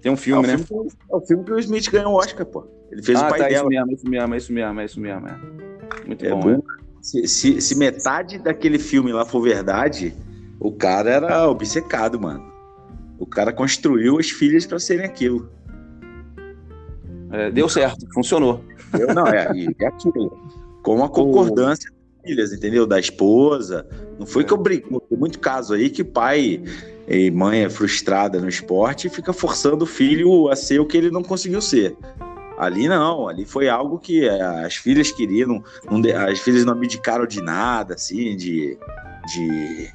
Tem 0.00 0.12
um 0.12 0.16
filme, 0.16 0.44
é 0.44 0.52
né? 0.52 0.58
Filme 0.58 0.88
é 1.10 1.16
o 1.16 1.20
filme 1.20 1.44
que 1.44 1.52
o 1.52 1.58
Smith 1.58 1.90
ganhou 1.90 2.12
o 2.12 2.16
Oscar, 2.16 2.46
pô. 2.46 2.66
Ele 2.90 3.02
fez 3.02 3.20
ah, 3.20 3.26
o 3.26 3.30
pai 3.30 3.38
tá, 3.40 3.48
dela. 3.48 3.68
Isso 3.68 3.68
mesmo, 3.68 3.92
isso 3.92 4.08
mesmo, 4.08 4.34
isso 4.34 4.52
mesmo, 4.52 4.80
é 4.80 4.84
isso 4.84 5.00
mesmo. 5.00 5.28
É. 5.28 6.06
Muito 6.06 6.24
É 6.24 6.30
bom, 6.30 6.40
bom. 6.40 6.48
né? 6.50 6.58
Se, 7.00 7.26
se, 7.26 7.60
se 7.60 7.74
metade 7.76 8.38
daquele 8.38 8.78
filme 8.78 9.12
lá 9.12 9.24
for 9.24 9.40
verdade, 9.40 10.14
o 10.60 10.70
cara 10.70 11.10
era 11.10 11.48
obcecado, 11.48 12.20
mano. 12.20 12.52
O 13.18 13.26
cara 13.26 13.52
construiu 13.52 14.18
as 14.18 14.30
filhas 14.30 14.64
pra 14.64 14.78
serem 14.78 15.04
aquilo. 15.04 15.50
É, 17.32 17.50
deu 17.50 17.68
certo, 17.68 18.06
funcionou. 18.12 18.62
Eu, 18.98 19.14
não, 19.14 19.26
é, 19.26 19.48
é 19.80 19.86
aquilo. 19.86 20.38
Com 20.82 21.02
a 21.02 21.08
concordância 21.08 21.90
das 21.90 22.30
filhas, 22.30 22.52
entendeu? 22.52 22.86
Da 22.86 23.00
esposa. 23.00 23.86
Não 24.18 24.26
foi 24.26 24.44
que 24.44 24.52
eu 24.52 24.58
brigo. 24.58 25.00
Tem 25.08 25.18
muito 25.18 25.38
caso 25.38 25.74
aí 25.74 25.88
que 25.88 26.04
pai 26.04 26.62
e 27.08 27.30
mãe 27.30 27.64
é 27.64 27.70
frustrada 27.70 28.38
no 28.38 28.48
esporte 28.48 29.06
e 29.06 29.10
fica 29.10 29.32
forçando 29.32 29.84
o 29.84 29.86
filho 29.86 30.48
a 30.48 30.56
ser 30.56 30.80
o 30.80 30.86
que 30.86 30.96
ele 30.96 31.10
não 31.10 31.22
conseguiu 31.22 31.60
ser. 31.62 31.96
Ali 32.58 32.86
não, 32.88 33.28
ali 33.28 33.44
foi 33.44 33.68
algo 33.68 33.98
que 33.98 34.24
eh, 34.24 34.40
as 34.64 34.76
filhas 34.76 35.10
queriam, 35.10 35.64
de- 36.00 36.12
as 36.12 36.38
filhas 36.38 36.64
não 36.64 36.74
abdicaram 36.74 37.26
de 37.26 37.40
nada, 37.40 37.94
assim, 37.94 38.36
de. 38.36 38.78
de... 39.34 39.90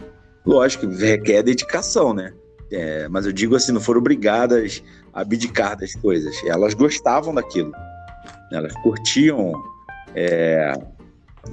Lógico, 0.45 0.87
requer 0.87 1.43
dedicação, 1.43 2.13
né? 2.13 2.33
É, 2.71 3.07
mas 3.07 3.25
eu 3.25 3.31
digo 3.31 3.55
assim, 3.55 3.71
não 3.71 3.79
foram 3.81 3.99
obrigadas 3.99 4.83
a 5.13 5.21
abdicar 5.21 5.77
das 5.77 5.95
coisas. 5.95 6.35
Elas 6.45 6.73
gostavam 6.73 7.33
daquilo. 7.33 7.71
Elas 8.51 8.73
curtiam 8.81 9.53
é, 10.15 10.73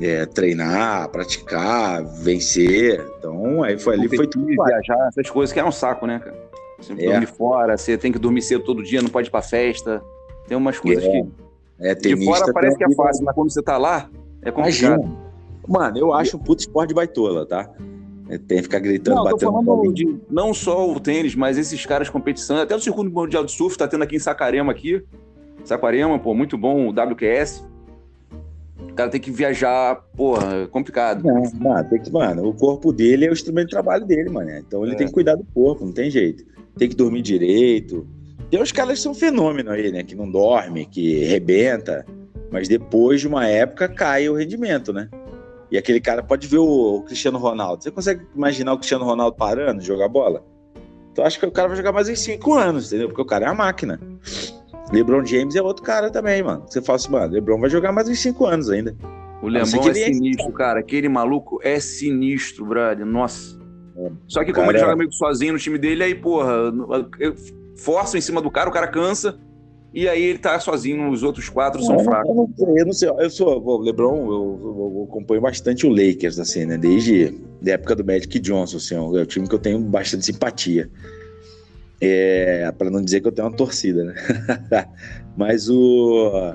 é, 0.01 0.27
treinar, 0.27 1.09
praticar, 1.09 2.05
vencer. 2.05 3.05
Então, 3.19 3.63
aí 3.63 3.79
foi 3.79 3.95
ali, 3.95 4.15
foi 4.15 4.27
tudo. 4.27 4.47
Viajar, 4.47 5.09
essas 5.09 5.31
coisas 5.31 5.53
que 5.53 5.61
é 5.61 5.65
um 5.65 5.73
saco, 5.73 6.07
né, 6.07 6.19
cara? 6.19 6.37
Você 6.79 6.93
É. 6.93 7.11
dormir 7.11 7.27
fora, 7.27 7.77
você 7.77 7.97
tem 7.97 8.13
que 8.13 8.19
dormir 8.19 8.43
cedo 8.43 8.65
todo 8.65 8.83
dia, 8.83 9.01
não 9.01 9.09
pode 9.09 9.29
ir 9.29 9.31
pra 9.31 9.43
festa. 9.43 10.03
Tem 10.49 10.57
umas 10.57 10.79
coisas 10.79 11.05
É, 11.05 11.95
que 11.95 12.09
É, 12.11 12.15
de 12.17 12.25
fora 12.25 12.53
parece 12.53 12.77
que 12.77 12.85
é 12.85 12.95
fácil, 12.95 13.25
mas 13.25 13.35
quando 13.35 13.53
você 13.53 13.63
tá 13.63 13.79
lá, 13.79 14.11
é 14.43 14.51
complicado. 14.51 15.01
Imagina. 15.01 15.25
Mano, 15.67 15.99
eu 15.99 16.13
acho 16.13 16.37
um 16.37 16.41
puto 16.41 16.61
esporte 16.61 16.89
de 16.89 16.95
baitola, 16.95 17.47
tá? 17.47 17.71
É, 18.29 18.39
Tem 18.39 18.57
que 18.59 18.63
ficar 18.65 18.79
gritando, 18.79 19.17
Não, 19.17 19.25
tô 19.25 19.31
batendo 19.33 19.53
falando 19.65 19.93
de 19.93 20.17
não 20.31 20.55
só 20.55 20.91
o 20.91 20.99
tênis, 20.99 21.35
mas 21.35 21.59
esses 21.59 21.85
caras 21.85 22.09
competição, 22.09 22.57
até 22.57 22.75
o 22.75 22.81
circuito 22.81 23.11
mundial 23.11 23.45
de 23.45 23.53
surf 23.53 23.77
tá 23.77 23.87
tendo 23.87 24.03
aqui 24.03 24.17
em 24.17 24.21
Saquarema 24.21 24.73
aqui. 24.73 25.03
Saquarema, 25.65 26.19
pô, 26.19 26.35
muito 26.35 26.57
bom 26.57 26.89
o 26.89 26.91
WQS. 26.91 27.65
O 28.91 28.95
cara 28.95 29.11
tem 29.11 29.21
que 29.21 29.31
viajar, 29.31 29.97
porra, 30.17 30.63
é 30.63 30.67
complicado. 30.67 31.23
Não, 31.25 31.43
mano, 31.59 31.89
tem 31.89 32.01
que, 32.01 32.11
mano, 32.13 32.49
o 32.49 32.55
corpo 32.55 32.93
dele 32.93 33.27
é 33.27 33.31
o 33.31 33.33
instrumento 33.33 33.67
de 33.67 33.73
trabalho 33.73 34.05
dele, 34.07 34.31
mano. 34.31 34.51
Então 34.51 34.85
ele 34.85 34.95
É. 34.95 34.97
tem 34.97 35.07
que 35.07 35.13
cuidar 35.13 35.35
do 35.35 35.45
corpo, 35.55 35.85
não 35.85 35.93
tem 35.93 36.11
jeito. 36.11 36.45
Tem 36.79 36.89
que 36.89 36.95
dormir 36.97 37.23
direito. 37.23 38.07
Tem 38.51 38.61
uns 38.61 38.73
caras 38.73 38.95
que 38.95 39.01
são 39.03 39.15
fenômeno 39.15 39.71
aí, 39.71 39.91
né? 39.91 40.03
Que 40.03 40.15
não 40.15 40.31
dorme, 40.31 40.87
que 40.87 41.25
rebenta. 41.25 42.07
Mas 42.51 42.69
depois 42.69 43.21
de 43.21 43.27
uma 43.29 43.47
época 43.49 43.89
cai 43.89 44.29
o 44.29 44.35
rendimento, 44.35 44.93
né? 44.93 45.09
E 45.75 45.79
aquele 45.79 46.01
cara 46.01 46.23
pode 46.23 46.47
ver 46.47 46.59
o, 46.59 46.99
o 46.99 47.03
Cristiano 47.03 47.37
Ronaldo. 47.37 47.83
Você 47.83 47.91
consegue 47.91 48.25
imaginar 48.33 48.75
o 48.75 48.77
Cristiano 48.77 49.05
Ronaldo 49.05 49.37
parando 49.37 49.81
de 49.81 49.87
jogar 49.89 50.09
bola? 50.09 50.47
Então 51.11 51.25
acho 51.27 51.37
que 51.37 51.45
o 51.45 51.51
cara 51.51 51.67
vai 51.67 51.77
jogar 51.77 51.91
mais 51.91 52.09
em 52.09 52.15
cinco 52.15 52.55
anos, 52.55 52.87
entendeu? 52.87 53.09
Porque 53.09 53.23
o 53.23 53.25
cara 53.25 53.47
é 53.47 53.49
uma 53.49 53.57
máquina. 53.65 53.99
LeBron 54.93 55.27
James 55.27 55.57
é 55.57 55.61
outro 55.63 55.83
cara 55.83 56.13
também, 56.13 56.45
mano. 56.45 56.65
Você 56.69 56.81
fala 56.81 56.95
assim, 56.95 57.11
mano, 57.11 57.33
LeBron 57.33 57.59
vai 57.59 57.69
jogar 57.69 57.91
mais 57.91 58.09
uns 58.09 58.21
cinco 58.21 58.47
anos 58.47 58.71
ainda. 58.71 58.97
O 59.43 59.51
que 59.51 59.59
é 59.59 59.63
é- 59.63 59.95
sinistro, 59.95 60.53
cara. 60.53 60.79
Aquele 60.79 61.09
maluco 61.09 61.59
é 61.61 61.81
sinistro, 61.81 62.65
brother. 62.65 63.05
Nossa. 63.05 63.59
É. 63.97 64.13
Só 64.29 64.45
que 64.45 64.53
como 64.53 64.67
Cara, 64.67 64.77
ele 64.77 64.79
é- 64.79 64.81
joga 64.81 64.97
meio 64.97 65.11
que 65.11 65.17
sozinho 65.17 65.55
no 65.55 65.59
time 65.59 65.77
dele, 65.77 66.05
aí, 66.05 66.15
porra, 66.15 66.73
eu 67.19 67.35
forço 67.77 68.17
em 68.17 68.21
cima 68.21 68.41
do 68.41 68.49
cara, 68.49 68.71
o 68.71 68.73
cara 68.73 68.87
cansa. 68.87 69.41
E 69.95 70.09
aí 70.09 70.23
ele 70.25 70.39
tá 70.39 70.59
sozinho, 70.59 71.09
os 71.11 71.23
outros 71.23 71.49
quatro 71.49 71.81
são 71.81 71.93
Eu 71.93 71.99
não- 71.99 72.05
fracos. 72.05 72.29
Eu 72.29 72.35
não 72.35 72.53
sei, 72.57 72.67
eu 72.81 72.87
não 72.87 72.93
sei. 72.93 73.09
Eu 73.11 73.31
sou 73.31 73.63
o 73.65 73.79
LeBron, 73.81 74.17
eu, 74.27 74.33
eu- 74.33 74.93
eu 74.97 75.07
acompanho 75.09 75.41
bastante 75.41 75.87
o 75.87 75.89
Lakers, 75.89 76.39
assim, 76.41 76.65
né? 76.67 76.77
Desde 76.77 77.33
a 77.65 77.71
época 77.71 77.95
do 77.95 78.05
Magic 78.05 78.41
Johnson, 78.41 78.79
assim, 78.79 78.95
é 78.97 78.99
o 79.01 79.25
time 79.27 79.47
que 79.49 79.55
eu 79.55 79.59
tenho 79.59 79.79
bastante 79.79 80.27
simpatia. 80.27 80.91
É, 82.01 82.71
para 82.77 82.91
não 82.91 83.01
dizer 83.03 83.21
que 83.21 83.29
eu 83.29 83.33
tenho 83.33 83.49
uma 83.49 83.57
torcida, 83.57 84.05
né? 84.05 84.15
Mas 85.37 85.69
o 85.71 86.55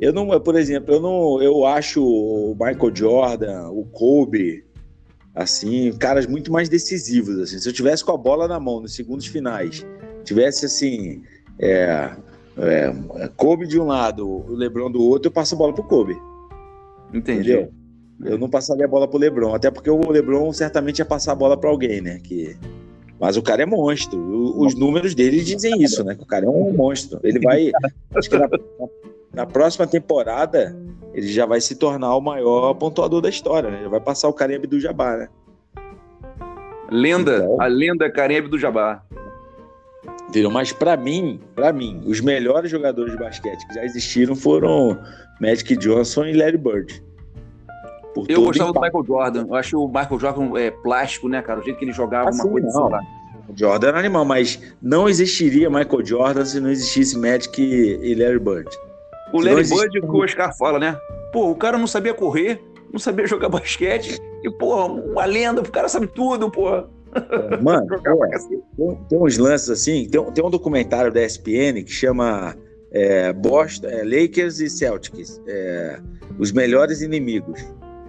eu 0.00 0.12
não, 0.12 0.40
por 0.40 0.56
exemplo, 0.56 0.92
eu 0.94 1.00
não, 1.00 1.40
eu 1.42 1.64
acho 1.64 2.02
o 2.04 2.54
Michael 2.58 2.90
Jordan, 2.96 3.68
o 3.68 3.84
Kobe, 3.84 4.64
assim, 5.34 5.92
caras 5.92 6.26
muito 6.26 6.50
mais 6.50 6.68
decisivos, 6.68 7.38
assim. 7.38 7.58
Se 7.58 7.68
eu 7.68 7.72
tivesse 7.72 8.02
com 8.04 8.10
a 8.12 8.16
bola 8.16 8.48
na 8.48 8.58
mão 8.58 8.80
nos 8.80 8.94
segundos 8.94 9.26
finais, 9.26 9.86
tivesse 10.24 10.66
assim, 10.66 11.22
é, 11.60 12.10
é, 12.58 13.28
Kobe 13.36 13.66
de 13.66 13.80
um 13.80 13.86
lado, 13.86 14.28
o 14.28 14.52
LeBron 14.54 14.90
do 14.90 15.02
outro, 15.02 15.28
eu 15.28 15.32
passo 15.32 15.54
a 15.54 15.58
bola 15.58 15.72
pro 15.72 15.84
Kobe. 15.84 16.16
Entendi. 17.12 17.52
Entendeu? 17.52 17.72
Eu 18.24 18.38
não 18.38 18.48
passaria 18.48 18.84
a 18.84 18.88
bola 18.88 19.08
pro 19.08 19.18
LeBron, 19.18 19.54
até 19.54 19.70
porque 19.70 19.90
o 19.90 20.10
LeBron 20.10 20.52
certamente 20.52 20.98
ia 21.00 21.04
passar 21.04 21.32
a 21.32 21.34
bola 21.34 21.56
para 21.56 21.68
alguém, 21.70 22.00
né? 22.00 22.20
Que... 22.22 22.56
Mas 23.18 23.36
o 23.36 23.42
cara 23.42 23.62
é 23.62 23.66
monstro. 23.66 24.18
O- 24.18 24.64
os 24.64 24.74
números 24.74 25.14
dele 25.14 25.42
dizem 25.42 25.82
isso, 25.82 26.04
né? 26.04 26.14
Que 26.14 26.22
o 26.22 26.26
cara 26.26 26.46
é 26.46 26.48
um 26.48 26.72
monstro. 26.72 27.18
Ele 27.24 27.40
vai. 27.40 27.70
Acho 28.14 28.28
que 28.30 28.38
na, 28.38 28.48
na 29.32 29.46
próxima 29.46 29.86
temporada 29.86 30.76
ele 31.14 31.28
já 31.28 31.46
vai 31.46 31.60
se 31.60 31.74
tornar 31.76 32.14
o 32.16 32.20
maior 32.20 32.74
pontuador 32.74 33.20
da 33.20 33.28
história, 33.28 33.70
né? 33.70 33.80
Ele 33.80 33.88
vai 33.88 34.00
passar 34.00 34.28
o 34.28 34.32
Kareem 34.32 34.60
do 34.60 34.78
Jabbar, 34.80 35.18
né? 35.18 35.28
Lenda, 36.90 37.38
Então. 37.38 37.60
a 37.60 37.66
lenda 37.66 38.10
Kareem 38.10 38.48
do 38.48 38.58
Jabá. 38.58 39.02
Entendeu? 40.32 40.50
Mas 40.50 40.72
pra 40.72 40.96
mim, 40.96 41.38
para 41.54 41.74
mim, 41.74 42.02
os 42.06 42.18
melhores 42.22 42.70
jogadores 42.70 43.12
de 43.12 43.18
basquete 43.18 43.66
que 43.68 43.74
já 43.74 43.84
existiram 43.84 44.34
foram 44.34 44.98
Magic 45.38 45.76
Johnson 45.76 46.24
e 46.24 46.32
Larry 46.32 46.56
Bird. 46.56 47.02
Eu 48.28 48.42
gostava 48.44 48.72
do 48.72 48.78
impacto. 48.78 48.98
Michael 48.98 49.04
Jordan. 49.04 49.46
Eu 49.48 49.54
acho 49.54 49.78
o 49.78 49.86
Michael 49.88 50.18
Jordan 50.18 50.58
é, 50.58 50.70
plástico, 50.70 51.28
né, 51.28 51.42
cara? 51.42 51.60
O 51.60 51.62
jeito 51.62 51.78
que 51.78 51.84
ele 51.84 51.92
jogava 51.92 52.30
Ah, 52.30 52.32
uma 52.32 52.42
sim, 52.42 52.48
coisa 52.50 52.66
não. 52.66 52.86
O 53.48 53.54
Jordan 53.54 53.88
era 53.88 53.98
animal, 53.98 54.24
mas 54.24 54.58
não 54.80 55.06
existiria 55.06 55.68
Michael 55.68 56.02
Jordan 56.04 56.44
se 56.46 56.60
não 56.60 56.70
existisse 56.70 57.18
Magic 57.18 57.60
e 57.62 58.14
Larry 58.14 58.38
Bird. 58.38 58.70
O 59.34 59.40
Se 59.42 59.44
Larry 59.48 59.60
existe- 59.60 59.80
Bird, 59.90 60.00
que 60.00 60.06
o 60.06 60.24
Oscar 60.24 60.56
fala, 60.56 60.78
né? 60.78 60.96
Pô, 61.30 61.50
o 61.50 61.54
cara 61.56 61.76
não 61.76 61.86
sabia 61.86 62.14
correr, 62.14 62.62
não 62.90 62.98
sabia 62.98 63.26
jogar 63.28 63.50
basquete. 63.50 64.18
E, 64.42 64.50
pô, 64.50 64.86
uma 64.86 65.26
lenda, 65.26 65.60
o 65.60 65.70
cara 65.70 65.90
sabe 65.90 66.06
tudo, 66.06 66.50
pô. 66.50 66.84
Mano, 67.62 67.86
pô, 68.76 68.96
tem, 69.08 69.18
uns 69.18 69.38
lances 69.38 69.70
assim. 69.70 70.08
Tem, 70.08 70.20
um- 70.20 70.30
tem 70.32 70.44
um 70.44 70.50
documentário 70.50 71.12
da 71.12 71.22
ESPN 71.22 71.82
que 71.84 71.92
chama 71.92 72.56
é, 72.90 73.32
Boston, 73.32 73.88
é, 73.88 74.02
Lakers 74.02 74.60
e 74.60 74.68
Celtics 74.70 75.40
é, 75.46 75.98
Os 76.38 76.52
Melhores 76.52 77.00
Inimigos. 77.02 77.60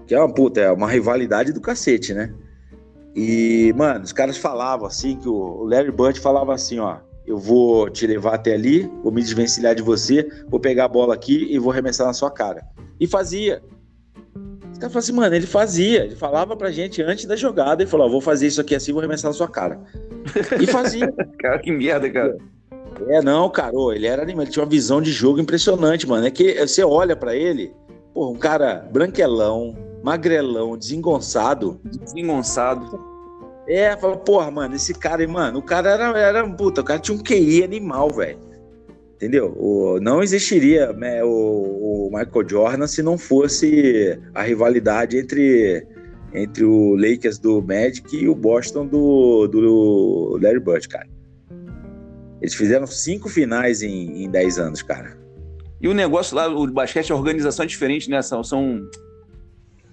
Que 0.07 0.15
é 0.15 0.19
uma 0.19 0.33
puta, 0.33 0.59
é 0.61 0.71
uma 0.71 0.89
rivalidade 0.89 1.53
do 1.53 1.61
cacete, 1.61 2.13
né? 2.13 2.33
E, 3.15 3.71
mano, 3.75 4.03
os 4.03 4.11
caras 4.11 4.37
falavam 4.37 4.87
assim, 4.87 5.17
que 5.17 5.29
o 5.29 5.33
o 5.33 5.65
Larry 5.65 5.91
Bird 5.91 6.19
falava 6.19 6.53
assim, 6.53 6.79
ó. 6.79 6.97
Eu 7.25 7.37
vou 7.37 7.89
te 7.89 8.05
levar 8.05 8.33
até 8.35 8.53
ali, 8.53 8.91
vou 9.01 9.09
me 9.11 9.21
desvencilhar 9.21 9.73
de 9.73 9.81
você, 9.81 10.27
vou 10.49 10.59
pegar 10.59 10.85
a 10.85 10.89
bola 10.89 11.13
aqui 11.13 11.47
e 11.49 11.57
vou 11.57 11.71
arremessar 11.71 12.05
na 12.05 12.11
sua 12.13 12.29
cara. 12.29 12.65
E 12.99 13.07
fazia. 13.07 13.61
Os 14.83 14.85
caras 14.85 14.93
falavam 14.93 14.99
assim, 14.99 15.13
mano, 15.13 15.35
ele 15.35 15.47
fazia. 15.47 16.03
Ele 16.03 16.15
falava 16.15 16.55
pra 16.57 16.71
gente 16.71 17.01
antes 17.01 17.25
da 17.25 17.35
jogada, 17.35 17.81
ele 17.81 17.89
falou, 17.89 18.07
ó, 18.07 18.09
vou 18.09 18.19
fazer 18.19 18.47
isso 18.47 18.59
aqui 18.59 18.75
assim, 18.75 18.91
vou 18.91 18.99
arremessar 18.99 19.29
na 19.29 19.33
sua 19.33 19.47
cara. 19.47 19.79
E 20.59 20.67
fazia. 20.67 21.11
cara, 21.39 21.59
que 21.59 21.71
merda, 21.71 22.09
cara. 22.09 22.37
É, 23.07 23.21
não, 23.21 23.49
cara, 23.49 23.73
ô, 23.73 23.93
ele 23.93 24.05
era 24.05 24.21
animal, 24.21 24.43
ele 24.43 24.51
tinha 24.51 24.63
uma 24.63 24.69
visão 24.69 25.01
de 25.01 25.11
jogo 25.11 25.39
impressionante, 25.39 26.07
mano. 26.07 26.27
É 26.27 26.31
que 26.31 26.53
você 26.59 26.83
olha 26.83 27.15
pra 27.15 27.35
ele, 27.35 27.73
pô, 28.13 28.29
um 28.29 28.35
cara 28.35 28.85
branquelão, 28.91 29.75
magrelão, 30.03 30.77
desengonçado. 30.77 31.79
Desengonçado. 31.83 32.99
É, 33.67 33.95
fala, 33.95 34.17
porra, 34.17 34.51
mano, 34.51 34.75
esse 34.75 34.93
cara, 34.93 35.25
mano, 35.27 35.59
o 35.59 35.63
cara 35.63 35.91
era, 35.91 36.19
era 36.19 36.49
puta, 36.49 36.81
o 36.81 36.83
cara 36.83 36.99
tinha 36.99 37.17
um 37.17 37.23
QI 37.23 37.63
animal, 37.63 38.09
velho. 38.09 38.37
Entendeu? 39.23 39.55
O, 39.57 40.01
não 40.01 40.21
existiria 40.21 40.91
né, 40.91 41.23
o, 41.23 41.29
o, 41.29 42.09
Michael 42.11 42.49
Jordan 42.49 42.87
se 42.87 43.01
não 43.01 43.17
fosse 43.17 44.19
a 44.35 44.41
rivalidade 44.41 45.17
entre, 45.17 45.87
entre 46.33 46.65
o 46.65 46.93
Lakers 46.93 47.39
do 47.39 47.61
Magic 47.61 48.13
e 48.13 48.27
o 48.27 48.35
Boston 48.35 48.85
do, 48.85 49.47
do 49.47 50.37
Larry 50.41 50.59
Bird, 50.59 50.89
cara. 50.89 51.07
Eles 52.41 52.53
fizeram 52.53 52.85
cinco 52.85 53.29
finais 53.29 53.81
em, 53.81 54.25
em 54.25 54.29
dez 54.29 54.59
anos, 54.59 54.81
cara. 54.81 55.17
E 55.79 55.87
o 55.87 55.93
negócio 55.93 56.35
lá, 56.35 56.49
o 56.49 56.67
basquete, 56.67 57.13
a 57.13 57.15
organização 57.15 57.63
é 57.63 57.67
diferente, 57.67 58.09
né? 58.09 58.21
São, 58.21 58.43
são 58.43 58.81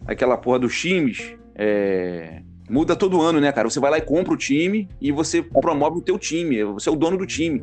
aquela 0.08 0.36
porra 0.36 0.58
dos 0.58 0.76
times. 0.76 1.36
É 1.54 2.42
muda 2.68 2.94
todo 2.94 3.20
ano, 3.20 3.40
né, 3.40 3.50
cara? 3.52 3.68
Você 3.68 3.80
vai 3.80 3.90
lá 3.90 3.98
e 3.98 4.02
compra 4.02 4.32
o 4.32 4.36
time 4.36 4.88
e 5.00 5.10
você 5.10 5.42
promove 5.42 5.98
o 5.98 6.00
teu 6.00 6.18
time. 6.18 6.64
Você 6.64 6.88
é 6.88 6.92
o 6.92 6.96
dono 6.96 7.18
do 7.18 7.26
time. 7.26 7.62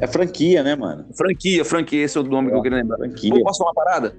É 0.00 0.06
franquia, 0.06 0.62
né, 0.62 0.74
mano? 0.74 1.06
Franquia, 1.12 1.64
franquia, 1.64 2.04
esse 2.04 2.16
é 2.16 2.20
o 2.20 2.24
nome 2.24 2.48
é, 2.48 2.50
que 2.50 2.56
eu 2.56 2.62
queria 2.62 2.78
lembrar. 2.78 2.96
Franquia. 2.96 3.30
Pô, 3.30 3.42
posso 3.42 3.58
falar 3.58 3.70
uma 3.70 3.74
parada? 3.74 4.16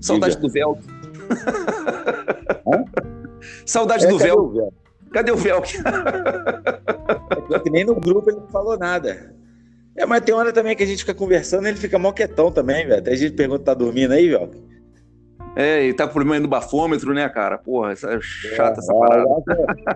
Saudade 0.00 0.34
Diga. 0.34 0.46
do 0.46 0.52
véu. 0.52 0.78
Saudade 3.64 4.06
é, 4.06 4.08
do 4.08 4.18
véu. 4.18 4.72
Cadê 5.12 5.30
o 5.30 5.36
véu? 5.36 5.62
é 7.52 7.58
que 7.60 7.70
nem 7.70 7.84
no 7.84 7.94
grupo 7.94 8.30
ele 8.30 8.40
não 8.40 8.48
falou 8.48 8.76
nada. 8.76 9.32
É, 9.94 10.04
mas 10.06 10.22
tem 10.22 10.34
hora 10.34 10.52
também 10.52 10.74
que 10.74 10.82
a 10.82 10.86
gente 10.86 11.00
fica 11.00 11.14
conversando, 11.14 11.68
ele 11.68 11.76
fica 11.76 11.98
moquetão 11.98 12.50
também, 12.50 12.86
velho. 12.86 12.98
Até 12.98 13.12
a 13.12 13.16
gente 13.16 13.34
pergunta, 13.34 13.64
tá 13.64 13.74
dormindo 13.74 14.12
aí, 14.12 14.28
velho? 14.28 14.50
É, 15.54 15.84
e 15.84 15.92
tá 15.92 16.06
com 16.06 16.14
problema 16.14 16.40
no 16.40 16.48
bafômetro, 16.48 17.12
né, 17.12 17.28
cara? 17.28 17.58
Porra, 17.58 17.92
essa 17.92 18.10
é 18.14 18.20
chata 18.20 18.80
é, 18.80 18.82
essa 18.82 18.94
parada. 18.94 19.26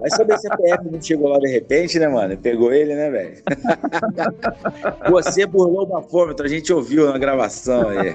Vai 0.01 0.11
saber 0.11 0.39
se 0.39 0.53
a 0.53 0.57
PF 0.57 0.91
não 0.91 1.01
chegou 1.01 1.31
lá 1.31 1.39
de 1.39 1.49
repente, 1.49 1.99
né, 1.99 2.09
mano? 2.09 2.37
Pegou 2.37 2.73
ele, 2.73 2.95
né, 2.95 3.11
velho? 3.11 3.43
Você 5.11 5.47
burlou 5.47 5.85
o 5.85 5.87
bafômetro, 5.87 6.45
a 6.45 6.49
gente 6.49 6.73
ouviu 6.73 7.11
na 7.11 7.17
gravação 7.17 7.89
aí. 7.89 8.15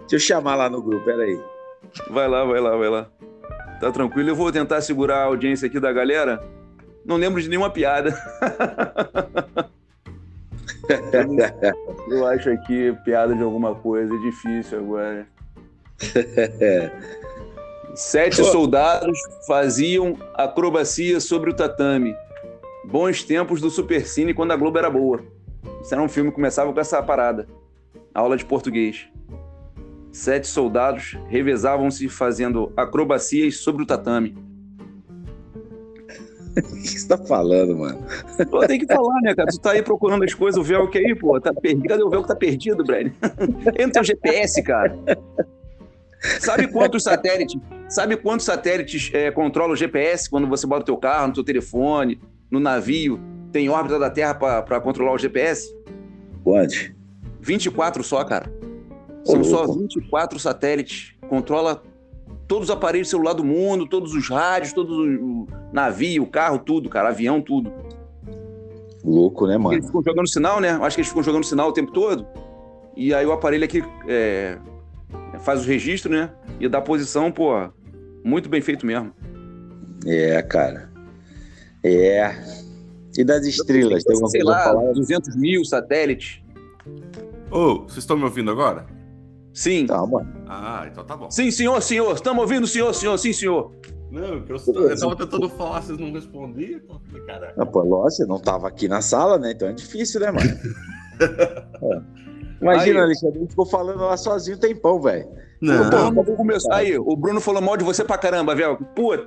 Deixa 0.00 0.14
eu 0.14 0.20
chamar 0.20 0.54
lá 0.54 0.70
no 0.70 0.80
grupo, 0.80 1.04
peraí. 1.04 1.38
Vai 2.10 2.28
lá, 2.28 2.44
vai 2.44 2.60
lá, 2.60 2.76
vai 2.76 2.88
lá. 2.88 3.08
Tá 3.80 3.90
tranquilo, 3.90 4.30
eu 4.30 4.36
vou 4.36 4.52
tentar 4.52 4.80
segurar 4.82 5.18
a 5.18 5.24
audiência 5.24 5.66
aqui 5.66 5.80
da 5.80 5.92
galera. 5.92 6.40
Não 7.04 7.16
lembro 7.16 7.42
de 7.42 7.48
nenhuma 7.48 7.70
piada. 7.70 8.16
Eu 12.08 12.26
acho 12.26 12.50
aqui 12.50 12.96
piada 13.04 13.34
de 13.34 13.42
alguma 13.42 13.74
coisa, 13.74 14.14
é 14.14 14.18
difícil 14.18 14.78
agora. 14.78 15.26
Sete 17.94 18.42
Pô. 18.42 18.44
soldados 18.44 19.16
faziam 19.46 20.18
acrobacia 20.34 21.20
sobre 21.20 21.50
o 21.50 21.54
tatame. 21.54 22.14
Bons 22.84 23.22
tempos 23.22 23.60
do 23.60 23.70
Supercine 23.70 24.34
quando 24.34 24.52
a 24.52 24.56
Globo 24.56 24.78
era 24.78 24.90
boa. 24.90 25.20
Isso 25.80 25.94
era 25.94 26.02
um 26.02 26.08
filme 26.08 26.30
que 26.30 26.34
começava 26.34 26.72
com 26.72 26.80
essa 26.80 27.02
parada. 27.02 27.46
Aula 28.12 28.36
de 28.36 28.44
português. 28.44 29.06
Sete 30.10 30.46
soldados 30.46 31.16
revezavam-se 31.28 32.08
fazendo 32.08 32.72
acrobacias 32.76 33.58
sobre 33.58 33.82
o 33.82 33.86
tatame. 33.86 34.36
O 36.62 36.82
que 36.82 36.88
você 36.88 37.08
tá 37.08 37.18
falando, 37.18 37.76
mano? 37.76 37.98
Pô, 38.50 38.66
tem 38.66 38.78
que 38.78 38.86
falar, 38.86 39.20
né, 39.22 39.34
cara? 39.34 39.48
Tu 39.48 39.58
tá 39.58 39.72
aí 39.72 39.82
procurando 39.82 40.22
as 40.24 40.34
coisas, 40.34 40.60
o 40.60 40.62
véu 40.62 40.88
que 40.88 40.98
aí, 40.98 41.14
pô, 41.14 41.40
tá 41.40 41.52
perdido. 41.52 41.88
Cadê 41.88 42.02
o 42.02 42.10
véu 42.10 42.22
que 42.22 42.28
tá 42.28 42.36
perdido, 42.36 42.84
Brad? 42.84 43.10
Entra 43.78 44.02
o 44.02 44.04
GPS, 44.04 44.62
cara. 44.62 44.96
Sabe 46.40 46.68
quantos 46.68 47.02
satélites? 47.02 47.60
Sabe 47.88 48.16
quantos 48.16 48.46
satélites 48.46 49.10
é, 49.12 49.30
controlam 49.30 49.72
o 49.72 49.76
GPS 49.76 50.30
quando 50.30 50.48
você 50.48 50.66
bota 50.66 50.82
o 50.82 50.84
teu 50.84 50.96
carro, 50.96 51.28
no 51.28 51.34
teu 51.34 51.44
telefone, 51.44 52.20
no 52.50 52.60
navio, 52.60 53.20
tem 53.52 53.68
órbita 53.68 53.98
da 53.98 54.10
Terra 54.10 54.34
para 54.34 54.80
controlar 54.80 55.12
o 55.12 55.18
GPS? 55.18 55.74
Quantos? 56.42 56.92
24 57.40 58.02
só, 58.02 58.24
cara. 58.24 58.50
São 59.24 59.40
Ô, 59.40 59.44
só 59.44 59.66
24 59.66 60.38
satélites. 60.38 61.14
Controla 61.28 61.82
todos 62.46 62.68
os 62.68 62.74
aparelhos 62.74 63.08
celular 63.08 63.32
do 63.32 63.44
mundo, 63.44 63.86
todos 63.86 64.14
os 64.14 64.28
rádios, 64.28 64.72
todos 64.72 64.96
o 64.96 65.46
navio, 65.72 66.26
carro, 66.26 66.58
tudo, 66.58 66.88
cara, 66.88 67.08
avião, 67.08 67.40
tudo. 67.40 67.72
Louco, 69.04 69.46
né, 69.46 69.58
mano? 69.58 69.74
Eles 69.74 69.86
ficam 69.86 70.02
jogando 70.02 70.28
sinal, 70.28 70.60
né? 70.60 70.70
Acho 70.82 70.96
que 70.96 71.00
eles 71.00 71.08
ficam 71.08 71.22
jogando 71.22 71.44
sinal 71.44 71.68
o 71.68 71.72
tempo 71.72 71.92
todo. 71.92 72.26
E 72.96 73.12
aí 73.12 73.26
o 73.26 73.32
aparelho 73.32 73.64
aqui 73.64 73.82
é, 74.08 74.58
faz 75.40 75.62
o 75.62 75.68
registro, 75.68 76.12
né? 76.12 76.30
E 76.58 76.68
dá 76.68 76.80
posição, 76.80 77.30
pô, 77.30 77.52
muito 78.24 78.48
bem 78.48 78.60
feito 78.62 78.86
mesmo. 78.86 79.12
É, 80.06 80.40
cara. 80.42 80.90
É. 81.82 82.34
E 83.16 83.24
das 83.24 83.46
estrelas? 83.46 84.04
Tem 84.04 84.14
alguma 84.14 84.30
coisa 84.30 84.46
lá, 84.46 84.64
falar? 84.64 84.92
200 84.92 85.36
mil 85.36 85.64
satélites. 85.64 86.42
Ô, 87.50 87.58
oh, 87.58 87.82
vocês 87.82 87.98
estão 87.98 88.16
me 88.16 88.24
ouvindo 88.24 88.50
agora? 88.50 88.86
Sim. 89.54 89.86
Tá, 89.86 90.04
mano. 90.04 90.30
Ah, 90.48 90.86
então 90.90 91.04
tá 91.04 91.16
bom. 91.16 91.30
Sim, 91.30 91.50
senhor, 91.50 91.80
senhor. 91.80 92.12
Estamos 92.14 92.42
ouvindo, 92.42 92.66
senhor, 92.66 92.92
senhor. 92.92 93.16
Sim, 93.16 93.32
senhor. 93.32 93.72
Não, 94.10 94.44
eu, 94.48 94.56
eu 94.56 94.98
tava 94.98 95.16
tentando 95.16 95.48
falar, 95.50 95.82
vocês 95.82 95.98
não 95.98 96.12
respondiam. 96.12 96.80
Então, 96.84 97.00
Caraca. 97.26 97.54
Não, 97.56 97.66
pô, 97.66 97.82
lógico, 97.82 98.10
você 98.10 98.26
não 98.26 98.38
tava 98.38 98.68
aqui 98.68 98.86
na 98.88 99.00
sala, 99.00 99.38
né? 99.38 99.52
Então 99.52 99.68
é 99.68 99.72
difícil, 99.72 100.20
né, 100.20 100.30
mano? 100.30 100.50
é. 101.82 102.02
Imagina, 102.60 103.00
Aí, 103.00 103.04
Alexandre, 103.04 103.38
a 103.38 103.40
gente 103.42 103.50
ficou 103.50 103.66
falando 103.66 104.00
lá 104.00 104.16
sozinho 104.16 104.58
tempão, 104.58 105.00
velho. 105.00 105.28
Não. 105.64 106.14
Porra, 106.14 106.36
começar. 106.36 106.76
Aí, 106.76 106.96
o 106.98 107.16
Bruno 107.16 107.40
falou 107.40 107.62
mal 107.62 107.76
de 107.76 107.84
você 107.84 108.04
pra 108.04 108.18
caramba, 108.18 108.54
velho. 108.54 108.76
Puta. 108.94 109.26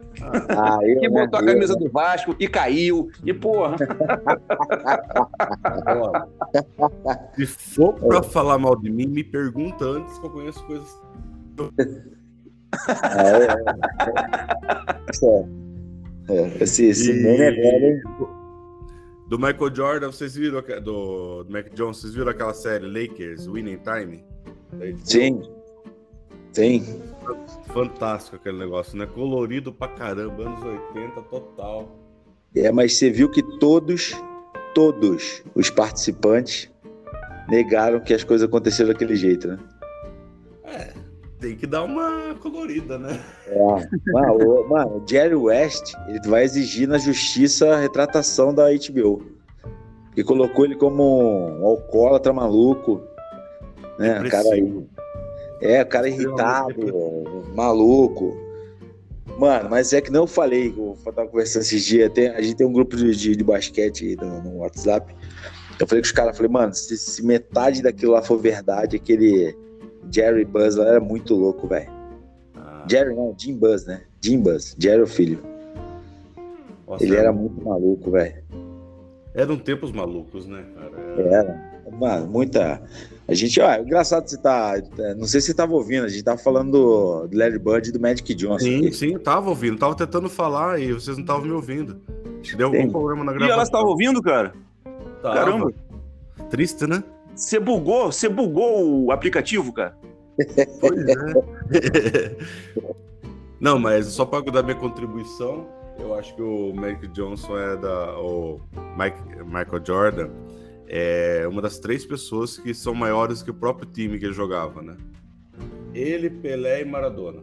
Ah, 0.50 0.78
que 1.00 1.10
botou 1.10 1.42
né, 1.42 1.52
a 1.52 1.54
camisa 1.54 1.74
eu, 1.74 1.80
do 1.80 1.90
Vasco 1.90 2.36
e 2.40 2.48
caiu. 2.48 3.10
E, 3.26 3.34
porra. 3.34 3.76
Se 7.36 7.48
for 7.48 7.96
pra 7.96 8.22
falar 8.22 8.60
mal 8.60 8.76
de 8.76 8.92
mim, 8.92 9.08
me 9.08 9.24
pergunta 9.24 9.84
antes 9.84 10.20
que 10.20 10.26
eu 10.26 10.30
conheço 10.30 10.64
coisas. 10.66 11.02
ah, 12.88 12.94
é, 15.18 15.26
é. 15.26 15.46
é. 16.30 16.64
Esse, 16.64 16.86
esse 16.86 17.12
e... 17.12 17.28
é 17.28 17.52
velho, 17.52 17.88
hein? 17.88 18.00
Do 19.28 19.40
Michael 19.40 19.76
Jordan, 19.76 20.12
vocês 20.12 20.36
viram 20.36 20.62
do, 20.84 21.44
do 21.44 21.52
Mac 21.52 21.74
Jones, 21.74 21.98
vocês 21.98 22.14
viram 22.14 22.30
aquela 22.30 22.54
série 22.54 22.86
Lakers, 22.88 23.48
Winning 23.48 23.80
Time? 23.80 24.24
Sim. 25.04 25.42
Sim. 26.54 27.02
Fantástico 27.74 28.38
aquele 28.38 28.58
negócio, 28.58 28.98
né? 28.98 29.06
Colorido 29.06 29.72
pra 29.72 29.88
caramba, 29.88 30.44
anos 30.44 30.64
80 30.94 31.22
total. 31.24 31.96
É, 32.56 32.72
mas 32.72 32.98
você 32.98 33.10
viu 33.10 33.30
que 33.30 33.44
todos, 33.60 34.16
todos 34.74 35.44
os 35.54 35.70
participantes 35.70 36.72
negaram 37.48 38.00
que 38.00 38.14
as 38.14 38.24
coisas 38.24 38.48
aconteceram 38.48 38.90
daquele 38.90 39.16
jeito, 39.16 39.48
né? 39.48 39.60
É, 40.64 40.94
tem 41.40 41.56
que 41.56 41.68
dar 41.68 41.84
uma 41.84 42.36
colorida, 42.42 42.98
né? 42.98 43.20
É. 43.48 44.12
Mano, 44.12 44.62
o, 44.62 44.70
mano, 44.70 45.04
Jerry 45.08 45.36
West, 45.36 45.94
ele 46.08 46.20
vai 46.28 46.44
exigir 46.44 46.88
na 46.88 46.98
justiça 46.98 47.76
a 47.76 47.80
retratação 47.80 48.54
da 48.54 48.66
HBO. 48.72 49.24
Que 50.14 50.24
colocou 50.24 50.66
ele 50.66 50.76
como 50.76 51.04
um 51.60 51.66
alcoólatra 51.66 52.34
maluco. 52.34 53.02
Né? 54.00 54.28
Cara 54.30 54.50
aí. 54.52 54.88
É, 55.62 55.82
o 55.82 55.86
cara 55.88 56.08
irritado, 56.08 56.76
maluco. 57.56 58.36
Mano, 59.38 59.70
mas 59.70 59.94
é 59.94 60.02
que 60.02 60.12
não 60.12 60.26
falei, 60.26 60.74
eu 60.76 60.98
tava 61.14 61.28
conversando 61.28 61.62
esses 61.62 61.84
dias, 61.84 62.12
tem, 62.12 62.30
a 62.30 62.42
gente 62.42 62.56
tem 62.56 62.66
um 62.66 62.74
grupo 62.74 62.96
de, 62.96 63.16
de, 63.16 63.36
de 63.36 63.44
basquete 63.44 64.16
no, 64.20 64.42
no, 64.42 64.58
WhatsApp. 64.58 65.16
Eu 65.80 65.86
falei 65.86 66.02
com 66.02 66.08
os 66.08 66.12
caras, 66.12 66.36
falei, 66.36 66.52
mano, 66.52 66.74
se, 66.74 66.98
se, 66.98 67.24
metade 67.24 67.84
daquilo 67.84 68.14
lá 68.14 68.22
for 68.24 68.40
verdade, 68.40 68.96
aquele 68.96 69.56
Jerry 70.12 70.44
Buzz 70.44 70.76
lá 70.76 70.88
era 70.88 71.00
muito 71.00 71.36
louco, 71.36 71.68
velho. 71.68 71.90
Ah. 72.56 72.84
Jerry 72.90 73.16
não, 73.16 73.36
Jim 73.38 73.56
Buzz, 73.56 73.86
né? 73.86 74.02
Jim 74.20 74.40
Buzz, 74.40 74.76
Jerry 74.80 75.04
o 75.04 75.08
filho. 75.08 75.40
Nossa, 76.88 77.04
Ele 77.04 77.16
era 77.16 77.32
muito 77.32 77.64
maluco, 77.64 78.10
velho. 78.10 78.44
Eram 79.36 79.58
tempos 79.60 79.92
malucos, 79.92 80.48
né, 80.48 80.66
cara? 80.74 81.00
Era. 81.00 81.36
era. 81.36 81.68
Mano, 81.92 82.28
muita. 82.28 82.82
A 83.28 83.34
gente, 83.34 83.60
ó, 83.60 83.70
é 83.70 83.82
engraçado 83.82 84.26
você 84.28 84.38
tá. 84.38 84.76
Não 85.18 85.26
sei 85.26 85.42
se 85.42 85.48
você 85.48 85.54
tava 85.54 85.74
ouvindo, 85.74 86.06
a 86.06 86.08
gente 86.08 86.24
tava 86.24 86.38
falando 86.38 86.72
do, 86.72 87.38
Larry 87.38 87.60
Bird 87.60 87.90
e 87.90 87.92
do 87.92 88.00
Magic 88.00 88.34
Johnson. 88.34 88.60
Sim, 88.60 88.88
aqui. 88.88 88.96
sim, 88.96 89.20
tava 89.20 89.50
ouvindo, 89.50 89.78
tava 89.78 89.96
tentando 89.96 90.30
falar 90.30 90.80
e 90.80 90.94
vocês 90.94 91.18
não 91.18 91.24
estavam 91.24 91.44
me 91.44 91.52
ouvindo. 91.52 92.02
Acho 92.40 92.52
que 92.52 92.56
deu 92.56 92.68
algum 92.68 92.90
problema 92.90 93.26
na 93.26 93.34
gravação. 93.34 93.50
E 93.50 93.52
elas 93.52 93.68
estavam 93.68 93.90
ouvindo, 93.90 94.22
cara? 94.22 94.54
Tava. 95.22 95.36
Caramba. 95.36 95.74
Triste, 96.50 96.88
né? 96.88 97.04
Você 97.36 97.60
bugou, 97.60 98.12
você 98.12 98.30
bugou 98.30 99.06
o 99.06 99.12
aplicativo, 99.12 99.74
cara. 99.74 99.98
Pois 100.80 101.06
é. 101.06 102.38
não, 103.60 103.78
mas 103.78 104.06
só 104.06 104.26
para 104.26 104.50
dar 104.50 104.64
minha 104.64 104.78
contribuição, 104.78 105.68
eu 106.00 106.16
acho 106.16 106.34
que 106.34 106.42
o 106.42 106.74
Magic 106.74 107.10
Johnson 107.10 107.58
é 107.58 107.76
da. 107.76 108.18
O 108.20 108.62
Mike, 108.98 109.44
Michael 109.44 109.86
Jordan 109.86 110.30
é 110.88 111.46
uma 111.48 111.62
das 111.62 111.80
três 111.80 112.06
pessoas 112.06 112.58
que 112.58 112.74
são 112.74 112.94
maiores 112.94 113.44
que 113.44 113.52
o 113.52 113.54
próprio 113.54 113.90
time 113.90 114.18
que 114.18 114.26
ele 114.26 114.34
jogava, 114.34 114.82
né? 114.82 114.96
Ele, 115.94 116.30
Pelé 116.30 116.82
e 116.82 116.86
Maradona. 116.86 117.42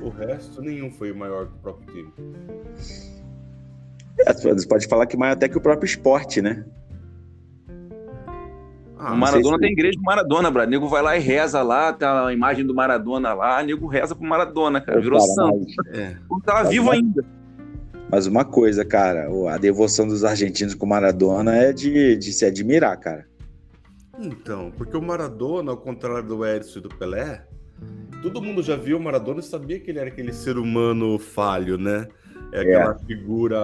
O 0.00 0.08
resto, 0.08 0.62
nenhum 0.62 0.90
foi 0.90 1.12
maior 1.12 1.46
que 1.46 1.54
o 1.54 1.58
próprio 1.58 1.92
time. 1.92 2.12
É, 4.18 4.32
você 4.32 4.66
pode 4.66 4.86
falar 4.86 5.06
que 5.06 5.16
maior 5.16 5.32
até 5.32 5.48
que 5.48 5.58
o 5.58 5.60
próprio 5.60 5.86
esporte, 5.86 6.40
né? 6.40 6.64
Ah, 8.98 9.12
o 9.12 9.16
Maradona 9.16 9.56
se... 9.56 9.60
tem 9.60 9.72
igreja 9.72 9.98
do 9.98 10.02
Maradona, 10.02 10.50
Brad. 10.50 10.68
Nego 10.68 10.88
vai 10.88 11.02
lá 11.02 11.16
e 11.16 11.20
reza 11.20 11.62
lá, 11.62 11.92
tá 11.92 12.26
a 12.26 12.32
imagem 12.32 12.66
do 12.66 12.74
Maradona 12.74 13.34
lá, 13.34 13.62
nego 13.62 13.86
reza 13.86 14.14
pro 14.14 14.26
Maradona, 14.26 14.80
cara. 14.80 15.00
Virou 15.00 15.18
cara, 15.18 15.32
santo. 15.32 15.66
É. 15.92 16.16
Tava 16.44 16.68
vivo 16.70 16.90
ainda. 16.90 17.24
Mas 18.10 18.26
uma 18.26 18.44
coisa, 18.44 18.84
cara, 18.84 19.28
a 19.52 19.58
devoção 19.58 20.06
dos 20.06 20.24
argentinos 20.24 20.74
com 20.74 20.86
o 20.86 20.88
Maradona 20.88 21.56
é 21.56 21.72
de, 21.72 22.16
de 22.16 22.32
se 22.32 22.44
admirar, 22.44 22.96
cara. 22.98 23.26
Então, 24.18 24.72
porque 24.76 24.96
o 24.96 25.02
Maradona, 25.02 25.72
ao 25.72 25.76
contrário 25.76 26.26
do 26.26 26.46
Edson 26.46 26.78
e 26.78 26.82
do 26.82 26.88
Pelé, 26.88 27.46
todo 28.22 28.40
mundo 28.40 28.62
já 28.62 28.76
viu 28.76 28.96
o 28.96 29.00
Maradona 29.00 29.40
e 29.40 29.42
sabia 29.42 29.78
que 29.78 29.90
ele 29.90 29.98
era 29.98 30.08
aquele 30.08 30.32
ser 30.32 30.56
humano 30.56 31.18
falho, 31.18 31.76
né? 31.76 32.06
É 32.52 32.60
aquela 32.60 32.94
é. 32.94 33.06
figura 33.06 33.58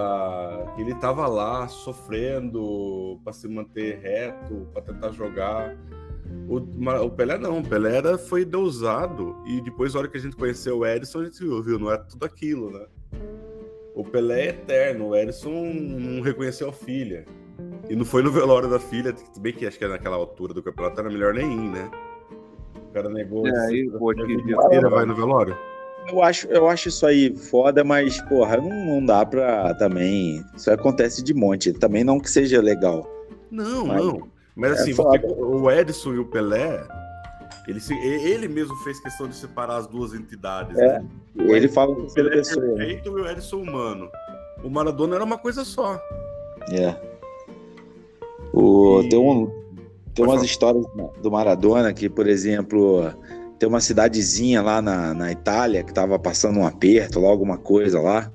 que 0.75 0.81
ele 0.81 0.93
tava 0.95 1.25
lá 1.27 1.67
sofrendo 1.67 3.19
para 3.23 3.33
se 3.33 3.47
manter 3.47 3.99
reto, 3.99 4.67
para 4.73 4.81
tentar 4.81 5.11
jogar. 5.11 5.75
O, 6.47 6.57
o, 6.57 7.09
Pelé 7.11 7.37
não, 7.37 7.59
o 7.59 7.63
Pelé 7.63 7.95
era, 7.95 8.17
foi 8.17 8.43
deusado 8.43 9.35
e 9.45 9.61
depois, 9.61 9.93
na 9.93 10.01
hora 10.01 10.09
que 10.09 10.17
a 10.17 10.19
gente 10.19 10.35
conheceu 10.35 10.79
o 10.79 10.85
Edson, 10.85 11.21
a 11.21 11.25
gente 11.25 11.39
viu, 11.39 11.63
viu, 11.63 11.79
não 11.79 11.91
é 11.91 11.97
tudo 11.97 12.25
aquilo, 12.25 12.71
né? 12.71 12.85
O 13.95 14.03
Pelé 14.03 14.45
é 14.45 14.49
eterno, 14.49 15.09
o 15.09 15.15
Edson 15.15 15.65
não 15.65 16.21
reconheceu 16.21 16.69
a 16.69 16.73
filha. 16.73 17.25
E 17.89 17.95
não 17.95 18.05
foi 18.05 18.23
no 18.23 18.31
velório 18.31 18.69
da 18.69 18.79
filha, 18.79 19.13
bem 19.39 19.53
que 19.53 19.67
acho 19.67 19.77
que 19.77 19.87
naquela 19.87 20.15
altura 20.15 20.53
do 20.53 20.63
campeonato 20.63 20.99
era 20.99 21.09
melhor 21.09 21.33
nem 21.33 21.51
ir, 21.51 21.69
né? 21.69 21.91
O 22.75 22.93
cara 22.93 23.09
negou. 23.09 23.47
É, 23.47 23.67
aí, 23.67 23.89
pô, 23.89 24.13
que 24.13 24.89
vai 24.89 25.05
no 25.05 25.15
velório. 25.15 25.57
Eu 26.07 26.21
acho, 26.21 26.47
eu 26.47 26.67
acho 26.67 26.89
isso 26.89 27.05
aí 27.05 27.35
foda, 27.35 27.83
mas, 27.83 28.19
porra, 28.23 28.57
não, 28.57 28.69
não 28.69 29.05
dá 29.05 29.25
pra 29.25 29.73
também. 29.75 30.43
Isso 30.55 30.69
acontece 30.71 31.23
de 31.23 31.33
monte. 31.33 31.71
Também 31.71 32.03
não 32.03 32.19
que 32.19 32.29
seja 32.29 32.61
legal. 32.61 33.09
Não, 33.49 33.85
mas, 33.85 34.03
não. 34.03 34.29
Mas 34.55 34.71
é 34.71 34.73
assim, 34.73 34.93
o 34.97 35.71
Edson 35.71 36.13
e 36.13 36.19
o 36.19 36.25
Pelé, 36.25 36.85
ele, 37.67 37.79
ele 38.01 38.47
mesmo 38.47 38.75
fez 38.77 38.99
questão 38.99 39.27
de 39.27 39.35
separar 39.35 39.77
as 39.77 39.87
duas 39.87 40.13
entidades. 40.13 40.77
É, 40.77 40.99
né? 40.99 41.07
Ele 41.35 41.67
fala 41.67 41.95
que 41.95 42.13
Pelé 42.13 42.39
é 42.39 42.41
perfeito 42.41 43.09
e 43.09 43.21
o 43.21 43.27
Edson 43.27 43.57
humano. 43.57 44.09
O 44.63 44.69
Maradona 44.69 45.15
era 45.15 45.23
uma 45.23 45.37
coisa 45.37 45.63
só. 45.63 45.99
É. 46.71 46.95
O, 48.53 49.01
e... 49.01 49.09
Tem, 49.09 49.19
um, 49.19 49.47
tem 50.13 50.25
umas 50.25 50.35
falar. 50.35 50.45
histórias 50.45 50.85
do 51.21 51.31
Maradona 51.31 51.93
que, 51.93 52.09
por 52.09 52.27
exemplo, 52.27 53.11
tem 53.57 53.67
uma 53.67 53.81
cidadezinha 53.81 54.61
lá 54.61 54.81
na, 54.81 55.13
na 55.13 55.31
Itália 55.31 55.83
que 55.83 55.91
estava 55.91 56.19
passando 56.19 56.59
um 56.59 56.67
aperto, 56.67 57.19
lá, 57.19 57.29
alguma 57.29 57.57
coisa 57.57 57.99
lá. 57.99 58.31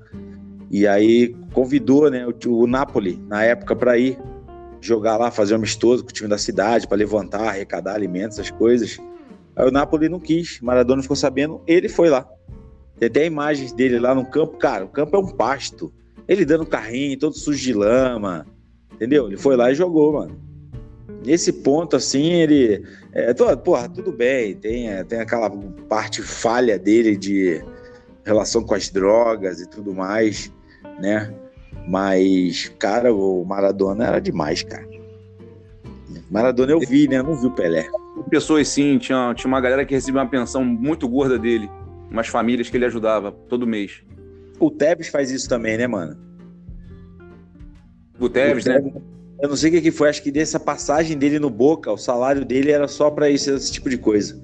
E 0.71 0.87
aí 0.87 1.35
convidou 1.53 2.11
né, 2.11 2.27
o, 2.27 2.63
o 2.63 2.67
Napoli, 2.67 3.23
na 3.27 3.43
época, 3.45 3.75
para 3.75 3.97
ir 3.99 4.19
jogar 4.81 5.17
lá, 5.17 5.31
fazer 5.31 5.55
um 5.55 5.57
amistoso 5.57 6.05
com 6.05 6.11
o 6.11 6.13
time 6.13 6.29
da 6.29 6.39
cidade, 6.39 6.87
para 6.87 6.97
levantar, 6.97 7.49
arrecadar 7.49 7.95
alimentos, 7.95 8.39
essas 8.39 8.51
coisas. 8.51 8.99
Aí 9.59 9.67
o 9.67 9.73
Napoli 9.73 10.09
não 10.09 10.21
quis, 10.21 10.61
Maradona 10.61 11.03
ficou 11.03 11.17
sabendo, 11.17 11.61
ele 11.67 11.89
foi 11.89 12.09
lá. 12.09 12.25
Tem 12.97 13.09
até 13.09 13.27
imagens 13.27 13.73
dele 13.73 13.99
lá 13.99 14.15
no 14.15 14.25
campo. 14.25 14.57
Cara, 14.57 14.85
o 14.85 14.89
campo 14.89 15.17
é 15.17 15.19
um 15.19 15.27
pasto. 15.27 15.93
Ele 16.29 16.45
dando 16.45 16.65
carrinho, 16.65 17.19
todo 17.19 17.37
sujo 17.37 17.61
de 17.61 17.73
lama. 17.73 18.47
Entendeu? 18.95 19.27
Ele 19.27 19.37
foi 19.37 19.57
lá 19.57 19.73
e 19.73 19.75
jogou, 19.75 20.13
mano. 20.13 20.41
Nesse 21.27 21.53
ponto, 21.53 21.97
assim, 21.97 22.35
ele. 22.35 22.85
É, 23.13 23.35
tô, 23.35 23.57
porra, 23.57 23.89
tudo 23.89 24.13
bem. 24.13 24.55
Tem, 24.55 24.91
é, 24.91 25.03
tem 25.03 25.21
aquela 25.21 25.51
parte 25.89 26.23
falha 26.23 26.79
dele 26.79 27.17
de 27.17 27.61
relação 28.25 28.63
com 28.63 28.75
as 28.75 28.89
drogas 28.89 29.61
e 29.61 29.69
tudo 29.69 29.93
mais, 29.93 30.53
né? 31.01 31.35
Mas, 31.89 32.71
cara, 32.79 33.13
o 33.13 33.45
Maradona 33.45 34.07
era 34.07 34.21
demais, 34.21 34.63
cara. 34.63 34.87
Maradona 36.31 36.73
eu 36.73 36.81
vi, 36.81 37.09
né? 37.09 37.23
Não 37.23 37.35
vi 37.35 37.47
o 37.47 37.55
Pelé 37.55 37.89
pessoas 38.25 38.69
sim, 38.69 38.99
tinha, 38.99 39.35
tinha 39.35 39.49
uma 39.49 39.61
galera 39.61 39.85
que 39.85 39.95
recebia 39.95 40.21
uma 40.21 40.29
pensão 40.29 40.65
muito 40.65 41.09
gorda 41.09 41.39
dele, 41.39 41.71
umas 42.11 42.29
famílias 42.29 42.69
que 42.69 42.77
ele 42.77 42.85
ajudava 42.85 43.33
todo 43.33 43.67
mês. 43.67 44.03
O 44.59 44.71
Tevez 44.71 45.09
faz 45.09 45.31
isso 45.31 45.49
também, 45.49 45.77
né, 45.77 45.87
mano? 45.87 46.17
O 48.19 48.29
Tevez, 48.29 48.65
Tevez 48.65 48.95
né? 48.95 49.01
Eu 49.41 49.49
não 49.49 49.57
sei 49.57 49.71
o 49.71 49.75
que, 49.75 49.81
que 49.83 49.91
foi, 49.93 50.09
acho 50.09 50.23
que 50.23 50.33
dessa 50.33 50.59
passagem 50.59 51.17
dele 51.17 51.39
no 51.39 51.49
Boca, 51.49 51.93
o 51.93 51.97
salário 51.97 52.45
dele 52.45 52.73
era 52.73 52.89
só 52.89 53.09
para 53.09 53.31
esse, 53.31 53.51
esse 53.53 53.71
tipo 53.71 53.89
de 53.89 53.97
coisa. 53.97 54.41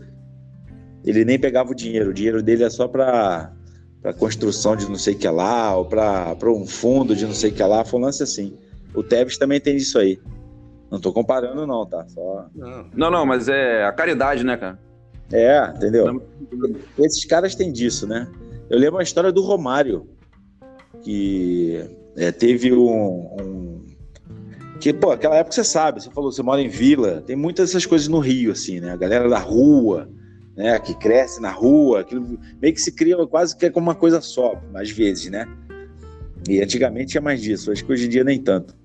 Ele 1.04 1.24
nem 1.24 1.38
pegava 1.38 1.72
o 1.72 1.74
dinheiro, 1.74 2.10
o 2.10 2.14
dinheiro 2.14 2.42
dele 2.42 2.62
é 2.64 2.70
só 2.70 2.86
para 2.86 3.52
para 4.00 4.12
construção 4.12 4.76
de 4.76 4.86
não 4.86 4.96
sei 4.96 5.14
o 5.14 5.16
que 5.16 5.26
lá, 5.26 5.74
ou 5.74 5.86
para 5.86 6.36
um 6.52 6.66
fundo 6.66 7.16
de 7.16 7.24
não 7.24 7.32
sei 7.32 7.50
o 7.50 7.54
que 7.54 7.62
lá, 7.62 7.82
foi 7.86 7.98
um 7.98 8.02
lance 8.02 8.22
assim. 8.22 8.52
O 8.94 9.02
Tevez 9.02 9.38
também 9.38 9.58
tem 9.58 9.76
isso 9.76 9.98
aí. 9.98 10.20
Não 10.94 11.00
tô 11.00 11.12
comparando, 11.12 11.66
não, 11.66 11.84
tá? 11.84 12.06
Só... 12.06 12.46
Não, 12.94 13.10
não, 13.10 13.26
mas 13.26 13.48
é 13.48 13.84
a 13.84 13.90
caridade, 13.90 14.44
né, 14.44 14.56
cara? 14.56 14.78
É, 15.32 15.72
entendeu? 15.74 16.22
Esses 16.96 17.24
caras 17.24 17.56
têm 17.56 17.72
disso, 17.72 18.06
né? 18.06 18.30
Eu 18.70 18.78
lembro 18.78 19.00
a 19.00 19.02
história 19.02 19.32
do 19.32 19.42
Romário, 19.42 20.08
que 21.02 21.84
é, 22.16 22.30
teve 22.30 22.72
um, 22.72 23.26
um, 23.40 23.86
Que, 24.78 24.92
pô, 24.92 25.10
aquela 25.10 25.34
época 25.34 25.56
você 25.56 25.64
sabe, 25.64 26.00
você 26.00 26.10
falou, 26.12 26.30
você 26.30 26.44
mora 26.44 26.60
em 26.60 26.68
vila, 26.68 27.20
tem 27.26 27.34
muitas 27.34 27.70
dessas 27.70 27.84
coisas 27.84 28.06
no 28.06 28.20
Rio, 28.20 28.52
assim, 28.52 28.78
né? 28.78 28.92
A 28.92 28.96
galera 28.96 29.28
da 29.28 29.40
rua, 29.40 30.08
né? 30.56 30.78
Que 30.78 30.94
cresce 30.94 31.42
na 31.42 31.50
rua, 31.50 32.02
aquilo 32.02 32.38
meio 32.62 32.72
que 32.72 32.80
se 32.80 32.92
cria 32.92 33.16
quase 33.26 33.56
que 33.56 33.66
é 33.66 33.70
como 33.70 33.88
uma 33.88 33.96
coisa 33.96 34.20
só, 34.20 34.62
às 34.72 34.90
vezes, 34.90 35.28
né? 35.28 35.44
E 36.48 36.62
antigamente 36.62 37.10
tinha 37.10 37.20
mais 37.20 37.42
disso, 37.42 37.72
acho 37.72 37.84
que 37.84 37.90
hoje 37.90 38.06
em 38.06 38.10
dia 38.10 38.22
nem 38.22 38.40
tanto. 38.40 38.76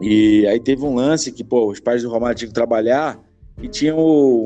E 0.00 0.46
aí 0.46 0.60
teve 0.60 0.84
um 0.84 0.94
lance 0.94 1.32
que, 1.32 1.42
pô, 1.42 1.70
os 1.70 1.80
pais 1.80 2.02
do 2.02 2.08
Romário 2.08 2.36
tinham 2.36 2.48
que 2.48 2.54
trabalhar 2.54 3.18
e 3.60 3.68
tinham 3.68 3.98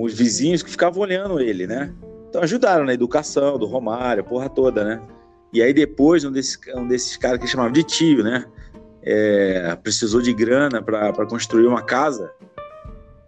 os 0.03 0.15
vizinhos 0.15 0.63
que 0.63 0.71
ficavam 0.71 1.03
olhando 1.03 1.41
ele, 1.41 1.67
né? 1.67 1.93
Então 2.29 2.43
ajudaram 2.43 2.85
na 2.85 2.95
educação 2.95 3.59
do 3.59 3.67
Romário, 3.67 4.23
a 4.23 4.25
porra 4.25 4.49
toda, 4.49 4.85
né? 4.85 5.03
E 5.53 5.63
aí 5.63 5.75
depois, 5.75 6.25
um 6.25 6.33
desses, 6.33 6.59
um 6.75 6.89
desses 6.89 7.17
caras 7.17 7.39
que 7.39 7.47
chamavam 7.47 7.73
de 7.73 7.83
tio, 7.83 8.25
né? 8.25 8.47
É, 9.03 9.77
precisou 9.83 10.23
de 10.23 10.33
grana 10.33 10.81
para 10.81 11.27
construir 11.27 11.67
uma 11.67 11.83
casa, 11.83 12.33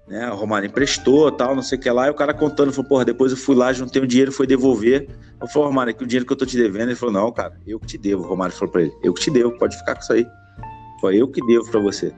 né? 0.08 0.30
O 0.30 0.36
Romário 0.36 0.66
emprestou, 0.66 1.30
tal, 1.30 1.54
não 1.54 1.62
sei 1.62 1.76
o 1.76 1.80
que 1.80 1.90
lá, 1.90 2.06
e 2.06 2.10
o 2.10 2.14
cara 2.14 2.32
contando, 2.32 2.72
falou, 2.72 2.88
porra, 2.88 3.04
depois 3.04 3.32
eu 3.32 3.36
fui 3.36 3.54
lá, 3.54 3.72
juntei 3.72 4.00
o 4.00 4.06
dinheiro, 4.06 4.32
foi 4.32 4.46
devolver. 4.46 5.06
Eu 5.38 5.46
falei, 5.48 5.68
Romário, 5.68 5.90
aqui 5.90 6.02
o 6.02 6.06
dinheiro 6.06 6.24
que 6.24 6.32
eu 6.32 6.36
tô 6.36 6.46
te 6.46 6.56
devendo. 6.56 6.88
Ele 6.88 6.94
falou, 6.94 7.12
não, 7.12 7.30
cara, 7.30 7.60
eu 7.66 7.78
que 7.78 7.86
te 7.86 7.98
devo. 7.98 8.22
O 8.22 8.26
Romário 8.26 8.54
falou 8.54 8.72
pra 8.72 8.82
ele, 8.82 8.92
eu 9.02 9.12
que 9.12 9.20
te 9.20 9.30
devo, 9.30 9.58
pode 9.58 9.76
ficar 9.76 9.94
com 9.94 10.00
isso 10.00 10.12
aí. 10.14 10.26
Foi 11.04 11.20
eu 11.20 11.28
que 11.28 11.44
devo 11.44 11.70
para 11.70 11.80
você. 11.80 12.14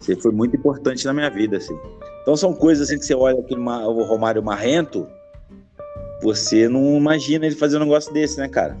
Você 0.00 0.16
foi 0.16 0.32
muito 0.32 0.56
importante 0.56 1.04
na 1.04 1.12
minha 1.12 1.30
vida, 1.30 1.58
assim. 1.58 1.78
Então 2.22 2.36
são 2.36 2.52
coisas 2.52 2.88
assim 2.88 2.98
que 2.98 3.04
você 3.04 3.14
olha 3.14 3.38
aquele 3.38 3.60
o 3.60 4.02
Romário 4.02 4.42
Marrento, 4.42 5.06
você 6.20 6.68
não 6.68 6.96
imagina 6.96 7.46
ele 7.46 7.54
fazer 7.54 7.76
um 7.76 7.84
negócio 7.84 8.12
desse, 8.12 8.40
né, 8.40 8.48
cara? 8.48 8.76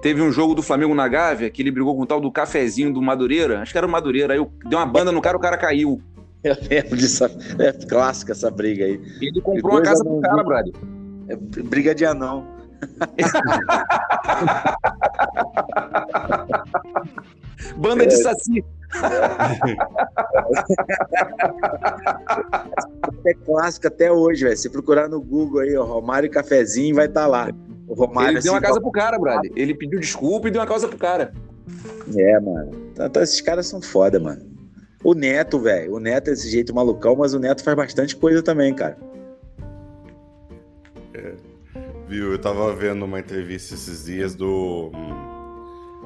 Teve 0.00 0.22
um 0.22 0.32
jogo 0.32 0.54
do 0.54 0.62
Flamengo 0.62 0.94
na 0.94 1.06
Gávea 1.06 1.50
que 1.50 1.60
ele 1.60 1.70
brigou 1.70 1.94
com 1.94 2.04
o 2.04 2.06
tal 2.06 2.22
do 2.22 2.32
cafezinho 2.32 2.90
do 2.90 3.02
Madureira. 3.02 3.60
Acho 3.60 3.72
que 3.72 3.76
era 3.76 3.86
o 3.86 3.90
Madureira. 3.90 4.32
Aí 4.32 4.46
deu 4.66 4.78
uma 4.78 4.86
banda 4.86 5.12
no 5.12 5.20
cara, 5.20 5.36
o 5.36 5.40
cara 5.40 5.58
caiu. 5.58 6.00
Eu 6.42 6.56
lembro 6.70 6.96
disso. 6.96 7.26
É 7.58 7.70
clássica 7.86 8.32
essa 8.32 8.50
briga 8.50 8.86
aí. 8.86 8.98
Ele 9.20 9.42
comprou 9.42 9.74
uma 9.74 9.82
casa 9.82 10.02
pro 10.02 10.22
cara, 10.22 10.42
brother. 10.42 10.72
É 11.28 11.36
briga 11.36 11.94
de 11.94 12.06
anão. 12.06 12.46
Banda 17.76 18.06
de 18.06 18.16
saci. 18.16 18.64
É 23.26 23.34
clássico 23.44 23.86
até 23.86 24.12
hoje, 24.12 24.44
velho. 24.44 24.56
Se 24.56 24.70
procurar 24.70 25.08
no 25.08 25.20
Google 25.20 25.60
aí, 25.60 25.76
ó, 25.76 25.84
Romário 25.84 26.30
Cafezinho, 26.30 26.94
vai 26.94 27.06
estar 27.06 27.22
tá 27.22 27.26
lá. 27.26 27.48
O 27.88 27.94
Romário, 27.94 28.36
ele 28.36 28.42
deu 28.42 28.52
uma 28.52 28.58
assim, 28.58 28.66
casa 28.66 28.80
pro 28.80 28.90
cara, 28.90 29.18
brother. 29.18 29.50
Ele 29.56 29.74
pediu 29.74 30.00
desculpa 30.00 30.48
e 30.48 30.50
deu 30.50 30.60
uma 30.60 30.66
casa 30.66 30.88
pro 30.88 30.98
cara. 30.98 31.32
É, 32.16 32.40
mano. 32.40 32.70
Então, 32.92 33.06
então 33.06 33.22
esses 33.22 33.40
caras 33.40 33.66
são 33.66 33.80
foda, 33.80 34.20
mano. 34.20 34.42
O 35.02 35.14
Neto, 35.14 35.58
velho. 35.58 35.94
O 35.94 36.00
Neto 36.00 36.28
é 36.28 36.30
desse 36.30 36.48
jeito 36.48 36.74
malucão, 36.74 37.16
mas 37.16 37.34
o 37.34 37.38
Neto 37.38 37.62
faz 37.62 37.76
bastante 37.76 38.16
coisa 38.16 38.42
também, 38.42 38.74
cara. 38.74 38.96
É. 41.14 41.34
Viu, 42.06 42.32
eu 42.32 42.38
tava 42.38 42.74
vendo 42.74 43.04
uma 43.04 43.18
entrevista 43.18 43.74
esses 43.74 44.04
dias 44.04 44.34
do. 44.34 44.90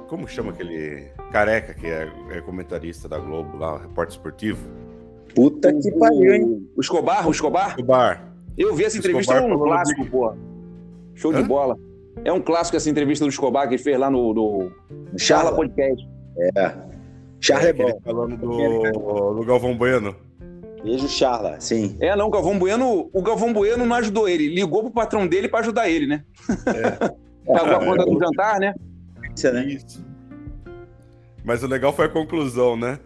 Como 0.08 0.26
chama 0.26 0.52
aquele 0.52 1.10
careca 1.32 1.74
que 1.74 1.86
é, 1.86 2.10
é 2.30 2.40
comentarista 2.40 3.08
da 3.08 3.18
Globo 3.18 3.58
lá, 3.58 3.78
repórter 3.78 4.16
esportivo? 4.16 4.60
Puta 5.34 5.72
que 5.72 5.90
pariu, 5.92 6.34
hein? 6.34 6.70
O 6.76 6.80
Escobar, 6.80 7.28
o 7.28 7.30
Escobar? 7.30 7.70
Escobar. 7.70 8.32
Eu 8.56 8.74
vi 8.74 8.84
essa 8.84 8.96
entrevista 8.96 9.40
no 9.40 9.58
clássico, 9.58 10.06
pô. 10.06 10.32
Show 11.14 11.32
Hã? 11.32 11.42
de 11.42 11.48
bola. 11.48 11.76
É 12.24 12.32
um 12.32 12.40
clássico 12.40 12.76
essa 12.76 12.88
entrevista 12.88 13.24
do 13.24 13.28
Escobar 13.28 13.68
que 13.68 13.74
ele 13.74 13.82
fez 13.82 13.98
lá 13.98 14.10
no, 14.10 14.32
no 14.32 14.72
Charla 15.16 15.54
Podcast. 15.54 16.08
É. 16.56 16.74
Charla 17.40 17.68
é, 17.68 17.72
bom. 17.72 18.00
Falando 18.04 18.36
do, 18.36 19.34
do 19.34 19.44
Galvão 19.44 19.76
Bueno. 19.76 20.14
Beijo, 20.82 21.08
Charla, 21.08 21.60
sim. 21.60 21.96
É, 22.00 22.14
não, 22.14 22.28
o 22.28 22.30
Galvão 22.30 22.58
Bueno, 22.58 23.10
o 23.12 23.22
Galvão 23.22 23.52
Bueno 23.52 23.84
não 23.84 23.96
ajudou 23.96 24.28
ele, 24.28 24.48
ligou 24.48 24.82
pro 24.82 24.90
patrão 24.90 25.26
dele 25.26 25.48
para 25.48 25.60
ajudar 25.60 25.88
ele, 25.88 26.06
né? 26.06 26.24
É. 26.66 27.28
Pagou 27.52 27.76
a 27.76 27.84
conta 27.84 28.04
do 28.04 28.18
jantar, 28.18 28.60
né? 28.60 28.74
Isso, 29.34 29.52
né? 29.52 29.64
Isso. 29.64 30.06
Mas 31.44 31.62
o 31.62 31.66
legal 31.66 31.92
foi 31.92 32.06
a 32.06 32.10
conclusão, 32.10 32.76
né? 32.76 32.98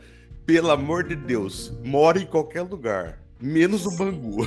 Pelo 0.44 0.70
amor 0.70 1.04
de 1.04 1.14
Deus, 1.14 1.78
mora 1.84 2.18
em 2.18 2.26
qualquer 2.26 2.62
lugar, 2.62 3.18
menos 3.40 3.86
o 3.86 3.96
Bangu. 3.96 4.44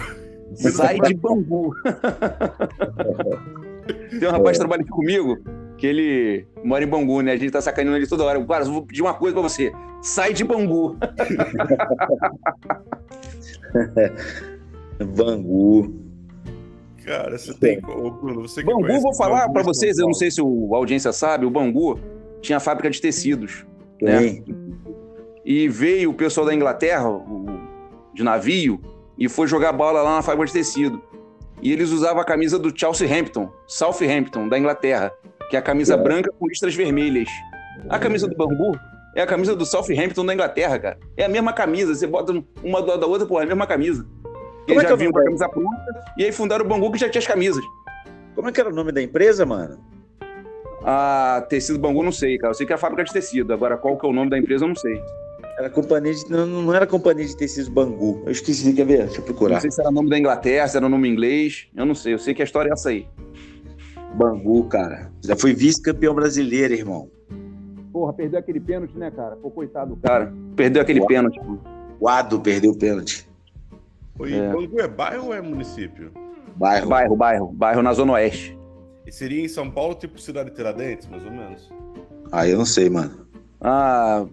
Sai 0.55 0.99
de 0.99 1.13
Bangu. 1.13 1.73
Tem 4.19 4.28
um 4.28 4.32
rapaz 4.32 4.57
que 4.57 4.59
trabalha 4.59 4.82
aqui 4.82 4.91
comigo, 4.91 5.38
que 5.78 5.86
ele 5.88 6.47
mora 6.63 6.84
em 6.84 6.88
Bangu, 6.88 7.21
né? 7.21 7.32
A 7.34 7.38
gente 7.38 7.51
tá 7.51 7.61
sacaneando 7.61 7.97
ele 7.97 8.07
toda 8.07 8.23
hora. 8.23 8.43
Cara, 8.45 8.63
eu 8.65 8.71
vou 8.71 8.82
pedir 8.86 9.01
uma 9.01 9.13
coisa 9.13 9.34
pra 9.34 9.43
você. 9.43 9.71
Sai 10.01 10.34
de 10.34 10.43
Bangu. 10.43 10.95
Bangu. 15.15 15.93
Cara, 17.05 17.38
você 17.38 17.53
tem. 17.53 17.80
Ô, 17.86 18.09
Bruno, 18.11 18.41
você 18.47 18.61
que 18.61 18.67
Bangu, 18.67 18.82
conhece, 18.82 19.01
vou 19.03 19.13
falar 19.15 19.41
Bangu 19.41 19.53
para 19.53 19.63
vocês, 19.63 19.97
eu 19.97 20.05
não 20.07 20.13
sei 20.13 20.32
se 20.32 20.41
o, 20.41 20.73
a 20.73 20.78
audiência 20.78 21.11
sabe, 21.11 21.45
o 21.45 21.49
Bangu 21.49 21.99
tinha 22.41 22.59
fábrica 22.59 22.89
de 22.89 22.99
tecidos. 23.01 23.65
né? 24.01 24.19
Tem. 24.19 24.43
E 25.43 25.67
veio 25.69 26.09
o 26.09 26.13
pessoal 26.13 26.45
da 26.47 26.53
Inglaterra, 26.53 27.07
o- 27.09 27.45
de 28.13 28.23
navio, 28.23 28.80
e 29.17 29.28
foi 29.30 29.45
jogar 29.47 29.71
bola 29.73 30.01
lá 30.01 30.15
na 30.15 30.21
fábrica 30.21 30.47
de 30.47 30.53
tecido. 30.53 31.01
E 31.61 31.71
eles 31.71 31.91
usavam 31.91 32.21
a 32.21 32.26
camisa 32.26 32.57
do 32.57 32.76
Chelsea 32.78 33.07
Hampton, 33.07 33.49
Southampton, 33.67 34.47
da 34.49 34.57
Inglaterra, 34.57 35.11
que 35.50 35.56
é 35.56 35.60
a 35.60 35.62
camisa 35.62 35.96
branca 35.98 36.32
com 36.38 36.48
listras 36.48 36.76
vermelhas. 36.76 37.30
A 37.89 38.00
camisa 38.00 38.28
do 38.28 38.36
Bangu 38.36 38.78
é 39.16 39.22
a 39.22 39.28
camisa 39.28 39.56
do 39.56 39.66
Southampton 39.66 40.26
da 40.26 40.34
Inglaterra, 40.34 40.78
cara. 40.78 41.00
É 41.16 41.26
a 41.26 41.30
mesma 41.30 41.54
camisa, 41.54 41.93
você 41.93 42.08
bota 42.08 42.34
uma 42.64 42.82
do 42.82 42.88
lado 42.88 43.00
da 43.00 43.08
outra, 43.08 43.28
pô, 43.28 43.39
é 43.39 43.43
a 43.43 43.48
mesma 43.48 43.66
camisa. 43.66 44.06
É 44.68 44.72
Eles 44.72 44.84
que 44.84 44.88
já 44.88 44.89
é 44.89 44.93
o 44.93 44.98
vinham 44.98 45.12
com 45.12 45.20
a 45.20 45.24
camisa 45.24 45.48
pronta, 45.48 46.04
e 46.18 46.26
aí 46.26 46.32
fundaram 46.32 46.66
o 46.66 46.68
Bangu 46.68 46.91
que 46.91 46.98
já 46.98 47.10
tinha 47.10 47.20
as 47.20 47.28
camisas. 47.28 47.64
Como 48.34 48.50
é 48.50 48.52
que 48.52 48.60
era 48.60 48.70
o 48.70 48.74
nome 48.74 48.91
da 48.91 49.02
empresa, 49.02 49.46
mano? 49.46 49.80
A 50.84 51.46
tecido 51.50 51.80
Bangu, 51.80 52.04
não 52.04 52.12
sei, 52.12 52.38
cara. 52.38 52.52
Eu 52.52 52.56
sei 52.56 52.66
que 52.66 52.74
é 52.74 52.76
a 52.76 52.78
fábrica 52.78 53.04
de 53.04 53.14
tecido. 53.14 53.54
Agora, 53.54 53.78
qual 53.78 53.98
que 53.98 54.06
é 54.06 54.10
o 54.10 54.14
nome 54.14 54.30
da 54.30 54.38
empresa, 54.38 54.66
eu 54.66 54.68
não 54.68 54.76
sei. 54.76 55.02
Era 55.58 55.70
companhia 55.70 56.14
de. 56.14 56.30
Não, 56.30 56.46
não 56.46 56.74
era 56.74 56.86
companhia 56.86 57.26
de 57.26 57.36
tecidos 57.36 57.70
Bangu. 57.70 58.22
Eu 58.26 58.32
esqueci, 58.32 58.74
quer 58.74 58.86
ver? 58.86 59.06
Deixa 59.06 59.22
eu 59.22 59.24
procurar. 59.24 59.54
Não 59.54 59.62
sei 59.62 59.72
se 59.72 59.80
era 59.80 59.89
nome 59.89 60.10
da 60.10 60.20
Inglaterra, 60.20 60.68
se 60.68 60.76
era 60.76 60.89
nome 60.89 61.08
inglês. 61.08 61.68
Eu 61.76 61.86
não 61.86 61.96
sei. 61.96 62.14
Eu 62.14 62.20
sei 62.20 62.34
que 62.34 62.41
a 62.41 62.46
história 62.46 62.70
é 62.70 62.74
essa 62.74 62.89
aí. 62.89 63.08
Bangu, 64.16 64.63
cara. 64.66 65.11
Já 65.24 65.36
foi 65.36 65.53
vice-campeão 65.53 66.13
brasileiro, 66.16 66.74
irmão. 66.74 67.09
Porra, 67.91 68.13
perdeu 68.13 68.39
aquele 68.39 68.59
pênalti, 68.59 68.97
né, 68.97 69.11
cara? 69.11 69.36
Pô, 69.36 69.49
coitado 69.51 69.95
do 69.95 70.01
cara. 70.01 70.34
Perdeu 70.55 70.82
aquele 70.82 70.99
Uau. 70.99 71.07
pênalti. 71.07 71.39
pô. 71.39 71.57
O 71.99 72.09
Ado 72.09 72.39
perdeu 72.41 72.72
o 72.72 72.78
pênalti. 72.78 73.28
Oi, 74.20 74.34
É. 74.34 74.51
Bangu 74.51 74.80
é 74.82 74.88
bairro 74.88 75.28
ou 75.28 75.34
é 75.34 75.41
município? 75.41 76.11
Bairro. 76.55 76.88
Bairro, 76.89 77.16
bairro. 77.16 77.47
Bairro 77.53 77.82
na 77.82 77.93
Zona 77.93 78.13
Oeste. 78.13 78.57
E 79.05 79.11
seria 79.11 79.43
em 79.43 79.47
São 79.47 79.70
Paulo, 79.70 79.95
tipo 79.95 80.20
cidade 80.20 80.51
Tiradentes, 80.51 81.07
mais 81.07 81.24
ou 81.24 81.32
menos? 81.32 81.70
Ah, 82.32 82.47
eu 82.47 82.57
não 82.57 82.66
sei, 82.66 82.89
mano. 82.89 83.26
Ah, 83.61 84.26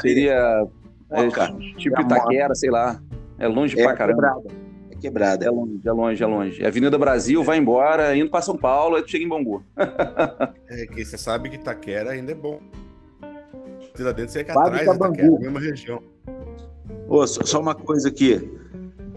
seria 0.00 0.66
é, 1.10 1.28
tipo 1.76 2.00
Itaquera, 2.00 2.54
sei 2.54 2.70
lá. 2.70 3.00
É 3.38 3.46
longe 3.46 3.76
pra 3.76 3.94
caramba. 3.94 4.22
quebrada. 4.22 4.65
É 4.96 5.00
quebrada. 5.00 5.44
É 5.44 5.50
longe, 5.50 5.80
é 5.84 5.92
longe, 5.92 6.22
é 6.22 6.26
longe. 6.26 6.66
Avenida 6.66 6.98
Brasil, 6.98 7.42
vai 7.42 7.58
embora, 7.58 8.16
indo 8.16 8.30
pra 8.30 8.42
São 8.42 8.56
Paulo, 8.56 8.96
aí 8.96 9.02
tu 9.02 9.10
chega 9.10 9.24
em 9.24 9.28
Bangu. 9.28 9.62
É 10.68 10.84
que 10.84 11.04
você 11.04 11.16
sabe 11.16 11.48
que 11.48 11.54
Itaquera 11.54 12.10
ainda 12.10 12.32
é 12.32 12.34
bom. 12.34 12.60
Tiradentes 13.94 14.34
é 14.34 14.42
que 14.42 14.50
atrás 14.50 14.72
de 14.72 14.82
Itaquera, 14.82 15.28
Bangu. 15.28 15.40
mesma 15.40 15.60
região. 15.60 16.02
Ô, 17.08 17.24
só, 17.26 17.44
só 17.44 17.60
uma 17.60 17.74
coisa 17.74 18.08
aqui. 18.08 18.50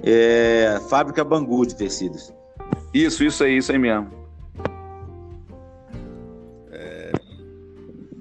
É, 0.03 0.79
Fábrica 0.89 1.23
Bangu 1.23 1.65
de 1.65 1.75
tecidos. 1.75 2.31
Isso, 2.93 3.23
isso 3.23 3.43
aí, 3.43 3.57
isso 3.57 3.71
aí 3.71 3.79
mesmo. 3.79 4.19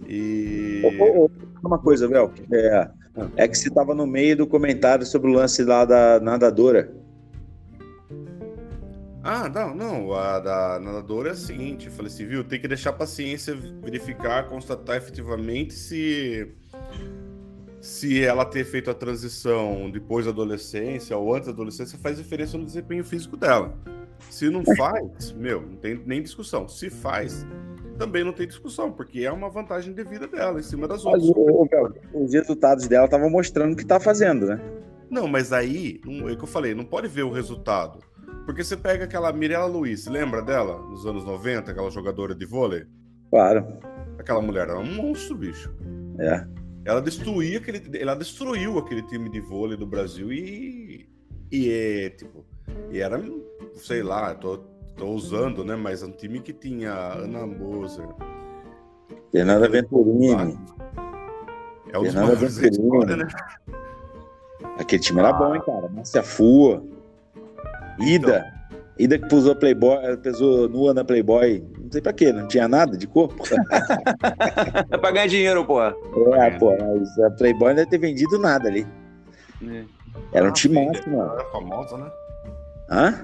E. 0.09 0.81
Ô, 0.99 1.05
ô, 1.05 1.25
ô, 1.27 1.31
uma 1.63 1.79
coisa, 1.79 2.09
Vel. 2.09 2.33
É, 2.51 2.89
é 3.37 3.49
que 3.49 3.59
você 3.59 3.69
tava 3.71 3.95
no 3.95 4.07
meio 4.07 4.37
do 4.37 4.47
comentário 4.47 5.05
sobre 5.05 5.31
o 5.31 5.35
lance 5.35 5.63
lá 5.63 5.85
da 5.85 6.19
nadadora. 6.19 6.91
Ah, 9.23 9.49
não, 9.49 9.75
não. 9.75 10.13
A 10.13 10.39
da 10.39 10.81
nadadora 10.81 11.31
é 11.31 11.33
a 11.33 11.37
seguinte: 11.37 11.87
eu 11.87 11.93
falei 11.93 12.11
assim, 12.11 12.27
viu? 12.27 12.45
Tem 12.45 12.61
que 12.61 12.69
deixar 12.69 12.91
a 12.91 12.95
paciência 12.95 13.55
verificar, 13.55 14.49
constatar 14.49 14.97
efetivamente 14.97 15.75
se. 15.75 16.49
Se 17.81 18.25
ela 18.25 18.45
ter 18.45 18.65
feito 18.65 18.91
a 18.91 18.95
transição 18.95 19.89
depois 19.89 20.25
da 20.25 20.33
adolescência 20.33 21.17
ou 21.17 21.33
antes 21.33 21.47
da 21.47 21.53
adolescência 21.53 21.97
faz 21.97 22.19
diferença 22.19 22.59
no 22.59 22.65
desempenho 22.65 23.05
físico 23.05 23.37
dela. 23.37 23.73
Se 24.31 24.51
não 24.51 24.65
faz, 24.77 25.31
meu, 25.33 25.63
não 25.63 25.77
tem 25.77 26.03
nem 26.05 26.21
discussão. 26.21 26.67
Se 26.67 26.91
faz, 26.91 27.47
também 27.97 28.25
não 28.25 28.33
tem 28.33 28.49
discussão, 28.49 28.91
porque 28.91 29.21
é 29.21 29.31
uma 29.31 29.49
vantagem 29.49 29.95
de 29.95 30.03
vida 30.03 30.27
dela 30.27 30.59
em 30.59 30.63
cima 30.63 30.89
das 30.89 31.05
Mas, 31.05 31.23
outras. 31.23 31.93
os 32.13 32.33
resultados 32.33 32.89
dela 32.89 33.05
estavam 33.05 33.31
mostrando 33.31 33.75
o 33.75 33.77
que 33.77 33.87
tá 33.87 34.01
fazendo, 34.01 34.47
né? 34.47 34.61
Não, 35.09 35.27
mas 35.27 35.53
aí, 35.53 36.01
é 36.05 36.33
o 36.33 36.37
que 36.37 36.45
eu 36.45 36.49
falei, 36.49 36.75
não 36.75 36.85
pode 36.85 37.09
ver 37.09 37.23
o 37.23 37.31
resultado. 37.31 38.01
Porque 38.49 38.65
você 38.65 38.79
pega 38.79 39.05
aquela 39.05 39.31
Mirella 39.31 39.67
Luiz, 39.67 40.07
lembra 40.07 40.41
dela? 40.41 40.79
Nos 40.79 41.05
anos 41.05 41.23
90, 41.23 41.71
aquela 41.71 41.91
jogadora 41.91 42.35
de 42.35 42.47
vôlei? 42.47 42.87
Claro. 43.31 43.79
Aquela 44.19 44.41
mulher 44.41 44.71
era 44.71 44.79
um 44.79 44.91
monstro, 44.91 45.37
bicho. 45.37 45.71
É. 46.19 46.47
Ela 46.83 47.03
destruía 47.03 47.59
aquele. 47.59 47.83
Ela 48.01 48.15
destruiu 48.15 48.79
aquele 48.79 49.03
time 49.03 49.29
de 49.29 49.39
vôlei 49.39 49.77
do 49.77 49.87
Brasil 49.87 50.33
e. 50.33 51.07
E 51.53 51.71
é, 51.71 52.09
tipo. 52.09 52.43
E 52.91 53.01
era, 53.01 53.23
sei 53.75 54.03
lá, 54.03 54.35
tô, 54.35 54.65
tô 54.97 55.09
usando, 55.09 55.63
né? 55.63 55.77
Mas 55.77 56.03
é 56.03 56.07
um 56.07 56.13
time 56.13 56.41
que 56.41 56.55
tinha 56.55 56.95
Ana 56.95 57.47
Moser. 57.47 58.09
Fernanda 59.31 59.69
Venturini. 59.69 60.59
É 61.91 61.93
dos 61.93 62.15
Fernanda 62.15 62.35
Venturini. 62.35 62.71
história, 62.71 63.17
né? 63.17 63.29
Aquele 64.79 65.03
time 65.03 65.21
era 65.21 65.35
bom, 65.35 65.55
hein, 65.55 65.61
cara? 65.67 65.87
Márcia 65.91 66.23
Fua. 66.23 66.83
Ida. 68.01 68.45
Ida 68.99 69.17
que 69.19 69.29
pusou 69.29 69.55
Playboy, 69.55 70.17
pesou 70.19 70.69
nua 70.69 70.93
na 70.93 71.05
Playboy. 71.05 71.65
Não 71.81 71.91
sei 71.93 72.01
pra 72.01 72.13
quê, 72.13 72.33
não 72.33 72.49
tinha 72.49 72.67
nada 72.67 72.97
de 72.97 73.07
corpo. 73.07 73.43
É 74.91 74.97
pra 74.97 75.11
ganhar 75.11 75.27
dinheiro, 75.29 75.65
porra. 75.65 75.95
É, 76.35 76.51
pô, 76.59 76.77
mas 76.77 77.19
a 77.21 77.31
Playboy 77.31 77.69
não 77.69 77.77
deve 77.77 77.91
ter 77.91 77.99
vendido 77.99 78.39
nada 78.39 78.69
ali. 78.69 78.87
Era 80.33 80.45
um 80.47 80.49
Ah, 80.49 80.85
máximo, 80.87 81.17
mano. 81.17 81.31
Ela 81.31 81.35
era 81.41 81.45
famosa, 81.51 81.97
né? 81.97 82.11
Hã? 82.91 83.15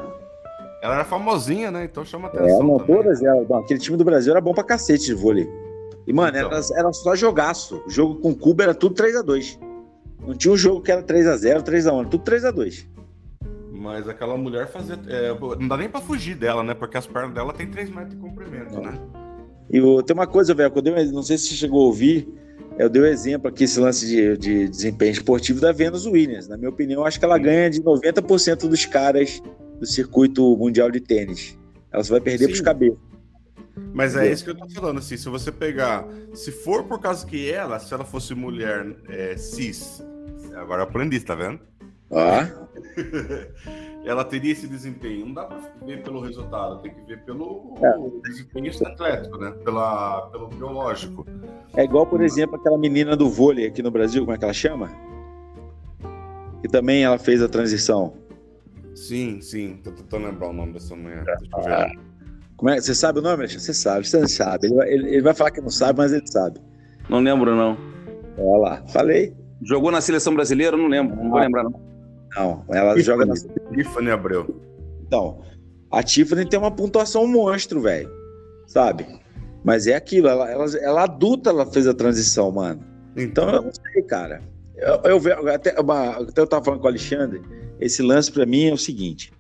Ela 0.83 0.95
era 0.97 1.05
famosinha, 1.05 1.70
né? 1.70 1.85
Então 1.85 2.05
chama 2.05 2.29
É, 2.29 2.37
atenção. 2.39 2.62
não, 2.62 2.79
também. 2.79 2.97
todas 2.97 3.22
elas. 3.22 3.49
Não, 3.49 3.59
aquele 3.59 3.81
time 3.81 3.97
do 3.97 4.05
Brasil 4.05 4.31
era 4.33 4.41
bom 4.41 4.53
pra 4.55 4.62
cacete 4.64 5.05
de 5.07 5.14
vôlei. 5.14 5.49
E, 6.07 6.12
mano, 6.12 6.37
Então. 6.37 6.51
era, 6.53 6.61
era 6.77 6.93
só 6.93 7.14
jogaço. 7.16 7.83
O 7.87 7.91
jogo 7.91 8.16
com 8.20 8.35
Cuba 8.35 8.64
era 8.64 8.75
tudo 8.75 8.95
3x2. 8.95 9.59
Não 10.27 10.35
tinha 10.35 10.53
um 10.53 10.57
jogo 10.57 10.81
que 10.83 10.93
era 10.93 11.03
3x0, 11.03 11.62
3x1, 11.62 11.99
era 12.01 12.09
tudo 12.09 12.25
3x2. 12.25 12.87
Mas 13.85 14.09
aquela 14.09 14.35
mulher 14.39 14.66
fazia. 14.66 14.99
é, 15.09 15.28
não 15.61 15.68
dá 15.68 15.76
nem 15.76 15.91
pra 15.91 16.01
fugir 16.01 16.35
dela, 16.35 16.62
né? 16.64 16.72
Porque 16.72 16.97
as 16.97 17.07
pernas 17.07 17.35
dela 17.35 17.53
tem 17.53 17.66
3 17.70 17.91
metros 17.91 18.14
de 18.14 18.16
comprimento, 18.16 18.80
né? 18.80 18.99
E 19.70 19.78
o- 19.78 20.03
tem 20.03 20.14
uma 20.14 20.26
coisa, 20.26 20.55
velho, 20.55 20.70
que 20.70 20.78
eu 20.78 20.82
dei, 20.82 20.95
um- 20.95 21.12
não 21.12 21.22
sei 21.22 21.37
se 21.37 21.49
você 21.49 21.55
chegou 21.55 21.82
a 21.82 21.85
ouvir, 21.85 22.26
eu 22.78 22.89
dei 22.89 23.03
o 23.03 23.07
exemplo 23.07 23.47
aqui, 23.49 23.64
esse 23.64 23.78
lance 23.78 24.07
de, 24.07 24.39
de 24.39 24.68
desempenho 24.70 25.12
esportivo 25.12 25.61
da 25.61 25.70
Venus 25.70 26.07
Williams. 26.07 26.49
Na 26.49 26.57
minha 26.57 26.70
opinião, 26.70 27.03
eu 27.03 27.07
acho 27.07 27.18
que 27.18 27.26
ela 27.26 27.37
ganha 27.37 27.68
de 27.68 27.82
90% 27.82 28.66
dos 28.68 28.87
caras 28.87 29.43
do 29.78 29.85
circuito 29.87 30.57
mundial 30.57 30.91
de 30.91 31.01
tênis. 31.01 31.59
Ela 31.93 32.03
só 32.03 32.14
vai 32.14 32.22
perder 32.22 32.45
Sim. 32.47 32.51
pros 32.53 32.61
cabelos. 32.62 32.99
Mas 33.93 34.16
é 34.16 34.32
isso 34.32 34.45
que 34.45 34.51
eu 34.51 34.57
tô 34.57 34.66
falando, 34.70 34.99
assim, 34.99 35.18
se 35.18 35.28
você 35.28 35.53
pegar, 35.53 36.07
se 36.32 36.51
for 36.51 36.85
por 36.85 36.99
causa 37.01 37.26
que 37.26 37.51
ela, 37.51 37.78
se 37.78 37.93
ela 37.93 38.05
fosse 38.05 38.35
mulher 38.35 38.97
é, 39.11 39.37
cis, 39.37 40.03
agora 40.57 40.80
eu 40.82 40.85
aprendi, 40.87 41.20
tá 41.20 41.35
vendo? 41.35 41.61
Ó, 42.11 42.21
ela 44.05 44.25
teria 44.25 44.53
esse 44.53 44.67
desempenho. 44.67 45.27
Não 45.27 45.35
dá 45.35 45.45
pra 45.45 45.59
ver 45.85 46.03
pelo 46.03 46.21
resultado, 46.21 46.81
tem 46.83 46.93
que 46.95 47.01
ver 47.03 47.23
pelo 47.25 47.75
É. 47.83 48.29
desempenho 48.29 48.71
atlético, 48.87 49.39
né? 49.39 49.51
Pela, 49.65 50.23
pelo 50.31 50.49
biológico. 50.49 51.27
é 51.77 51.85
igual, 51.85 52.07
por 52.07 52.23
exemplo, 52.23 52.57
aquela 52.57 52.79
menina 52.79 53.17
do 53.17 53.29
vôlei 53.31 53.67
aqui 53.67 53.83
no 53.83 53.91
Brasil, 53.91 54.23
como 54.23 54.35
é 54.35 54.39
que 54.39 54.45
ela 54.45 54.53
chama? 54.53 54.91
Que 56.63 56.69
também 56.69 57.05
ela 57.05 57.19
fez 57.19 57.43
a 57.43 57.49
transição. 57.49 58.15
Sim, 58.95 59.41
sim, 59.41 59.81
tô 59.83 59.91
tentando 59.91 60.27
lembrar 60.27 60.49
o 60.51 60.53
nome 60.53 60.73
dessa 60.73 60.95
mulher. 60.95 61.25
Deixa 61.25 61.45
eu 61.57 61.73
Ah, 61.75 61.87
ver. 61.87 61.99
Como 62.57 62.71
é? 62.71 62.81
Você 62.81 62.95
sabe 62.95 63.19
o 63.19 63.23
nome? 63.23 63.35
Alexandre? 63.39 63.65
Você 63.65 63.75
sabe, 63.75 64.07
você 64.07 64.21
não 64.21 64.29
sabe. 64.29 64.67
Ele 64.69 64.75
vai, 64.77 64.89
ele- 64.93 65.09
ele 65.09 65.23
vai 65.23 65.35
falar 65.35 65.51
que 65.51 65.61
não 65.61 65.69
sabe, 65.71 65.99
mas 65.99 66.13
ele 66.13 66.27
sabe. 66.31 66.61
Não 67.09 67.19
lembro, 67.19 67.55
não. 67.57 67.77
Olha 68.39 68.59
lá, 68.61 68.83
falei. 68.89 69.35
Jogou 69.63 69.91
na 69.91 70.01
seleção 70.01 70.33
brasileira? 70.35 70.77
Não 70.77 70.87
lembro. 70.87 71.17
Não 71.17 71.29
vou 71.31 71.41
lembrar, 71.41 71.65
não. 71.65 71.73
Não, 72.37 72.64
ela 72.68 72.99
joga 73.01 73.24
na 73.24 73.35
Tiffany 73.35 74.11
Abreu. 74.11 74.61
Então, 75.07 75.41
a 75.91 76.03
Tiffany 76.03 76.45
tem 76.45 76.59
uma 76.59 76.70
pontuação 76.70 77.26
monstro, 77.26 77.80
velho. 77.80 78.11
sabe? 78.66 79.07
Mas 79.62 79.87
é 79.87 79.95
aquilo, 79.95 80.28
ela, 80.28 80.51
ela, 80.51 80.66
ela 80.78 81.03
adulta, 81.05 81.51
ela 81.51 81.64
fez 81.64 81.87
a 81.87 81.95
transição, 81.95 82.51
mano. 82.51 82.82
Então 83.16 83.49
eu 83.49 83.62
não 83.62 83.70
sei, 83.72 84.03
cara. 84.03 84.43
Eu, 84.76 85.20
eu, 85.22 85.49
até, 85.49 85.80
uma, 85.80 86.11
até 86.11 86.41
eu 86.41 86.47
tava 86.47 86.64
falando 86.64 86.80
com 86.80 86.87
o 86.87 86.89
Alexandre, 86.89 87.41
esse 87.80 88.03
lance 88.03 88.30
para 88.30 88.45
mim 88.45 88.66
é 88.66 88.72
o 88.74 88.76
seguinte: 88.76 89.32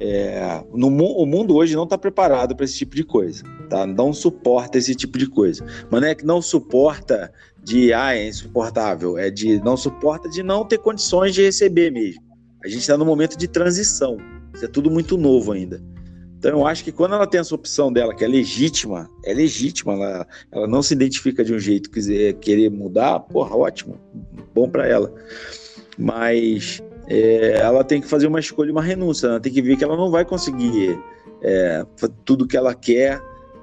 é, 0.00 0.64
no, 0.72 0.88
o 0.88 1.26
mundo 1.26 1.54
hoje 1.54 1.76
não 1.76 1.84
está 1.84 1.98
preparado 1.98 2.56
para 2.56 2.64
esse 2.64 2.78
tipo 2.78 2.96
de 2.96 3.04
coisa, 3.04 3.44
tá? 3.68 3.86
Não 3.86 4.12
suporta 4.12 4.78
esse 4.78 4.94
tipo 4.94 5.18
de 5.18 5.28
coisa. 5.28 5.64
Mas 5.90 6.00
não 6.00 6.08
é 6.08 6.14
que 6.14 6.24
não 6.24 6.40
suporta 6.40 7.32
de 7.68 7.92
ah, 7.92 8.16
é 8.16 8.26
insuportável, 8.26 9.18
é 9.18 9.30
de 9.30 9.62
não 9.62 9.76
suporta 9.76 10.28
de 10.28 10.42
não 10.42 10.64
ter 10.64 10.78
condições 10.78 11.34
de 11.34 11.42
receber 11.42 11.90
mesmo. 11.90 12.22
A 12.64 12.68
gente 12.68 12.80
está 12.80 12.96
no 12.96 13.04
momento 13.04 13.36
de 13.36 13.46
transição. 13.46 14.16
Isso 14.54 14.64
é 14.64 14.68
tudo 14.68 14.90
muito 14.90 15.18
novo 15.18 15.52
ainda. 15.52 15.82
Então 16.38 16.52
eu 16.52 16.66
acho 16.66 16.82
que 16.82 16.90
quando 16.90 17.14
ela 17.14 17.26
tem 17.26 17.40
essa 17.40 17.54
opção 17.54 17.92
dela, 17.92 18.14
que 18.14 18.24
é 18.24 18.28
legítima, 18.28 19.10
é 19.24 19.34
legítima, 19.34 19.92
ela, 19.92 20.26
ela 20.50 20.66
não 20.66 20.82
se 20.82 20.94
identifica 20.94 21.44
de 21.44 21.52
um 21.52 21.58
jeito, 21.58 21.90
quiser 21.90 22.34
querer 22.34 22.70
mudar, 22.70 23.20
porra, 23.20 23.54
ótimo, 23.54 24.00
bom 24.54 24.68
para 24.68 24.86
ela. 24.86 25.12
Mas 25.98 26.82
é, 27.06 27.58
ela 27.58 27.84
tem 27.84 28.00
que 28.00 28.06
fazer 28.06 28.28
uma 28.28 28.40
escolha, 28.40 28.72
uma 28.72 28.82
renúncia. 28.82 29.26
Ela 29.26 29.40
tem 29.40 29.52
que 29.52 29.60
ver 29.60 29.76
que 29.76 29.84
ela 29.84 29.96
não 29.96 30.10
vai 30.10 30.24
conseguir 30.24 30.98
é, 31.42 31.84
tudo 32.24 32.46
que 32.46 32.56
ela 32.56 32.74
quer, 32.74 33.20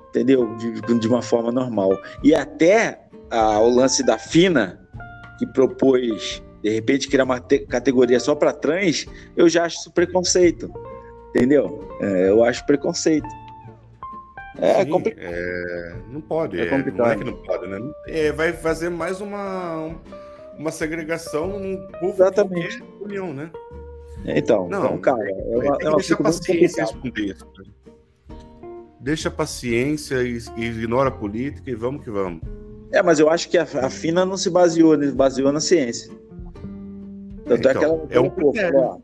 entendeu? 0.10 0.56
De, 0.58 1.00
de 1.00 1.08
uma 1.08 1.22
forma 1.22 1.52
normal. 1.52 1.98
E 2.24 2.36
até 2.36 3.05
a, 3.30 3.60
o 3.60 3.70
lance 3.70 4.04
da 4.04 4.18
Fina, 4.18 4.80
que 5.38 5.46
propôs, 5.48 6.42
de 6.64 6.70
repente, 6.70 7.08
criar 7.08 7.24
uma 7.24 7.40
te, 7.40 7.60
categoria 7.60 8.20
só 8.20 8.36
para 8.36 8.54
trans, 8.54 9.06
eu 9.36 9.48
já 9.50 9.66
acho 9.66 9.80
isso 9.80 9.92
preconceito. 9.92 10.72
Entendeu? 11.30 11.88
É, 12.00 12.30
eu 12.30 12.44
acho 12.44 12.66
preconceito. 12.66 13.28
É 14.58 14.84
Sim, 14.84 14.90
complicado. 14.90 15.26
É, 15.26 15.96
não 16.10 16.22
pode. 16.22 16.60
É, 16.60 16.66
complicado. 16.68 16.98
não 16.98 17.12
é 17.12 17.18
que 17.18 17.24
não 17.26 17.34
pode, 17.34 17.68
né? 17.68 17.80
É, 18.08 18.32
vai 18.32 18.54
fazer 18.54 18.90
mais 18.90 19.20
uma. 19.20 19.78
Um 19.78 19.96
uma 20.58 20.72
segregação 20.72 21.60
num 21.60 21.88
povo 22.00 22.14
Exatamente. 22.14 22.82
que 22.82 23.04
união, 23.04 23.34
né? 23.34 23.52
Então, 24.26 24.68
não, 24.68 24.86
então, 24.86 24.98
cara, 24.98 25.30
é 25.30 25.58
uma, 25.58 25.78
é 25.82 25.90
uma 25.90 25.98
deixa 25.98 26.14
a 26.16 26.18
paciência 26.18 26.84
responder 26.84 27.22
isso. 27.22 27.48
Deixa 29.00 29.30
a 29.30 29.32
paciência 29.32 30.24
e, 30.24 30.40
e, 30.58 30.66
ignora 30.66 31.10
a 31.10 31.12
política 31.12 31.70
e 31.70 31.76
vamos 31.76 32.04
que 32.04 32.10
vamos. 32.10 32.42
É, 32.96 33.04
mas 33.04 33.20
eu 33.20 33.30
acho 33.30 33.50
que 33.50 33.58
a, 33.58 33.64
a 33.64 33.90
FINA 33.90 34.26
não 34.26 34.38
se 34.38 34.50
baseou, 34.50 34.98
se 34.98 35.12
baseou 35.12 35.52
na 35.52 35.60
ciência. 35.60 36.10
Tanto 37.46 37.60
então, 37.60 37.72
é 37.72 37.76
que 37.76 37.84
ela 37.84 38.08
é 38.10 38.16
colocou, 38.16 38.50
um 38.52 38.54
falou, 38.54 39.04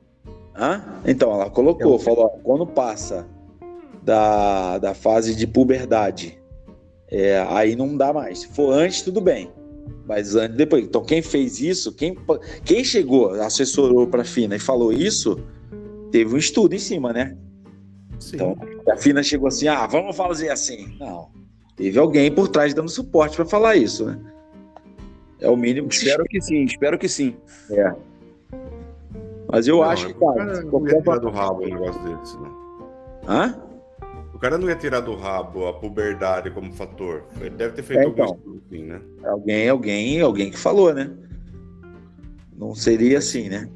Hã? 0.56 0.82
Então, 1.06 1.34
ela 1.34 1.50
colocou, 1.50 1.92
é 1.92 1.96
um... 1.96 2.00
falou, 2.00 2.26
ó, 2.26 2.30
quando 2.42 2.66
passa 2.66 3.28
da, 4.02 4.78
da 4.78 4.94
fase 4.94 5.36
de 5.36 5.46
puberdade, 5.46 6.42
é, 7.10 7.46
aí 7.50 7.76
não 7.76 7.98
dá 7.98 8.14
mais. 8.14 8.40
Se 8.40 8.48
for 8.48 8.72
antes, 8.72 9.02
tudo 9.02 9.20
bem. 9.20 9.52
Mas 10.06 10.38
antes, 10.38 10.56
depois. 10.56 10.86
Então, 10.86 11.04
quem 11.04 11.22
fez 11.22 11.60
isso, 11.60 11.94
quem, 11.94 12.18
quem 12.64 12.86
chegou, 12.86 13.32
assessorou 13.42 14.08
para 14.08 14.22
a 14.22 14.26
FINA 14.26 14.56
e 14.56 14.60
falou 14.60 14.94
isso, 14.94 15.38
teve 16.12 16.34
um 16.34 16.38
estudo 16.38 16.74
em 16.74 16.80
cima, 16.80 17.12
né? 17.12 17.38
Sim. 18.22 18.36
Então, 18.36 18.58
a 18.90 18.96
FINA 18.96 19.22
chegou 19.22 19.50
assim: 19.50 19.68
ah, 19.68 19.86
vamos 19.86 20.16
fazer 20.16 20.50
assim. 20.50 20.96
Não. 20.98 21.41
Teve 21.76 21.98
alguém 22.00 22.32
por 22.32 22.48
trás 22.48 22.74
dando 22.74 22.90
suporte 22.90 23.36
para 23.36 23.46
falar 23.46 23.76
isso, 23.76 24.06
né? 24.06 24.20
É 25.40 25.50
o 25.50 25.58
mínimo 25.58 25.88
que 25.88 25.96
Espero 25.96 26.24
que 26.26 26.42
sim, 26.42 26.64
espero 26.64 27.00
que 27.00 27.10
sim. 27.10 27.36
É. 27.72 27.94
Mas 29.48 29.68
eu 29.68 29.78
não, 29.78 29.84
acho 29.84 30.08
que, 30.08 30.14
cara. 30.14 30.34
cara 30.34 30.64
não 30.64 30.88
ia 30.88 31.02
tirar 31.02 31.18
do 31.20 31.30
rabo 31.30 31.64
um 31.64 31.70
negócio 31.70 32.02
desse, 32.04 32.36
não. 32.38 32.62
Hã? 33.28 33.62
cara 34.42 34.58
não 34.58 34.68
ia 34.68 34.76
tirar 34.76 35.02
do 35.02 35.16
rabo 35.16 35.68
a 35.68 35.74
puberdade 35.74 36.50
como 36.50 36.74
fator. 36.74 37.24
Ele 37.40 37.52
deve 37.52 37.76
ter 37.76 37.84
feito 37.84 38.02
é, 38.02 38.08
então, 38.08 38.26
algum 38.26 38.58
assim, 38.58 38.84
né? 38.84 39.00
Alguém, 39.24 39.70
alguém, 39.70 40.22
alguém 40.22 40.52
que 40.52 40.58
falou, 40.58 40.92
né? 40.92 41.12
Não 42.58 42.74
seria 42.74 43.20
assim, 43.20 43.50
né? 43.50 43.70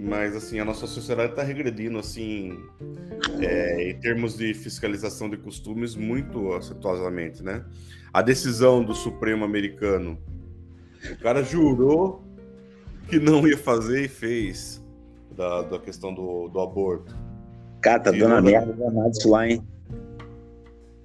Mas 0.00 0.36
assim, 0.36 0.60
a 0.60 0.64
nossa 0.64 0.86
sociedade 0.86 1.32
está 1.32 1.42
regredindo 1.42 1.98
assim, 1.98 2.56
é, 3.40 3.90
em 3.90 3.98
termos 3.98 4.36
de 4.36 4.54
fiscalização 4.54 5.28
de 5.28 5.36
costumes 5.36 5.96
muito 5.96 6.52
acertosamente, 6.52 7.42
né? 7.42 7.64
A 8.12 8.22
decisão 8.22 8.84
do 8.84 8.94
Supremo 8.94 9.44
americano, 9.44 10.16
o 11.10 11.18
cara 11.18 11.42
jurou 11.42 12.22
que 13.08 13.18
não 13.18 13.44
ia 13.48 13.58
fazer 13.58 14.04
e 14.04 14.08
fez 14.08 14.80
da, 15.34 15.62
da 15.62 15.78
questão 15.80 16.14
do, 16.14 16.48
do 16.48 16.60
aborto. 16.60 17.16
Cara, 17.80 17.98
tá 17.98 18.10
dando 18.12 18.34
a 18.36 18.40
merda 18.40 18.72
danada 18.72 19.10
isso 19.10 19.28
lá, 19.28 19.48
hein? 19.48 19.66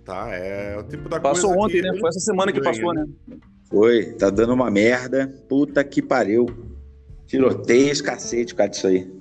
Tá, 0.05 0.29
é 0.35 0.77
o 0.77 0.83
tipo 0.83 1.09
da 1.09 1.19
passou 1.19 1.55
coisa. 1.55 1.55
Passou 1.55 1.65
ontem, 1.65 1.81
né? 1.81 1.99
Foi 1.99 2.09
essa 2.09 2.19
semana 2.19 2.51
que 2.51 2.61
passou, 2.61 2.93
né? 2.93 3.07
Foi, 3.69 4.13
tá 4.13 4.29
dando 4.29 4.53
uma 4.53 4.69
merda. 4.69 5.33
Puta 5.49 5.83
que 5.83 5.99
pariu. 5.99 6.45
Tiroteio, 7.33 8.03
cacete, 8.03 8.53
cara, 8.53 8.69
disso 8.69 8.85
aí. 8.85 9.11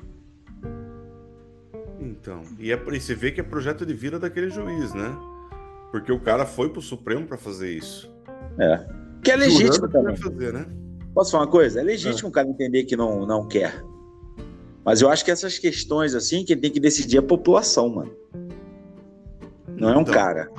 Então, 1.99 2.43
e, 2.59 2.71
é, 2.71 2.79
e 2.93 3.01
você 3.01 3.15
vê 3.15 3.33
que 3.33 3.41
é 3.41 3.43
projeto 3.43 3.87
de 3.87 3.95
vida 3.95 4.19
daquele 4.19 4.51
juiz, 4.51 4.93
né? 4.93 5.17
Porque 5.91 6.13
o 6.13 6.21
cara 6.21 6.45
foi 6.45 6.69
pro 6.69 6.83
Supremo 6.83 7.27
para 7.27 7.39
fazer 7.39 7.71
isso. 7.71 8.15
É. 8.59 8.87
Que 9.25 9.31
é 9.31 9.37
legítimo 9.37 9.89
também. 9.89 10.15
Fazer, 10.15 10.53
né? 10.53 10.67
Posso 11.15 11.31
falar 11.31 11.45
uma 11.45 11.51
coisa? 11.51 11.81
É 11.81 11.83
legítimo 11.83 12.29
é. 12.29 12.29
o 12.29 12.33
cara 12.33 12.47
entender 12.47 12.85
que 12.85 12.95
não, 12.95 13.25
não 13.25 13.49
quer. 13.49 13.83
Mas 14.85 15.01
eu 15.01 15.09
acho 15.09 15.25
que 15.25 15.31
essas 15.31 15.59
questões, 15.59 16.15
assim, 16.15 16.45
quem 16.45 16.59
tem 16.59 16.71
que 16.71 16.81
decidir 16.81 17.17
é 17.17 17.21
a 17.21 17.23
população, 17.23 17.89
mano. 17.89 18.15
Não 19.75 19.89
é 19.89 19.97
um 19.97 20.03
então... 20.03 20.13
cara. 20.13 20.51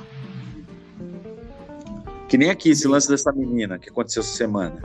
Que 2.28 2.36
nem 2.36 2.50
aqui, 2.50 2.70
esse 2.70 2.88
lance 2.88 3.08
dessa 3.08 3.30
menina 3.30 3.78
que 3.78 3.90
aconteceu 3.90 4.22
essa 4.22 4.34
semana. 4.34 4.82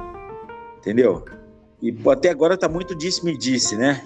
Entendeu? 0.78 1.26
E 1.82 1.95
até 2.09 2.30
agora 2.30 2.57
tá 2.57 2.67
muito 2.67 2.95
disse-me 2.95 3.38
disse, 3.38 3.75
né? 3.75 4.03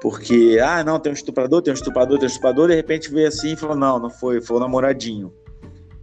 Porque, 0.00 0.58
ah, 0.62 0.84
não, 0.84 1.00
tem 1.00 1.10
um 1.10 1.14
estuprador, 1.14 1.62
tem 1.62 1.72
um 1.72 1.74
estuprador, 1.74 2.18
tem 2.18 2.26
um 2.26 2.30
estuprador, 2.30 2.68
de 2.68 2.74
repente 2.74 3.10
veio 3.10 3.26
assim 3.26 3.54
e 3.54 3.56
falou, 3.56 3.74
não, 3.74 3.98
não 3.98 4.10
foi, 4.10 4.40
foi 4.40 4.58
o 4.58 4.60
namoradinho. 4.60 5.32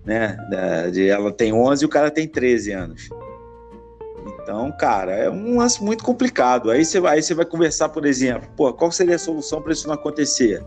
Né? 0.04 0.36
De, 0.92 1.08
ela 1.08 1.32
tem 1.32 1.54
11 1.54 1.84
e 1.84 1.86
o 1.86 1.90
cara 1.90 2.10
tem 2.10 2.28
13 2.28 2.72
anos. 2.72 3.10
Então, 4.42 4.72
cara, 4.72 5.12
é 5.12 5.30
um 5.30 5.60
lance 5.60 5.84
muito 5.84 6.04
complicado. 6.04 6.72
Aí 6.72 6.84
você 6.84 7.00
vai, 7.00 7.18
aí 7.18 7.24
você 7.24 7.34
vai 7.34 7.46
conversar, 7.46 7.90
por 7.90 8.06
exemplo, 8.06 8.50
pô, 8.58 8.74
qual 8.74 8.92
seria 8.92 9.16
a 9.16 9.20
solução 9.20 9.62
para 9.62 9.72
isso 9.72 9.88
não 9.88 9.94
acontecer? 9.94 10.64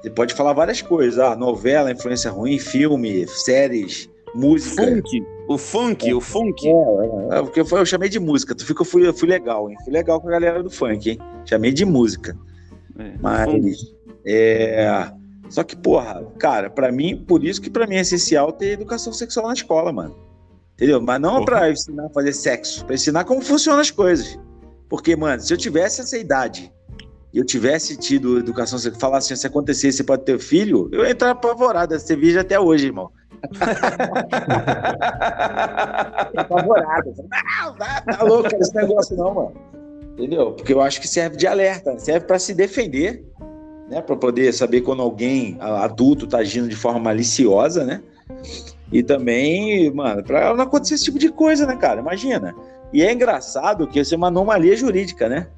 Você 0.00 0.10
pode 0.10 0.32
falar 0.32 0.52
várias 0.52 0.80
coisas, 0.80 1.18
ah, 1.18 1.34
novela, 1.34 1.90
influência 1.90 2.30
ruim, 2.30 2.58
filme, 2.58 3.26
séries, 3.26 4.08
música. 4.32 4.84
Funk, 4.84 5.26
o 5.48 5.56
funk, 5.56 6.08
é, 6.08 6.14
o 6.14 6.20
funk. 6.20 6.68
É, 6.68 6.70
é, 6.70 7.38
é, 7.38 7.42
porque 7.42 7.60
eu, 7.60 7.66
eu 7.70 7.86
chamei 7.86 8.10
de 8.10 8.20
música. 8.20 8.54
Tu 8.54 8.66
fica, 8.66 8.82
eu 8.82 8.84
fui, 8.84 9.08
eu 9.08 9.14
fui 9.14 9.26
legal, 9.26 9.70
hein? 9.70 9.76
Fui 9.82 9.92
legal 9.92 10.20
com 10.20 10.28
a 10.28 10.32
galera 10.32 10.62
do 10.62 10.70
funk, 10.70 11.10
hein? 11.10 11.18
Chamei 11.46 11.72
de 11.72 11.86
música. 11.86 12.36
É, 12.98 13.14
Mas, 13.18 13.94
é. 14.26 15.10
Só 15.48 15.64
que, 15.64 15.74
porra, 15.74 16.22
cara, 16.38 16.68
para 16.68 16.92
mim, 16.92 17.24
por 17.26 17.42
isso 17.42 17.62
que 17.62 17.70
para 17.70 17.86
mim 17.86 17.96
é 17.96 18.00
essencial 18.00 18.52
ter 18.52 18.72
educação 18.72 19.10
sexual 19.10 19.46
na 19.46 19.54
escola, 19.54 19.90
mano. 19.90 20.14
Entendeu? 20.74 21.00
Mas 21.00 21.18
não 21.18 21.42
para 21.44 21.70
ensinar 21.70 22.06
a 22.06 22.10
fazer 22.10 22.34
sexo, 22.34 22.84
para 22.84 22.94
ensinar 22.94 23.24
como 23.24 23.40
funcionam 23.40 23.80
as 23.80 23.90
coisas. 23.90 24.38
Porque, 24.86 25.16
mano, 25.16 25.40
se 25.40 25.52
eu 25.52 25.56
tivesse 25.56 26.02
essa 26.02 26.18
idade 26.18 26.70
e 27.32 27.38
eu 27.38 27.44
tivesse 27.44 27.96
tido 27.96 28.38
educação 28.38 28.78
sexual, 28.78 29.00
falar 29.00 29.18
assim, 29.18 29.34
se 29.34 29.46
acontecer, 29.46 29.90
você 29.92 30.04
pode 30.04 30.24
ter 30.24 30.38
filho, 30.38 30.90
eu 30.92 31.04
ia 31.04 31.10
entrar 31.10 31.30
apavorado. 31.30 31.98
Você 31.98 32.14
vídeo 32.14 32.38
até 32.38 32.60
hoje, 32.60 32.86
irmão. 32.86 33.10
apavorado. 36.36 37.14
Não, 37.18 37.74
tá, 37.74 38.02
tá 38.02 38.24
louco 38.24 38.48
esse 38.54 38.74
negócio 38.74 39.16
não, 39.16 39.34
mano. 39.34 39.52
Entendeu? 40.12 40.52
Porque 40.52 40.72
eu 40.72 40.80
acho 40.80 41.00
que 41.00 41.06
serve 41.06 41.36
de 41.36 41.46
alerta, 41.46 41.98
serve 41.98 42.26
para 42.26 42.38
se 42.38 42.54
defender, 42.54 43.24
né? 43.88 44.02
Para 44.02 44.16
poder 44.16 44.52
saber 44.52 44.80
quando 44.80 45.02
alguém 45.02 45.56
adulto 45.60 46.26
tá 46.26 46.38
agindo 46.38 46.68
de 46.68 46.76
forma 46.76 46.98
maliciosa, 46.98 47.84
né? 47.84 48.02
E 48.90 49.02
também, 49.02 49.92
mano, 49.92 50.22
pra 50.22 50.54
não 50.54 50.64
acontecer 50.64 50.94
esse 50.94 51.04
tipo 51.04 51.18
de 51.18 51.30
coisa, 51.30 51.66
né, 51.66 51.76
cara? 51.76 52.00
Imagina. 52.00 52.54
E 52.92 53.02
é 53.02 53.12
engraçado 53.12 53.86
que 53.86 54.00
isso 54.00 54.14
é 54.14 54.16
uma 54.16 54.28
anomalia 54.28 54.76
jurídica, 54.76 55.28
né? 55.28 55.48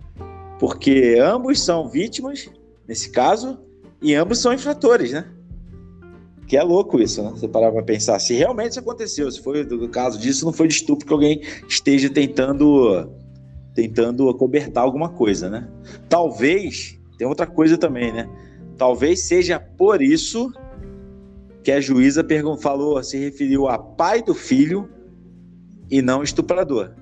Porque 0.59 1.17
ambos 1.21 1.63
são 1.63 1.89
vítimas, 1.89 2.51
nesse 2.87 3.11
caso, 3.11 3.59
e 4.03 4.15
ambos 4.15 4.41
são 4.41 4.53
infratores, 4.53 5.13
né? 5.13 5.27
Que 6.51 6.57
é 6.57 6.65
louco 6.65 7.01
isso, 7.01 7.23
né? 7.23 7.31
Você 7.31 7.47
parar 7.47 7.71
pra 7.71 7.81
pensar. 7.81 8.19
Se 8.19 8.35
realmente 8.35 8.73
isso 8.73 8.81
aconteceu, 8.81 9.31
se 9.31 9.41
foi 9.41 9.65
do 9.65 9.89
caso 9.89 10.19
disso, 10.19 10.45
não 10.45 10.53
foi 10.53 10.67
de 10.67 10.75
estupro 10.75 11.07
que 11.07 11.13
alguém 11.13 11.43
esteja 11.69 12.11
tentando 12.11 13.09
tentando 13.73 14.29
acobertar 14.29 14.83
alguma 14.83 15.11
coisa, 15.11 15.49
né? 15.49 15.69
Talvez, 16.09 16.99
tem 17.17 17.25
outra 17.25 17.47
coisa 17.47 17.79
também, 17.79 18.13
né? 18.13 18.29
Talvez 18.77 19.29
seja 19.29 19.61
por 19.61 20.03
isso 20.03 20.53
que 21.63 21.71
a 21.71 21.81
juíza 21.81 22.27
falou, 22.61 23.01
se 23.01 23.17
referiu 23.17 23.69
a 23.69 23.79
pai 23.79 24.21
do 24.21 24.35
filho 24.35 24.89
e 25.89 26.03
não 26.03 26.21
estuprador, 26.21 26.97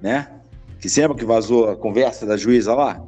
né? 0.00 0.40
Que 0.78 0.86
lembra 1.00 1.16
que 1.16 1.24
vazou 1.24 1.68
a 1.68 1.74
conversa 1.74 2.24
da 2.24 2.36
juíza 2.36 2.72
lá 2.76 3.04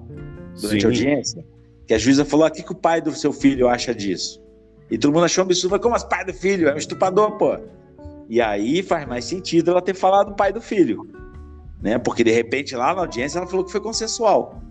durante 0.60 0.80
Sim. 0.80 0.86
a 0.86 0.90
audiência? 0.90 1.46
Que 1.86 1.94
a 1.94 1.98
juíza 1.98 2.24
falou: 2.24 2.44
o 2.44 2.50
que, 2.50 2.64
que 2.64 2.72
o 2.72 2.76
pai 2.76 3.00
do 3.00 3.12
seu 3.12 3.32
filho 3.32 3.68
acha 3.68 3.94
disso? 3.94 4.42
E 4.90 4.98
todo 4.98 5.12
mundo 5.12 5.24
achou 5.24 5.42
um 5.42 5.46
absurdo, 5.46 5.80
como 5.80 5.94
as 5.94 6.04
pai 6.04 6.24
do 6.24 6.32
filho? 6.32 6.68
É 6.68 6.74
um 6.74 6.78
estuprador, 6.78 7.32
pô. 7.38 7.56
E 8.28 8.40
aí 8.40 8.82
faz 8.82 9.06
mais 9.06 9.24
sentido 9.24 9.70
ela 9.70 9.82
ter 9.82 9.94
falado 9.94 10.34
pai 10.34 10.52
do 10.52 10.60
filho. 10.60 11.08
Né? 11.82 11.98
Porque 11.98 12.24
de 12.24 12.30
repente 12.30 12.74
lá 12.74 12.94
na 12.94 13.02
audiência 13.02 13.38
ela 13.38 13.46
falou 13.46 13.64
que 13.64 13.72
foi 13.72 13.80
consensual. 13.80 14.62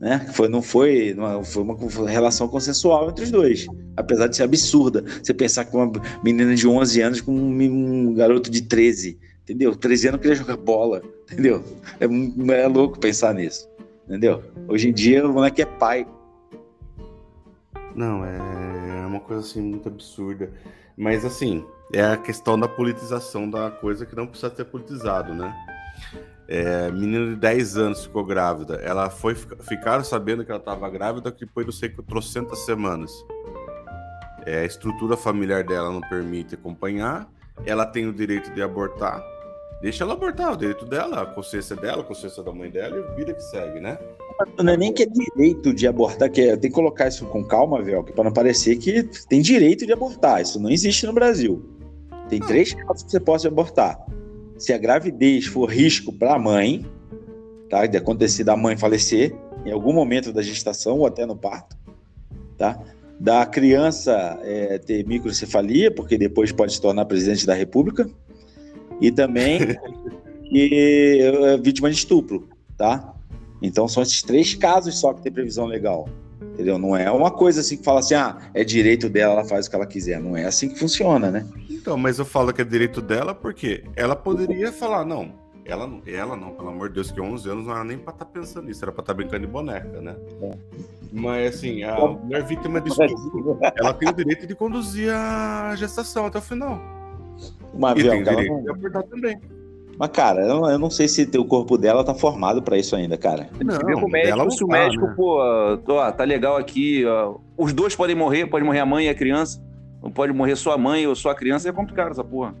Né? 0.00 0.26
Foi, 0.32 0.48
não 0.48 0.62
foi, 0.62 1.14
não 1.14 1.44
foi 1.44 1.62
uma 1.62 1.76
relação 2.08 2.48
consensual 2.48 3.10
entre 3.10 3.24
os 3.24 3.30
dois. 3.30 3.66
Apesar 3.96 4.28
de 4.28 4.36
ser 4.36 4.44
absurda. 4.44 5.04
Você 5.22 5.34
pensar 5.34 5.66
que 5.66 5.76
uma 5.76 5.92
menina 6.24 6.54
de 6.54 6.66
11 6.66 7.00
anos 7.02 7.20
com 7.20 7.32
um, 7.32 7.62
um 7.62 8.14
garoto 8.14 8.50
de 8.50 8.62
13, 8.62 9.18
entendeu? 9.42 9.76
13 9.76 10.08
anos 10.08 10.20
queria 10.22 10.36
jogar 10.36 10.56
bola, 10.56 11.02
entendeu? 11.30 11.62
É, 12.00 12.06
é 12.54 12.66
louco 12.66 12.98
pensar 12.98 13.34
nisso, 13.34 13.68
entendeu? 14.06 14.42
Hoje 14.66 14.88
em 14.88 14.92
dia 14.92 15.26
o 15.26 15.32
moleque 15.32 15.60
é 15.60 15.66
pai. 15.66 16.06
Não, 17.94 18.24
é 18.24 19.06
uma 19.06 19.20
coisa 19.20 19.42
assim 19.42 19.60
muito 19.60 19.88
absurda. 19.88 20.52
Mas 20.96 21.24
assim, 21.24 21.64
é 21.92 22.04
a 22.04 22.16
questão 22.16 22.58
da 22.58 22.68
politização 22.68 23.48
da 23.48 23.70
coisa 23.70 24.04
que 24.04 24.14
não 24.14 24.26
precisa 24.26 24.54
ser 24.54 24.64
politizado, 24.66 25.34
né? 25.34 25.54
É, 26.46 26.90
menina 26.90 27.30
de 27.30 27.36
10 27.36 27.76
anos 27.76 28.04
ficou 28.04 28.24
grávida. 28.24 28.74
Ela 28.76 29.08
foi 29.08 29.34
ficaram 29.34 30.02
sabendo 30.02 30.44
que 30.44 30.50
ela 30.50 30.60
estava 30.60 30.88
grávida 30.90 31.30
depois 31.30 31.66
não 31.66 31.72
sei 31.72 31.88
trocentas 31.88 32.60
semanas. 32.60 33.12
É, 34.44 34.60
a 34.60 34.64
estrutura 34.64 35.16
familiar 35.16 35.64
dela 35.64 35.90
não 35.92 36.00
permite 36.00 36.54
acompanhar. 36.54 37.28
Ela 37.64 37.86
tem 37.86 38.06
o 38.06 38.12
direito 38.12 38.50
de 38.52 38.62
abortar. 38.62 39.22
Deixa 39.80 40.04
ela 40.04 40.12
abortar, 40.12 40.52
o 40.52 40.56
direito 40.56 40.84
dela, 40.84 41.22
a 41.22 41.26
consciência 41.26 41.74
dela, 41.74 42.02
a 42.02 42.04
consciência 42.04 42.42
da 42.42 42.52
mãe 42.52 42.70
dela 42.70 42.98
e 42.98 43.14
vida 43.14 43.32
que 43.32 43.42
segue, 43.42 43.80
né? 43.80 43.98
Não 44.62 44.72
é 44.72 44.76
nem 44.76 44.92
que 44.92 45.02
é 45.02 45.06
direito 45.06 45.72
de 45.74 45.86
abortar, 45.86 46.30
que 46.30 46.40
é, 46.40 46.56
tem 46.56 46.70
que 46.70 46.74
colocar 46.74 47.08
isso 47.08 47.26
com 47.26 47.44
calma, 47.44 47.82
velho, 47.82 48.02
para 48.02 48.24
não 48.24 48.32
parecer 48.32 48.76
que 48.76 49.02
tem 49.28 49.40
direito 49.40 49.84
de 49.86 49.92
abortar. 49.92 50.40
Isso 50.40 50.58
não 50.58 50.70
existe 50.70 51.06
no 51.06 51.12
Brasil. 51.12 51.62
Tem 52.28 52.40
três 52.40 52.72
casos 52.72 53.02
que 53.02 53.10
você 53.10 53.20
pode 53.20 53.46
abortar. 53.46 53.98
Se 54.56 54.72
a 54.72 54.78
gravidez 54.78 55.46
for 55.46 55.66
risco 55.66 56.12
para 56.12 56.34
a 56.34 56.38
mãe, 56.38 56.86
tá? 57.68 57.86
De 57.86 57.96
acontecer 57.96 58.44
da 58.44 58.56
mãe 58.56 58.76
falecer 58.76 59.34
em 59.64 59.72
algum 59.72 59.92
momento 59.92 60.32
da 60.32 60.42
gestação 60.42 60.98
ou 60.98 61.06
até 61.06 61.26
no 61.26 61.36
parto, 61.36 61.76
tá? 62.56 62.78
Da 63.18 63.44
criança 63.44 64.38
é, 64.42 64.78
ter 64.78 65.06
microcefalia, 65.06 65.90
porque 65.90 66.16
depois 66.16 66.52
pode 66.52 66.72
se 66.72 66.80
tornar 66.80 67.04
presidente 67.04 67.46
da 67.46 67.54
República, 67.54 68.08
e 69.00 69.10
também 69.10 69.58
que 70.48 71.18
é 71.22 71.56
vítima 71.58 71.90
de 71.90 71.96
estupro, 71.96 72.48
tá? 72.76 73.14
Então 73.62 73.86
são 73.86 74.02
esses 74.02 74.22
três 74.22 74.54
casos 74.54 74.98
só 74.98 75.12
que 75.12 75.22
tem 75.22 75.32
previsão 75.32 75.66
legal. 75.66 76.08
Entendeu? 76.40 76.78
Não 76.78 76.96
é 76.96 77.10
uma 77.10 77.30
coisa 77.30 77.60
assim 77.60 77.76
que 77.76 77.84
fala 77.84 78.00
assim, 78.00 78.14
ah, 78.14 78.38
é 78.52 78.64
direito 78.64 79.08
dela, 79.08 79.34
ela 79.34 79.44
faz 79.44 79.66
o 79.66 79.70
que 79.70 79.76
ela 79.76 79.86
quiser. 79.86 80.20
Não 80.20 80.36
é 80.36 80.44
assim 80.44 80.68
que 80.68 80.78
funciona, 80.78 81.30
né? 81.30 81.46
Então, 81.68 81.96
mas 81.96 82.18
eu 82.18 82.24
falo 82.24 82.52
que 82.52 82.60
é 82.60 82.64
direito 82.64 83.00
dela 83.00 83.34
porque 83.34 83.84
ela 83.96 84.14
poderia 84.14 84.70
falar, 84.70 85.04
não, 85.04 85.32
ela, 85.64 85.88
ela 86.06 86.36
não, 86.36 86.50
pelo 86.50 86.68
amor 86.68 86.88
de 86.88 86.96
Deus, 86.96 87.10
que 87.10 87.20
11 87.20 87.48
anos 87.48 87.66
não 87.66 87.74
era 87.74 87.84
nem 87.84 87.96
pra 87.96 88.12
estar 88.12 88.24
tá 88.24 88.30
pensando 88.30 88.66
nisso, 88.66 88.84
era 88.84 88.92
pra 88.92 89.02
estar 89.02 89.12
tá 89.12 89.16
brincando 89.16 89.46
de 89.46 89.52
boneca, 89.52 90.00
né? 90.00 90.16
É. 90.42 90.58
Mas 91.12 91.54
assim, 91.54 91.82
a 91.82 91.96
mulher 91.96 92.44
vítima 92.44 92.80
de 92.80 92.90
estupro, 92.90 93.58
ela 93.76 93.92
tem 93.94 94.08
o 94.08 94.12
direito 94.12 94.46
de 94.46 94.54
conduzir 94.54 95.12
a 95.12 95.74
gestação 95.76 96.26
até 96.26 96.38
o 96.38 96.42
final. 96.42 96.80
Uma 97.72 97.92
e 97.92 98.02
tem 98.02 98.20
o 98.20 98.24
direito 98.24 98.52
não... 98.52 98.62
de 98.62 98.70
abortar 98.70 99.02
também. 99.04 99.40
Mas, 100.00 100.08
cara, 100.12 100.40
eu, 100.46 100.64
eu, 100.64 100.78
não 100.78 100.88
sei 100.88 101.06
se 101.06 101.28
o 101.36 101.44
corpo 101.44 101.76
dela 101.76 102.02
tá 102.02 102.14
formado 102.14 102.62
para 102.62 102.78
isso 102.78 102.96
ainda, 102.96 103.18
cara. 103.18 103.50
Não, 103.62 104.02
o 104.02 104.08
médico, 104.08 104.50
se 104.50 104.64
o 104.64 104.66
tá, 104.66 104.72
médico, 104.72 105.06
né? 105.06 105.12
pô, 105.14 105.38
ó, 105.88 106.10
tá 106.10 106.24
legal 106.24 106.56
aqui, 106.56 107.04
ó, 107.04 107.34
os 107.54 107.74
dois 107.74 107.94
podem 107.94 108.16
morrer, 108.16 108.46
pode 108.46 108.64
morrer 108.64 108.78
a 108.78 108.86
mãe 108.86 109.04
e 109.04 109.08
a 109.10 109.14
criança, 109.14 109.62
não 110.02 110.10
pode 110.10 110.32
morrer 110.32 110.56
sua 110.56 110.78
mãe 110.78 111.06
ou 111.06 111.14
sua 111.14 111.34
criança, 111.34 111.68
é 111.68 111.72
complicado 111.72 112.12
essa 112.12 112.24
porra. 112.24 112.54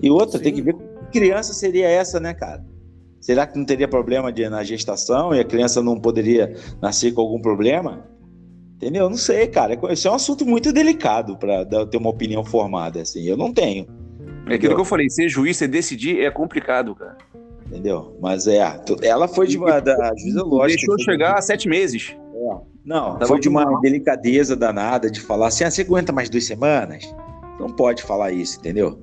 E 0.00 0.10
outra, 0.10 0.38
Sim. 0.38 0.44
tem 0.44 0.54
que 0.54 0.62
ver 0.62 0.72
que 0.72 1.20
criança 1.20 1.52
seria 1.52 1.86
essa, 1.86 2.18
né, 2.18 2.32
cara? 2.32 2.64
Será 3.20 3.46
que 3.46 3.58
não 3.58 3.66
teria 3.66 3.86
problema 3.86 4.32
de, 4.32 4.48
na 4.48 4.64
gestação 4.64 5.34
e 5.34 5.40
a 5.40 5.44
criança 5.44 5.82
não 5.82 6.00
poderia 6.00 6.56
nascer 6.80 7.12
com 7.12 7.20
algum 7.20 7.42
problema? 7.42 8.06
Entendeu? 8.76 9.10
Não 9.10 9.18
sei, 9.18 9.48
cara. 9.48 9.78
Isso 9.92 10.08
é 10.08 10.10
um 10.10 10.14
assunto 10.14 10.46
muito 10.46 10.72
delicado 10.72 11.36
para 11.36 11.66
ter 11.66 11.98
uma 11.98 12.08
opinião 12.08 12.42
formada, 12.42 13.02
assim. 13.02 13.22
Eu 13.24 13.36
não 13.36 13.52
tenho. 13.52 13.86
É 14.46 14.54
aquilo 14.54 14.74
que 14.74 14.80
eu 14.80 14.84
falei, 14.84 15.08
ser 15.08 15.28
juiz, 15.28 15.56
ser 15.56 15.68
decidir 15.68 16.20
é 16.20 16.30
complicado, 16.30 16.94
cara. 16.94 17.16
Entendeu? 17.66 18.16
Mas 18.20 18.46
é, 18.46 18.60
ela 19.02 19.26
foi 19.26 19.46
de 19.46 19.56
uma 19.56 19.80
da 19.80 20.12
juíza 20.16 20.42
lógica. 20.42 20.86
Deixou 20.86 20.98
chegar 20.98 21.38
a 21.38 21.42
sete 21.42 21.68
meses. 21.68 22.14
É. 22.34 22.74
Não, 22.84 23.14
Tava 23.14 23.26
foi 23.26 23.40
de 23.40 23.48
uma 23.48 23.64
mal. 23.64 23.80
delicadeza 23.80 24.54
danada 24.54 25.10
de 25.10 25.20
falar 25.20 25.48
assim: 25.48 25.64
ah, 25.64 25.70
você 25.70 25.82
aguenta 25.82 26.12
mais 26.12 26.28
duas 26.28 26.44
semanas? 26.44 27.04
Não 27.58 27.70
pode 27.70 28.02
falar 28.02 28.32
isso, 28.32 28.58
entendeu? 28.58 29.00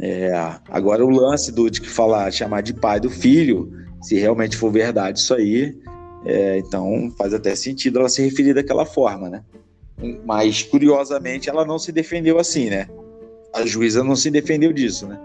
É, 0.00 0.32
agora 0.68 1.04
o 1.04 1.10
lance 1.10 1.50
do 1.50 1.68
de 1.68 1.80
que 1.80 1.88
falar, 1.88 2.30
chamar 2.30 2.60
de 2.60 2.72
pai 2.72 3.00
do 3.00 3.10
filho, 3.10 3.72
se 4.00 4.16
realmente 4.16 4.56
for 4.56 4.70
verdade 4.70 5.18
isso 5.18 5.34
aí, 5.34 5.76
é, 6.24 6.58
então 6.58 7.12
faz 7.18 7.34
até 7.34 7.56
sentido 7.56 7.98
ela 7.98 8.08
se 8.08 8.22
referir 8.22 8.54
daquela 8.54 8.86
forma, 8.86 9.28
né? 9.28 9.42
Mas 10.24 10.62
curiosamente 10.62 11.50
ela 11.50 11.64
não 11.64 11.78
se 11.78 11.90
defendeu 11.90 12.38
assim, 12.38 12.70
né? 12.70 12.86
A 13.54 13.64
juíza 13.66 14.04
não 14.04 14.16
se 14.16 14.30
defendeu 14.30 14.72
disso, 14.72 15.06
né? 15.06 15.18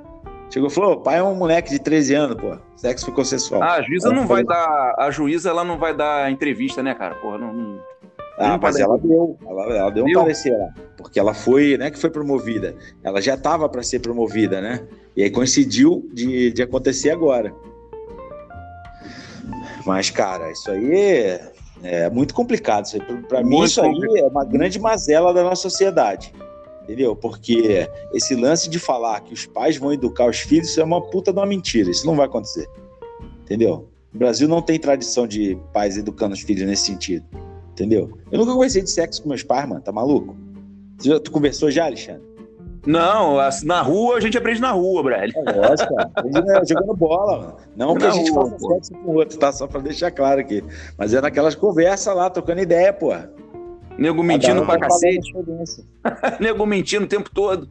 Chegou 0.50 0.70
e 0.70 0.72
falou: 0.72 0.98
pai 0.98 1.18
é 1.18 1.24
um 1.24 1.36
moleque 1.36 1.72
de 1.72 1.80
13 1.80 2.14
anos, 2.14 2.38
pô. 2.38 2.56
Sexo 2.76 3.06
ficou 3.06 3.26
sensual. 3.26 3.64
Ah, 3.64 3.76
a 3.76 3.82
juíza 3.82 4.08
ela 4.08 4.16
não 4.16 4.28
vai 4.28 4.44
dar. 4.44 4.96
A 5.00 5.10
juíza 5.10 5.50
ela 5.50 5.64
não 5.64 5.80
vai 5.80 5.96
dar 5.96 6.32
entrevista, 6.32 6.84
né, 6.84 6.94
cara? 6.94 7.16
Porra, 7.16 7.40
não. 7.40 7.54
não... 7.54 7.80
Ah, 8.38 8.58
mas 8.62 8.80
ela 8.80 8.98
deu, 8.98 9.38
ela, 9.48 9.64
ela 9.76 9.90
deu, 9.92 10.06
deu, 10.06 10.20
um 10.20 10.24
parecer 10.24 10.54
porque 10.98 11.20
ela 11.20 11.34
foi, 11.34 11.78
né, 11.78 11.92
que 11.92 12.00
foi 12.00 12.10
promovida. 12.10 12.76
Ela 13.04 13.22
já 13.22 13.36
estava 13.36 13.68
para 13.68 13.84
ser 13.84 14.00
promovida, 14.00 14.62
né? 14.62 14.82
E 15.16 15.24
aí 15.24 15.30
coincidiu 15.30 16.10
de, 16.14 16.52
de 16.52 16.62
acontecer 16.64 17.12
agora. 17.12 17.54
Mas, 19.86 20.10
cara, 20.10 20.52
isso 20.52 20.72
aí 20.72 20.96
é, 20.96 21.52
é 21.84 22.10
muito 22.10 22.34
complicado. 22.34 22.88
Para 23.28 23.44
mim, 23.44 23.64
isso 23.64 23.82
aí 23.82 23.94
é 24.18 24.28
uma 24.28 24.46
grande 24.46 24.80
mazela 24.80 25.34
da 25.34 25.44
nossa 25.44 25.62
sociedade 25.64 26.34
entendeu? 26.84 27.16
Porque 27.16 27.90
esse 28.14 28.36
lance 28.36 28.70
de 28.70 28.80
falar 28.80 29.22
que 29.22 29.34
os 29.34 29.46
pais 29.46 29.78
vão 29.78 29.92
educar 29.92 30.28
os 30.30 30.40
filhos 30.40 30.70
isso 30.70 30.80
é 30.80 30.84
uma 30.84 31.02
puta 31.02 31.32
de 31.32 31.40
uma 31.40 31.46
mentira, 31.46 31.90
isso 31.90 32.06
não 32.06 32.16
vai 32.16 32.26
acontecer, 32.26 32.68
entendeu? 33.42 33.88
O 34.14 34.18
Brasil 34.18 34.48
não 34.48 34.62
tem 34.62 34.80
tradição 34.80 35.26
de 35.26 35.58
pais 35.74 35.98
educando 35.98 36.34
os 36.34 36.42
filhos 36.42 36.68
nesse 36.68 36.86
sentido, 36.86 37.26
entendeu? 37.72 38.18
Eu 38.32 38.40
nunca 38.40 38.54
conversei 38.54 38.84
de 38.84 38.90
sexo 38.90 39.24
com 39.24 39.30
meus 39.30 39.44
pais, 39.44 39.68
mano, 39.68 39.82
tá 39.82 39.92
maluco? 39.92 40.36
Já, 41.02 41.20
tu 41.20 41.32
conversou 41.32 41.72
já, 41.72 41.86
Alexandre? 41.86 42.34
Não, 42.86 43.38
na 43.64 43.82
rua 43.82 44.18
a 44.18 44.20
gente 44.20 44.38
aprende 44.38 44.60
na 44.60 44.72
rua, 44.72 45.02
Brad. 45.04 45.32
É 45.34 45.52
lógico. 45.52 45.94
Aprende 45.98 46.70
jogando 46.70 46.94
bola, 46.94 47.38
mano. 47.38 47.56
Não 47.78 47.96
que 47.96 48.06
a 48.06 48.12
gente 48.12 48.30
rua, 48.30 48.44
faça 48.44 48.58
pô. 48.58 48.74
sexo 48.74 48.92
com 48.94 49.12
o 49.12 49.16
outro, 49.16 49.38
tá? 49.40 49.52
Só 49.52 49.68
pra 49.68 49.80
deixar 49.80 50.12
claro 50.12 50.42
aqui. 50.42 50.64
Mas 50.98 51.14
é 51.14 51.22
naquelas 51.22 51.56
conversas 51.56 52.14
lá, 52.14 52.30
trocando 52.30 52.62
ideia, 52.62 52.92
pô. 52.92 53.12
Nego 53.98 54.24
mentindo 54.24 54.66
pra 54.66 54.80
cacete. 54.80 55.34
Nego 56.40 56.66
mentindo 56.66 57.06
o 57.06 57.08
tempo 57.08 57.30
todo. 57.30 57.70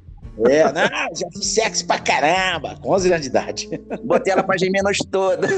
É, 0.49 0.65
não, 0.73 0.83
já 1.15 1.29
fiz 1.31 1.47
sexo 1.47 1.87
pra 1.87 1.99
caramba, 1.99 2.75
com 2.81 2.91
11 2.91 3.09
anos 3.09 3.21
de 3.23 3.29
idade. 3.29 3.69
Botei 4.03 4.33
ela 4.33 4.43
pra 4.43 4.57
gemer 4.57 4.83
noite 4.83 5.07
toda. 5.09 5.47
É. 5.47 5.51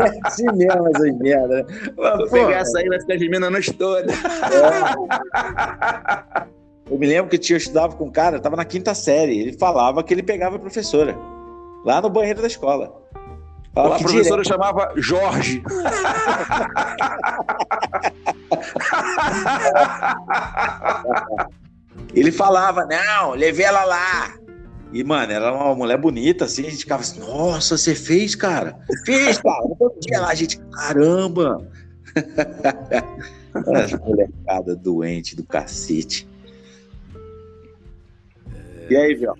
é 0.02 0.18
assim 0.24 0.46
mesmo, 0.54 0.88
essas 0.88 1.18
merda. 1.18 1.62
Né? 1.62 1.92
Vou 1.94 2.30
pegar 2.30 2.60
essa 2.60 2.78
aí, 2.78 2.88
vai 2.88 2.98
ficar 3.00 3.18
gemendo 3.18 3.50
noite 3.50 3.70
toda. 3.74 4.10
É. 4.10 4.16
Eu 6.90 6.98
me 6.98 7.06
lembro 7.06 7.28
que 7.28 7.52
eu 7.52 7.56
estudava 7.56 7.94
com 7.94 8.04
um 8.06 8.10
cara, 8.10 8.40
tava 8.40 8.56
na 8.56 8.64
quinta 8.64 8.94
série, 8.94 9.38
ele 9.40 9.52
falava 9.52 10.02
que 10.02 10.14
ele 10.14 10.22
pegava 10.22 10.56
a 10.56 10.58
professora, 10.58 11.14
lá 11.84 12.00
no 12.00 12.08
banheiro 12.08 12.40
da 12.40 12.46
escola. 12.46 13.03
A 13.76 13.98
professora 13.98 14.42
direto. 14.42 14.48
chamava 14.48 14.92
Jorge. 14.96 15.62
Ele 22.14 22.30
falava, 22.30 22.86
não, 22.86 23.32
levei 23.32 23.66
ela 23.66 23.84
lá. 23.84 24.34
E, 24.92 25.02
mano, 25.02 25.32
ela 25.32 25.48
era 25.48 25.56
uma 25.56 25.74
mulher 25.74 25.98
bonita, 25.98 26.44
assim, 26.44 26.66
a 26.66 26.70
gente 26.70 26.82
ficava 26.82 27.02
assim, 27.02 27.18
nossa, 27.18 27.76
você 27.76 27.96
fez, 27.96 28.36
cara? 28.36 28.78
Fiz, 29.04 29.38
cara. 29.38 29.62
Todo 29.76 29.98
dia 30.00 30.20
lá, 30.20 30.28
a 30.28 30.34
gente, 30.36 30.56
caramba. 30.70 31.68
Essa 33.74 33.98
molecada 33.98 34.76
doente 34.76 35.34
do 35.34 35.42
cacete. 35.44 36.28
É... 38.54 38.92
E 38.92 38.96
aí, 38.96 39.14
Viu? 39.16 39.34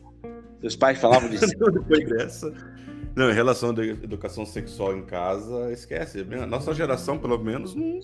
Seus 0.61 0.75
pais 0.75 0.99
falavam 0.99 1.29
disso? 1.29 1.47
Depois 1.71 2.09
dessa. 2.09 2.74
Não, 3.15 3.31
em 3.31 3.35
relação 3.35 3.71
à 3.71 3.85
educação 3.85 4.45
sexual 4.45 4.97
em 4.97 5.03
casa, 5.05 5.73
esquece. 5.73 6.25
Nossa 6.49 6.75
geração, 6.75 7.17
pelo 7.19 7.39
menos, 7.39 7.75
não, 7.75 8.01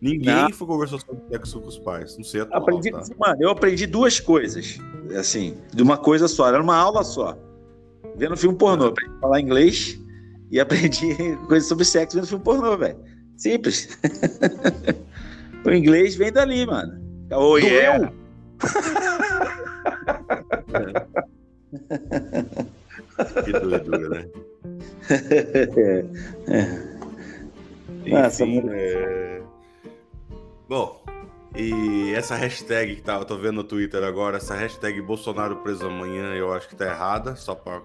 ninguém 0.00 0.34
não. 0.34 0.52
foi 0.52 0.66
conversar 0.66 0.98
sobre 1.00 1.22
sexo 1.30 1.60
com 1.60 1.68
os 1.68 1.78
pais. 1.78 2.16
Não 2.16 2.24
sei 2.24 2.42
atual, 2.42 2.60
aprendi, 2.60 2.90
tá? 2.90 3.02
Mano, 3.18 3.36
eu 3.40 3.50
aprendi 3.50 3.86
duas 3.86 4.20
coisas, 4.20 4.78
assim, 5.18 5.56
de 5.72 5.82
uma 5.82 5.96
coisa 5.96 6.28
só. 6.28 6.48
Era 6.48 6.62
uma 6.62 6.76
aula 6.76 7.02
só. 7.02 7.38
Vendo 8.16 8.36
filme 8.36 8.58
pornô. 8.58 8.86
Aprendi 8.86 9.14
a 9.16 9.20
falar 9.20 9.40
inglês 9.40 9.98
e 10.50 10.60
aprendi 10.60 11.16
coisas 11.48 11.68
sobre 11.68 11.84
sexo 11.84 12.16
vendo 12.16 12.26
filme 12.26 12.44
pornô, 12.44 12.76
velho. 12.76 12.98
Simples. 13.36 13.98
O 15.64 15.70
inglês 15.70 16.16
vem 16.16 16.32
dali, 16.32 16.66
mano. 16.66 17.00
Oh, 17.30 17.56
yeah. 17.56 18.12
Que 23.44 23.52
doidura, 23.52 24.08
né? 24.08 24.28
Nossa, 28.06 28.44
Enfim, 28.44 28.68
é... 28.70 29.42
Bom, 30.68 31.02
e 31.54 32.14
essa 32.14 32.34
hashtag 32.34 32.96
que 32.96 33.02
tá, 33.02 33.14
eu 33.14 33.24
tô 33.24 33.36
vendo 33.36 33.56
no 33.56 33.64
Twitter 33.64 34.02
agora, 34.02 34.38
essa 34.38 34.54
hashtag 34.54 35.00
Bolsonaro 35.02 35.56
preso 35.56 35.86
amanhã, 35.86 36.34
eu 36.34 36.52
acho 36.52 36.68
que 36.68 36.74
tá 36.74 36.86
errada, 36.86 37.36
só 37.36 37.54
pra, 37.54 37.82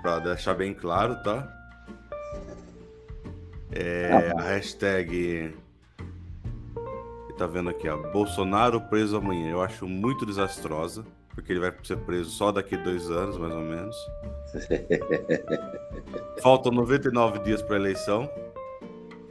pra 0.00 0.18
deixar 0.20 0.54
bem 0.54 0.72
claro, 0.72 1.22
tá? 1.22 1.52
É, 3.72 4.32
a 4.38 4.42
hashtag. 4.42 5.54
Tá 7.36 7.46
vendo 7.46 7.68
aqui, 7.68 7.86
ó. 7.86 7.98
Bolsonaro 8.10 8.80
preso 8.80 9.18
amanhã. 9.18 9.50
Eu 9.50 9.60
acho 9.60 9.86
muito 9.86 10.24
desastrosa, 10.24 11.04
porque 11.36 11.52
ele 11.52 11.60
vai 11.60 11.72
ser 11.84 11.96
preso 11.98 12.30
só 12.30 12.50
daqui 12.50 12.74
a 12.74 12.78
dois 12.82 13.08
anos, 13.10 13.36
mais 13.36 13.54
ou 13.54 13.60
menos. 13.60 13.94
Faltam 16.42 16.72
99 16.72 17.38
dias 17.40 17.62
pra 17.62 17.76
eleição. 17.76 18.28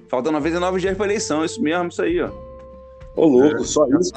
Falta 0.08 0.32
99 0.32 0.80
dias 0.80 0.96
pra 0.96 1.06
eleição, 1.08 1.44
isso 1.44 1.62
mesmo, 1.62 1.90
isso 1.90 2.02
aí, 2.02 2.22
ó. 2.22 2.30
Ô, 3.16 3.26
louco, 3.28 3.66
só 3.66 3.86
isso. 4.00 4.14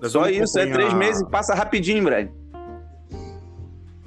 Nós 0.00 0.12
Só 0.12 0.28
isso, 0.28 0.58
é 0.58 0.62
acompanhar- 0.62 0.88
três 0.88 0.94
meses, 0.94 1.22
passa 1.28 1.54
rapidinho, 1.54 2.02
Brad. 2.04 2.28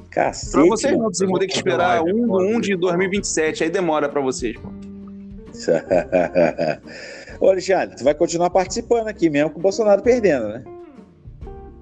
Cacete. 0.09 0.51
Pra 0.53 0.63
vocês 0.65 0.97
não, 0.97 1.03
vocês 1.05 1.29
vão 1.29 1.39
ter 1.39 1.47
que 1.47 1.55
esperar 1.55 2.01
1 2.03 2.07
um, 2.07 2.55
um 2.55 2.61
de 2.61 2.75
2027, 2.77 3.65
aí 3.65 3.69
demora 3.69 4.07
pra 4.07 4.21
vocês, 4.21 4.55
pô. 4.57 4.69
Ô, 7.45 7.49
Alexandre, 7.49 7.97
tu 7.97 8.03
vai 8.03 8.13
continuar 8.13 8.49
participando 8.49 9.07
aqui 9.09 9.29
mesmo 9.29 9.49
com 9.49 9.59
o 9.59 9.61
Bolsonaro 9.61 10.01
perdendo, 10.01 10.47
né? 10.47 10.63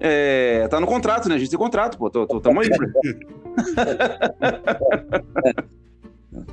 É, 0.06 0.68
tá 0.68 0.78
no 0.78 0.86
contrato, 0.86 1.30
né? 1.30 1.34
A 1.34 1.38
gente 1.38 1.48
tem 1.48 1.58
contrato, 1.58 1.96
pô. 1.96 2.10
Tô, 2.10 2.26
tô, 2.26 2.38
tamo 2.38 2.60
aí. 2.60 2.68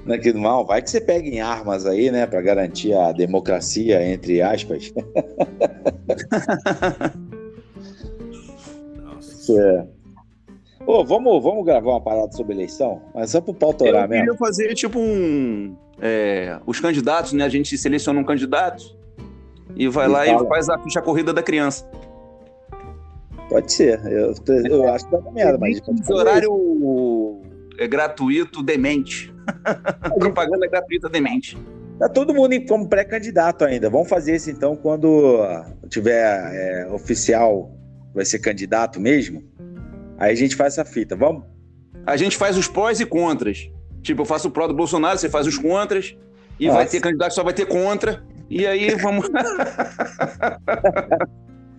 Não 0.05 0.15
é 0.15 0.17
que 0.17 0.31
mal, 0.31 0.65
vai 0.65 0.81
que 0.81 0.89
você 0.89 1.01
pega 1.01 1.27
em 1.27 1.41
armas 1.41 1.85
aí, 1.85 2.09
né, 2.11 2.25
Pra 2.25 2.39
garantir 2.41 2.93
a 2.93 3.11
democracia, 3.11 4.01
entre 4.09 4.41
aspas. 4.41 4.93
Nossa. 9.03 9.53
É. 9.61 9.85
Ô, 10.85 11.03
vamos, 11.03 11.43
vamos 11.43 11.65
gravar 11.65 11.91
uma 11.91 12.01
parada 12.01 12.31
sobre 12.31 12.53
eleição? 12.53 13.01
Mas 13.13 13.31
só 13.31 13.41
pro 13.41 13.53
pau 13.53 13.71
Eu 13.71 13.77
torar 13.77 14.07
mesmo. 14.07 14.23
queria 14.25 14.37
fazer, 14.39 14.73
tipo, 14.75 14.97
um. 14.97 15.75
é, 16.01 16.57
os 16.65 16.79
candidatos, 16.79 17.33
né? 17.33 17.43
A 17.43 17.49
gente 17.49 17.77
seleciona 17.77 18.19
um 18.19 18.23
candidato 18.23 18.95
e 19.75 19.87
vai 19.87 20.05
E 20.05 20.09
lá 20.09 20.25
fala. 20.25 20.45
e 20.45 20.49
faz 20.49 20.69
a 20.69 20.79
ficha 20.79 21.01
corrida 21.01 21.33
da 21.33 21.43
criança. 21.43 21.85
Pode 23.51 23.73
ser. 23.73 23.99
Eu, 24.05 24.33
eu 24.47 24.87
acho 24.87 25.05
que 25.05 25.11
dá 25.11 25.29
merda, 25.29 25.57
mas. 25.57 25.81
Horário 26.09 27.41
é 27.77 27.85
gratuito 27.85 28.63
demente. 28.63 29.33
Propaganda 30.17 30.65
gratuita 30.67 31.09
demente. 31.09 31.57
Tá 31.99 32.07
todo 32.07 32.33
mundo 32.33 32.55
como 32.65 32.87
pré-candidato 32.87 33.65
ainda. 33.65 33.89
Vamos 33.89 34.07
fazer 34.07 34.37
isso 34.37 34.49
então 34.49 34.77
quando 34.77 35.45
tiver 35.89 36.23
é, 36.23 36.87
oficial, 36.93 37.77
vai 38.15 38.23
ser 38.23 38.39
candidato 38.39 39.01
mesmo. 39.01 39.43
Aí 40.17 40.31
a 40.31 40.35
gente 40.35 40.55
faz 40.55 40.77
essa 40.77 40.85
fita. 40.85 41.13
Vamos? 41.13 41.43
A 42.05 42.15
gente 42.15 42.37
faz 42.37 42.57
os 42.57 42.69
prós 42.69 43.01
e 43.01 43.05
contras. 43.05 43.69
Tipo, 44.01 44.21
eu 44.21 44.25
faço 44.25 44.47
o 44.47 44.51
pró 44.51 44.65
do 44.65 44.73
Bolsonaro, 44.73 45.19
você 45.19 45.29
faz 45.29 45.45
os 45.45 45.57
contras, 45.57 46.15
e 46.57 46.67
Nossa. 46.67 46.77
vai 46.77 46.87
ter 46.87 47.01
candidato 47.01 47.29
que 47.29 47.35
só 47.35 47.43
vai 47.43 47.53
ter 47.53 47.65
contra. 47.65 48.23
E 48.49 48.65
aí 48.65 48.95
vamos. 48.95 49.29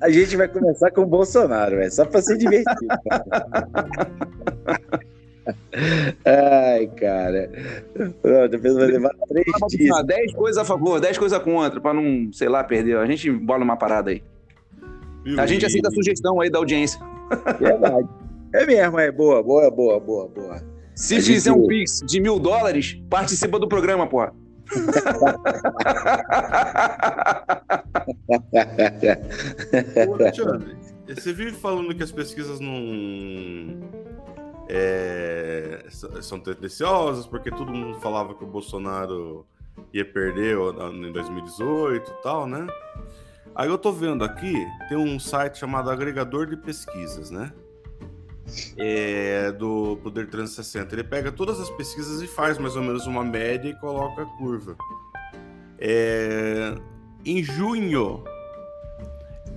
A 0.02 0.10
gente 0.10 0.36
vai 0.36 0.48
começar 0.48 0.90
com 0.90 1.02
o 1.02 1.06
Bolsonaro, 1.06 1.76
velho, 1.76 1.90
só 1.92 2.04
pra 2.04 2.20
ser 2.20 2.36
divertido. 2.36 2.86
Ai, 6.24 6.86
cara. 6.98 7.50
Não, 8.22 8.48
Depois 8.48 8.74
vai 8.74 8.86
levar 8.86 9.10
três 9.28 9.46
dias. 9.68 10.04
10 10.06 10.34
coisas 10.34 10.58
a 10.58 10.64
favor, 10.64 11.00
10 11.00 11.18
coisas 11.18 11.38
contra, 11.42 11.80
pra 11.80 11.94
não, 11.94 12.32
sei 12.32 12.48
lá, 12.48 12.62
perder. 12.64 12.96
A 12.98 13.06
gente 13.06 13.30
bola 13.30 13.64
uma 13.64 13.76
parada 13.76 14.10
aí. 14.10 14.22
A 15.38 15.46
gente 15.46 15.64
aceita 15.64 15.88
a 15.88 15.92
sugestão 15.92 16.40
aí 16.40 16.50
da 16.50 16.58
audiência. 16.58 17.00
Verdade. 17.58 18.08
É 18.54 18.66
mesmo, 18.66 18.98
é 18.98 19.10
boa, 19.10 19.42
boa, 19.42 19.70
boa, 19.70 19.98
boa, 20.00 20.28
boa. 20.28 20.62
Se 20.94 21.14
A 21.16 21.20
gente- 21.20 21.34
fizer 21.34 21.52
um 21.52 21.66
pix 21.66 22.00
de 22.06 22.20
mil 22.20 22.38
dólares, 22.38 23.00
participa 23.08 23.58
do 23.58 23.66
programa, 23.68 24.06
porra. 24.06 24.34
Alexandre, 30.18 30.76
você 31.08 31.32
vive 31.32 31.52
falando 31.52 31.94
que 31.94 32.02
as 32.02 32.12
pesquisas 32.12 32.60
não. 32.60 33.80
é, 34.68 35.84
são 36.20 36.40
tendenciosas, 36.40 37.26
porque 37.26 37.50
todo 37.50 37.72
mundo 37.72 38.00
falava 38.00 38.34
que 38.34 38.44
o 38.44 38.46
Bolsonaro 38.46 39.46
ia 39.92 40.04
perder 40.04 40.56
em 40.92 41.12
2018 41.12 42.10
e 42.10 42.22
tal, 42.22 42.46
né? 42.46 42.66
Aí 43.54 43.68
eu 43.68 43.76
tô 43.76 43.92
vendo 43.92 44.24
aqui, 44.24 44.54
tem 44.88 44.96
um 44.96 45.18
site 45.18 45.58
chamado 45.58 45.90
Agregador 45.90 46.46
de 46.46 46.56
Pesquisas, 46.56 47.30
né? 47.30 47.52
É, 48.76 49.52
do 49.52 49.98
Poder 50.02 50.28
360. 50.28 50.94
Ele 50.94 51.04
pega 51.04 51.30
todas 51.32 51.60
as 51.60 51.70
pesquisas 51.70 52.20
e 52.20 52.26
faz 52.26 52.58
mais 52.58 52.76
ou 52.76 52.82
menos 52.82 53.06
uma 53.06 53.24
média 53.24 53.68
e 53.68 53.74
coloca 53.80 54.22
a 54.22 54.26
curva. 54.26 54.76
É, 55.78 56.74
em 57.24 57.42
junho 57.42 58.24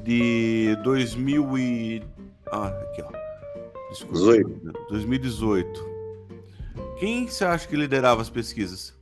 de 0.03 0.77
2000 0.83 1.57
e... 1.57 2.03
Ah, 2.51 2.67
aqui, 2.67 3.01
ó. 3.01 3.89
Desculpa. 3.89 4.13
18. 4.13 4.73
2018. 4.89 5.95
Quem 6.99 7.27
você 7.27 7.43
acha 7.43 7.67
que 7.67 7.75
liderava 7.75 8.21
as 8.21 8.29
pesquisas? 8.29 8.95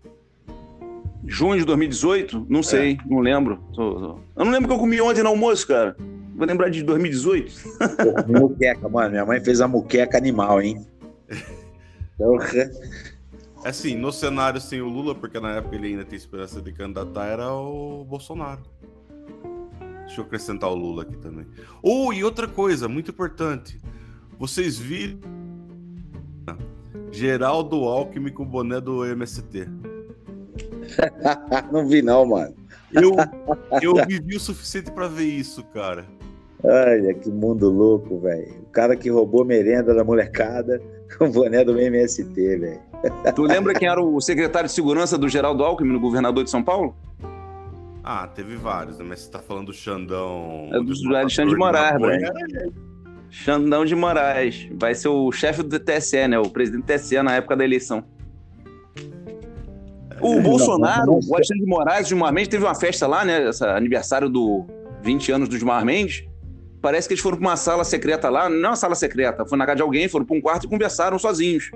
Junho 1.25 1.59
de 1.59 1.65
2018? 1.65 2.47
Não 2.49 2.61
sei, 2.61 2.97
não 3.05 3.19
lembro. 3.19 3.63
Eu 3.77 4.19
não 4.35 4.51
lembro 4.51 4.65
o 4.65 4.67
que 4.67 4.73
eu 4.73 4.79
comi 4.79 4.99
ontem 4.99 5.23
no 5.23 5.29
almoço, 5.29 5.67
cara. 5.67 5.95
Vou 6.35 6.47
lembrar 6.47 6.69
de 6.69 6.83
2018. 6.83 7.53
Pô, 8.25 8.39
muqueca, 8.39 8.89
mano. 8.89 9.11
Minha 9.11 9.25
mãe 9.25 9.39
fez 9.39 9.61
a 9.61 9.67
muqueca 9.67 10.17
animal, 10.17 10.61
hein? 10.61 10.85
Porra. 12.17 12.71
Assim, 13.63 13.95
no 13.95 14.11
cenário 14.11 14.59
sem 14.59 14.81
o 14.81 14.89
Lula, 14.89 15.15
porque 15.15 15.39
na 15.39 15.51
época 15.55 15.75
ele 15.75 15.87
ainda 15.87 16.03
tem 16.03 16.17
esperança 16.17 16.61
de 16.61 16.73
candidatar, 16.73 17.25
era 17.27 17.53
o 17.53 18.03
Bolsonaro. 18.03 18.61
Deixa 20.05 20.19
eu 20.19 20.25
acrescentar 20.25 20.69
o 20.69 20.75
Lula 20.75 21.03
aqui 21.03 21.15
também. 21.17 21.45
Oh, 21.81 22.11
e 22.11 22.23
outra 22.23 22.47
coisa, 22.47 22.89
muito 22.89 23.11
importante. 23.11 23.79
Vocês 24.37 24.77
viram 24.77 25.19
Geraldo 27.11 27.77
Alckmin 27.85 28.31
com 28.31 28.43
o 28.43 28.45
boné 28.45 28.81
do 28.81 29.05
MST. 29.05 29.67
Não 31.71 31.87
vi, 31.87 32.01
não, 32.01 32.25
mano. 32.25 32.55
Eu, 32.91 33.11
eu 33.81 34.05
vivi 34.05 34.35
o 34.35 34.39
suficiente 34.39 34.91
pra 34.91 35.07
ver 35.07 35.25
isso, 35.25 35.63
cara. 35.65 36.05
Olha 36.63 37.13
que 37.13 37.29
mundo 37.29 37.69
louco, 37.69 38.19
velho. 38.19 38.61
O 38.63 38.71
cara 38.71 38.95
que 38.95 39.09
roubou 39.09 39.43
merenda 39.43 39.93
da 39.93 40.03
molecada 40.03 40.81
o 41.19 41.27
boné 41.27 41.63
do 41.63 41.77
MST, 41.79 42.33
velho. 42.33 42.79
Tu 43.35 43.41
lembra 43.43 43.73
quem 43.73 43.87
era 43.87 44.01
o 44.01 44.19
secretário 44.21 44.67
de 44.69 44.73
segurança 44.73 45.17
do 45.17 45.27
Geraldo 45.27 45.63
Alckmin, 45.63 45.91
no 45.91 45.99
governador 45.99 46.43
de 46.43 46.49
São 46.49 46.63
Paulo? 46.63 46.95
Ah, 48.01 48.27
teve 48.27 48.55
vários, 48.55 48.97
né? 48.97 49.05
Mas 49.07 49.21
você 49.21 49.31
tá 49.31 49.39
falando 49.39 49.67
do 49.67 49.73
Xandão. 49.73 50.69
É 50.71 50.79
do 50.79 51.15
Alexandre 51.15 51.53
de 51.53 51.59
Moraes, 51.59 52.01
velho. 52.01 52.73
Xandão 53.29 53.85
de 53.85 53.95
Moraes. 53.95 54.69
Vai 54.73 54.95
ser 54.95 55.09
o 55.09 55.31
chefe 55.31 55.63
do 55.63 55.79
TSE, 55.79 56.27
né? 56.27 56.39
O 56.39 56.49
presidente 56.49 56.83
do 56.83 56.85
TSE 56.85 57.21
na 57.21 57.35
época 57.35 57.55
da 57.55 57.63
eleição. 57.63 58.03
O 60.21 60.39
Bolsonaro, 60.39 61.13
o 61.13 61.35
Alexandre 61.35 61.63
de 61.63 61.69
Moraes, 61.69 62.05
o 62.05 62.09
Gilmar 62.09 62.31
Mendes, 62.31 62.47
teve 62.47 62.63
uma 62.63 62.75
festa 62.75 63.07
lá, 63.07 63.25
né? 63.25 63.49
Esse 63.49 63.65
aniversário 63.65 64.29
do 64.29 64.65
20 65.01 65.31
anos 65.31 65.49
do 65.49 65.57
Gilmar 65.57 65.83
Mendes. 65.83 66.25
Parece 66.83 67.07
que 67.07 67.13
eles 67.13 67.23
foram 67.23 67.37
pra 67.37 67.47
uma 67.47 67.55
sala 67.55 67.85
secreta 67.85 68.29
lá, 68.29 68.49
não 68.49 68.57
é 68.65 68.69
uma 68.71 68.75
sala 68.75 68.93
secreta, 68.93 69.45
foi 69.45 69.57
na 69.57 69.65
casa 69.65 69.77
de 69.77 69.81
alguém, 69.81 70.09
foram 70.09 70.25
pra 70.25 70.35
um 70.35 70.41
quarto 70.41 70.65
e 70.65 70.69
conversaram 70.69 71.17
sozinhos. 71.17 71.71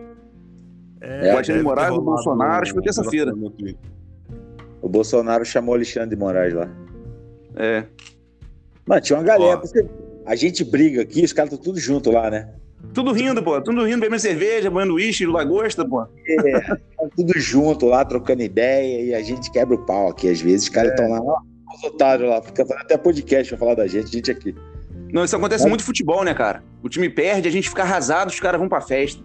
É, 0.99 1.31
O 1.31 1.35
Alexandre 1.35 1.63
Moraes, 1.63 1.93
ter 1.93 1.97
o 1.97 2.01
Bolsonaro, 2.01 2.61
acho 2.61 2.71
que 2.71 2.73
foi 2.73 2.83
terça-feira. 2.83 3.31
no 3.31 3.49
Twitter. 3.49 3.89
O 4.81 4.89
Bolsonaro 4.89 5.45
chamou 5.45 5.75
Alexandre 5.75 6.09
de 6.09 6.17
Moraes 6.17 6.53
lá. 6.53 6.69
É. 7.55 7.85
Mano, 8.85 8.99
tinha 8.99 9.17
uma 9.17 9.23
galera. 9.23 9.55
Ó. 9.55 9.61
porque 9.61 9.85
A 10.25 10.35
gente 10.35 10.65
briga 10.65 11.03
aqui, 11.03 11.23
os 11.23 11.31
caras 11.31 11.53
estão 11.53 11.63
tudo 11.63 11.79
junto 11.79 12.11
lá, 12.11 12.29
né? 12.29 12.53
Tudo 12.93 13.13
rindo, 13.13 13.41
pô. 13.41 13.61
Tudo 13.61 13.85
rindo, 13.85 14.01
bebendo 14.01 14.21
cerveja, 14.21 14.69
bebendo 14.69 14.95
uísque, 14.95 15.25
lagosta, 15.25 15.87
pô. 15.87 16.05
Tão 16.97 17.09
tudo 17.15 17.39
junto 17.39 17.85
lá, 17.85 18.03
trocando 18.03 18.41
ideia, 18.41 19.03
e 19.03 19.15
a 19.15 19.21
gente 19.23 19.49
quebra 19.51 19.75
o 19.75 19.85
pau 19.85 20.09
aqui 20.09 20.29
às 20.29 20.41
vezes. 20.41 20.63
Os 20.63 20.69
caras 20.69 20.91
estão 20.91 21.09
lá, 21.09 21.21
ó, 21.21 21.39
os 21.73 21.83
otários 21.85 22.29
lá, 22.29 22.41
fica 22.41 22.65
fazendo 22.65 22.83
até 22.83 22.97
podcast 22.97 23.49
pra 23.51 23.57
falar 23.57 23.75
da 23.75 23.87
gente, 23.87 24.11
gente 24.11 24.29
aqui. 24.29 24.53
Não, 25.11 25.23
isso 25.23 25.35
acontece 25.35 25.67
muito 25.67 25.81
no 25.81 25.85
futebol, 25.85 26.23
né, 26.23 26.33
cara? 26.33 26.63
O 26.83 26.89
time 26.89 27.09
perde, 27.09 27.47
a 27.47 27.51
gente 27.51 27.69
fica 27.69 27.83
arrasado, 27.83 28.29
os 28.29 28.39
caras 28.39 28.59
vão 28.59 28.69
pra 28.69 28.81
festa. 28.81 29.23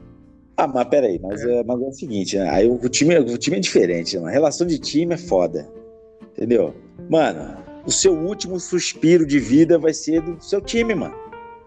Ah, 0.57 0.67
mas 0.67 0.87
peraí, 0.89 1.19
mas 1.19 1.43
é, 1.45 1.65
mas 1.65 1.81
é 1.81 1.85
o 1.85 1.93
seguinte, 1.93 2.39
né? 2.39 2.49
Aí 2.51 2.69
o 2.69 2.89
time, 2.89 3.19
o 3.19 3.39
time 3.39 3.57
é 3.57 3.61
diferente, 3.61 4.19
né? 4.19 4.29
A 4.29 4.31
relação 4.31 4.67
de 4.67 4.79
time 4.79 5.15
é 5.15 5.19
foda. 5.19 5.69
Entendeu? 6.33 6.75
Mano, 7.11 7.57
o 7.87 7.91
seu 7.91 8.15
último 8.15 8.61
suspiro 8.61 9.27
de 9.27 9.39
vida 9.39 9.79
vai 9.79 9.93
ser 9.93 10.21
do 10.21 10.43
seu 10.43 10.61
time, 10.61 10.95
mano. 10.95 11.15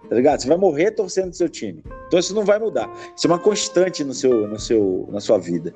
Tá 0.08 0.16
ligado? 0.16 0.40
Você 0.40 0.48
vai 0.48 0.58
morrer 0.58 0.92
torcendo 0.92 1.30
do 1.30 1.36
seu 1.36 1.50
time. 1.50 1.84
Então 2.08 2.20
isso 2.20 2.34
não 2.36 2.46
vai 2.46 2.60
mudar. 2.60 2.92
Isso 3.16 3.26
é 3.26 3.30
uma 3.30 3.40
constante 3.40 4.04
no 4.04 4.14
seu, 4.14 4.48
no 4.48 4.60
seu, 4.60 5.10
na 5.12 5.20
sua 5.20 5.40
vida. 5.40 5.74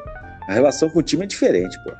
A 0.47 0.53
relação 0.53 0.89
com 0.89 0.99
o 0.99 1.03
time 1.03 1.23
é 1.23 1.27
diferente, 1.27 1.75
pô. 1.83 1.91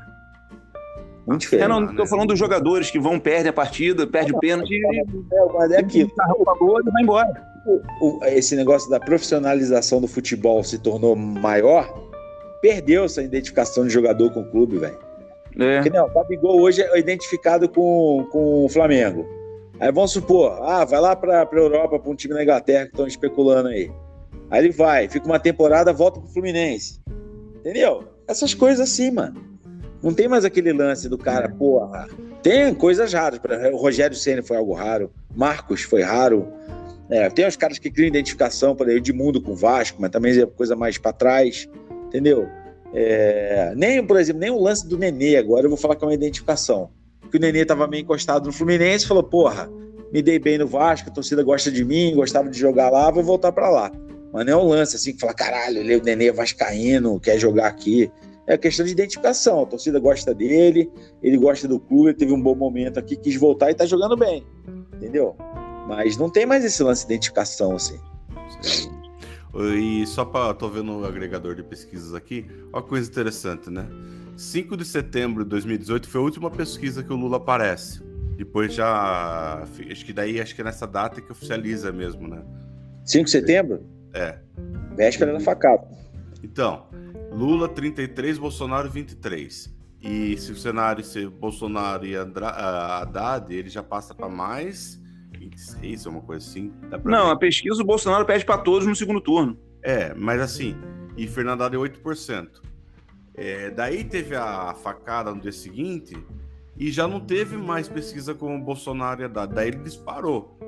Muito 1.30 1.41
diferente. 1.41 1.65
É, 1.65 1.68
não, 1.68 1.95
tô 1.95 2.06
falando 2.06 2.30
dos 2.30 2.39
jogadores 2.39 2.89
que 2.91 2.99
vão, 2.99 3.19
perdem 3.19 3.49
a 3.49 3.53
partida, 3.53 4.06
perde 4.07 4.34
o 4.34 4.39
pênalti 4.39 4.72
e. 4.72 4.99
É, 4.99 5.45
mas 5.53 5.72
é 5.72 5.80
aquilo. 5.80 6.10
e 6.11 6.91
vai 6.91 7.03
embora. 7.03 7.49
O- 7.65 7.81
o- 8.19 8.26
esse 8.26 8.56
negócio 8.56 8.89
da 8.89 8.99
profissionalização 8.99 10.01
do 10.01 10.07
futebol 10.07 10.64
se 10.64 10.80
tornou 10.80 11.15
maior, 11.15 11.88
perdeu 12.61 13.03
essa 13.06 13.22
identificação 13.22 13.85
de 13.85 13.89
jogador 13.89 14.31
com 14.31 14.41
o 14.41 14.49
clube, 14.51 14.77
velho. 14.77 14.97
É. 15.60 15.81
Porque 15.81 15.89
não, 15.97 16.06
o 16.07 16.14
Gabigol 16.14 16.61
hoje 16.61 16.81
é 16.81 16.97
identificado 16.99 17.68
com, 17.68 18.26
com 18.31 18.65
o 18.65 18.69
Flamengo. 18.69 19.26
Aí 19.80 19.91
vamos 19.91 20.11
supor, 20.11 20.60
ah, 20.64 20.84
vai 20.85 20.99
lá 20.99 21.15
pra, 21.15 21.45
pra 21.45 21.60
Europa, 21.60 21.99
pra 21.99 22.11
um 22.11 22.15
time 22.15 22.34
na 22.34 22.43
Inglaterra 22.43 22.85
que 22.85 22.91
estão 22.91 23.07
especulando 23.07 23.69
aí. 23.69 23.91
Aí 24.49 24.65
ele 24.65 24.72
vai, 24.73 25.07
fica 25.07 25.26
uma 25.26 25.39
temporada, 25.39 25.93
volta 25.93 26.19
pro 26.19 26.30
Fluminense. 26.30 26.99
Entendeu? 27.60 28.03
Essas 28.27 28.53
coisas 28.53 28.80
assim, 28.89 29.11
mano. 29.11 29.39
Não 30.01 30.13
tem 30.13 30.27
mais 30.27 30.45
aquele 30.45 30.71
lance 30.71 31.09
do 31.09 31.17
cara, 31.17 31.49
porra. 31.49 32.07
Tem 32.41 32.73
coisas 32.73 33.11
raras. 33.13 33.39
O 33.73 33.77
Rogério 33.77 34.15
Senna 34.15 34.41
foi 34.41 34.57
algo 34.57 34.73
raro. 34.73 35.11
Marcos 35.35 35.81
foi 35.81 36.01
raro. 36.01 36.47
É, 37.09 37.30
tem 37.30 37.45
os 37.45 37.55
caras 37.55 37.80
que 37.80 37.89
criam 37.89 38.07
identificação, 38.07 38.76
por 38.76 38.88
exemplo, 38.88 39.03
Edmundo 39.03 39.41
com 39.41 39.51
o 39.51 39.55
Vasco, 39.55 39.97
mas 39.99 40.11
também 40.11 40.39
é 40.39 40.45
coisa 40.45 40.76
mais 40.76 40.97
pra 40.97 41.11
trás. 41.11 41.67
Entendeu? 42.07 42.47
É, 42.93 43.73
nem, 43.76 44.05
por 44.05 44.17
exemplo, 44.17 44.39
nem 44.39 44.49
o 44.49 44.59
lance 44.59 44.88
do 44.88 44.97
Nenê 44.97 45.35
agora, 45.35 45.65
eu 45.65 45.69
vou 45.69 45.77
falar 45.77 45.95
que 45.95 46.03
é 46.03 46.07
uma 46.07 46.13
identificação. 46.13 46.89
Que 47.30 47.38
o 47.38 47.39
Nenê 47.39 47.65
tava 47.65 47.88
meio 47.88 48.01
encostado 48.01 48.45
no 48.45 48.51
Fluminense, 48.51 49.05
falou, 49.05 49.23
porra, 49.23 49.69
me 50.11 50.21
dei 50.21 50.39
bem 50.39 50.57
no 50.57 50.65
Vasco, 50.65 51.09
a 51.09 51.13
torcida 51.13 51.43
gosta 51.43 51.71
de 51.71 51.84
mim, 51.85 52.15
gostava 52.15 52.49
de 52.49 52.57
jogar 52.57 52.89
lá, 52.89 53.11
vou 53.11 53.23
voltar 53.23 53.51
pra 53.51 53.69
lá. 53.69 53.91
Mas 54.31 54.45
não 54.45 54.53
é 54.53 54.63
um 54.63 54.67
lance 54.67 54.95
assim 54.95 55.13
que 55.13 55.19
fala, 55.19 55.34
caralho, 55.34 55.80
ele, 55.80 55.95
o 55.97 56.03
Nenê 56.03 56.27
é 56.27 56.31
vascaíno, 56.31 57.19
quer 57.19 57.38
jogar 57.38 57.67
aqui. 57.67 58.11
É 58.49 58.57
questão 58.57 58.84
de 58.84 58.91
identificação, 58.91 59.61
a 59.61 59.65
torcida 59.67 59.99
gosta 59.99 60.34
dele, 60.34 60.91
ele 61.21 61.38
gosta 61.38 61.67
do 61.67 61.80
clube, 61.80 62.09
ele 62.09 62.17
teve 62.17 62.34
um 62.34 62.41
bom 62.41 62.55
momento 62.55 62.97
aqui, 62.97 63.15
quis 63.15 63.35
voltar 63.35 63.69
e 63.69 63.76
tá 63.76 63.85
jogando 63.85 64.17
bem. 64.17 64.43
Entendeu? 64.95 65.35
Mas 65.88 66.17
não 66.17 66.31
tem 66.31 66.47
mais 66.47 66.65
esse 66.65 66.81
lance 66.81 67.05
de 67.05 67.13
identificação, 67.13 67.76
assim. 67.76 67.99
Sim. 68.59 68.89
E 69.77 70.03
só 70.07 70.26
para 70.26 70.51
tô 70.55 70.67
vendo 70.67 70.99
o 70.99 71.05
agregador 71.05 71.53
de 71.53 71.61
pesquisas 71.61 72.15
aqui, 72.15 72.47
uma 72.73 72.81
coisa 72.81 73.07
interessante, 73.07 73.69
né? 73.69 73.88
5 74.35 74.76
de 74.76 74.85
setembro 74.85 75.43
de 75.43 75.49
2018 75.51 76.09
foi 76.09 76.19
a 76.19 76.23
última 76.23 76.49
pesquisa 76.49 77.03
que 77.03 77.13
o 77.13 77.15
Lula 77.15 77.38
aparece. 77.38 78.01
Depois 78.35 78.73
já. 78.73 79.63
Acho 79.91 80.05
que 80.05 80.13
daí 80.13 80.41
acho 80.41 80.55
que 80.55 80.61
é 80.61 80.63
nessa 80.63 80.88
data 80.88 81.21
que 81.21 81.31
oficializa 81.31 81.91
mesmo, 81.91 82.27
né? 82.27 82.41
5 83.05 83.26
de 83.26 83.31
setembro? 83.31 83.85
É. 84.11 84.39
Véspera 84.95 85.34
da 85.34 85.39
facada. 85.39 85.88
Então, 86.41 86.88
Lula 87.39 87.69
33, 87.69 88.37
Bolsonaro 88.37 88.89
23. 88.89 89.73
E 90.01 90.35
se 90.37 90.51
o 90.51 90.57
cenário 90.57 91.01
ser 91.01 91.29
Bolsonaro 91.29 92.05
e 92.05 92.13
Andra 92.13 92.49
Haddad, 92.49 93.55
ele 93.55 93.69
já 93.69 93.81
passa 93.81 94.13
para 94.13 94.27
mais 94.27 95.01
26, 95.31 96.05
uma 96.07 96.21
coisa 96.21 96.45
assim. 96.45 96.73
Não, 97.05 97.27
ver. 97.27 97.31
a 97.31 97.35
pesquisa 97.37 97.81
o 97.81 97.85
Bolsonaro 97.85 98.25
pede 98.25 98.43
pra 98.43 98.57
todos 98.57 98.85
no 98.85 98.93
segundo 98.93 99.21
turno. 99.21 99.57
É, 99.81 100.13
mas 100.15 100.41
assim, 100.41 100.75
e 101.15 101.27
Fernando 101.27 101.61
Haddad 101.61 101.77
é 101.77 101.89
8%. 101.89 102.61
É, 103.35 103.69
daí 103.69 104.03
teve 104.03 104.35
a 104.35 104.73
facada 104.73 105.33
no 105.33 105.39
dia 105.39 105.53
seguinte 105.53 106.17
e 106.75 106.91
já 106.91 107.07
não 107.07 107.21
teve 107.21 107.55
mais 107.55 107.87
pesquisa 107.87 108.33
com 108.35 108.53
o 108.53 108.61
Bolsonaro 108.61 109.21
e 109.21 109.23
Haddad. 109.23 109.53
Daí 109.53 109.69
ele 109.69 109.77
disparou. 109.77 110.59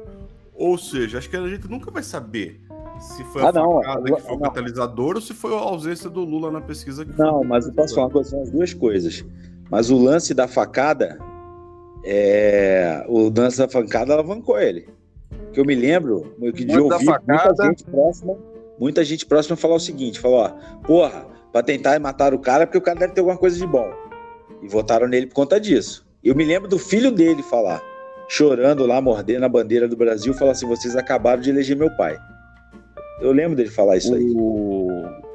Ou 0.54 0.78
seja, 0.78 1.18
acho 1.18 1.30
que 1.30 1.36
a 1.36 1.50
gente 1.50 1.68
nunca 1.68 1.92
vai 1.92 2.02
saber 2.02 2.62
se 3.02 3.24
foi 3.26 3.42
a 3.42 3.50
Ah, 3.50 3.52
não, 3.52 3.82
facada 3.82 4.16
que 4.16 4.22
foi 4.22 4.36
o 4.36 4.40
catalisador 4.40 5.16
ou 5.16 5.22
se 5.22 5.34
foi 5.34 5.54
a 5.54 5.58
ausência 5.60 6.10
do 6.10 6.22
Lula 6.24 6.52
na 6.52 6.62
pesquisa 6.62 7.04
que 7.06 7.18
Não, 7.20 7.40
foi. 7.40 7.48
mas 7.48 7.68
eu 7.68 7.74
posso 7.74 7.96
falar 7.96 8.08
uma 8.08 8.14
coisa, 8.14 8.30
são 8.30 8.42
as 8.44 8.50
duas 8.52 8.74
coisas. 8.74 9.26
Mas 9.70 9.90
o 9.90 9.98
lance 9.98 10.34
da 10.34 10.48
facada, 10.48 11.18
é... 12.06 13.04
o 13.08 13.30
lance 13.36 13.58
da 13.58 13.68
facada 13.68 14.14
alavancou 14.14 14.60
ele. 14.60 14.88
Que 15.54 15.60
eu 15.60 15.66
me 15.66 15.76
lembro, 15.76 16.34
que 16.56 16.64
de 16.64 16.80
ouvir 16.80 17.06
facada- 17.06 17.46
muita 17.48 17.66
gente 17.66 17.84
próxima, 17.84 18.38
muita 18.80 19.04
gente 19.04 19.26
próxima 19.26 19.56
falar 19.58 19.76
o 19.76 19.80
seguinte, 19.80 20.20
falou, 20.20 20.40
ó, 20.40 20.50
porra, 20.86 21.26
pra 21.52 21.62
tentar 21.62 22.00
matar 22.00 22.34
o 22.34 22.40
cara, 22.40 22.66
porque 22.66 22.78
o 22.78 22.82
cara 22.82 23.00
deve 23.00 23.14
ter 23.14 23.20
alguma 23.22 23.38
coisa 23.38 23.58
de 23.58 23.68
bom. 23.68 23.90
E 24.62 24.68
votaram 24.68 25.08
nele 25.08 25.28
por 25.28 25.36
conta 25.36 25.60
disso. 25.60 26.06
Eu 26.24 26.36
me 26.36 26.46
lembro 26.46 26.70
do 26.70 26.78
filho 26.78 27.12
dele 27.12 27.44
falar, 27.44 27.82
chorando 28.30 28.86
lá, 28.86 29.02
mordendo 29.02 29.44
a 29.44 29.50
bandeira 29.50 29.88
do 29.88 29.98
Brasil, 29.98 30.34
falar 30.34 30.52
assim, 30.52 30.68
vocês 30.68 30.96
acabaram 30.96 31.42
de 31.42 31.50
eleger 31.50 31.76
meu 31.76 31.90
pai. 31.98 32.18
Eu 33.22 33.32
lembro 33.32 33.56
dele 33.56 33.70
falar 33.70 33.98
isso 33.98 34.14
aí. 34.16 34.32
O, 34.36 34.88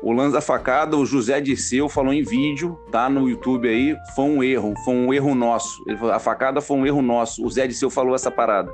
o 0.03 0.13
lance 0.13 0.33
da 0.33 0.41
facada, 0.41 0.97
o 0.97 1.07
José 1.07 1.41
Dirceu 1.41 1.89
falou 1.89 2.13
em 2.13 2.23
vídeo, 2.23 2.79
tá 2.91 3.09
no 3.09 3.29
YouTube 3.29 3.69
aí, 3.69 3.97
foi 4.15 4.25
um 4.25 4.43
erro, 4.43 4.75
foi 4.85 4.95
um 4.95 5.15
erro 5.15 5.35
nosso. 5.35 5.83
Ele 5.87 5.97
falou, 5.97 6.13
a 6.15 6.19
facada 6.19 6.61
foi 6.61 6.77
um 6.77 6.87
erro 6.87 7.01
nosso. 7.01 7.45
O 7.45 7.51
Zé 7.51 7.67
Dirceu 7.67 7.89
falou 7.91 8.15
essa 8.15 8.31
parada. 8.31 8.71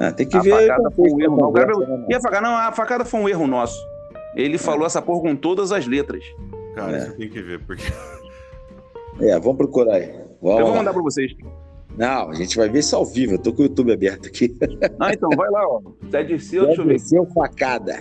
Ah, 0.00 0.10
tem 0.12 0.26
que 0.28 0.36
A 0.36 0.40
ver 0.40 0.50
facada 0.68 0.90
foi 0.90 1.10
um 1.10 1.20
erro. 1.22 1.52
da 1.52 1.66
não. 1.66 1.98
Né, 1.98 2.06
E 2.10 2.14
a 2.14 2.20
facada, 2.20 2.46
não, 2.46 2.56
a 2.56 2.72
facada 2.72 3.04
foi 3.04 3.20
um 3.20 3.28
erro 3.28 3.46
nosso. 3.46 3.78
Ele 4.34 4.58
falou 4.58 4.86
essa 4.86 5.00
porra 5.00 5.22
com 5.22 5.36
todas 5.36 5.72
as 5.72 5.86
letras. 5.86 6.22
Cara, 6.74 6.96
É. 6.96 7.00
você 7.00 7.12
tem 7.12 7.28
que 7.30 7.40
ver, 7.42 7.60
porque. 7.66 7.84
É, 9.20 9.38
vamos 9.40 9.56
procurar 9.56 9.94
aí. 9.94 10.12
Vamos 10.42 10.60
Eu 10.60 10.66
vou 10.66 10.76
mandar 10.76 10.92
pra 10.92 11.00
vocês. 11.02 11.32
Não, 11.96 12.28
a 12.30 12.34
gente 12.34 12.54
vai 12.58 12.68
ver 12.68 12.80
isso 12.80 12.94
ao 12.94 13.06
vivo. 13.06 13.32
Eu 13.34 13.38
tô 13.38 13.50
com 13.54 13.62
o 13.62 13.64
YouTube 13.64 13.90
aberto 13.90 14.28
aqui. 14.28 14.54
Ah, 15.00 15.10
então, 15.14 15.30
vai 15.34 15.48
lá, 15.50 15.66
ó. 15.66 15.80
Zé 16.10 16.22
Dirceu, 16.22 16.66
deixa 16.66 16.82
eu 16.82 16.86
ver. 16.86 16.92
Desceu 16.94 17.26
facada. 17.34 17.96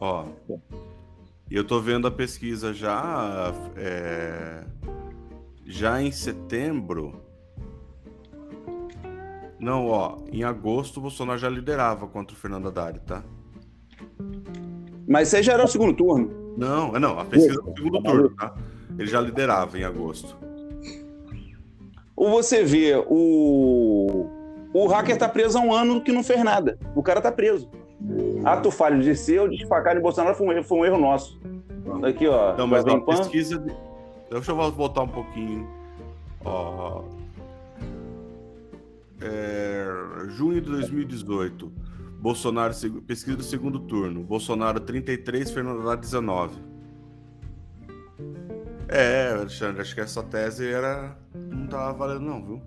Ó. 0.00 0.24
Eu 1.50 1.64
tô 1.64 1.80
vendo 1.80 2.06
a 2.06 2.10
pesquisa 2.10 2.72
já. 2.74 3.52
é, 3.76 4.64
já 5.64 6.02
em 6.02 6.10
setembro. 6.10 7.20
Não, 9.58 9.86
ó. 9.86 10.18
Em 10.30 10.44
agosto 10.44 10.98
o 10.98 11.00
Bolsonaro 11.00 11.38
já 11.38 11.48
liderava 11.48 12.06
contra 12.06 12.36
o 12.36 12.38
Fernando 12.38 12.68
Haddad, 12.68 13.00
tá? 13.00 13.22
Mas 15.08 15.28
você 15.28 15.42
já 15.42 15.54
era 15.54 15.64
o 15.64 15.68
segundo 15.68 15.94
turno. 15.94 16.54
Não, 16.56 16.96
é 16.96 16.98
não. 16.98 17.18
A 17.18 17.24
pesquisa 17.24 17.60
do 17.60 17.74
segundo 17.76 18.02
turno, 18.02 18.30
tá? 18.30 18.54
Ele 18.98 19.08
já 19.08 19.20
liderava 19.20 19.78
em 19.78 19.84
agosto. 19.84 20.36
Ou 22.14 22.30
você 22.30 22.64
vê, 22.64 22.94
o. 23.06 24.26
O 24.72 24.86
hacker 24.88 25.16
tá 25.16 25.28
preso 25.28 25.58
há 25.58 25.60
um 25.60 25.72
ano 25.72 26.02
que 26.02 26.12
não 26.12 26.24
fez 26.24 26.42
nada. 26.42 26.78
O 26.94 27.02
cara 27.02 27.20
tá 27.20 27.30
preso. 27.30 27.70
Ato 28.52 28.70
falho 28.70 29.00
de 29.02 29.14
seu, 29.16 29.48
desfacar 29.48 29.94
de 29.96 30.00
Bolsonaro 30.00 30.34
foi 30.36 30.46
um 30.46 30.52
erro, 30.52 30.64
foi 30.64 30.78
um 30.78 30.84
erro 30.84 30.98
nosso. 30.98 31.38
Aqui, 32.06 32.26
ó. 32.26 32.56
Não, 32.56 32.66
mas 32.66 32.84
Pan. 32.84 33.00
pesquisa. 33.00 33.58
de- 33.58 33.74
Deixa 34.30 34.50
eu 34.52 34.70
voltar 34.72 35.02
um 35.02 35.08
pouquinho. 35.08 35.68
Ó. 36.44 37.02
É, 39.20 39.86
junho 40.28 40.60
de 40.60 40.70
2018. 40.70 41.72
Bolsonaro, 42.20 42.72
pesquisa 43.06 43.36
do 43.36 43.42
segundo 43.42 43.78
turno. 43.80 44.22
Bolsonaro 44.22 44.80
33, 44.80 45.50
Fernando 45.50 45.80
Haddad 45.82 46.00
19. 46.00 46.58
É, 48.88 49.32
Alexandre, 49.32 49.80
acho 49.82 49.94
que 49.94 50.00
essa 50.00 50.22
tese 50.22 50.66
era. 50.68 51.16
Não 51.34 51.66
tava 51.66 51.92
valendo, 51.92 52.20
não, 52.20 52.44
viu? 52.44 52.62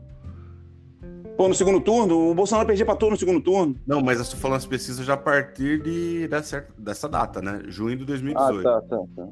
Pô, 1.39 1.47
no 1.47 1.55
segundo 1.55 1.79
turno, 1.79 2.31
o 2.31 2.35
Bolsonaro 2.35 2.67
perdia 2.67 2.85
pra 2.85 2.97
todo 2.97 3.11
no 3.11 3.17
segundo 3.17 3.39
turno. 3.39 3.73
Não, 3.87 4.01
mas 4.01 4.17
eu 4.17 4.23
estou 4.23 4.37
falando 4.37 4.57
as 4.57 4.65
pesquisas 4.65 5.05
já 5.05 5.13
a 5.13 5.17
partir 5.17 5.81
de, 5.81 6.27
dessa, 6.27 6.65
dessa 6.77 7.07
data, 7.07 7.41
né? 7.41 7.61
Junho 7.69 7.95
de 7.95 8.03
2018. 8.03 8.61
tá, 8.61 8.81
tá. 8.81 9.27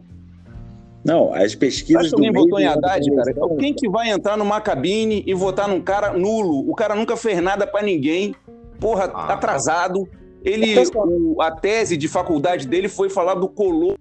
Não, 1.04 1.34
as 1.34 1.54
pesquisas 1.54 2.06
Acho 2.06 2.16
que 2.16 2.26
alguém 2.26 2.32
votou 2.32 2.62
em 2.62 2.66
Haddad, 2.66 3.06
da 3.14 3.24
cara. 3.34 3.56
Quem 3.60 3.74
que 3.74 3.90
vai 3.90 4.10
entrar 4.10 4.38
numa 4.38 4.62
cabine 4.62 5.22
e 5.28 5.34
votar 5.34 5.68
num 5.68 5.82
cara 5.82 6.14
nulo? 6.14 6.64
O 6.72 6.74
cara 6.74 6.96
nunca 6.96 7.18
fez 7.18 7.44
nada 7.44 7.68
pra 7.68 7.82
ninguém. 7.84 8.34
Porra, 8.80 9.12
Ah. 9.14 9.34
atrasado. 9.34 10.08
Ele, 10.46 10.76
o- 10.96 11.42
a 11.42 11.52
tese 11.52 11.98
de 11.98 12.08
faculdade 12.08 12.70
dele 12.70 12.88
foi 12.88 13.10
falar 13.10 13.34
do 13.36 13.50
colo 13.50 13.96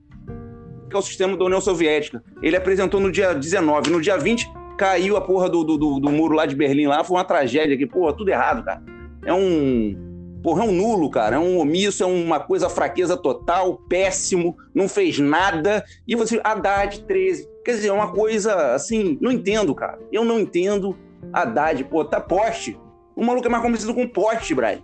que 0.89 0.95
é 0.95 0.99
o 0.99 1.03
sistema 1.03 1.37
da 1.37 1.45
União 1.45 1.61
Soviética. 1.61 2.23
Ele 2.41 2.55
apresentou 2.57 3.01
no 3.01 3.11
dia 3.11 3.35
19. 3.35 3.91
No 3.91 4.01
dia 4.01 4.17
20, 4.17 4.49
caiu 4.77 5.17
a 5.17 5.21
porra 5.21 5.49
do, 5.49 5.65
do, 5.65 5.77
do- 5.77 6.01
do 6.01 6.11
muro 6.11 6.35
lá 6.35 6.47
de 6.47 6.55
Berlim 6.55 6.87
lá. 6.87 7.03
Foi 7.05 7.17
uma 7.17 7.25
tragédia 7.25 7.75
aqui. 7.75 7.87
Porra, 7.87 8.13
tudo 8.13 8.29
errado, 8.31 8.65
cara. 8.65 8.83
É 9.25 9.33
um... 9.33 10.05
Porra, 10.43 10.63
é 10.65 10.69
um 10.69 10.73
nulo, 10.73 11.11
cara. 11.11 11.37
É 11.37 11.39
um 11.39 11.59
omisso, 11.59 12.05
é 12.05 12.07
uma 12.07 12.39
coisa 12.39 12.69
fraqueza 12.69 13.17
total, 13.17 13.79
péssimo, 13.89 14.57
não 14.73 14.89
fez 14.89 15.19
nada. 15.19 15.85
E 16.07 16.15
você, 16.15 16.41
Haddad, 16.45 17.01
13. 17.05 17.49
Quer 17.65 17.73
dizer, 17.73 17.89
é 17.89 17.93
uma 17.93 18.13
coisa 18.13 18.73
assim, 18.75 19.19
não 19.21 19.33
entendo, 19.33 19.75
cara. 19.75 19.99
Eu 20.13 20.25
não 20.25 20.39
entendo. 20.39 20.97
Haddad, 21.33 21.83
pô, 21.85 22.05
tá 22.05 22.21
poste. 22.21 22.79
O 23.17 23.25
maluco 23.25 23.47
é 23.47 23.51
mais 23.51 23.63
conhecido 23.63 23.93
com 23.95 24.07
poste, 24.07 24.55
Brian. 24.55 24.79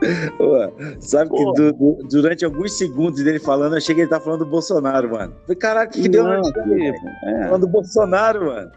Pô, 0.38 0.54
sabe 1.00 1.28
Pô. 1.30 1.52
que 1.52 1.60
du- 1.60 1.72
du- 1.72 1.98
durante 2.08 2.44
alguns 2.44 2.78
segundos 2.78 3.24
dele 3.24 3.40
falando, 3.40 3.72
eu 3.72 3.78
achei 3.78 3.92
que 3.96 4.02
ele 4.02 4.10
tá 4.10 4.20
falando 4.20 4.44
do 4.44 4.50
Bolsonaro, 4.50 5.10
mano. 5.10 5.34
Falei, 5.42 5.56
Caraca, 5.56 5.92
que 5.92 6.08
deu 6.08 6.22
Não, 6.22 6.40
que- 6.42 6.92
é. 7.26 7.44
Falando 7.46 7.62
do 7.62 7.66
Bolsonaro, 7.72 8.46
mano. 8.46 8.70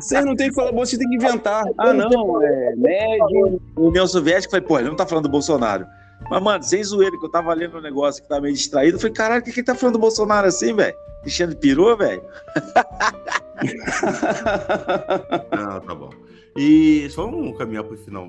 Você 0.00 0.20
não 0.20 0.34
tem 0.34 0.48
que 0.48 0.54
falar 0.54 0.72
você 0.72 0.98
tem 0.98 1.08
que 1.08 1.16
inventar. 1.16 1.64
Ah, 1.78 1.90
ah 1.90 1.94
não, 1.94 2.42
é, 2.42 2.72
é 2.72 2.76
médio. 2.76 3.60
União 3.76 4.06
Soviética, 4.06 4.50
falei, 4.50 4.66
pô, 4.66 4.78
ele 4.78 4.88
não 4.88 4.96
tá 4.96 5.06
falando 5.06 5.24
do 5.24 5.30
Bolsonaro. 5.30 5.86
Mas, 6.30 6.42
mano, 6.42 6.62
sem 6.62 6.82
zoeira, 6.82 7.16
que 7.16 7.24
eu 7.24 7.30
tava 7.30 7.52
lendo 7.54 7.78
um 7.78 7.82
negócio 7.82 8.22
que 8.22 8.28
tava 8.28 8.42
meio 8.42 8.54
distraído, 8.54 8.96
eu 8.96 9.00
falei, 9.00 9.14
caralho, 9.14 9.42
que 9.42 9.52
que 9.52 9.62
tá 9.62 9.74
falando 9.74 9.94
do 9.94 10.00
Bolsonaro 10.00 10.46
assim, 10.46 10.74
velho? 10.74 10.94
Cristiano 11.22 11.56
pirou, 11.56 11.96
velho? 11.96 12.22
não, 15.56 15.80
tá 15.80 15.94
bom. 15.94 16.10
E 16.56 17.08
só 17.10 17.26
vamos 17.26 17.56
caminhar 17.56 17.84
pro 17.84 17.96
final, 17.98 18.26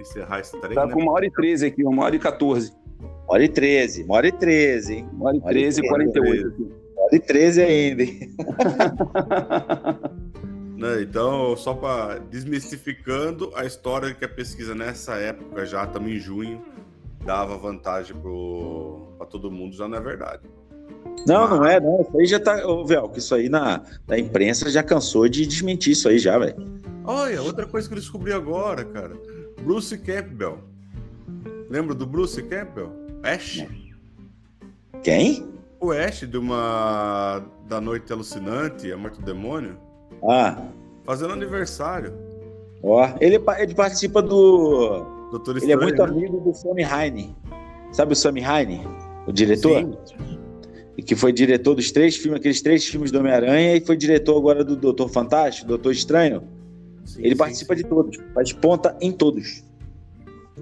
encerrar 0.00 0.40
esse 0.40 0.58
treino. 0.58 0.74
Tá 0.74 0.86
né? 0.86 0.92
com 0.92 1.00
uma 1.00 1.12
hora 1.12 1.26
e 1.26 1.30
13 1.30 1.66
aqui, 1.66 1.84
uma 1.84 2.04
hora 2.04 2.16
e 2.16 2.18
14. 2.18 2.72
Uma 3.00 3.34
hora 3.34 3.44
e 3.44 3.48
13, 3.48 4.04
uma 4.04 4.14
hora 4.14 4.28
e 4.28 4.32
13, 4.32 4.94
hein? 4.94 5.08
Uma 5.12 5.26
hora 5.26 5.36
e 5.36 5.40
13 5.40 5.80
e 5.80 5.88
48. 5.88 6.50
13 6.52 6.83
de 7.10 7.20
13 7.20 7.62
ainda. 7.62 8.04
Né, 10.76 11.02
então, 11.02 11.56
só 11.56 11.72
para 11.72 12.18
desmistificando 12.18 13.52
a 13.54 13.64
história 13.64 14.12
que 14.12 14.24
a 14.24 14.28
pesquisa 14.28 14.74
nessa 14.74 15.14
época, 15.14 15.64
já 15.64 15.84
estamos 15.84 16.10
em 16.10 16.18
junho, 16.18 16.60
dava 17.24 17.56
vantagem 17.56 18.14
para 18.14 19.26
todo 19.26 19.50
mundo, 19.50 19.76
já 19.76 19.88
não 19.88 19.96
é 19.96 20.00
verdade. 20.00 20.42
Não, 21.26 21.48
Mas... 21.48 21.50
não 21.50 21.64
é, 21.64 21.80
não. 21.80 22.02
Isso 22.02 22.18
aí 22.18 22.26
já 22.26 22.40
tá. 22.40 22.66
Ô, 22.66 22.84
Vel, 22.84 23.08
que 23.08 23.18
isso 23.18 23.34
aí 23.34 23.48
na, 23.48 23.82
na 24.06 24.18
imprensa 24.18 24.68
já 24.68 24.82
cansou 24.82 25.28
de 25.28 25.46
desmentir 25.46 25.92
isso 25.92 26.08
aí 26.08 26.18
já, 26.18 26.38
velho. 26.38 26.56
Olha, 27.04 27.40
outra 27.40 27.66
coisa 27.66 27.88
que 27.88 27.94
eu 27.94 27.98
descobri 27.98 28.32
agora, 28.32 28.84
cara. 28.84 29.14
Bruce 29.62 29.96
Campbell. 29.98 30.58
Lembra 31.70 31.94
do 31.94 32.04
Bruce 32.04 32.42
Campbell? 32.42 32.92
Ash? 33.22 33.64
Quem? 35.02 35.53
O 35.84 35.92
Ash 35.92 36.20
de 36.26 36.38
uma 36.38 37.42
da 37.68 37.80
Noite 37.80 38.12
Alucinante, 38.12 38.90
A 38.90 38.96
Morte 38.96 39.20
do 39.20 39.24
Demônio, 39.26 39.76
Ah, 40.26 40.62
fazendo 41.04 41.32
aniversário. 41.32 42.12
ó. 42.82 43.08
Ele, 43.20 43.38
ele 43.58 43.74
participa 43.74 44.22
do. 44.22 45.04
Doutor 45.30 45.56
Ele 45.56 45.66
é 45.66 45.74
Estranho, 45.74 45.82
muito 45.82 46.02
né? 46.02 46.08
amigo 46.08 46.40
do 46.40 46.54
Sammy 46.54 46.82
Heine. 46.84 47.36
Sabe 47.92 48.12
o 48.12 48.16
Sammy 48.16 48.40
Heine? 48.42 48.86
O 49.26 49.32
diretor? 49.32 49.80
Sim. 50.06 50.38
E 50.96 51.02
que 51.02 51.16
foi 51.16 51.32
diretor 51.32 51.74
dos 51.74 51.90
três 51.90 52.16
filmes, 52.16 52.38
aqueles 52.38 52.62
três 52.62 52.84
filmes 52.86 53.10
do 53.10 53.18
Homem-Aranha, 53.18 53.74
e 53.76 53.80
foi 53.80 53.96
diretor 53.96 54.38
agora 54.38 54.62
do 54.64 54.76
Doutor 54.76 55.08
Fantástico, 55.08 55.66
Doutor 55.66 55.90
Estranho. 55.90 56.44
Sim, 57.04 57.20
Ele 57.20 57.30
sim, 57.30 57.36
participa 57.36 57.74
de 57.74 57.82
todos, 57.84 58.16
faz 58.32 58.52
ponta 58.52 58.96
em 59.00 59.10
todos. 59.10 59.64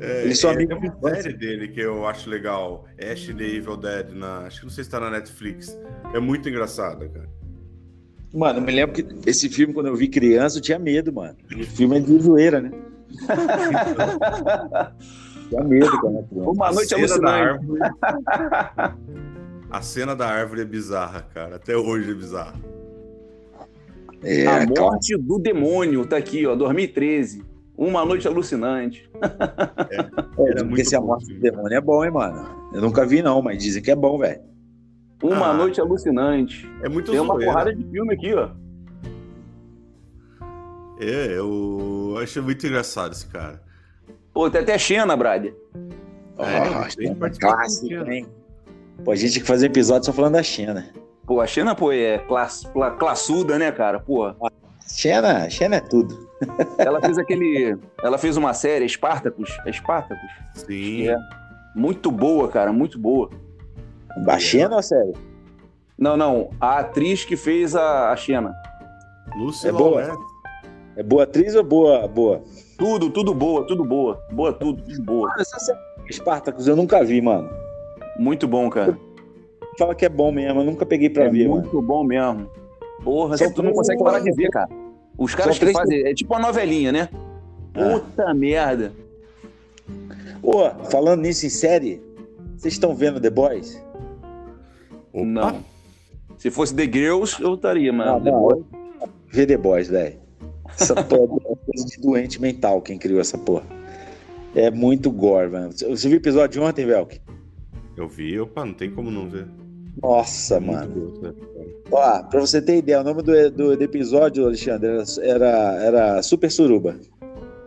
É, 0.01 0.25
Eles 0.25 0.39
são 0.39 0.51
é, 0.51 0.55
amigos 0.55 0.81
Tem 0.81 0.91
uma 0.91 1.15
série 1.15 1.35
dele 1.35 1.69
que 1.69 1.81
eu 1.81 2.07
acho 2.07 2.31
legal. 2.31 2.87
Ash 2.99 3.27
the 3.27 3.45
Evil 3.45 3.77
Dead. 3.77 4.11
Na, 4.13 4.47
acho 4.47 4.61
que 4.61 4.67
não 4.67 4.73
sei 4.73 4.85
se 4.85 4.91
tá 4.91 4.99
na 4.99 5.11
Netflix. 5.11 5.79
É 6.15 6.19
muito 6.19 6.49
engraçada, 6.49 7.07
cara. 7.09 7.29
Mano, 8.35 8.61
eu 8.61 8.63
me 8.63 8.73
lembro 8.73 8.95
que 8.95 9.07
esse 9.29 9.51
filme, 9.51 9.75
quando 9.75 9.89
eu 9.89 9.95
vi 9.97 10.09
criança, 10.09 10.57
eu 10.57 10.63
tinha 10.63 10.79
medo, 10.79 11.13
mano. 11.13 11.37
O 11.55 11.65
filme 11.65 11.99
é 11.99 12.01
de 12.01 12.19
zoeira, 12.19 12.63
né? 12.63 12.71
tinha 15.51 15.63
medo 15.65 15.85
era 15.87 16.23
criança. 16.23 16.51
Uma 16.51 16.69
A 16.69 16.73
noite 16.73 16.89
cena 16.89 17.19
da 17.19 17.35
alucinante. 17.35 17.51
árvore. 17.51 17.81
A 19.71 19.83
cena 19.83 20.17
da 20.17 20.27
árvore 20.27 20.63
é 20.63 20.67
bizarra, 20.67 21.23
cara. 21.35 21.57
Até 21.57 21.77
hoje 21.77 22.11
é 22.11 22.15
bizarra. 22.15 22.55
É, 24.23 24.47
a 24.47 24.67
morte 24.67 25.17
do 25.17 25.39
demônio 25.39 26.07
tá 26.07 26.17
aqui, 26.17 26.47
ó, 26.47 26.55
2013. 26.55 27.43
Uma 27.85 28.05
noite 28.05 28.29
alucinante. 28.29 29.11
É, 29.91 29.97
Era 29.97 30.11
porque 30.15 30.65
muito 30.65 30.89
se 30.89 30.95
a 30.95 31.01
bom 31.01 31.07
morte 31.09 31.33
o 31.33 31.35
do 31.35 31.41
demônio 31.41 31.77
é 31.77 31.81
bom, 31.81 32.05
hein, 32.05 32.11
mano? 32.13 32.71
Eu 32.73 32.81
nunca 32.81 33.05
vi, 33.05 33.23
não, 33.23 33.43
mas 33.43 33.59
dizem 33.63 33.83
que 33.83 33.91
é 33.91 33.97
bom, 33.97 34.19
velho. 34.19 34.41
Uma 35.23 35.49
Ah. 35.51 35.53
noite 35.55 35.81
alucinante. 35.81 36.71
É 36.83 36.89
muito 36.89 37.11
Tem 37.11 37.21
uma 37.21 37.35
zoeira. 37.35 37.53
porrada 37.53 37.75
de 37.75 37.83
filme 37.91 38.15
aqui, 38.15 38.35
ó. 38.35 38.51
É, 41.01 41.37
eu 41.39 42.15
achei 42.23 42.41
muito 42.41 42.65
engraçado 42.67 43.13
esse 43.13 43.27
cara. 43.27 43.61
Pô, 44.33 44.49
tem 44.49 44.61
até 44.63 44.79
Xena, 44.79 45.17
Brad. 45.17 45.47
É, 45.47 45.55
Ah, 46.39 46.89
tem 46.97 47.11
é 47.11 47.31
clássico, 47.31 48.11
hein? 48.11 48.27
Pô, 49.05 49.11
a 49.11 49.17
gente 49.17 49.33
tinha 49.33 49.43
que 49.43 49.49
fazer 49.49 49.67
episódio 49.67 50.07
só 50.07 50.13
falando 50.13 50.35
da 50.35 50.43
Xena. 50.43 50.87
Pô, 51.27 51.41
a 51.41 51.47
Xena, 51.47 51.75
pô, 51.75 51.91
é 51.93 52.19
class, 52.19 52.65
cla- 52.73 52.93
classuda, 52.93 53.59
né, 53.59 53.71
cara? 53.73 53.99
Pô, 54.01 54.33
Xena, 54.97 55.49
Xena 55.51 55.77
é 55.77 55.81
tudo. 55.81 56.29
ela 56.79 57.01
fez 57.01 57.19
aquele. 57.19 57.77
Ela 58.03 58.19
fez 58.19 58.37
uma 58.37 58.53
série, 58.53 58.85
Espartacus. 58.85 59.51
É 59.67 59.71
Espartacus? 59.71 60.31
Sim. 60.55 61.09
É. 61.09 61.17
Muito 61.75 62.11
boa, 62.11 62.49
cara, 62.49 62.73
muito 62.73 62.99
boa. 62.99 63.31
A 64.29 64.39
Xena 64.39 64.77
ou 64.77 64.83
sério? 64.83 65.15
Não, 65.99 66.17
não. 66.17 66.51
A 66.61 66.79
atriz 66.81 67.25
que 67.25 67.37
fez 67.37 67.75
a, 67.75 68.11
a 68.13 68.17
Xena. 68.17 68.55
Lucy 69.37 69.69
É 69.69 69.73
boa? 69.73 70.01
Laurette. 70.03 70.23
É 70.97 71.03
boa 71.03 71.23
atriz 71.23 71.55
ou 71.55 71.65
boa? 71.65 72.07
boa? 72.07 72.43
Tudo, 72.79 73.09
tudo 73.09 73.33
boa, 73.33 73.67
tudo 73.67 73.85
boa. 73.85 74.21
Boa 74.31 74.53
tudo, 74.53 74.83
tudo 74.83 75.03
boa. 75.03 75.29
Mano, 75.29 75.41
essa 75.41 75.59
série 75.59 75.79
Spartacus 76.13 76.67
eu 76.67 76.77
nunca 76.77 77.03
vi, 77.03 77.23
mano. 77.23 77.49
Muito 78.19 78.47
bom, 78.47 78.69
cara. 78.69 78.99
Fala 79.79 79.95
que 79.95 80.05
é 80.05 80.09
bom 80.11 80.31
mesmo, 80.31 80.61
eu 80.61 80.65
nunca 80.65 80.85
peguei 80.85 81.09
pra 81.09 81.25
é 81.25 81.29
ver, 81.31 81.49
muito 81.49 81.75
mano. 81.77 81.87
bom 81.87 82.05
mesmo. 82.05 82.51
Porra, 83.03 83.39
você- 83.39 83.51
tu 83.51 83.63
não 83.63 83.73
consegue 83.73 84.03
parar 84.05 84.19
de 84.21 84.31
ver, 84.33 84.51
cara. 84.51 84.69
Os 85.17 85.35
caras 85.35 85.55
que 85.55 85.61
três 85.61 85.77
fazem. 85.77 86.07
É 86.07 86.15
tipo 86.15 86.33
uma 86.35 86.41
novelinha, 86.41 86.93
né? 86.93 87.09
Ah. 87.75 87.99
Puta 88.01 88.35
merda. 88.35 88.93
Pô, 90.41 90.69
falando 90.91 91.23
nisso 91.23 91.47
em 91.47 91.51
série, 91.51 92.03
vocês 92.57 92.75
estão 92.75 92.95
vendo 92.95 93.21
The 93.21 93.31
Boys? 93.31 93.81
Opa. 95.13 95.25
Não. 95.25 95.65
Se 96.37 96.51
fosse 96.51 96.75
The 96.75 96.85
Girls, 96.85 97.41
eu 97.41 97.55
estaria, 97.55 97.93
mano. 97.93 98.13
Não, 98.13 98.21
The 98.21 98.31
não. 98.31 98.41
Boys. 98.41 98.65
Vê 99.29 99.47
The 99.47 99.57
Boys, 99.57 99.89
velho. 99.89 100.17
Essa 100.69 100.95
porra 101.03 101.37
é 101.45 101.55
coisa 101.67 101.87
de 101.87 102.01
doente 102.01 102.41
mental 102.41 102.81
quem 102.83 102.99
criou 102.99 103.21
essa 103.21 103.39
porra. 103.39 103.65
É 104.55 104.71
muito 104.71 105.11
gore, 105.11 105.51
mano. 105.51 105.73
Você 105.73 106.09
viu 106.09 106.19
o 106.19 106.21
episódio 106.21 106.61
de 106.61 106.61
ontem, 106.61 106.85
Velk? 106.85 107.21
Eu 107.97 108.09
vi, 108.09 108.39
opa, 108.41 108.65
não 108.65 108.75
tem 108.75 108.91
como 108.91 109.11
não 109.11 109.29
ver. 109.29 109.47
Nossa, 110.03 110.59
mano. 110.61 111.13
bom? 111.21 111.33
Ó, 111.93 112.23
pra 112.25 112.41
você 112.41 112.61
ter 112.61 112.79
ideia, 112.79 113.01
o 113.01 113.05
nome 113.05 113.23
do, 113.23 113.51
do, 113.51 113.77
do 113.77 113.83
episódio, 113.85 114.47
Alexandre, 114.47 114.89
era, 115.23 115.49
era, 115.83 116.23
Super 116.23 116.51
Suruba. 116.51 116.97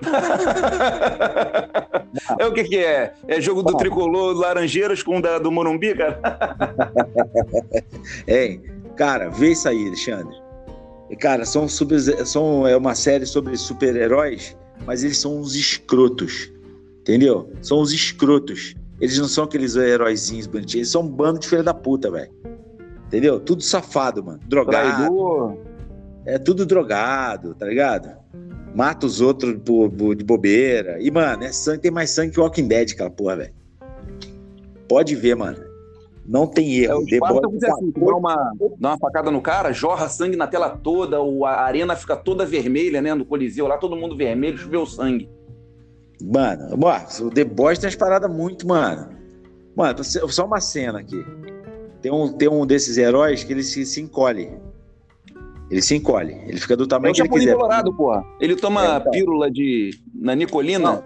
É 2.39 2.45
o 2.45 2.53
que 2.53 2.63
que 2.63 2.77
é? 2.77 3.13
É 3.27 3.41
jogo 3.41 3.61
do 3.61 3.75
Ah. 3.75 3.77
tricolor 3.77 4.33
Laranjeiras 4.37 5.03
com 5.03 5.17
o 5.17 5.21
da, 5.21 5.37
do 5.37 5.51
Morumbi, 5.51 5.93
cara? 5.95 6.19
Hein? 8.27 8.61
Cara, 8.95 9.29
vê 9.29 9.51
isso 9.51 9.67
aí, 9.67 9.85
Alexandre. 9.87 10.35
E, 11.09 11.15
Cara, 11.15 11.45
são, 11.45 11.67
super, 11.67 11.99
são 12.25 12.65
é 12.65 12.75
uma 12.77 12.95
série 12.95 13.25
sobre 13.25 13.57
super-heróis, 13.57 14.55
mas 14.85 15.03
eles 15.03 15.17
são 15.17 15.39
uns 15.39 15.55
escrotos. 15.55 16.51
Entendeu? 17.01 17.51
São 17.61 17.81
uns 17.81 17.91
escrotos. 17.91 18.75
Eles 18.99 19.17
não 19.19 19.27
são 19.27 19.43
aqueles 19.43 19.75
heróizinhos 19.75 20.47
bonitinhos, 20.47 20.75
eles 20.75 20.91
são 20.91 21.01
um 21.01 21.07
bando 21.07 21.39
de 21.39 21.47
filha 21.47 21.63
da 21.63 21.73
puta, 21.73 22.09
velho. 22.09 22.31
Entendeu? 23.07 23.39
Tudo 23.39 23.61
safado, 23.61 24.23
mano. 24.23 24.39
Drogado. 24.47 24.97
Traidor. 24.97 25.57
É 26.25 26.39
tudo 26.39 26.65
drogado, 26.65 27.53
tá 27.53 27.65
ligado? 27.65 28.09
Mata 28.73 29.05
os 29.05 29.21
outros 29.21 29.53
de 29.53 30.23
bobeira. 30.23 30.97
E, 30.99 31.11
mano, 31.11 31.43
é 31.43 31.51
sangue, 31.51 31.81
tem 31.81 31.91
mais 31.91 32.09
sangue 32.11 32.31
que 32.33 32.39
Walking 32.39 32.67
Dead, 32.67 32.91
aquela 32.91 33.09
porra, 33.11 33.35
velho. 33.37 33.53
Pode 34.87 35.15
ver, 35.15 35.35
mano. 35.35 35.57
Não 36.25 36.47
tem 36.47 36.79
É, 36.79 36.83
erro. 36.85 37.01
o 37.01 37.05
The 37.05 37.19
Boys- 37.19 37.29
Spartacus 37.31 37.63
é 37.63 37.71
assim, 37.71 37.91
dá 37.95 38.15
uma, 38.15 38.35
dá 38.79 38.89
uma 38.89 38.97
facada 38.97 39.29
no 39.29 39.41
cara, 39.41 39.71
jorra 39.71 40.09
sangue 40.09 40.35
na 40.35 40.47
tela 40.47 40.69
toda, 40.69 41.21
o- 41.21 41.45
a 41.45 41.61
arena 41.61 41.95
fica 41.95 42.15
toda 42.15 42.43
vermelha, 42.45 42.99
né? 43.01 43.13
No 43.13 43.23
Coliseu, 43.25 43.67
lá 43.67 43.77
todo 43.77 43.95
mundo 43.95 44.17
vermelho, 44.17 44.57
choveu 44.57 44.85
sangue. 44.87 45.29
Mano, 46.21 46.77
mano, 46.77 47.05
o 47.21 47.29
The 47.29 47.43
Boys 47.43 47.79
tem 47.79 47.87
umas 47.87 47.95
paradas 47.95 48.31
muito, 48.31 48.67
mano. 48.67 49.09
Mano, 49.75 50.03
só 50.03 50.45
uma 50.45 50.61
cena 50.61 50.99
aqui. 50.99 51.23
Tem 52.01 52.11
um, 52.11 52.31
tem 52.31 52.47
um 52.47 52.65
desses 52.65 52.97
heróis 52.97 53.43
que 53.43 53.51
ele 53.51 53.63
se, 53.63 53.85
se 53.85 53.99
encolhe. 53.99 54.49
Ele 55.69 55.81
se 55.81 55.95
encolhe. 55.95 56.33
Ele 56.47 56.59
fica 56.59 56.77
do 56.77 56.83
É 56.83 56.87
tamanho 56.87 57.11
o 57.11 57.15
que 57.15 57.21
ele 57.21 57.27
Chapolin 57.27 57.45
quiser. 57.45 57.55
Colorado, 57.55 57.93
porra. 57.93 58.23
Ele 58.39 58.55
toma 58.55 58.85
É, 58.85 58.97
então. 58.97 59.11
pílula 59.11 59.51
de. 59.51 59.91
na 60.13 60.35
Nicolina. 60.35 60.79
Não. 60.93 61.03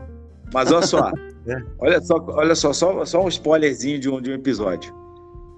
Mas 0.54 0.72
olha 0.72 0.86
só. 0.86 1.12
É. 1.48 1.56
olha 1.80 2.02
só, 2.02 2.24
olha 2.28 2.54
só, 2.54 2.74
só, 2.74 3.06
só 3.06 3.24
um 3.24 3.28
spoilerzinho 3.30 3.98
de 3.98 4.08
um, 4.10 4.22
de 4.22 4.30
um 4.30 4.34
episódio. 4.36 4.94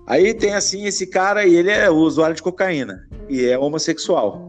Aí 0.07 0.33
tem 0.33 0.53
assim 0.53 0.85
esse 0.85 1.07
cara 1.07 1.43
e 1.45 1.55
ele 1.55 1.71
é 1.71 1.89
usuário 1.89 2.35
de 2.35 2.41
cocaína 2.41 3.09
e 3.27 3.43
é 3.45 3.57
homossexual. 3.57 4.47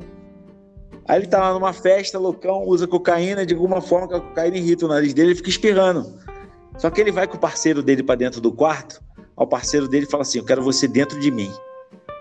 Aí 1.07 1.19
ele 1.19 1.27
tá 1.27 1.41
lá 1.41 1.53
numa 1.53 1.73
festa, 1.73 2.19
loucão, 2.19 2.65
usa 2.67 2.87
cocaína, 2.87 3.45
de 3.45 3.55
alguma 3.55 3.81
forma 3.81 4.09
que 4.09 4.15
a 4.15 4.21
cocaína 4.21 4.57
irrita 4.57 4.87
o 4.87 4.89
nariz 4.89 5.13
dele, 5.13 5.31
ele 5.31 5.37
fica 5.37 5.51
espirrando. 5.51 6.13
Só 6.79 6.91
que 6.91 7.01
ele 7.01 7.13
vai 7.13 7.27
com 7.27 7.37
o 7.37 7.41
parceiro 7.41 7.83
dele 7.83 8.03
pra 8.03 8.15
dentro 8.15 8.41
do 8.41 8.53
quarto, 8.53 9.03
ao 9.37 9.47
parceiro 9.47 9.89
dele 9.89 10.07
fala 10.07 10.23
assim: 10.23 10.39
Eu 10.39 10.45
quero 10.45 10.63
você 10.63 10.87
dentro 10.87 11.19
de 11.19 11.31
mim. 11.31 11.53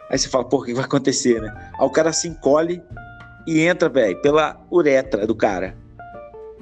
Aí 0.09 0.17
você 0.17 0.27
fala, 0.27 0.43
pô, 0.43 0.57
o 0.57 0.63
que 0.63 0.73
vai 0.73 0.83
acontecer, 0.83 1.41
né? 1.41 1.71
Aí 1.79 1.85
o 1.85 1.89
cara 1.89 2.11
se 2.11 2.27
encolhe 2.27 2.83
e 3.47 3.61
entra, 3.61 3.87
velho, 3.87 4.21
pela 4.21 4.61
uretra 4.69 5.25
do 5.25 5.33
cara. 5.33 5.73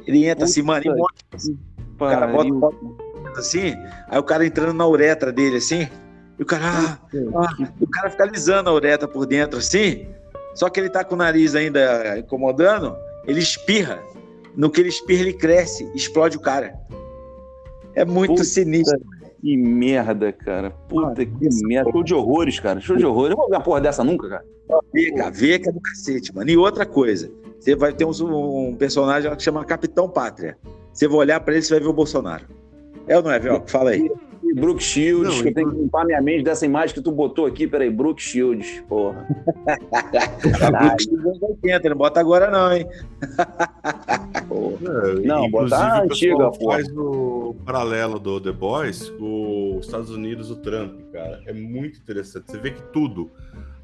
Ele 0.05 0.27
entra 0.27 0.45
assim, 0.45 0.61
mano, 0.61 0.81
e 0.81 0.89
Puta 0.89 0.97
mostra 0.99 1.69
o 1.93 1.97
cara 1.97 2.27
bota, 2.27 2.51
bota 2.51 3.39
assim, 3.39 3.75
aí 4.07 4.19
o 4.19 4.23
cara 4.23 4.45
entrando 4.45 4.73
na 4.73 4.87
uretra 4.87 5.31
dele 5.31 5.57
assim, 5.57 5.89
e 6.37 6.43
o 6.43 6.45
cara, 6.45 6.63
ah, 6.65 6.97
ah, 7.35 7.71
o 7.81 7.87
cara 7.87 8.09
fica 8.09 8.23
alisando 8.23 8.69
a 8.69 8.73
uretra 8.73 9.07
por 9.07 9.25
dentro 9.25 9.59
assim. 9.59 10.07
Só 10.59 10.69
que 10.69 10.77
ele 10.77 10.89
tá 10.89 11.05
com 11.05 11.15
o 11.15 11.17
nariz 11.17 11.55
ainda 11.55 12.19
incomodando, 12.19 12.93
ele 13.25 13.39
espirra. 13.39 14.03
No 14.57 14.69
que 14.69 14.81
ele 14.81 14.89
espirra, 14.89 15.21
ele 15.21 15.31
cresce, 15.31 15.89
explode 15.95 16.35
o 16.35 16.41
cara. 16.41 16.77
É 17.95 18.03
muito 18.03 18.31
Puta 18.31 18.43
sinistro. 18.43 18.99
Que 19.39 19.55
merda, 19.55 20.33
cara. 20.33 20.71
Puta 20.89 21.25
que 21.25 21.49
merda. 21.63 21.89
Show 21.89 22.03
de 22.03 22.13
horrores, 22.13 22.59
cara. 22.59 22.81
Show 22.81 22.97
de 22.97 23.05
horrores. 23.05 23.31
Eu 23.31 23.37
não 23.37 23.43
vou 23.43 23.49
ver 23.49 23.55
uma 23.55 23.63
porra 23.63 23.79
dessa 23.79 24.03
nunca, 24.03 24.27
cara. 24.27 24.45
Vê, 24.93 25.13
cara, 25.13 25.31
vê 25.31 25.59
que 25.59 25.69
é 25.69 25.71
do 25.71 25.79
cacete, 25.79 26.35
mano. 26.35 26.49
E 26.49 26.57
outra 26.57 26.85
coisa, 26.85 27.31
você 27.57 27.73
vai 27.73 27.93
ter 27.93 28.03
um, 28.03 28.11
um 28.67 28.75
personagem 28.75 29.33
que 29.37 29.41
chama 29.41 29.63
Capitão 29.63 30.09
Pátria. 30.09 30.57
Você 30.91 31.07
vai 31.07 31.19
olhar 31.19 31.39
pra 31.39 31.53
ele, 31.53 31.63
você 31.63 31.75
vai 31.75 31.79
ver 31.79 31.87
o 31.87 31.93
Bolsonaro. 31.93 32.45
É 33.07 33.15
ou 33.15 33.23
não 33.23 33.31
é, 33.31 33.39
Velho? 33.39 33.63
Fala 33.65 33.91
aí. 33.91 34.11
E 34.49 34.53
Brook 34.53 34.81
Shields, 34.81 35.35
Não, 35.35 35.41
que 35.43 35.49
eu 35.49 35.53
tenho 35.53 35.71
que 35.71 35.77
limpar 35.77 36.05
minha 36.05 36.21
mente 36.21 36.43
dessa 36.43 36.65
imagem 36.65 36.95
que 36.95 37.01
tu 37.01 37.11
botou 37.11 37.45
aqui. 37.45 37.67
Peraí, 37.67 37.89
Brook 37.91 38.19
Shields, 38.21 38.83
porra. 38.89 39.27
Caralho. 40.59 40.95
anos 41.11 41.41
80, 41.41 41.89
não 41.89 41.97
bota 41.97 42.19
agora 42.19 42.49
não, 42.49 42.73
hein? 42.73 42.87
É, 44.81 45.27
Não, 45.27 45.45
inclusive, 45.45 45.51
botar 45.51 45.99
a 45.99 46.03
o 46.03 46.07
pessoal 46.07 46.41
antiga, 46.41 46.51
porra. 46.51 46.75
faz 46.75 46.87
o 46.97 47.55
paralelo 47.65 48.19
do 48.19 48.41
The 48.41 48.51
Boys 48.51 49.09
com 49.11 49.77
os 49.77 49.85
Estados 49.85 50.09
Unidos, 50.09 50.49
o 50.49 50.55
Trump, 50.55 50.99
cara. 51.13 51.41
É 51.45 51.53
muito 51.53 51.99
interessante. 51.99 52.51
Você 52.51 52.57
vê 52.57 52.71
que 52.71 52.81
tudo, 52.91 53.29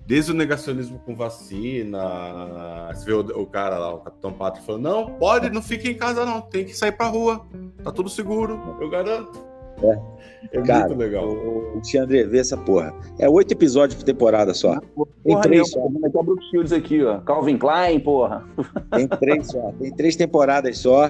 desde 0.07 0.31
o 0.31 0.33
negacionismo 0.33 0.97
com 0.99 1.15
vacina, 1.15 2.91
você 2.93 3.05
vê 3.05 3.13
o, 3.13 3.19
o 3.41 3.45
cara 3.45 3.77
lá, 3.77 3.93
o 3.93 3.99
Capitão 3.99 4.33
Pátria, 4.33 4.65
falando: 4.65 4.81
não, 4.83 5.11
pode, 5.17 5.49
não 5.51 5.61
fique 5.61 5.89
em 5.89 5.95
casa, 5.95 6.25
não, 6.25 6.41
tem 6.41 6.65
que 6.65 6.75
sair 6.75 6.91
pra 6.91 7.05
rua, 7.07 7.45
tá 7.83 7.91
tudo 7.91 8.09
seguro, 8.09 8.59
eu 8.81 8.89
garanto. 8.89 9.53
É, 9.81 10.61
Cara, 10.61 10.87
muito 10.87 10.99
legal. 10.99 11.27
O 11.27 11.71
Alexandre, 11.73 12.23
vê 12.25 12.39
essa 12.39 12.55
porra. 12.55 12.93
É 13.19 13.27
oito 13.27 13.51
episódios 13.51 13.95
por 13.97 14.03
temporada 14.05 14.53
só. 14.53 14.79
Tem 14.79 15.33
Porra, 15.33 15.41
três 15.41 15.69
só. 15.71 15.79
O 15.85 16.23
Brook 16.23 16.43
Shields 16.49 16.71
aqui, 16.71 17.03
ó. 17.03 17.19
Calvin 17.21 17.57
Klein, 17.57 17.99
porra. 17.99 18.47
Tem 18.91 19.07
três 19.07 19.47
só. 19.47 19.71
Tem 19.79 19.91
três 19.93 20.15
temporadas 20.15 20.77
só. 20.77 21.09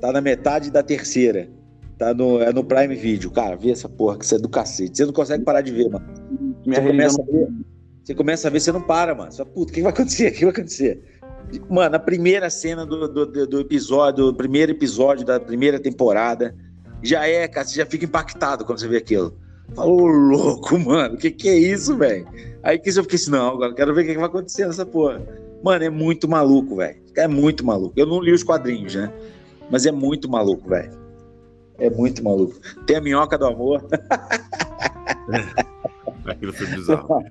Tá 0.00 0.12
na 0.12 0.20
metade 0.20 0.70
da 0.70 0.82
terceira. 0.82 1.48
Tá 1.98 2.12
no, 2.12 2.40
é 2.42 2.52
no 2.52 2.62
Prime 2.62 2.94
Video. 2.94 3.30
Cara, 3.30 3.56
vê 3.56 3.70
essa 3.70 3.88
porra, 3.88 4.18
que 4.18 4.24
isso 4.24 4.34
é 4.34 4.38
do 4.38 4.48
cacete. 4.48 4.96
Você 4.98 5.06
não 5.06 5.12
consegue 5.12 5.42
parar 5.44 5.62
de 5.62 5.72
ver, 5.72 5.88
mano. 5.88 6.06
Minha 6.66 6.80
Você 6.82 6.86
começa, 6.88 7.22
a 7.22 7.24
ver, 7.24 7.48
você 8.04 8.14
começa 8.14 8.48
a 8.48 8.50
ver, 8.50 8.60
você 8.60 8.72
não 8.72 8.82
para, 8.82 9.14
mano. 9.14 9.32
Só, 9.32 9.44
puta, 9.44 9.72
o 9.72 9.74
que 9.74 9.82
vai 9.82 9.92
acontecer? 9.92 10.28
O 10.32 10.34
que 10.34 10.44
vai 10.44 10.52
acontecer? 10.52 11.02
Mano, 11.70 11.96
a 11.96 11.98
primeira 11.98 12.50
cena 12.50 12.84
do, 12.84 13.08
do, 13.08 13.24
do- 13.26 13.46
do 13.46 13.60
episódio, 13.60 14.26
do 14.26 14.34
primeiro 14.34 14.72
episódio 14.72 15.24
da 15.24 15.38
primeira 15.40 15.78
temporada, 15.80 16.54
já 17.02 17.26
é, 17.26 17.46
cara, 17.48 17.66
você 17.66 17.76
já 17.76 17.86
fica 17.86 18.04
impactado 18.04 18.64
quando 18.64 18.78
você 18.78 18.88
vê 18.88 18.98
aquilo. 18.98 19.36
Fala, 19.74 19.90
ô 19.90 20.06
louco, 20.06 20.78
mano, 20.78 21.14
o 21.14 21.18
que, 21.18 21.30
que 21.30 21.48
é 21.48 21.56
isso, 21.56 21.96
velho? 21.96 22.26
Aí 22.62 22.78
que 22.78 22.90
eu 22.90 23.02
fiquei 23.02 23.16
assim, 23.16 23.30
não, 23.30 23.54
agora 23.54 23.74
quero 23.74 23.94
ver 23.94 24.02
o 24.02 24.04
que, 24.04 24.12
que 24.12 24.18
vai 24.18 24.26
acontecer 24.26 24.66
nessa 24.66 24.86
porra. 24.86 25.20
Mano, 25.62 25.84
é 25.84 25.90
muito 25.90 26.28
maluco, 26.28 26.76
velho. 26.76 27.00
É 27.16 27.26
muito 27.26 27.64
maluco. 27.64 27.94
Eu 27.96 28.06
não 28.06 28.20
li 28.20 28.32
os 28.32 28.42
quadrinhos, 28.42 28.94
né? 28.94 29.12
Mas 29.70 29.86
é 29.86 29.92
muito 29.92 30.28
maluco, 30.28 30.68
velho. 30.68 30.92
É 31.78 31.90
muito 31.90 32.22
maluco. 32.22 32.54
Tem 32.86 32.96
a 32.96 33.00
minhoca 33.00 33.36
do 33.36 33.46
amor. 33.46 33.84
Aquilo 36.26 36.52
foi 36.52 36.66
bizarro. 36.66 37.24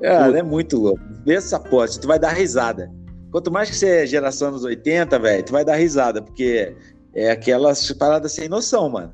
Cara, 0.00 0.38
é 0.38 0.42
muito 0.42 0.78
louco. 0.78 1.00
Vê 1.24 1.34
essa 1.34 1.58
porra, 1.58 1.88
tu 1.88 2.06
vai 2.06 2.18
dar 2.18 2.32
risada. 2.32 2.90
Quanto 3.30 3.50
mais 3.50 3.68
que 3.68 3.76
você 3.76 4.02
é 4.02 4.06
geração 4.06 4.50
dos 4.50 4.64
80, 4.64 5.18
velho, 5.18 5.44
tu 5.44 5.52
vai 5.52 5.64
dar 5.64 5.76
risada, 5.76 6.22
porque 6.22 6.74
é 7.14 7.30
aquelas 7.30 7.90
paradas 7.92 8.32
sem 8.32 8.48
noção, 8.48 8.88
mano. 8.88 9.12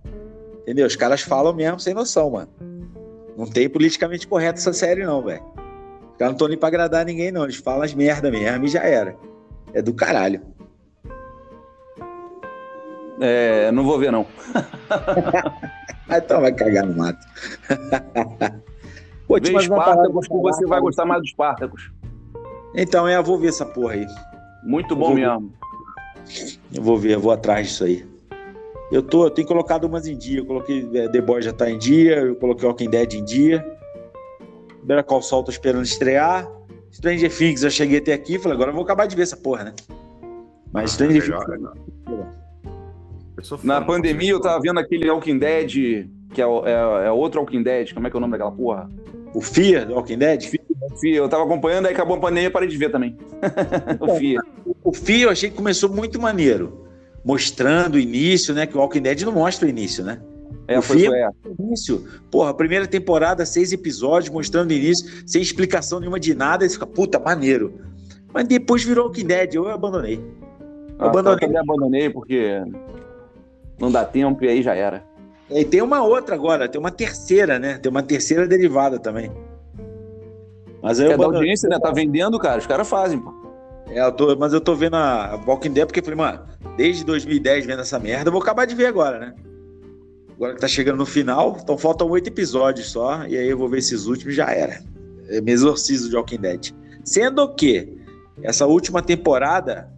Entendeu? 0.62 0.86
Os 0.86 0.96
caras 0.96 1.22
falam 1.22 1.52
mesmo 1.52 1.78
sem 1.78 1.94
noção, 1.94 2.30
mano. 2.30 2.48
Não 3.36 3.46
tem 3.46 3.68
politicamente 3.68 4.26
correto 4.26 4.58
essa 4.58 4.72
série, 4.72 5.04
não, 5.04 5.22
velho. 5.22 5.42
Os 6.12 6.18
caras 6.18 6.30
não 6.30 6.32
estão 6.32 6.48
nem 6.48 6.56
pra 6.56 6.68
agradar 6.68 7.04
ninguém, 7.04 7.32
não. 7.32 7.44
Eles 7.44 7.56
falam 7.56 7.82
as 7.82 7.92
merda 7.92 8.30
mesmo 8.30 8.64
e 8.64 8.68
já 8.68 8.82
era. 8.82 9.16
É 9.72 9.82
do 9.82 9.92
caralho. 9.92 10.40
É, 13.20 13.70
não 13.72 13.84
vou 13.84 13.98
ver, 13.98 14.10
não. 14.12 14.26
Então 16.06 16.42
vai 16.42 16.52
cagar 16.52 16.84
no 16.86 16.96
mato. 16.96 17.26
Pô, 19.26 19.40
Vê 19.40 19.58
Spartacus 19.58 20.28
que 20.28 20.36
você 20.36 20.66
vai 20.66 20.80
gostar 20.80 21.06
mais 21.06 21.22
do 21.22 21.28
Spartacus. 21.28 21.90
Então, 22.74 23.08
é, 23.08 23.16
eu 23.16 23.22
vou 23.22 23.38
ver 23.38 23.48
essa 23.48 23.64
porra 23.64 23.94
aí. 23.94 24.06
Muito 24.62 24.94
bom 24.94 25.14
mesmo. 25.14 25.52
Eu 26.74 26.82
vou 26.82 26.96
ver, 26.98 27.12
eu 27.12 27.20
vou 27.20 27.32
atrás 27.32 27.68
disso 27.68 27.84
aí. 27.84 28.04
Eu 28.92 29.02
tô, 29.02 29.24
eu 29.24 29.30
tenho 29.30 29.46
colocado 29.48 29.84
umas 29.84 30.06
em 30.06 30.16
dia. 30.16 30.38
Eu 30.40 30.46
coloquei 30.46 30.88
é, 30.94 31.08
The 31.08 31.20
Boys 31.20 31.44
já 31.44 31.52
tá 31.52 31.70
em 31.70 31.78
dia, 31.78 32.16
eu 32.16 32.36
coloquei 32.36 32.68
Walking 32.68 32.90
Dead 32.90 33.14
em 33.14 33.24
dia. 33.24 33.64
Better 34.82 35.04
Call 35.04 35.22
Saul 35.22 35.42
tô 35.44 35.50
esperando 35.50 35.84
estrear. 35.84 36.48
Stranger 36.92 37.34
Things 37.34 37.62
eu 37.62 37.70
cheguei 37.70 37.98
até 37.98 38.12
aqui, 38.12 38.38
falei, 38.38 38.54
agora 38.56 38.70
eu 38.70 38.74
vou 38.74 38.84
acabar 38.84 39.06
de 39.06 39.16
ver 39.16 39.22
essa 39.22 39.36
porra, 39.36 39.64
né? 39.64 39.72
Mas 40.72 40.84
Ah, 40.90 40.94
Stranger 40.94 41.22
Things 41.22 41.44
fã, 41.44 41.58
Na 43.64 43.80
pandemia 43.80 44.30
eu 44.30 44.40
tava 44.40 44.60
vendo 44.60 44.78
aquele 44.78 45.10
Walking 45.10 45.38
Dead, 45.38 46.06
que 46.32 46.40
é, 46.40 46.46
o- 46.46 46.64
é, 46.66 47.06
é 47.06 47.10
outro 47.10 47.40
Walking 47.40 47.62
Dead. 47.62 47.92
Como 47.92 48.06
é 48.06 48.10
que 48.10 48.16
é 48.16 48.18
o 48.18 48.20
nome 48.20 48.32
daquela 48.32 48.52
porra? 48.52 48.88
o 49.34 49.40
Fear 49.40 49.86
do 49.86 49.94
Walking 49.94 50.18
Dead, 50.18 50.48
Fia, 51.00 51.16
eu 51.16 51.28
tava 51.28 51.44
acompanhando, 51.44 51.86
aí 51.86 51.92
acabou 51.92 52.16
a 52.16 52.20
pandemia 52.20 52.48
e 52.48 52.50
parei 52.50 52.68
de 52.68 52.76
ver 52.76 52.90
também. 52.90 53.16
o 54.00 54.16
Fia. 54.16 54.40
o 54.82 54.92
Fear 54.92 55.22
eu 55.22 55.30
achei 55.30 55.50
que 55.50 55.56
começou 55.56 55.88
muito 55.88 56.20
maneiro. 56.20 56.84
Mostrando 57.24 57.94
o 57.94 57.98
início, 57.98 58.54
né? 58.54 58.66
Que 58.66 58.76
o 58.76 58.80
Walking 58.80 59.00
Dead 59.00 59.22
não 59.22 59.32
mostra 59.32 59.66
o 59.66 59.68
início, 59.68 60.04
né? 60.04 60.20
É, 60.68 60.78
O 60.78 60.82
foi, 60.82 61.04
foi, 61.04 61.18
é. 61.18 61.28
início. 61.58 62.04
Porra, 62.30 62.54
primeira 62.54 62.86
temporada, 62.86 63.44
seis 63.44 63.72
episódios, 63.72 64.30
mostrando 64.30 64.70
o 64.70 64.74
início, 64.74 65.10
sem 65.26 65.40
explicação 65.40 66.00
nenhuma 66.00 66.20
de 66.20 66.34
nada, 66.34 66.64
e 66.64 66.68
fica, 66.68 66.86
puta, 66.86 67.18
maneiro. 67.18 67.80
Mas 68.32 68.46
depois 68.46 68.82
virou 68.82 69.06
Walking 69.06 69.26
Dead, 69.26 69.54
eu 69.54 69.68
abandonei. 69.68 70.22
Ah, 70.98 71.06
abandonei. 71.06 71.36
Eu 71.36 71.40
também 71.40 71.60
abandonei 71.60 72.10
porque 72.10 72.62
não 73.78 73.90
dá 73.90 74.04
tempo 74.04 74.44
e 74.44 74.48
aí 74.48 74.62
já 74.62 74.74
era. 74.74 75.02
E 75.50 75.64
tem 75.64 75.82
uma 75.82 76.02
outra 76.02 76.34
agora, 76.34 76.68
tem 76.68 76.80
uma 76.80 76.90
terceira, 76.90 77.58
né? 77.58 77.78
Tem 77.78 77.90
uma 77.90 78.02
terceira 78.02 78.46
derivada 78.46 78.98
também. 78.98 79.30
Mas 80.84 81.00
aí 81.00 81.06
eu 81.06 81.12
É 81.12 81.16
da 81.16 81.22
abandonei. 81.24 81.40
audiência, 81.40 81.68
né? 81.68 81.78
Tá 81.80 81.90
vendendo, 81.90 82.38
cara. 82.38 82.58
Os 82.60 82.66
caras 82.66 82.86
fazem, 82.88 83.18
pô. 83.18 83.32
É, 83.88 84.00
eu 84.06 84.12
tô- 84.12 84.36
mas 84.36 84.52
eu 84.52 84.60
tô 84.60 84.74
vendo 84.74 84.94
a 84.96 85.40
Walking 85.46 85.72
Dead 85.72 85.86
porque 85.86 86.00
eu 86.00 86.04
falei, 86.04 86.16
mano, 86.18 86.40
desde 86.76 87.04
2010 87.04 87.66
vendo 87.66 87.80
essa 87.80 87.98
merda, 87.98 88.28
eu 88.28 88.32
vou 88.32 88.40
acabar 88.42 88.66
de 88.66 88.74
ver 88.74 88.86
agora, 88.86 89.18
né? 89.18 89.34
Agora 90.36 90.54
que 90.54 90.60
tá 90.60 90.68
chegando 90.68 90.98
no 90.98 91.06
final, 91.06 91.56
então 91.62 91.78
faltam 91.78 92.08
oito 92.10 92.28
episódios 92.28 92.90
só, 92.90 93.24
e 93.26 93.36
aí 93.36 93.48
eu 93.48 93.56
vou 93.56 93.68
ver 93.68 93.78
esses 93.78 94.06
últimos 94.06 94.34
e 94.34 94.36
já 94.36 94.50
era. 94.50 94.80
Eu 95.28 95.42
me 95.42 95.52
exorcizo 95.52 96.08
de 96.10 96.16
Walking 96.16 96.38
Dead. 96.38 96.72
Sendo 97.04 97.54
que 97.54 97.96
essa 98.42 98.66
última 98.66 99.00
temporada 99.00 99.88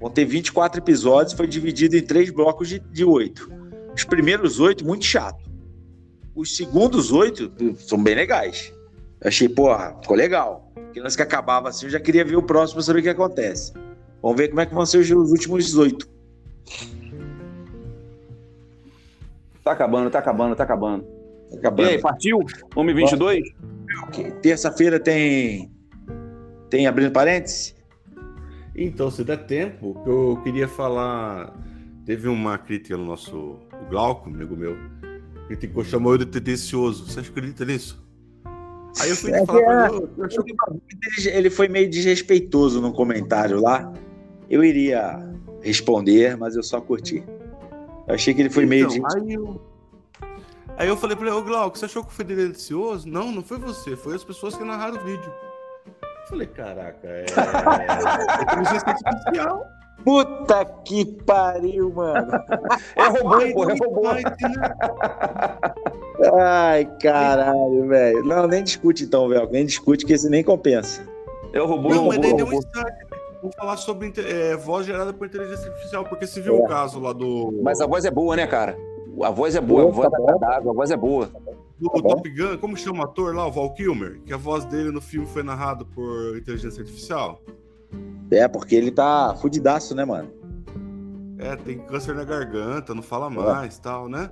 vão 0.00 0.10
ter 0.10 0.24
24 0.24 0.80
episódios, 0.80 1.32
foi 1.34 1.46
dividido 1.46 1.96
em 1.96 2.02
três 2.02 2.30
blocos 2.30 2.68
de, 2.68 2.78
de 2.78 3.04
oito. 3.04 3.50
Os 3.94 4.04
primeiros 4.04 4.60
oito, 4.60 4.84
muito 4.84 5.04
chato. 5.04 5.42
Os 6.34 6.54
segundos 6.56 7.10
oito 7.10 7.50
são 7.78 8.00
bem 8.02 8.14
legais. 8.14 8.70
Eu 9.26 9.28
achei, 9.28 9.48
porra, 9.48 9.98
ficou 10.00 10.16
legal. 10.16 10.70
Porque 10.72 11.00
antes 11.00 11.16
que 11.16 11.22
acabava 11.22 11.68
assim, 11.68 11.86
eu 11.86 11.90
já 11.90 11.98
queria 11.98 12.24
ver 12.24 12.36
o 12.36 12.42
próximo 12.44 12.76
pra 12.76 12.84
saber 12.84 13.00
o 13.00 13.02
que 13.02 13.08
acontece. 13.08 13.72
Vamos 14.22 14.36
ver 14.36 14.50
como 14.50 14.60
é 14.60 14.66
que 14.66 14.72
vão 14.72 14.86
ser 14.86 14.98
os 14.98 15.10
os 15.10 15.32
últimos 15.32 15.64
18. 15.64 16.08
Tá 19.64 19.72
acabando, 19.72 20.08
tá 20.10 20.20
acabando, 20.20 20.54
tá 20.54 20.62
acabando. 20.62 21.04
E 21.50 21.56
Acabando. 21.56 21.88
aí, 21.88 22.00
partiu? 22.00 22.38
Homem 22.76 22.94
22? 22.94 23.42
Ok. 24.04 24.30
Terça-feira 24.42 25.00
tem. 25.00 25.72
Tem 26.70 26.86
abrindo 26.86 27.10
parênteses? 27.10 27.74
Então, 28.76 29.10
se 29.10 29.24
der 29.24 29.44
tempo, 29.44 30.00
eu 30.06 30.40
queria 30.44 30.68
falar. 30.68 31.52
Teve 32.04 32.28
uma 32.28 32.56
crítica 32.58 32.96
no 32.96 33.04
nosso. 33.04 33.36
O 33.36 33.90
Glauco, 33.90 34.30
amigo 34.30 34.56
meu, 34.56 34.76
criticou, 35.48 35.82
chamou 35.82 36.12
eu 36.12 36.18
de 36.18 36.26
tendencioso. 36.26 37.06
Você 37.06 37.18
acredita 37.18 37.64
nisso? 37.64 38.05
Aí 39.00 39.10
eu 39.10 39.16
fui 39.16 39.30
É 39.32 39.40
que 39.40 39.46
falar 39.46 39.60
é- 39.60 39.64
pra 39.64 39.96
ele, 39.96 40.08
eu 40.16 40.24
achei 40.24 40.44
Ele- 41.28 41.36
Ele 41.38 41.50
foi 41.50 41.68
meio 41.68 41.88
desrespeitoso 41.90 42.80
no 42.80 42.92
comentário 42.92 43.60
lá. 43.60 43.92
Eu 44.48 44.62
iria 44.64 45.18
responder, 45.62 46.36
mas 46.36 46.56
eu 46.56 46.62
só 46.62 46.80
curti. 46.80 47.22
Eu 48.08 48.14
achei 48.14 48.32
que 48.32 48.40
ele 48.40 48.50
foi 48.50 48.64
meio. 48.66 48.86
Então, 48.86 49.02
des- 49.02 49.14
aí, 49.16 49.34
eu... 49.34 49.60
aí 50.78 50.88
eu 50.88 50.96
falei 50.96 51.16
pra 51.16 51.26
ele, 51.26 51.36
ô 51.36 51.42
Glauco, 51.42 51.76
você 51.76 51.84
achou 51.86 52.02
que 52.04 52.08
eu 52.10 52.12
fui 52.14 52.24
delicioso? 52.24 53.08
Não, 53.08 53.32
não 53.32 53.42
foi 53.42 53.58
você, 53.58 53.96
foi 53.96 54.14
as 54.14 54.22
pessoas 54.24 54.56
que 54.56 54.62
narraram 54.64 54.96
o 55.00 55.04
vídeo. 55.04 55.32
Eu 56.22 56.28
falei, 56.28 56.46
caraca, 56.46 57.06
é. 57.06 57.26
é 57.26 58.42
inteligência 58.42 58.88
artificial. 58.88 59.64
Puta 60.04 60.64
que 60.84 61.04
pariu, 61.04 61.90
mano. 61.92 62.28
É 62.96 63.08
robô, 63.08 63.38
pô, 63.52 63.70
é 63.70 63.76
robô. 63.76 64.12
né? 64.12 64.22
Ai, 66.40 66.84
caralho, 67.00 67.86
velho. 67.88 68.24
Não, 68.24 68.46
nem 68.46 68.62
discute 68.64 69.04
então, 69.04 69.28
velho. 69.28 69.48
Nem 69.50 69.66
discute, 69.66 70.04
que 70.06 70.12
esse 70.12 70.28
nem 70.30 70.42
compensa. 70.42 71.02
É 71.52 71.60
o 71.60 71.66
robô, 71.66 71.90
é 71.90 71.94
Não, 71.94 72.06
mas 72.06 72.16
robô, 72.16 72.22
daí 72.22 72.30
é 72.30 72.34
o 72.34 72.36
deu 72.36 72.46
um 72.46 72.52
insight. 72.52 73.06
Vamos 73.42 73.56
falar 73.56 73.76
sobre 73.76 74.12
é, 74.18 74.56
voz 74.56 74.86
gerada 74.86 75.12
por 75.12 75.26
inteligência 75.26 75.68
artificial, 75.68 76.04
porque 76.04 76.26
se 76.26 76.40
viu 76.40 76.56
É. 76.56 76.60
o 76.60 76.64
caso 76.66 76.98
lá 77.00 77.12
do. 77.12 77.52
Mas 77.62 77.80
a 77.80 77.86
voz 77.86 78.04
é 78.04 78.10
boa, 78.10 78.34
né, 78.36 78.46
cara? 78.46 78.76
A 79.22 79.30
voz 79.30 79.54
é 79.54 79.60
boa, 79.60 79.82
a 79.82 79.84
Boa, 79.84 79.94
voz 79.94 80.10
tá 80.10 80.16
é 80.18 80.22
agradável, 80.22 80.70
a 80.70 80.74
voz 80.74 80.90
é 80.90 80.96
boa. 80.96 81.30
do 81.78 81.90
Tá. 81.90 82.00
Top 82.08 82.30
Gun, 82.30 82.58
como 82.58 82.76
chama 82.76 83.00
o 83.00 83.04
ator 83.04 83.34
lá, 83.34 83.46
o 83.46 83.52
Val 83.52 83.72
Kilmer? 83.74 84.20
Que 84.24 84.32
a 84.32 84.36
voz 84.36 84.64
dele 84.64 84.90
no 84.90 85.00
filme 85.00 85.26
foi 85.26 85.42
narrado 85.42 85.84
por 85.86 86.36
inteligência 86.36 86.80
artificial. 86.80 87.40
É, 88.30 88.46
porque 88.48 88.74
ele 88.74 88.90
tá 88.90 89.34
fudidaço, 89.40 89.94
né, 89.94 90.04
mano? 90.04 90.30
É, 91.38 91.54
tem 91.56 91.78
câncer 91.78 92.14
na 92.14 92.24
garganta, 92.24 92.94
não 92.94 93.02
fala 93.02 93.28
mais 93.30 93.78
tal, 93.78 94.08
né? 94.08 94.30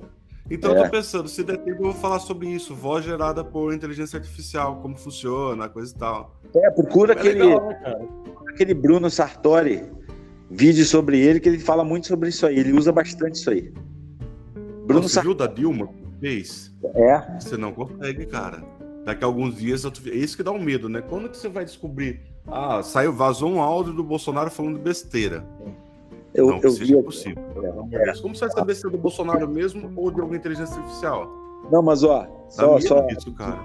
Então 0.51 0.73
eu 0.73 0.79
É. 0.79 0.85
tô 0.85 0.91
pensando, 0.91 1.29
se 1.29 1.43
der 1.43 1.59
tempo, 1.59 1.79
eu 1.81 1.85
vou 1.85 1.95
falar 1.95 2.19
sobre 2.19 2.49
isso, 2.49 2.75
voz 2.75 3.05
gerada 3.05 3.43
por 3.45 3.73
inteligência 3.73 4.19
artificial, 4.19 4.77
como 4.81 4.97
funciona, 4.97 5.69
coisa 5.69 5.95
e 5.95 5.99
tal. 5.99 6.37
É, 6.55 6.71
procura 6.71 7.15
É 7.15 7.19
aquele, 7.19 7.43
legal, 7.45 7.69
né, 7.69 8.09
aquele 8.49 8.75
Bruno 8.75 9.09
Sartori, 9.11 9.85
vídeo 10.51 10.85
sobre 10.85 11.19
ele, 11.19 11.41
que 11.41 11.49
ele 11.49 11.59
fala 11.59 11.85
muito 11.85 12.07
sobre 12.07 12.29
isso 12.29 12.47
aí. 12.47 12.59
Ele 12.59 12.73
usa 12.73 12.93
bastante 12.93 13.37
isso 13.37 13.51
aí. 13.51 13.73
Bruno 14.87 15.03
Você 15.09 15.15
Sartori. 15.15 15.37
viu 15.37 15.47
da 15.47 15.53
Dilma 15.53 15.89
fez? 16.21 16.75
É, 16.95 17.39
Você 17.41 17.57
não 17.57 17.73
consegue, 17.73 18.27
cara. 18.27 18.63
Daqui 19.05 19.25
a 19.25 19.27
alguns 19.27 19.57
dias, 19.57 19.85
eu 19.85 19.93
é 20.07 20.15
isso 20.15 20.37
que 20.37 20.43
dá 20.43 20.51
um 20.53 20.63
medo, 20.63 20.89
né? 20.89 21.03
Quando 21.03 21.29
que 21.29 21.37
você 21.37 21.49
vai 21.49 21.65
descobrir? 21.65 22.21
Ah, 22.47 22.83
saiu, 22.83 23.13
vazou 23.13 23.51
um 23.51 23.61
áudio 23.61 23.93
do 23.93 24.03
Bolsonaro 24.05 24.51
falando 24.51 24.79
besteira. 24.79 25.45
eu, 26.35 26.49
não, 26.49 26.61
que 26.61 26.67
eu 26.67 26.71
seja 26.71 26.97
vi. 26.97 27.03
possível. 27.03 27.43
É. 27.93 28.05
Deus. 28.05 28.21
Como 28.21 28.35
você 28.35 28.47
vai 28.47 28.55
saber 28.55 28.75
se 28.75 28.87
é 28.87 28.91
do 28.91 28.99
Bolsonaro 28.99 29.49
mesmo 29.49 29.91
ou 29.97 30.11
de 30.11 30.21
alguma 30.21 30.37
inteligência 30.37 30.77
artificial? 30.77 31.29
Não, 31.71 31.83
mas 31.83 32.03
ó, 32.05 32.23
Dá 32.23 32.29
só, 32.51 32.81
só, 32.81 33.01
disso, 33.03 33.33
cara. 33.33 33.59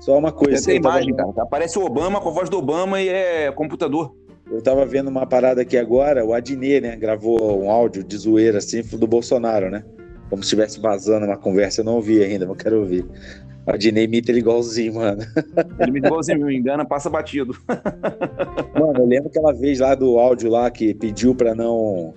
só 0.00 0.16
uma 0.16 0.32
coisa. 0.32 0.54
Essa 0.54 0.72
é 0.72 0.80
tava 0.80 0.96
imagem, 0.96 1.14
cara. 1.14 1.42
Aparece 1.42 1.78
o 1.78 1.84
Obama 1.84 2.20
com 2.20 2.30
a 2.30 2.32
voz 2.32 2.48
do 2.48 2.58
Obama 2.58 3.00
e 3.00 3.08
é 3.08 3.52
computador. 3.52 4.14
Eu 4.50 4.62
tava 4.62 4.84
vendo 4.84 5.08
uma 5.08 5.26
parada 5.26 5.62
aqui 5.62 5.76
agora, 5.76 6.24
o 6.24 6.32
Adnet, 6.34 6.80
né, 6.80 6.96
gravou 6.96 7.64
um 7.64 7.70
áudio 7.70 8.04
de 8.04 8.16
zoeira 8.16 8.58
assim 8.58 8.82
do 8.82 9.06
Bolsonaro, 9.06 9.70
né? 9.70 9.84
Como 10.34 10.42
se 10.42 10.48
estivesse 10.48 10.80
vazando 10.80 11.26
uma 11.26 11.36
conversa, 11.36 11.80
eu 11.80 11.84
não 11.84 11.94
ouvi 11.94 12.20
ainda, 12.20 12.44
mas 12.44 12.56
quero 12.56 12.80
ouvir. 12.80 13.06
O 13.64 13.70
Adnet 13.70 14.04
imita 14.04 14.32
ele 14.32 14.40
igualzinho, 14.40 14.94
mano. 14.94 15.22
Ele 15.78 15.92
me 15.92 16.00
igualzinho, 16.00 16.44
me 16.44 16.56
engana, 16.56 16.84
passa 16.84 17.08
batido. 17.08 17.56
Mano, 18.74 18.98
eu 18.98 19.06
lembro 19.06 19.28
aquela 19.28 19.52
vez 19.52 19.78
lá 19.78 19.94
do 19.94 20.18
áudio 20.18 20.50
lá 20.50 20.68
que 20.72 20.92
pediu 20.92 21.36
pra 21.36 21.54
não. 21.54 22.14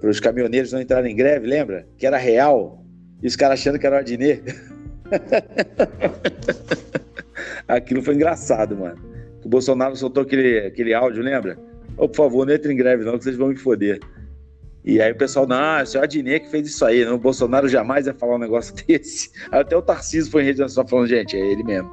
para 0.00 0.08
os 0.08 0.20
caminhoneiros 0.20 0.72
não 0.72 0.80
entrarem 0.80 1.12
em 1.12 1.16
greve, 1.16 1.48
lembra? 1.48 1.84
Que 1.98 2.06
era 2.06 2.16
real. 2.16 2.84
E 3.20 3.26
os 3.26 3.34
caras 3.34 3.58
achando 3.58 3.76
que 3.76 3.86
era 3.88 3.96
o 3.96 3.98
Adnet. 3.98 4.44
Aquilo 7.66 8.02
foi 8.02 8.14
engraçado, 8.14 8.76
mano. 8.76 9.02
O 9.44 9.48
Bolsonaro 9.48 9.96
soltou 9.96 10.22
aquele, 10.22 10.60
aquele 10.60 10.94
áudio, 10.94 11.24
lembra? 11.24 11.58
Ô, 11.98 12.08
por 12.08 12.18
favor, 12.18 12.46
não 12.46 12.54
entre 12.54 12.72
em 12.72 12.76
greve, 12.76 13.02
não, 13.02 13.18
que 13.18 13.24
vocês 13.24 13.36
vão 13.36 13.48
me 13.48 13.56
foder. 13.56 13.98
E 14.86 15.02
aí 15.02 15.10
o 15.10 15.16
pessoal, 15.16 15.48
não, 15.48 15.80
esse 15.80 15.96
é 15.96 16.00
o 16.00 16.04
Adnet 16.04 16.44
que 16.44 16.50
fez 16.50 16.68
isso 16.68 16.84
aí. 16.84 17.04
Não, 17.04 17.16
o 17.16 17.18
Bolsonaro 17.18 17.68
jamais 17.68 18.06
ia 18.06 18.14
falar 18.14 18.36
um 18.36 18.38
negócio 18.38 18.72
desse. 18.86 19.32
Aí 19.50 19.60
até 19.60 19.76
o 19.76 19.82
Tarcísio 19.82 20.30
foi 20.30 20.42
em 20.42 20.44
rede 20.44 20.60
nacional 20.60 20.88
falando, 20.88 21.08
gente, 21.08 21.36
é 21.36 21.40
ele 21.40 21.64
mesmo. 21.64 21.90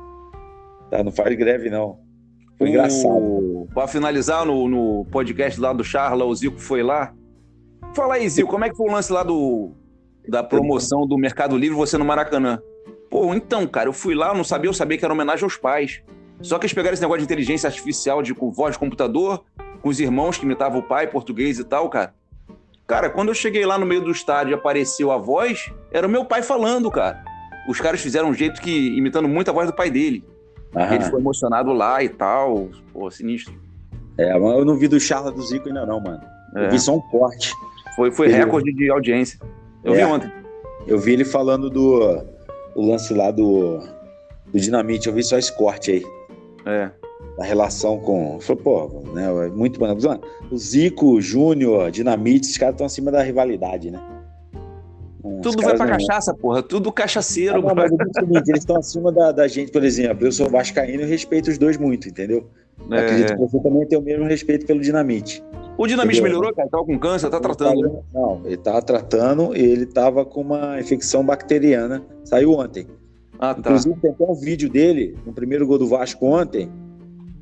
Tá, 0.92 1.04
não 1.04 1.12
faz 1.12 1.36
greve, 1.36 1.72
não. 1.72 1.98
Foi 2.56 2.70
engraçado. 2.70 3.18
O... 3.18 3.68
Pra 3.74 3.88
finalizar, 3.88 4.46
no, 4.46 4.70
no 4.70 5.06
podcast 5.06 5.60
lá 5.60 5.74
do 5.74 5.84
Charla, 5.84 6.24
o 6.24 6.36
Zico 6.36 6.60
foi 6.60 6.84
lá. 6.84 7.12
Fala 7.96 8.14
aí, 8.14 8.30
Zico, 8.30 8.52
como 8.52 8.64
é 8.64 8.70
que 8.70 8.78
foi 8.78 8.88
o 8.88 8.94
lance 8.94 9.12
lá 9.12 9.24
do, 9.24 9.72
da 10.30 10.44
promoção 10.44 11.08
do 11.08 11.18
Mercado 11.18 11.58
Livre, 11.58 11.76
você 11.76 11.98
no 11.98 12.06
Maracanã? 12.06 12.62
Pô, 13.10 13.34
então, 13.34 13.66
cara, 13.66 13.90
eu 13.90 13.94
fui 13.94 14.14
lá, 14.14 14.30
eu 14.30 14.36
não 14.36 14.44
sabia, 14.44 14.70
eu 14.70 14.74
sabia 14.74 15.00
que 15.00 15.06
era 15.06 15.14
homenagem 15.14 15.44
aos 15.44 15.58
pais. 15.58 16.04
Só 16.42 16.60
que 16.60 16.66
eles 16.66 16.74
pegaram 16.74 16.94
esse 16.94 17.02
negócio 17.02 17.20
de 17.20 17.26
inteligência 17.26 17.68
artificial, 17.68 18.22
de 18.22 18.36
com 18.36 18.52
voz 18.52 18.74
de 18.74 18.80
computador, 18.80 19.44
com 19.82 19.90
os 19.90 20.00
irmãos 20.00 20.38
que 20.38 20.46
imitavam 20.46 20.80
o 20.80 20.84
pai, 20.84 21.08
português 21.08 21.58
e 21.58 21.64
tal, 21.64 21.90
cara. 21.90 22.14
Cara, 22.94 23.10
quando 23.10 23.30
eu 23.30 23.34
cheguei 23.34 23.66
lá 23.66 23.78
no 23.78 23.86
meio 23.86 24.02
do 24.02 24.12
estádio 24.12 24.52
e 24.52 24.54
apareceu 24.54 25.12
a 25.12 25.18
voz, 25.18 25.72
era 25.92 26.06
o 26.08 26.10
meu 26.10 26.26
pai 26.26 26.42
falando, 26.44 26.90
cara. 26.92 27.24
Os 27.68 27.80
caras 27.80 28.02
fizeram 28.02 28.30
um 28.30 28.34
jeito 28.34 28.62
que, 28.62 28.96
imitando 28.98 29.28
muito 29.28 29.50
a 29.50 29.54
voz 29.54 29.68
do 29.68 29.74
pai 29.76 29.90
dele. 29.90 30.24
Aham. 30.76 30.96
Ele 30.96 31.04
foi 31.06 31.20
emocionado 31.20 31.72
lá 31.74 32.04
e 32.04 32.10
tal. 32.10 32.70
Pô, 32.92 33.10
sinistro. 33.10 33.54
É, 34.18 34.38
mas 34.38 34.58
eu 34.58 34.66
não 34.66 34.76
vi 34.76 34.88
do 34.88 35.00
Charla 35.00 35.32
do 35.32 35.42
Zico 35.42 35.68
ainda 35.70 35.86
não, 35.86 36.00
mano. 36.00 36.22
Eu 36.56 36.64
É, 36.64 36.70
vi 36.70 36.80
só 36.80 36.96
um 36.96 37.02
corte. 37.02 37.52
foi 37.96 38.12
foi 38.12 38.28
Ele- 38.28 38.36
recorde 38.38 38.72
de 38.74 38.90
audiência. 38.92 39.40
Eu 39.84 39.94
vi 39.94 40.00
É. 40.02 40.06
ontem. 40.08 40.32
Eu 40.86 41.00
vi 41.00 41.14
ele 41.14 41.24
falando 41.26 41.70
do 41.70 42.22
o 42.76 42.86
lance 42.92 43.14
lá 43.14 43.32
do, 43.32 43.80
do 44.48 44.60
Dinamite. 44.60 45.08
Eu 45.08 45.14
vi 45.14 45.24
só 45.24 45.38
esse 45.38 45.56
corte 45.56 45.92
aí. 45.92 46.04
É. 46.66 46.92
Da 47.38 47.44
relação 47.44 47.98
com. 48.00 48.40
Falei, 48.40 48.62
pô, 48.64 49.02
né? 49.14 49.26
é 49.46 49.50
Muito 49.50 49.80
bom. 49.80 49.88
Mano, 49.88 50.22
O 50.52 50.58
Zico, 50.58 51.14
o 51.14 51.22
Júnior, 51.22 51.90
Dinamite, 51.90 52.46
esses 52.46 52.58
caras 52.58 52.76
estão 52.76 52.86
acima 52.86 53.12
da 53.12 53.24
rivalidade, 53.24 53.90
né? 53.90 54.00
Tudo 55.42 55.62
vai 55.64 55.76
pra 55.76 55.86
não- 55.86 55.94
cachaça, 55.94 56.34
porra. 56.34 56.62
Tudo 56.62 56.92
cachaceiro. 56.92 57.56
Ah, 57.56 57.62
não, 57.62 57.76
mas 57.76 57.92
o 57.92 57.96
seguinte, 58.20 58.50
eles 58.50 58.60
estão 58.62 58.78
acima 58.78 59.12
da, 59.12 59.32
da 59.32 59.48
gente, 59.48 59.72
por 59.72 59.84
exemplo. 59.84 60.28
Eu 60.28 60.32
sou 60.32 60.50
vascaíno 60.50 61.04
e 61.04 61.06
respeito 61.06 61.50
os 61.50 61.58
dois 61.58 61.78
muito, 61.78 62.08
entendeu? 62.10 62.48
É, 62.92 62.98
Acredito 63.00 63.32
é. 63.32 63.36
que 63.36 63.42
você 63.42 63.60
também 63.60 63.88
tem 63.88 63.98
o 63.98 64.02
mesmo 64.02 64.26
respeito 64.26 64.66
pelo 64.66 64.82
Dinamite. 64.82 65.42
O 65.78 65.88
Dinamite 65.88 66.20
Entendeu? 66.20 66.38
melhorou, 66.40 66.54
cara? 66.56 66.70
Tava 66.70 66.86
com 66.86 67.00
câncer, 67.00 67.30
tá 67.30 67.40
tratando. 67.40 67.82
né? 67.82 68.00
Não, 68.14 68.42
ele 68.46 68.58
tava 68.58 68.82
tratando 68.82 69.56
e 69.56 69.62
ele 69.62 69.86
tava 69.86 70.24
com 70.26 70.42
uma 70.42 70.80
infecção 70.80 71.26
bacteriana. 71.26 72.04
Saiu 72.24 72.52
ontem. 72.52 72.86
Ah, 73.40 73.54
tá. 73.54 73.60
Inclusive, 73.62 73.96
tem 74.02 74.12
até 74.12 74.24
um 74.24 74.36
vídeo 74.36 74.70
dele, 74.70 75.18
no 75.26 75.34
primeiro 75.34 75.66
gol 75.66 75.78
do 75.80 75.88
Vasco 75.88 76.26
ontem, 76.26 76.70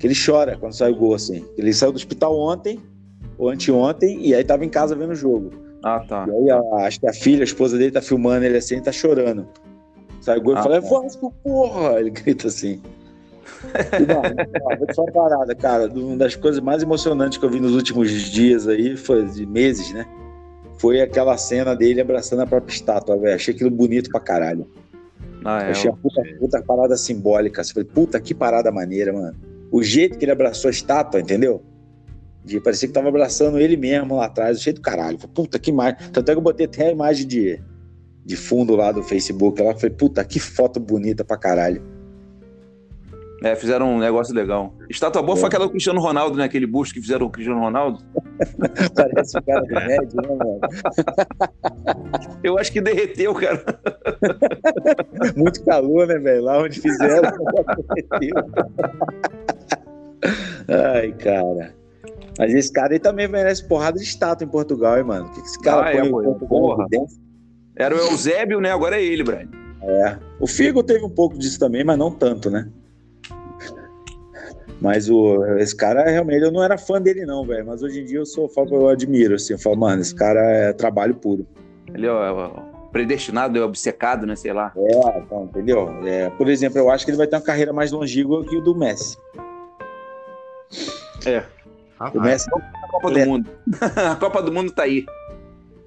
que 0.01 0.07
ele 0.07 0.15
chora 0.15 0.57
quando 0.57 0.73
sai 0.73 0.91
o 0.91 0.95
gol, 0.95 1.13
assim. 1.13 1.45
Ele 1.55 1.71
saiu 1.71 1.91
do 1.91 1.95
hospital 1.97 2.35
ontem, 2.37 2.79
ou 3.37 3.49
anteontem, 3.49 4.19
e 4.25 4.33
aí 4.33 4.43
tava 4.43 4.65
em 4.65 4.69
casa 4.69 4.95
vendo 4.95 5.11
o 5.11 5.15
jogo. 5.15 5.51
Ah, 5.83 5.99
tá. 5.99 6.25
E 6.27 6.31
aí, 6.31 6.49
a- 6.49 6.85
acho 6.87 6.99
que 6.99 7.07
a 7.07 7.13
filha, 7.13 7.41
a 7.41 7.43
esposa 7.43 7.77
dele, 7.77 7.91
tá 7.91 8.01
filmando 8.01 8.43
ele 8.43 8.57
assim, 8.57 8.77
e 8.77 8.81
tá 8.81 8.91
chorando. 8.91 9.47
Sai 10.19 10.37
o 10.37 10.41
gol 10.41 10.55
e 10.55 10.57
Ah, 10.57 10.63
fala, 10.63 10.77
é 10.77 10.81
tá. 10.81 10.87
Vasco, 10.89 11.31
porra! 11.43 11.99
Ele 11.99 12.09
grita 12.11 12.47
assim. 12.47 12.81
E, 13.63 14.11
ó, 14.11 14.75
vou 14.75 14.87
te 14.87 14.95
falar 14.95 15.07
uma 15.07 15.13
parada, 15.29 15.55
cara. 15.55 15.87
Uma 15.93 16.17
das 16.17 16.35
coisas 16.35 16.59
mais 16.59 16.81
emocionantes 16.81 17.37
que 17.37 17.45
eu 17.45 17.49
vi 17.49 17.59
nos 17.59 17.75
últimos 17.75 18.09
dias 18.09 18.67
aí, 18.67 18.97
foi 18.97 19.23
de 19.25 19.45
meses, 19.45 19.93
né? 19.93 20.05
Foi 20.79 20.99
aquela 20.99 21.37
cena 21.37 21.75
dele 21.75 22.01
abraçando 22.01 22.41
a 22.41 22.47
própria 22.47 22.73
estátua, 22.73 23.17
velho. 23.17 23.35
Achei 23.35 23.53
aquilo 23.53 23.69
bonito 23.69 24.09
pra 24.09 24.19
caralho. 24.19 24.65
Ah, 25.45 25.61
é. 25.63 25.69
Achei 25.71 25.89
a 25.91 25.93
puta, 25.93 26.21
puta 26.39 26.61
parada 26.63 26.97
simbólica. 26.97 27.63
Você 27.63 27.71
falei, 27.73 27.87
puta 27.93 28.19
que 28.19 28.33
parada 28.33 28.71
maneira, 28.71 29.13
mano. 29.13 29.35
O 29.71 29.81
jeito 29.81 30.17
que 30.17 30.25
ele 30.25 30.31
abraçou 30.31 30.67
a 30.67 30.71
estátua, 30.71 31.21
entendeu? 31.21 31.63
De 32.43 32.59
parecia 32.59 32.87
que 32.87 32.93
tava 32.93 33.07
abraçando 33.07 33.57
ele 33.59 33.77
mesmo 33.77 34.17
lá 34.17 34.25
atrás, 34.25 34.61
cheio 34.61 34.75
do 34.75 34.81
caralho. 34.81 35.17
Falei, 35.17 35.33
puta 35.33 35.57
que 35.57 35.69
imagem. 35.69 35.97
Tanto 36.11 36.29
é 36.29 36.33
que 36.33 36.37
eu 36.37 36.41
botei 36.43 36.65
até 36.65 36.87
a 36.87 36.91
imagem 36.91 37.25
de, 37.25 37.59
de 38.25 38.35
fundo 38.35 38.75
lá 38.75 38.91
do 38.91 39.01
Facebook. 39.03 39.61
Lá, 39.61 39.73
falei, 39.75 39.95
puta 39.95 40.23
que 40.25 40.39
foto 40.39 40.79
bonita 40.79 41.23
pra 41.23 41.37
caralho. 41.37 41.81
É, 43.43 43.55
fizeram 43.55 43.95
um 43.95 43.99
negócio 43.99 44.35
legal. 44.35 44.75
Estátua 44.89 45.21
boa 45.21 45.35
É. 45.37 45.39
foi 45.39 45.47
aquela 45.47 45.65
do 45.65 45.71
Cristiano 45.71 45.99
Ronaldo, 45.99 46.37
né? 46.37 46.43
Aquele 46.43 46.67
busto 46.67 46.93
que 46.93 47.01
fizeram 47.01 47.25
o 47.25 47.29
Cristiano 47.29 47.59
Ronaldo. 47.59 48.03
Parece 48.95 49.37
um 49.37 49.41
cara 49.41 49.61
do 49.61 49.75
médio, 49.75 50.21
né, 50.21 50.27
mano? 50.27 50.59
Eu 52.43 52.57
acho 52.57 52.71
que 52.71 52.81
derreteu, 52.81 53.33
cara. 53.33 53.63
Muito 55.35 55.63
calor, 55.63 56.07
né, 56.07 56.17
velho? 56.17 56.43
Lá 56.43 56.59
onde 56.59 56.79
fizeram. 56.79 57.31
Ai, 60.67 61.11
cara. 61.13 61.73
Mas 62.37 62.53
esse 62.53 62.71
cara 62.71 62.93
aí 62.93 62.99
também 62.99 63.27
merece 63.27 63.67
porrada 63.67 63.97
de 63.97 64.03
estátua 64.03 64.45
em 64.45 64.49
Portugal, 64.49 64.97
hein, 64.97 65.03
mano? 65.03 65.25
O 65.25 65.31
que 65.31 65.41
que 65.41 65.47
esse 65.47 65.59
cara 65.61 65.87
Ah, 65.87 65.93
é, 65.93 66.09
pô, 66.09 66.21
Portugal 66.23 66.47
porra. 66.47 66.87
Era 67.75 67.95
o 67.95 67.99
Eusébio, 67.99 68.59
né? 68.59 68.71
Agora 68.71 68.99
é 68.99 69.03
ele, 69.03 69.23
Brian. 69.23 69.47
É. 69.81 70.17
O 70.39 70.47
Figo 70.47 70.83
teve 70.83 71.03
um 71.03 71.09
pouco 71.09 71.37
disso 71.37 71.59
também, 71.59 71.83
mas 71.83 71.97
não 71.97 72.11
tanto, 72.11 72.49
né? 72.49 72.69
Mas 74.81 75.07
o, 75.09 75.45
esse 75.57 75.75
cara 75.75 76.09
realmente, 76.09 76.41
eu 76.41 76.51
não 76.51 76.63
era 76.63 76.75
fã 76.75 76.99
dele, 76.99 77.23
não, 77.23 77.45
velho. 77.45 77.65
Mas 77.67 77.83
hoje 77.83 78.01
em 78.01 78.05
dia 78.05 78.17
eu 78.17 78.25
sou, 78.25 78.51
eu 78.71 78.89
admiro, 78.89 79.35
assim. 79.35 79.53
Eu 79.53 79.59
falo, 79.59 79.77
mano, 79.77 80.01
esse 80.01 80.15
cara 80.15 80.39
é 80.39 80.73
trabalho 80.73 81.13
puro. 81.13 81.45
Ele 81.93 82.07
é 82.07 82.11
ó, 82.11 82.49
predestinado, 82.91 83.59
é 83.59 83.63
obcecado, 83.63 84.25
né? 84.25 84.35
Sei 84.35 84.51
lá. 84.51 84.73
É, 84.75 85.19
então, 85.19 85.43
entendeu? 85.43 85.87
É, 86.03 86.31
por 86.31 86.49
exemplo, 86.49 86.79
eu 86.79 86.89
acho 86.89 87.05
que 87.05 87.11
ele 87.11 87.17
vai 87.17 87.27
ter 87.27 87.35
uma 87.35 87.43
carreira 87.43 87.71
mais 87.71 87.91
longínqua 87.91 88.43
que 88.43 88.55
o 88.57 88.61
do 88.61 88.75
Messi. 88.75 89.17
O 91.19 92.03
Rapaz, 92.03 92.25
Messi, 92.25 92.49
A 92.51 92.87
Copa 92.87 93.11
do 93.11 93.19
É. 93.19 93.25
Mundo. 93.25 93.49
a 94.11 94.15
Copa 94.15 94.41
do 94.41 94.51
Mundo 94.51 94.71
tá 94.71 94.83
aí. 94.83 95.05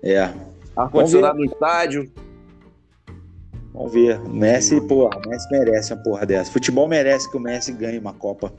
é. 0.04 0.30
Ar-condicionado 0.76 1.38
no 1.38 1.44
estádio. 1.44 2.10
Vamos 3.72 3.92
ver. 3.92 4.20
O 4.20 4.28
Messi, 4.28 4.80
porra, 4.80 5.18
o 5.18 5.28
Messi 5.28 5.48
merece 5.50 5.92
uma 5.92 6.02
porra 6.02 6.26
dessa. 6.26 6.52
Futebol 6.52 6.86
merece 6.86 7.28
que 7.28 7.36
o 7.36 7.40
Messi 7.40 7.72
ganhe 7.72 7.98
uma 7.98 8.12
Copa. 8.12 8.52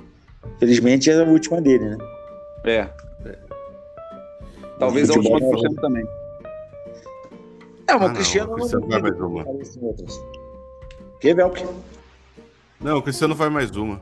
Felizmente 0.59 1.09
é 1.09 1.21
a 1.21 1.23
última 1.25 1.61
dele, 1.61 1.89
né? 1.89 1.97
É. 2.63 2.89
Talvez 4.79 5.09
a 5.09 5.13
última 5.13 5.39
do 5.39 5.45
é- 5.45 5.49
Cristiano 5.49 5.75
também. 5.77 6.03
É, 7.87 7.93
mas 7.93 8.01
Ah, 8.01 8.05
o 8.05 8.07
não, 8.07 8.13
Cristiano 8.15 8.51
o 8.51 8.55
Cristiano 8.55 8.87
vai 8.87 9.01
mais 9.01 9.19
uma. 9.19 9.45
Que, 11.19 11.33
Velk? 11.33 11.65
Não, 12.81 12.97
o 12.97 13.01
Cristiano 13.01 13.35
vai 13.35 13.49
mais 13.49 13.75
uma. 13.75 14.01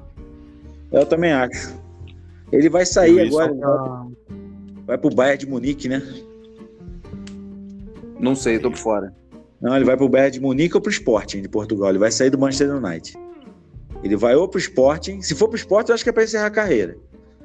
Eu 0.91 1.05
também 1.05 1.31
acho. 1.33 1.75
Ele 2.51 2.69
vai 2.69 2.85
sair 2.85 3.11
Luiz 3.11 3.35
agora, 3.35 3.53
pra- 3.55 3.75
vai, 3.77 4.07
vai 4.87 4.97
pro 4.97 5.09
Bayern 5.13 5.37
de 5.39 5.47
Munique, 5.47 5.89
né? 5.89 6.01
Não 8.19 8.35
sei, 8.35 8.57
tô 8.59 8.69
por 8.71 8.77
fora. 8.77 9.13
Não, 9.61 9.75
ele 9.75 9.85
vai 9.85 9.97
pro 9.97 10.07
Bayern 10.09 10.31
de 10.31 10.39
Munique 10.39 10.75
ou 10.75 10.81
pro 10.81 10.91
Sporting 10.91 11.41
de 11.41 11.49
Portugal. 11.49 11.89
Ele 11.89 11.99
vai 11.99 12.11
sair 12.11 12.29
do 12.29 12.37
Manchester 12.37 12.75
United. 12.75 13.17
Ele 14.03 14.15
vai 14.15 14.35
ou 14.35 14.47
pro 14.47 14.59
Sporting. 14.59 15.21
Se 15.21 15.33
for 15.33 15.47
pro 15.47 15.57
Sporting, 15.57 15.91
eu 15.91 15.95
acho 15.95 16.03
que 16.03 16.09
é 16.09 16.13
para 16.13 16.23
encerrar 16.23 16.47
a 16.47 16.51
carreira. 16.51 16.97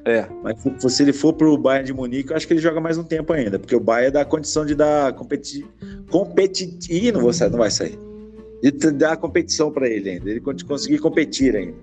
É. 0.04 0.26
Mas 0.42 0.60
se, 0.60 0.90
se 0.90 1.02
ele 1.02 1.12
for 1.12 1.32
pro 1.32 1.56
Bayern 1.56 1.86
de 1.86 1.92
Munique, 1.92 2.30
eu 2.30 2.36
acho 2.36 2.46
que 2.46 2.52
ele 2.52 2.60
joga 2.60 2.80
mais 2.80 2.96
um 2.96 3.04
tempo 3.04 3.32
ainda, 3.32 3.58
porque 3.58 3.76
o 3.76 3.80
Bayern 3.80 4.12
dá 4.12 4.22
a 4.22 4.24
condição 4.24 4.64
de 4.64 4.74
dar 4.74 5.12
competi 5.12 5.66
competir, 6.10 7.12
não, 7.12 7.20
vou 7.20 7.32
sair, 7.32 7.50
não 7.50 7.58
vai 7.58 7.70
sair. 7.70 7.98
De 8.62 8.72
dar 8.90 9.16
competição 9.16 9.70
para 9.70 9.86
ele 9.88 10.10
ainda, 10.10 10.30
ele 10.30 10.40
conseguir 10.40 10.98
competir 10.98 11.54
ainda. 11.54 11.76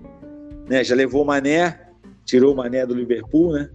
Né? 0.68 0.82
Já 0.82 0.94
levou 0.94 1.22
o 1.22 1.24
Mané, 1.24 1.78
tirou 2.24 2.52
o 2.52 2.56
Mané 2.56 2.84
do 2.84 2.94
Liverpool, 2.94 3.52
né? 3.52 3.70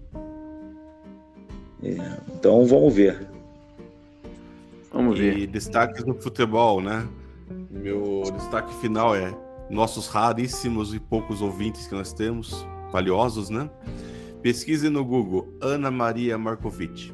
É, 1.83 1.95
então 2.35 2.65
vamos 2.65 2.93
ver. 2.93 3.25
Vamos 4.91 5.17
ver. 5.17 5.37
E 5.37 5.47
destaques 5.47 6.03
no 6.03 6.13
futebol, 6.13 6.81
né? 6.81 7.07
Meu 7.71 8.23
destaque 8.35 8.73
final 8.81 9.15
é 9.15 9.33
nossos 9.71 10.07
raríssimos 10.07 10.93
e 10.93 10.99
poucos 10.99 11.41
ouvintes 11.41 11.87
que 11.87 11.95
nós 11.95 12.13
temos, 12.13 12.67
valiosos, 12.91 13.49
né? 13.49 13.69
Pesquise 14.41 14.89
no 14.89 15.03
Google 15.05 15.47
Ana 15.61 15.89
Maria 15.89 16.37
Markovic. 16.37 17.13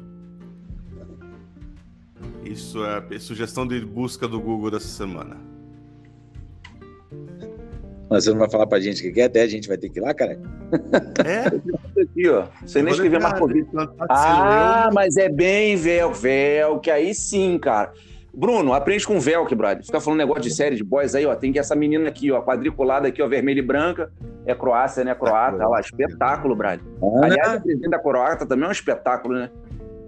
Isso 2.44 2.84
é 2.84 3.18
sugestão 3.18 3.66
de 3.66 3.84
busca 3.84 4.26
do 4.26 4.40
Google 4.40 4.70
dessa 4.70 4.88
semana. 4.88 5.36
Mas 8.10 8.24
você 8.24 8.30
não 8.30 8.38
vai 8.38 8.50
falar 8.50 8.66
pra 8.66 8.80
gente 8.80 9.02
que 9.02 9.12
quer, 9.12 9.24
até 9.24 9.42
a 9.42 9.46
gente 9.46 9.68
vai 9.68 9.76
ter 9.76 9.90
que 9.90 9.98
ir 9.98 10.02
lá, 10.02 10.14
cara? 10.14 10.40
É? 11.24 11.46
Aqui, 12.00 12.28
ó. 12.28 12.46
Você 12.62 12.82
nem 12.82 12.92
escreveu 12.92 13.20
Markovic. 13.20 13.68
Ah, 14.08 14.88
mas 14.92 15.16
é 15.16 15.28
bem 15.28 15.76
Vel, 15.76 16.12
Vel, 16.12 16.78
que 16.80 16.90
aí 16.90 17.14
sim, 17.14 17.58
cara. 17.58 17.92
Bruno, 18.38 18.72
aprende 18.72 19.04
com 19.04 19.16
o 19.16 19.20
Velk, 19.20 19.52
brother. 19.52 19.84
Fica 19.84 20.00
falando 20.00 20.18
negócio 20.20 20.44
de 20.44 20.54
série 20.54 20.76
de 20.76 20.84
boys 20.84 21.12
aí, 21.12 21.26
ó. 21.26 21.34
Tem 21.34 21.52
que 21.52 21.58
essa 21.58 21.74
menina 21.74 22.08
aqui, 22.08 22.30
ó, 22.30 22.40
quadriculada 22.40 23.08
aqui, 23.08 23.20
ó, 23.20 23.26
vermelha 23.26 23.58
e 23.58 23.62
branca. 23.62 24.12
É 24.46 24.54
Croácia, 24.54 25.02
né? 25.02 25.12
Croata. 25.12 25.56
Olha 25.56 25.66
lá, 25.66 25.80
espetáculo, 25.80 26.54
brother. 26.54 26.78
Ana... 27.02 27.26
Aliás, 27.26 27.58
o 27.58 27.62
presidente 27.64 27.90
da 27.90 27.98
Croata 27.98 28.46
também 28.46 28.66
é 28.66 28.68
um 28.68 28.72
espetáculo, 28.72 29.34
né? 29.34 29.50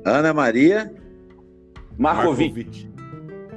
Ana 0.04 0.32
Maria 0.32 0.92
Markovic. 1.98 2.54
Markovic. 2.54 2.90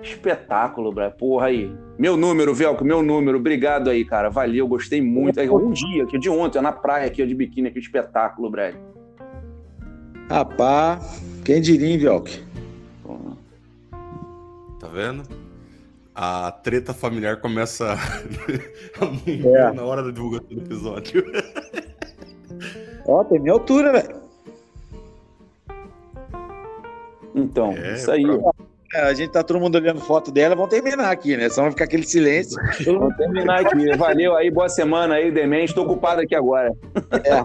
Espetáculo, 0.01 0.91
brother. 0.91 1.17
Porra 1.17 1.47
aí. 1.47 1.71
Meu 1.99 2.17
número, 2.17 2.51
Velco, 2.51 2.83
meu 2.83 3.03
número. 3.03 3.37
Obrigado 3.37 3.91
aí, 3.91 4.03
cara. 4.03 4.31
Valeu, 4.31 4.67
gostei 4.67 5.03
muito. 5.03 5.39
Aí, 5.39 5.47
um 5.47 5.69
dia, 5.69 6.03
aqui 6.03 6.17
de 6.17 6.31
ontem, 6.31 6.59
na 6.63 6.71
praia 6.71 7.05
aqui, 7.05 7.23
de 7.23 7.35
biquíni, 7.35 7.67
aqui, 7.67 7.77
espetáculo, 7.77 8.49
brother. 8.49 8.75
Rapaz, 10.31 11.23
quem 11.45 11.61
diria, 11.61 11.89
hein, 11.89 11.99
Velco? 11.99 12.29
Tá 14.83 14.89
vendo? 14.89 15.23
A 16.13 16.51
treta 16.51 16.93
familiar 16.93 17.39
começa 17.39 17.93
a 18.99 19.29
é. 19.29 19.71
na 19.71 19.81
hora 19.81 20.03
da 20.03 20.11
divulgação 20.11 20.49
do 20.49 20.61
episódio. 20.61 21.23
Ó, 23.07 23.23
tem 23.23 23.39
minha 23.39 23.53
altura, 23.53 23.93
velho. 23.93 24.21
Então, 27.33 27.71
é, 27.71 27.93
isso 27.93 28.11
aí. 28.11 28.25
Pra... 28.25 28.52
A 28.95 29.13
gente 29.13 29.31
tá 29.31 29.43
todo 29.43 29.59
mundo 29.59 29.75
olhando 29.75 29.99
foto 29.99 30.31
dela, 30.31 30.55
vamos 30.55 30.69
terminar 30.69 31.11
aqui, 31.11 31.35
né? 31.35 31.49
Só 31.49 31.63
vai 31.63 31.71
ficar 31.71 31.85
aquele 31.85 32.03
silêncio. 32.03 32.55
vamos 32.85 33.17
terminar 33.17 33.61
aqui. 33.61 33.97
Valeu 33.97 34.35
aí, 34.35 34.51
boa 34.51 34.69
semana 34.69 35.15
aí, 35.15 35.31
Demente. 35.31 35.69
Estou 35.69 35.85
ocupado 35.85 36.21
aqui 36.21 36.35
agora. 36.35 36.71
É, 37.23 37.43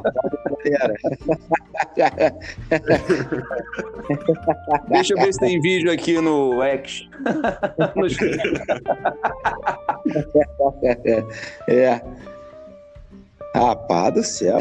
Deixa 4.88 5.14
eu 5.14 5.18
ver 5.18 5.32
se 5.32 5.40
tem 5.40 5.58
vídeo 5.60 5.90
aqui 5.90 6.20
no 6.20 6.62
X. 6.62 7.08
é. 11.68 12.02
Rapaz 13.54 14.14
do 14.14 14.22
céu. 14.22 14.58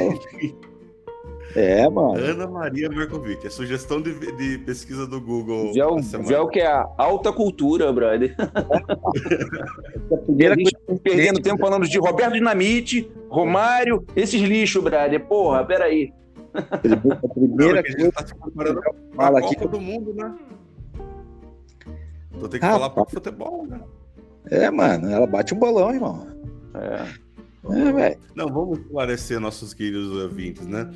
É, 1.58 1.90
mano. 1.90 2.14
Ana 2.20 2.46
Maria 2.46 2.88
Markovic. 2.88 3.48
É 3.48 3.50
sugestão 3.50 4.00
de, 4.00 4.14
de 4.14 4.60
pesquisa 4.60 5.08
do 5.08 5.20
Google. 5.20 5.74
Já, 5.74 5.86
já 6.30 6.40
o 6.40 6.48
que 6.48 6.60
é 6.60 6.68
a 6.68 6.88
alta 6.96 7.34
cultura, 7.34 7.92
brother. 7.92 8.36
a 8.38 10.18
primeira 10.18 10.56
coisa... 10.56 11.02
Perdendo 11.02 11.42
tempo 11.42 11.60
falando 11.60 11.88
de 11.88 11.98
Roberto 11.98 12.34
Dinamite, 12.34 13.12
Romário, 13.28 14.06
esses 14.16 14.40
lixos, 14.40 14.84
brother. 14.84 15.26
Porra, 15.26 15.66
peraí. 15.66 16.14
A 16.54 16.78
primeira 16.78 17.82
Não, 17.82 17.84
coisa. 17.84 18.12
Tá 18.12 18.28
se 18.28 18.36
preparando 18.36 18.82
fala 19.16 19.40
aqui. 19.40 19.56
Copa 19.56 19.70
do 19.70 19.82
Mundo, 19.82 20.14
né? 20.14 20.36
Então 22.36 22.50
tem 22.50 22.60
que 22.60 22.66
ah, 22.68 22.74
falar 22.74 22.92
para 22.92 23.06
futebol, 23.06 23.66
né? 23.66 23.82
É, 24.52 24.70
mano, 24.70 25.10
ela 25.10 25.26
bate 25.26 25.56
um 25.56 25.58
bolão, 25.58 25.92
irmão. 25.92 26.28
É. 26.76 27.28
É, 27.74 28.18
Não, 28.36 28.48
vamos 28.48 28.78
esclarecer 28.78 29.40
nossos 29.40 29.74
queridos 29.74 30.12
ouvintes, 30.22 30.68
né? 30.68 30.88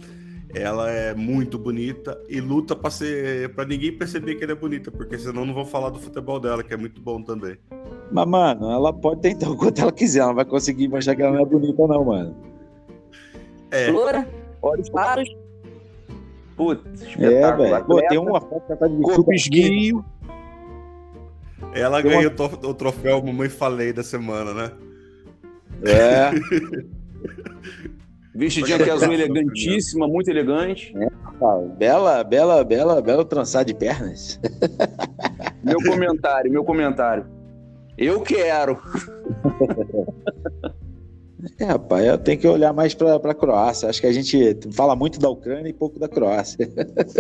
Ela 0.54 0.90
é 0.90 1.14
muito 1.14 1.58
bonita 1.58 2.20
e 2.28 2.42
luta 2.42 2.76
para 2.76 2.90
ser 2.90 3.54
para 3.54 3.66
ninguém 3.66 3.98
perceber 3.98 4.36
que 4.36 4.44
ela 4.44 4.54
é 4.54 4.56
bonita, 4.56 4.92
porque 4.92 5.18
senão 5.18 5.46
não 5.46 5.54
vão 5.54 5.66
falar 5.66 5.90
do 5.90 6.00
futebol 6.00 6.40
dela, 6.40 6.64
que 6.64 6.74
é 6.74 6.78
muito 6.78 7.02
bom 7.02 7.22
também. 7.22 7.58
Mas, 8.12 8.28
mano, 8.28 8.70
ela 8.70 8.92
pode 8.92 9.22
tentar 9.22 9.50
o 9.50 9.56
quanto 9.58 9.82
ela 9.82 9.92
quiser, 9.92 10.20
ela 10.20 10.30
não 10.30 10.36
vai 10.36 10.46
conseguir 10.46 10.88
mostrar 10.88 11.16
que 11.16 11.22
ela 11.22 11.32
não 11.34 11.42
é 11.42 11.46
bonita, 11.46 11.88
não, 11.88 12.06
mano. 12.06 12.36
É. 13.72 13.90
Loura, 13.90 14.28
olhos 14.62 14.90
claros. 14.90 15.30
Putz, 16.58 17.04
é, 17.18 17.56
velho. 17.56 17.86
Pô, 17.86 18.02
tem 18.08 18.18
uma 18.18 18.42
foto 18.42 18.66
que 18.66 18.72
ela 18.74 18.80
tá 18.80 18.88
de 18.88 19.02
corpo 19.02 19.34
esguio. 19.34 20.06
Ela 21.74 22.02
tem 22.02 22.12
ganhou 22.12 22.34
uma... 22.38 22.70
o 22.70 22.74
troféu 22.74 23.24
Mamãe 23.24 23.48
Falei 23.48 23.94
da 23.94 24.04
semana, 24.04 24.54
né? 24.54 24.72
É. 25.84 26.32
Vestidinha 28.42 28.80
que 28.80 28.90
azul 28.90 29.14
elegantíssima, 29.14 30.08
muito 30.08 30.28
elegante. 30.32 30.92
É, 30.98 31.08
bela, 31.78 32.24
bela, 32.24 32.64
bela, 32.64 33.00
bela 33.00 33.24
trançada 33.24 33.66
de 33.66 33.76
pernas. 33.76 34.40
Meu 35.64 35.78
comentário, 35.78 36.52
meu 36.52 36.64
comentário. 36.64 37.28
Eu 37.98 38.22
quero. 38.22 38.82
É, 41.60 41.66
rapaz, 41.66 42.06
eu 42.06 42.20
tenho 42.20 42.40
que 42.40 42.48
olhar 42.48 42.72
mais 42.72 42.94
para 42.94 43.16
a 43.16 43.34
Croácia. 43.34 43.90
Acho 43.90 44.00
que 44.00 44.06
a 44.06 44.12
gente 44.12 44.60
fala 44.74 44.96
muito 44.96 45.20
da 45.20 45.28
Ucrânia 45.28 45.70
e 45.70 45.74
pouco 45.74 46.00
da 46.00 46.08
Croácia. 46.08 46.70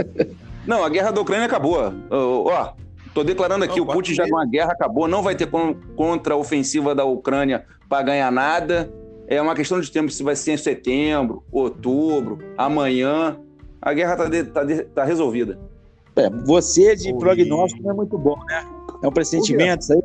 Não, 0.65 0.83
a 0.83 0.89
guerra 0.89 1.09
da 1.09 1.21
Ucrânia 1.21 1.47
acabou. 1.47 1.91
Ó, 2.11 2.73
tô 3.15 3.23
declarando 3.23 3.65
aqui, 3.65 3.79
não, 3.79 3.87
o 3.87 3.91
Putin 3.91 4.13
já 4.13 4.23
uma 4.25 4.45
guerra 4.45 4.73
acabou, 4.73 5.07
não 5.07 5.23
vai 5.23 5.35
ter 5.35 5.49
contra-ofensiva 5.95 6.93
da 6.93 7.03
Ucrânia 7.03 7.65
para 7.89 8.03
ganhar 8.03 8.31
nada. 8.31 8.93
É 9.31 9.41
uma 9.41 9.55
questão 9.55 9.79
de 9.79 9.89
tempo 9.89 10.11
se 10.11 10.21
vai 10.23 10.35
ser 10.35 10.51
em 10.51 10.57
setembro, 10.57 11.41
outubro, 11.49 12.39
amanhã. 12.57 13.39
A 13.81 13.93
guerra 13.93 14.27
está 14.27 14.65
tá, 14.65 14.83
tá 14.93 15.05
resolvida. 15.05 15.57
É, 16.17 16.29
você 16.29 16.97
de 16.97 17.13
Oi. 17.13 17.17
prognóstico 17.17 17.81
não 17.81 17.91
é 17.91 17.93
muito 17.93 18.17
bom, 18.17 18.37
né? 18.45 18.65
É 19.01 19.07
um 19.07 19.11
pressentimento 19.11 19.83
isso 19.83 19.93
aí? 19.93 20.01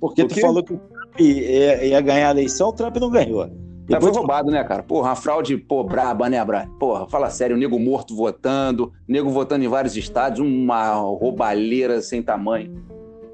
Porque 0.00 0.24
tu 0.24 0.40
falou 0.40 0.64
que 0.64 0.72
o 0.72 0.76
Trump 0.76 1.20
ia, 1.20 1.84
ia, 1.84 2.00
ganhar 2.00 2.26
a 2.26 2.30
eleição, 2.32 2.70
o 2.70 2.72
Trump 2.72 2.96
não 2.96 3.08
ganhou. 3.08 3.48
Depois 3.86 4.12
foi 4.12 4.18
roubado, 4.18 4.50
né, 4.50 4.64
cara? 4.64 4.82
Porra, 4.82 5.10
uma 5.10 5.16
fraude, 5.16 5.56
pô, 5.56 5.84
braba, 5.84 6.28
né, 6.28 6.44
Bra? 6.44 6.66
Porra, 6.80 7.06
fala 7.06 7.30
sério, 7.30 7.54
o 7.54 7.58
nego 7.58 7.78
morto 7.78 8.16
votando, 8.16 8.92
nego 9.06 9.30
votando 9.30 9.64
em 9.64 9.68
vários 9.68 9.96
estados, 9.96 10.40
uma 10.40 10.94
roubalheira 10.94 12.02
sem 12.02 12.20
tamanho. 12.24 12.84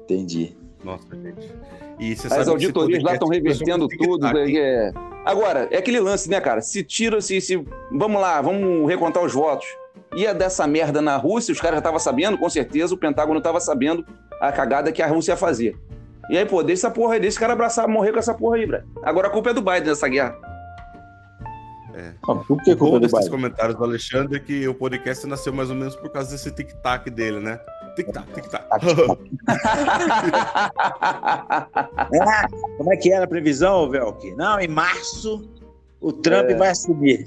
Entendi. 0.03 0.55
Nossa, 0.83 1.07
gente. 1.15 1.51
As 2.31 2.47
auditorias 2.47 3.03
lá 3.03 3.13
estão 3.13 3.27
revertendo 3.27 3.87
tudo. 3.87 4.27
É... 4.27 4.91
Agora, 5.25 5.67
é 5.71 5.77
aquele 5.77 5.99
lance, 5.99 6.29
né, 6.29 6.39
cara? 6.39 6.61
Se 6.61 6.83
tira, 6.83 7.19
se, 7.21 7.41
se. 7.41 7.63
Vamos 7.91 8.21
lá, 8.21 8.41
vamos 8.41 8.87
recontar 8.87 9.23
os 9.23 9.33
votos. 9.33 9.67
Ia 10.15 10.33
dessa 10.33 10.67
merda 10.67 11.01
na 11.01 11.17
Rússia, 11.17 11.51
os 11.51 11.59
caras 11.59 11.75
já 11.75 11.79
estavam 11.79 11.99
sabendo, 11.99 12.37
com 12.37 12.49
certeza, 12.49 12.93
o 12.93 12.97
Pentágono 12.97 13.39
estava 13.39 13.59
sabendo 13.59 14.05
a 14.39 14.51
cagada 14.51 14.91
que 14.91 15.01
a 15.01 15.07
Rússia 15.07 15.31
ia 15.31 15.37
fazer. 15.37 15.77
E 16.29 16.37
aí, 16.37 16.45
pô, 16.45 16.63
deixa 16.63 16.87
essa 16.87 16.91
porra 16.93 17.15
aí, 17.15 17.19
deixa 17.19 17.33
esse 17.33 17.39
cara 17.39 17.53
abraçar, 17.53 17.87
morrer 17.87 18.11
com 18.11 18.19
essa 18.19 18.33
porra 18.33 18.57
aí, 18.57 18.65
velho. 18.65 18.83
Agora 19.03 19.27
a 19.27 19.29
culpa 19.29 19.49
é 19.49 19.53
do 19.53 19.61
Biden 19.61 19.87
nessa 19.87 20.07
guerra. 20.07 20.35
É. 21.93 22.11
Ah, 22.27 22.35
por 22.35 22.61
que 22.61 22.75
culpa 22.75 22.97
é 22.97 22.99
desses 22.99 23.29
comentários 23.29 23.77
do 23.77 23.83
Alexandre 23.83 24.37
é 24.37 24.39
que 24.39 24.67
o 24.67 24.73
podcast 24.73 25.25
nasceu 25.27 25.53
mais 25.53 25.69
ou 25.69 25.75
menos 25.75 25.95
por 25.95 26.09
causa 26.09 26.31
desse 26.31 26.51
tic-tac 26.51 27.09
dele, 27.09 27.39
né? 27.39 27.59
Tic-tac, 27.95 28.31
tic-tac. 28.33 28.65
Ah, 28.69 28.79
como 32.77 32.93
é 32.93 32.97
que 32.97 33.11
era 33.11 33.25
a 33.25 33.27
previsão, 33.27 33.89
Velk? 33.89 34.35
Não, 34.35 34.59
em 34.59 34.67
março 34.67 35.49
o 36.01 36.11
Trump 36.11 36.49
é. 36.49 36.55
vai 36.55 36.69
assumir. 36.69 37.25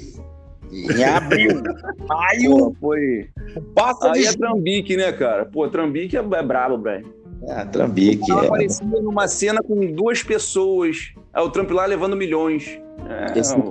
Em 0.70 1.02
abril, 1.02 1.62
maio. 2.06 2.50
Pô, 2.50 2.76
foi. 2.80 3.30
Passa 3.74 4.12
Aí 4.12 4.22
de... 4.22 4.28
é 4.28 4.32
Trambique, 4.34 4.96
né, 4.96 5.10
cara? 5.12 5.46
Pô, 5.46 5.66
Trambique 5.68 6.16
é, 6.16 6.20
é 6.20 6.42
brabo, 6.42 6.82
velho. 6.82 7.12
É, 7.48 7.64
Trambique. 7.64 8.30
É. 8.30 8.46
aparecia 8.46 8.86
numa 8.86 9.26
cena 9.26 9.62
com 9.62 9.74
duas 9.92 10.22
pessoas. 10.22 11.14
Aí 11.32 11.42
o 11.42 11.50
Trump 11.50 11.70
lá 11.70 11.86
levando 11.86 12.14
milhões. 12.14 12.78
É, 13.08 13.38
esse, 13.38 13.56
é, 13.56 13.62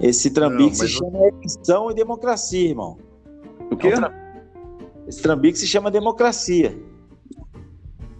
esse 0.00 0.30
Trambique 0.30 0.76
se 0.76 0.88
chama 0.88 1.28
eleição 1.28 1.90
e 1.90 1.94
democracia, 1.94 2.70
irmão. 2.70 2.96
O 3.70 3.76
quê? 3.76 3.90
Esse 5.08 5.22
Trambique 5.22 5.58
se 5.58 5.66
chama 5.66 5.90
democracia. 5.90 6.78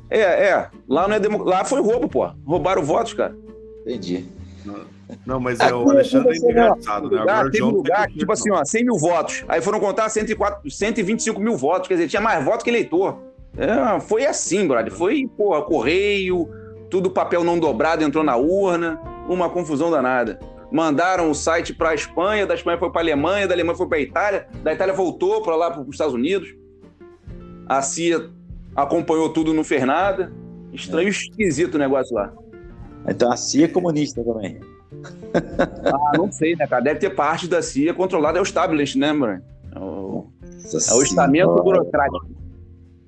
É, 0.09 0.21
é. 0.21 0.71
Lá 0.89 1.07
não 1.07 1.17
é 1.17 1.21
demo... 1.21 1.45
Lá 1.45 1.65
foi 1.65 1.83
roubo, 1.83 2.09
pô. 2.09 2.27
Roubaram 2.47 2.83
votos, 2.83 3.13
cara. 3.13 3.37
Entendi. 3.83 4.27
Não, 5.25 5.39
mas 5.39 5.61
é 5.61 5.73
o 5.73 5.91
Alexandre 5.91 6.33
é 6.33 6.51
engraçado, 6.51 7.11
né? 7.11 7.21
Agora 7.21 7.49
o 7.49 7.51
teve 7.51 7.65
lugar 7.65 8.07
que, 8.09 8.19
tipo 8.19 8.33
assim, 8.33 8.51
ó, 8.51 8.65
100 8.65 8.85
mil 8.85 8.99
votos. 8.99 9.45
Aí 9.49 9.61
foram 9.61 9.81
contar 9.81 10.09
104, 10.09 10.71
125 10.71 11.41
mil 11.41 11.57
votos. 11.57 11.89
Quer 11.89 11.95
dizer, 11.95 12.09
tinha 12.09 12.23
mais 12.23 12.45
votos 12.45 12.63
que 12.63 12.71
eleitor. 12.71 13.19
É, 13.57 14.01
foi 14.01 14.27
assim, 14.27 14.67
brother. 14.67 14.93
Foi, 14.93 15.29
porra, 15.37 15.63
correio, 15.63 16.49
tudo 16.91 17.11
papel 17.11 17.45
não 17.45 17.59
dobrado 17.59 18.03
entrou 18.03 18.25
na 18.25 18.37
urna. 18.37 19.01
Uma 19.29 19.51
confusão 19.51 19.91
danada. 19.91 20.39
Mandaram 20.71 21.31
o 21.31 21.35
site 21.35 21.75
para 21.75 21.91
a 21.91 21.95
Espanha, 21.95 22.47
da 22.47 22.55
Espanha 22.55 22.79
foi 22.79 22.91
para 22.91 23.01
a 23.01 23.05
Alemanha, 23.05 23.47
da 23.47 23.55
Alemanha 23.55 23.77
foi 23.77 23.89
para 23.89 23.99
a 23.99 24.01
Itália, 24.01 24.47
da 24.63 24.73
Itália 24.73 24.93
voltou 24.93 25.43
para 25.43 25.57
lá 25.57 25.71
para 25.71 25.83
os 25.83 25.89
Estados 25.89 26.15
Unidos. 26.15 26.49
A 27.69 27.83
CIA 27.83 28.31
acompanhou 28.75 29.29
tudo 29.29 29.53
no 29.53 29.63
Fernada. 29.63 30.33
Estranho, 30.73 31.09
esquisito 31.09 31.75
o 31.75 31.79
negócio 31.79 32.15
lá. 32.15 32.33
Então 33.09 33.31
a 33.31 33.37
CIA 33.37 33.67
é 33.67 33.69
comunista 33.69 34.23
também. 34.23 34.61
Ah, 35.85 36.17
não 36.17 36.33
sei, 36.33 36.57
né, 36.57 36.67
cara? 36.67 36.83
Deve 36.83 36.99
ter 36.99 37.11
parte 37.11 37.47
da 37.47 37.63
CIA 37.63 37.93
controlada, 37.93 38.39
é 38.39 38.41
o 38.41 38.43
establishment, 38.43 39.07
né, 39.07 39.13
mano? 39.13 39.43
É 39.75 39.79
o, 39.79 40.27
é 40.75 40.95
o 40.95 41.03
estamento 41.03 41.55
burocrático. 41.63 42.31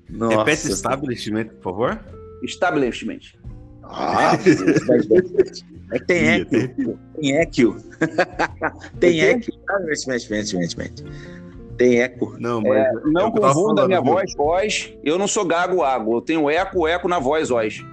Nossa. 0.09 0.37
Repete 0.37 0.67
establishment, 0.67 1.45
por 1.45 1.63
favor. 1.63 1.99
Establishment. 2.43 3.19
Ah, 3.83 4.37
é 5.91 5.99
que 5.99 6.05
tem 6.05 6.27
equio. 6.29 6.99
Tem 7.19 7.31
equio. 7.37 7.77
Tem 8.99 9.19
equio. 9.21 9.53
Tem 11.81 11.99
eco. 11.99 12.35
Não, 12.39 12.61
mas 12.61 12.73
É, 12.73 12.91
não 13.05 13.21
é 13.21 13.25
o 13.25 13.31
que 13.31 13.39
eu 13.39 13.41
tava 13.41 13.53
confunda 13.55 13.87
minha 13.87 14.01
viu? 14.01 14.13
voz, 14.13 14.33
voz. 14.35 14.93
Eu 15.03 15.17
não 15.17 15.27
sou 15.27 15.43
gago, 15.43 15.81
água. 15.81 16.17
Eu 16.17 16.21
tenho 16.21 16.47
eco, 16.47 16.87
eco 16.87 17.07
na 17.07 17.17
voz, 17.17 17.49
voz. 17.49 17.83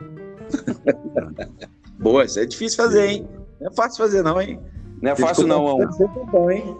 Boa, 1.98 2.26
isso 2.26 2.38
é 2.38 2.44
difícil 2.44 2.76
fazer, 2.76 3.06
hein? 3.06 3.28
Não 3.58 3.70
é 3.70 3.74
fácil 3.74 3.96
fazer, 3.96 4.22
não, 4.22 4.38
hein? 4.38 4.60
Não 5.00 5.12
é 5.12 5.16
fácil, 5.16 5.46
não, 5.46 5.80
Isso 5.88 6.02
Ão. 6.02 6.22
é 6.22 6.30
bom, 6.30 6.50
hein? 6.50 6.76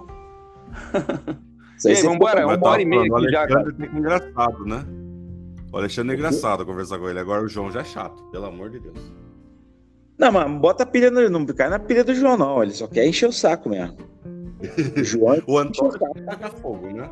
Isso 1.78 1.88
aí 1.88 1.94
aí, 1.94 1.96
você 1.96 2.06
vambora, 2.06 2.46
uma 2.46 2.68
hora 2.68 2.82
e 2.82 2.84
meia 2.84 3.02
aqui 3.10 3.30
já. 3.30 3.40
Alexandre 3.40 3.88
que 3.88 3.96
engraçado, 3.96 4.64
né? 4.66 4.84
O 5.72 5.76
Alexandre 5.78 6.14
é 6.14 6.18
engraçado 6.18 6.66
conversar 6.66 6.98
com 6.98 7.08
ele. 7.08 7.18
Agora 7.20 7.42
o 7.42 7.48
João 7.48 7.70
já 7.70 7.80
é 7.80 7.84
chato, 7.84 8.22
pelo 8.30 8.44
amor 8.44 8.68
de 8.68 8.80
Deus. 8.80 8.98
Não, 10.18 10.30
mas 10.30 10.50
bota 10.60 10.82
a 10.82 10.86
pilha 10.86 11.10
no. 11.10 11.26
Não 11.30 11.46
cai 11.46 11.70
na 11.70 11.78
pilha 11.78 12.04
do 12.04 12.14
João, 12.14 12.36
não. 12.36 12.62
Ele 12.62 12.72
só 12.72 12.86
quer 12.86 13.06
encher 13.06 13.28
o 13.28 13.32
saco 13.32 13.70
mesmo. 13.70 13.96
O 14.96 15.04
João 15.04 15.34
é 15.34 15.42
O 15.46 15.58
Antônio 15.58 15.98
taca 16.26 16.48
fogo, 16.50 16.86
né? 16.88 17.08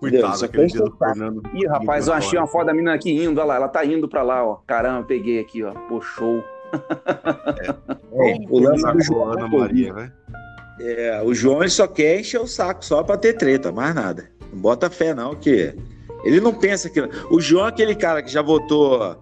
Coitado 0.00 0.36
Só 0.36 0.44
aquele 0.44 0.66
quer 0.68 0.72
dia 0.72 0.80
do 0.80 0.86
encher 0.86 0.94
o 0.94 0.98
saco. 0.98 1.14
Fernando. 1.14 1.42
Ih, 1.54 1.66
rapaz, 1.66 2.06
eu 2.06 2.14
achei 2.14 2.38
uma 2.38 2.46
foto 2.46 2.66
da 2.66 2.72
menina 2.72 2.94
aqui 2.94 3.10
indo, 3.10 3.38
olha 3.38 3.46
lá. 3.46 3.56
Ela 3.56 3.68
tá 3.68 3.84
indo 3.84 4.08
pra 4.08 4.22
lá, 4.22 4.44
ó. 4.44 4.56
Caramba, 4.66 5.04
peguei 5.06 5.40
aqui, 5.40 5.62
ó. 5.64 5.72
Pô, 5.72 6.00
show. 6.00 6.42
É, 8.12 8.36
o 8.48 8.60
lance 8.60 8.84
do 8.84 8.92
com 8.92 9.00
João. 9.00 9.32
Ana 9.32 9.46
é. 9.46 9.58
Maria, 9.58 9.92
né? 9.92 10.12
É, 10.80 11.22
o 11.24 11.34
João 11.34 11.62
ele 11.62 11.70
só 11.70 11.86
quer 11.86 12.20
encher 12.20 12.40
o 12.40 12.46
saco 12.46 12.84
só 12.84 13.02
pra 13.02 13.16
ter 13.16 13.32
treta, 13.34 13.72
mais 13.72 13.94
nada. 13.94 14.30
Não 14.52 14.60
bota 14.60 14.88
fé, 14.88 15.12
não, 15.14 15.34
que 15.34 15.74
ele 16.24 16.40
não 16.40 16.54
pensa 16.54 16.88
que. 16.88 17.00
O 17.30 17.40
João 17.40 17.66
é 17.66 17.68
aquele 17.70 17.94
cara 17.94 18.22
que 18.22 18.30
já 18.30 18.42
votou, 18.42 19.16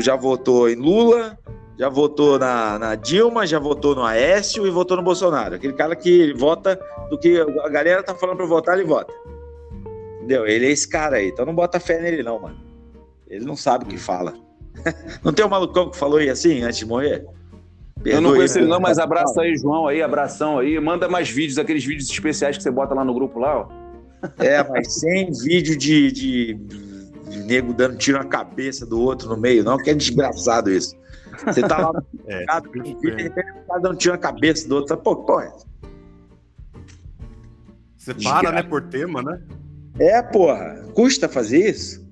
já 0.00 0.16
votou 0.16 0.68
em 0.68 0.74
Lula, 0.76 1.38
já 1.78 1.88
votou 1.88 2.38
na, 2.38 2.76
na 2.76 2.94
Dilma, 2.96 3.46
já 3.46 3.60
votou 3.60 3.94
no 3.94 4.02
Aécio 4.02 4.66
e 4.66 4.70
votou 4.70 4.96
no 4.96 5.02
Bolsonaro. 5.02 5.54
Aquele 5.54 5.74
cara 5.74 5.94
que 5.94 6.32
vota 6.34 6.78
do 7.08 7.16
que 7.16 7.40
a 7.40 7.68
galera 7.68 8.02
tá 8.02 8.14
falando 8.16 8.38
pra 8.38 8.46
votar, 8.46 8.76
ele 8.76 8.86
vota. 8.86 9.12
Entendeu? 10.16 10.44
Ele 10.44 10.66
é 10.66 10.70
esse 10.70 10.88
cara 10.88 11.18
aí. 11.18 11.28
Então 11.28 11.46
não 11.46 11.54
bota 11.54 11.78
fé 11.78 12.00
nele, 12.02 12.24
não, 12.24 12.40
mano. 12.40 12.56
Ele 13.28 13.44
não 13.44 13.54
sabe 13.54 13.84
o 13.84 13.88
que 13.88 13.96
fala. 13.96 14.34
Não 15.24 15.32
tem 15.32 15.44
um 15.44 15.48
malucão 15.48 15.90
que 15.90 15.96
falou 15.96 16.18
aí 16.18 16.30
assim 16.30 16.62
antes 16.62 16.78
de 16.78 16.86
morrer? 16.86 17.26
eu 18.04 18.20
não 18.20 18.30
Perdoe, 18.30 18.36
conheço 18.36 18.58
ele, 18.60 18.68
não, 18.68 18.78
mas 18.78 18.96
abraço 18.96 19.40
aí, 19.40 19.56
João 19.56 19.88
aí, 19.88 20.00
abração 20.00 20.60
aí. 20.60 20.78
Manda 20.78 21.08
mais 21.08 21.28
vídeos, 21.28 21.58
aqueles 21.58 21.84
vídeos 21.84 22.08
especiais 22.08 22.56
que 22.56 22.62
você 22.62 22.70
bota 22.70 22.94
lá 22.94 23.04
no 23.04 23.12
grupo 23.12 23.40
lá, 23.40 23.62
ó. 23.62 23.68
É, 24.38 24.62
mas 24.62 25.00
sem 25.00 25.32
vídeo 25.32 25.76
de, 25.76 26.12
de, 26.12 26.54
de 27.28 27.38
nego 27.40 27.72
dando 27.72 27.98
tiro 27.98 28.18
na 28.18 28.24
cabeça 28.24 28.86
do 28.86 29.00
outro 29.00 29.28
no 29.28 29.36
meio, 29.36 29.64
não, 29.64 29.76
que 29.76 29.90
é 29.90 29.94
desgraçado 29.94 30.70
isso. 30.70 30.96
Você 31.44 31.62
tá 31.62 31.78
lá 31.78 31.92
no 31.92 32.04
É, 32.26 32.44
cara 32.44 32.62
dando 33.80 33.96
tiro 33.96 34.12
na 34.14 34.18
cabeça 34.18 34.68
do 34.68 34.76
outro. 34.76 34.96
Pô, 34.96 35.16
pô, 35.16 35.40
é- 35.40 35.52
Você 37.96 38.14
para, 38.14 38.52
né, 38.52 38.62
por 38.62 38.82
tema, 38.84 39.22
né? 39.22 39.40
é, 39.98 40.22
porra, 40.22 40.84
custa 40.94 41.28
fazer 41.28 41.68
isso? 41.70 42.06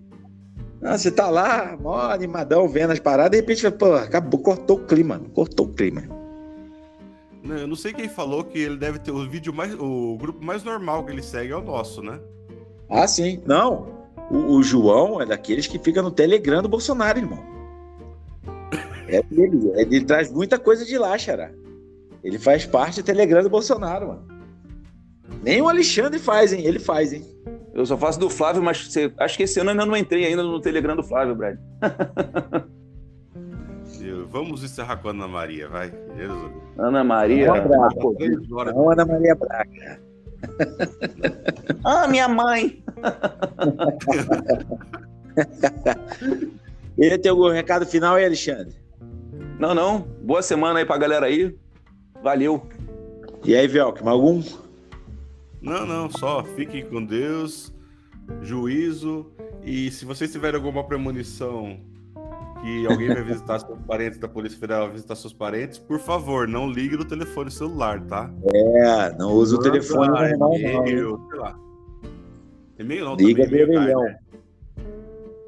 Ah, 0.82 0.96
você 0.98 1.10
tá 1.10 1.28
lá, 1.30 1.76
mó 1.80 2.10
animadão, 2.10 2.68
vendo 2.68 2.92
as 2.92 3.00
paradas, 3.00 3.30
de 3.32 3.36
repente, 3.38 3.68
pô, 3.72 3.94
acabou, 3.94 4.40
cortou 4.40 4.76
o 4.78 4.84
clima, 4.84 5.20
cortou 5.34 5.66
o 5.66 5.72
clima. 5.72 6.02
Não, 7.42 7.56
Eu 7.56 7.66
não 7.66 7.76
sei 7.76 7.92
quem 7.92 8.08
falou 8.08 8.44
que 8.44 8.58
ele 8.58 8.76
deve 8.76 8.98
ter 8.98 9.10
o 9.10 9.28
vídeo 9.28 9.52
mais. 9.54 9.72
O 9.74 10.16
grupo 10.18 10.44
mais 10.44 10.62
normal 10.64 11.04
que 11.04 11.12
ele 11.12 11.22
segue 11.22 11.52
é 11.52 11.56
o 11.56 11.62
nosso, 11.62 12.02
né? 12.02 12.18
Ah, 12.90 13.06
sim. 13.06 13.40
Não, 13.46 13.88
o, 14.30 14.56
o 14.56 14.62
João 14.62 15.20
é 15.20 15.26
daqueles 15.26 15.66
que 15.66 15.78
fica 15.78 16.02
no 16.02 16.10
Telegram 16.10 16.60
do 16.62 16.68
Bolsonaro, 16.68 17.18
irmão. 17.18 17.55
É 19.08 19.22
dele, 19.22 19.72
ele 19.76 20.04
traz 20.04 20.30
muita 20.32 20.58
coisa 20.58 20.84
de 20.84 20.98
lá, 20.98 21.16
Xará. 21.16 21.50
Ele 22.24 22.38
faz 22.38 22.66
parte 22.66 23.00
do 23.00 23.04
Telegram 23.06 23.42
do 23.42 23.50
Bolsonaro, 23.50 24.08
mano. 24.08 24.26
Nem 25.42 25.62
o 25.62 25.68
Alexandre 25.68 26.18
faz, 26.18 26.52
hein? 26.52 26.64
Ele 26.64 26.78
faz, 26.78 27.12
hein? 27.12 27.24
Eu 27.72 27.84
só 27.86 27.96
faço 27.96 28.18
do 28.18 28.28
Flávio, 28.30 28.62
mas 28.62 28.86
você- 28.86 29.12
acho 29.18 29.36
que 29.36 29.44
esse 29.44 29.60
ano 29.60 29.70
eu 29.70 29.72
ainda 29.72 29.86
não 29.86 29.96
entrei 29.96 30.24
ainda 30.24 30.42
no 30.42 30.60
Telegram 30.60 30.96
do 30.96 31.02
Flávio, 31.04 31.34
Brad. 31.34 31.58
Vamos 34.28 34.62
encerrar 34.62 34.98
com 34.98 35.08
a 35.08 35.10
Ana 35.12 35.26
Maria, 35.26 35.68
vai. 35.68 35.90
Jesus. 36.16 36.52
Ana 36.78 37.02
Maria. 37.02 37.46
Pô, 37.98 38.14
horas. 38.52 38.74
Não, 38.74 38.90
Ana 38.90 39.04
Maria 39.06 39.34
Braga. 39.34 40.00
Ah, 41.82 42.06
minha 42.06 42.28
mãe. 42.28 42.84
Ele 46.98 47.18
tem 47.18 47.30
algum 47.30 47.48
recado 47.50 47.86
final 47.86 48.16
aí, 48.16 48.24
Alexandre? 48.26 48.74
Não, 49.58 49.74
não. 49.74 50.00
Boa 50.22 50.42
semana 50.42 50.78
aí 50.80 50.84
pra 50.84 50.98
galera 50.98 51.26
aí. 51.26 51.56
Valeu. 52.22 52.66
E 53.44 53.54
aí, 53.54 53.66
Velk, 53.66 54.06
algum? 54.06 54.42
Não, 55.60 55.86
não, 55.86 56.10
só 56.10 56.44
fiquem 56.44 56.84
com 56.84 57.04
Deus, 57.04 57.72
juízo. 58.42 59.26
E 59.62 59.90
se 59.90 60.04
vocês 60.04 60.30
tiverem 60.30 60.56
alguma 60.56 60.84
premonição 60.84 61.78
que 62.60 62.86
alguém 62.86 63.08
vai 63.08 63.22
visitar 63.22 63.58
seus 63.60 63.78
parentes 63.86 64.18
da 64.18 64.28
Polícia 64.28 64.58
Federal, 64.58 64.90
visitar 64.90 65.14
seus 65.16 65.32
parentes, 65.32 65.78
por 65.78 65.98
favor, 65.98 66.46
não 66.46 66.70
ligue 66.70 66.96
no 66.96 67.04
telefone 67.04 67.50
celular, 67.50 68.00
tá? 68.06 68.30
É, 68.54 69.12
não 69.16 69.32
usa 69.32 69.56
o 69.56 69.60
telefone 69.60 70.08
Manda 70.08 70.28
normal, 70.36 70.50
não. 70.50 70.56
hein? 70.56 70.78
e-mail, 70.88 71.26
sei 71.30 71.38
lá. 71.40 71.58
E-mail 72.78 73.04
não, 73.04 73.16
Liga 73.16 73.44
do 73.44 73.50
também, 73.50 73.62
e-mail 73.64 73.78
cai, 73.78 73.94
orelhão. 73.94 74.02
né? 74.02 74.18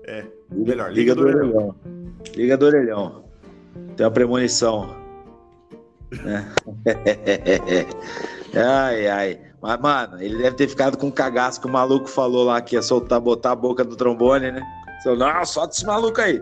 É, 0.04 0.26
Liga, 0.50 0.70
Melhor, 0.70 0.88
liga 0.92 1.00
liga 1.00 1.14
do 1.14 1.20
do 1.22 1.28
orelhão. 1.28 1.74
Liga 2.34 2.56
do 2.56 2.66
orelhão. 2.66 3.24
Tem 3.98 4.06
uma 4.06 4.12
premonição. 4.12 4.96
né? 6.22 6.48
ai, 8.54 9.08
ai. 9.08 9.40
Mas, 9.60 9.80
mano, 9.80 10.22
ele 10.22 10.38
deve 10.38 10.54
ter 10.54 10.68
ficado 10.68 10.96
com 10.96 11.08
um 11.08 11.10
cagaço 11.10 11.60
que 11.60 11.66
o 11.66 11.70
maluco 11.70 12.08
falou 12.08 12.44
lá 12.44 12.60
que 12.60 12.76
ia 12.76 12.82
soltar, 12.82 13.20
botar 13.20 13.50
a 13.52 13.56
boca 13.56 13.84
do 13.84 13.96
trombone, 13.96 14.52
né? 14.52 14.62
Falou, 15.02 15.18
não, 15.18 15.44
solta 15.44 15.74
esse 15.74 15.84
maluco 15.84 16.20
aí. 16.20 16.40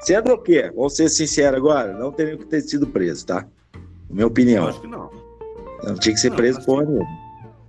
Sendo 0.00 0.32
o 0.32 0.38
quê? 0.38 0.72
Vamos 0.74 0.96
ser 0.96 1.08
sinceros 1.08 1.58
agora, 1.58 1.96
não 1.96 2.10
teria 2.10 2.36
que 2.36 2.46
ter 2.46 2.60
sido 2.60 2.88
preso, 2.88 3.24
tá? 3.24 3.46
Minha 4.08 4.24
eu 4.24 4.28
opinião. 4.28 4.66
acho 4.66 4.80
que 4.80 4.88
não. 4.88 5.08
Não 5.84 5.94
tinha 5.94 6.14
que 6.14 6.20
ser 6.20 6.30
Não, 6.30 6.36
preso 6.36 6.60
porra 6.64 6.86
nenhuma. 6.86 7.06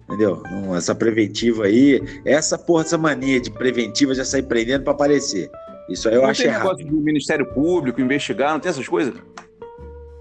Entendeu? 0.07 0.41
Não, 0.49 0.75
essa 0.75 0.95
preventiva 0.95 1.65
aí, 1.65 2.01
essa 2.25 2.57
porra, 2.57 2.83
essa 2.83 2.97
mania 2.97 3.39
de 3.39 3.51
preventiva 3.51 4.15
já 4.15 4.25
sair 4.25 4.43
prendendo 4.43 4.83
pra 4.83 4.93
aparecer. 4.93 5.49
Isso 5.91 6.07
aí 6.09 6.15
eu 6.15 6.21
não 6.21 6.29
acho 6.29 6.41
tem 6.41 6.49
errado. 6.51 6.63
negócio 6.63 6.87
do 6.87 6.97
Ministério 6.97 7.45
Público 7.53 7.99
investigar, 8.01 8.53
não 8.53 8.59
tem 8.59 8.69
essas 8.69 8.87
coisas? 8.87 9.13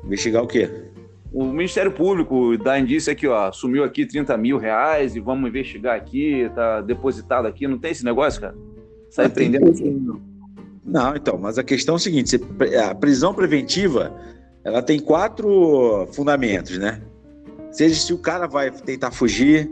Investigar 0.05 0.43
o 0.43 0.47
quê? 0.47 0.69
O 1.33 1.45
Ministério 1.45 1.93
Público 1.93 2.57
dá 2.59 2.79
indício 2.79 3.13
aqui, 3.13 3.27
ó, 3.29 3.53
sumiu 3.53 3.85
aqui 3.85 4.05
30 4.05 4.37
mil 4.37 4.59
reais 4.59 5.15
e 5.15 5.21
vamos 5.21 5.49
investigar 5.49 5.95
aqui, 5.97 6.51
tá 6.55 6.81
depositado 6.81 7.47
aqui, 7.47 7.69
não 7.69 7.79
tem 7.79 7.93
esse 7.93 8.05
negócio, 8.05 8.41
cara? 8.41 8.55
Sai 9.11 9.29
tem 9.29 9.51
prendendo 9.51 9.71
assim. 9.71 10.21
Não, 10.85 11.15
então, 11.15 11.39
mas 11.39 11.57
a 11.59 11.63
questão 11.63 11.95
é 11.95 11.97
o 11.97 12.01
seguinte: 12.01 12.37
a 12.85 12.95
prisão 12.95 13.33
preventiva 13.33 14.13
ela 14.65 14.83
tem 14.83 14.99
quatro 14.99 16.09
fundamentos, 16.13 16.77
né? 16.79 17.01
Seja 17.71 17.95
se 17.95 18.13
o 18.13 18.19
cara 18.19 18.49
vai 18.49 18.71
tentar 18.73 19.13
fugir, 19.13 19.71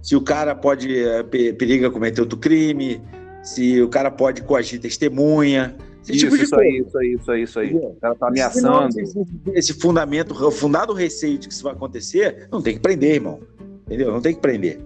se 0.00 0.14
o 0.14 0.20
cara 0.20 0.54
pode 0.54 0.96
eh, 0.96 1.22
pe- 1.24 1.52
periga 1.54 1.90
cometer 1.90 2.20
outro 2.20 2.38
crime, 2.38 3.02
se 3.44 3.80
o 3.80 3.88
cara 3.88 4.10
pode 4.10 4.42
coagir 4.42 4.80
testemunha, 4.80 5.76
esse 6.02 6.12
Isso, 6.12 6.24
tipo 6.26 6.36
de 6.36 6.42
isso 6.42 6.54
coisa. 6.54 6.70
aí, 6.70 6.84
isso 6.86 6.98
aí, 6.98 7.12
isso 7.12 7.30
aí, 7.30 7.42
isso 7.42 7.58
aí. 7.58 7.74
O 7.74 7.96
cara 8.00 8.14
tá 8.14 8.28
ameaçando. 8.28 9.00
esse, 9.00 9.26
esse 9.54 9.74
fundamento, 9.74 10.32
o 10.32 10.50
fundado 10.50 10.92
receio 10.92 11.38
de 11.38 11.48
que 11.48 11.54
isso 11.54 11.62
vai 11.62 11.72
acontecer, 11.72 12.46
não 12.52 12.60
tem 12.60 12.74
que 12.74 12.80
prender, 12.80 13.14
irmão. 13.14 13.40
Entendeu? 13.86 14.12
Não 14.12 14.20
tem 14.20 14.34
que 14.34 14.40
prender. 14.40 14.78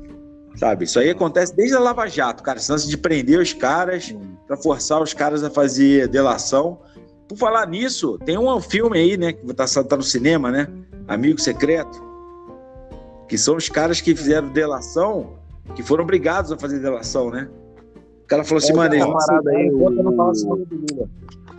Sabe? 0.57 0.85
Isso 0.85 0.99
aí 0.99 1.11
acontece 1.11 1.55
desde 1.55 1.77
a 1.77 1.81
Lava 1.81 2.07
Jato, 2.07 2.43
cara. 2.43 2.59
Esse 2.59 2.71
lance 2.71 2.89
de 2.89 2.97
prender 2.97 3.39
os 3.41 3.53
caras 3.53 4.15
para 4.47 4.57
forçar 4.57 5.01
os 5.03 5.13
caras 5.13 5.43
a 5.43 5.51
fazer 5.51 6.09
delação. 6.09 6.81
Por 7.29 7.37
falar 7.37 7.67
nisso, 7.67 8.19
tem 8.25 8.39
um 8.39 8.61
filme 8.61 8.99
aí, 8.99 9.17
né? 9.17 9.33
Que 9.33 9.55
tá, 9.55 9.67
tá 9.67 9.97
no 9.97 10.03
cinema, 10.03 10.51
né? 10.51 10.69
Amigo 11.07 11.41
Secreto. 11.41 12.03
Que 13.29 13.37
são 13.37 13.57
os 13.57 13.69
caras 13.69 14.01
que 14.01 14.15
fizeram 14.15 14.49
delação, 14.49 15.35
que 15.75 15.83
foram 15.83 16.03
obrigados 16.05 16.51
a 16.51 16.57
fazer 16.57 16.79
delação, 16.79 17.31
né? 17.31 17.49
O 18.29 18.37
cara 18.37 18.45
falou 18.45 18.59
assim, 18.59 18.73
é, 18.73 18.77
mano. 18.77 19.17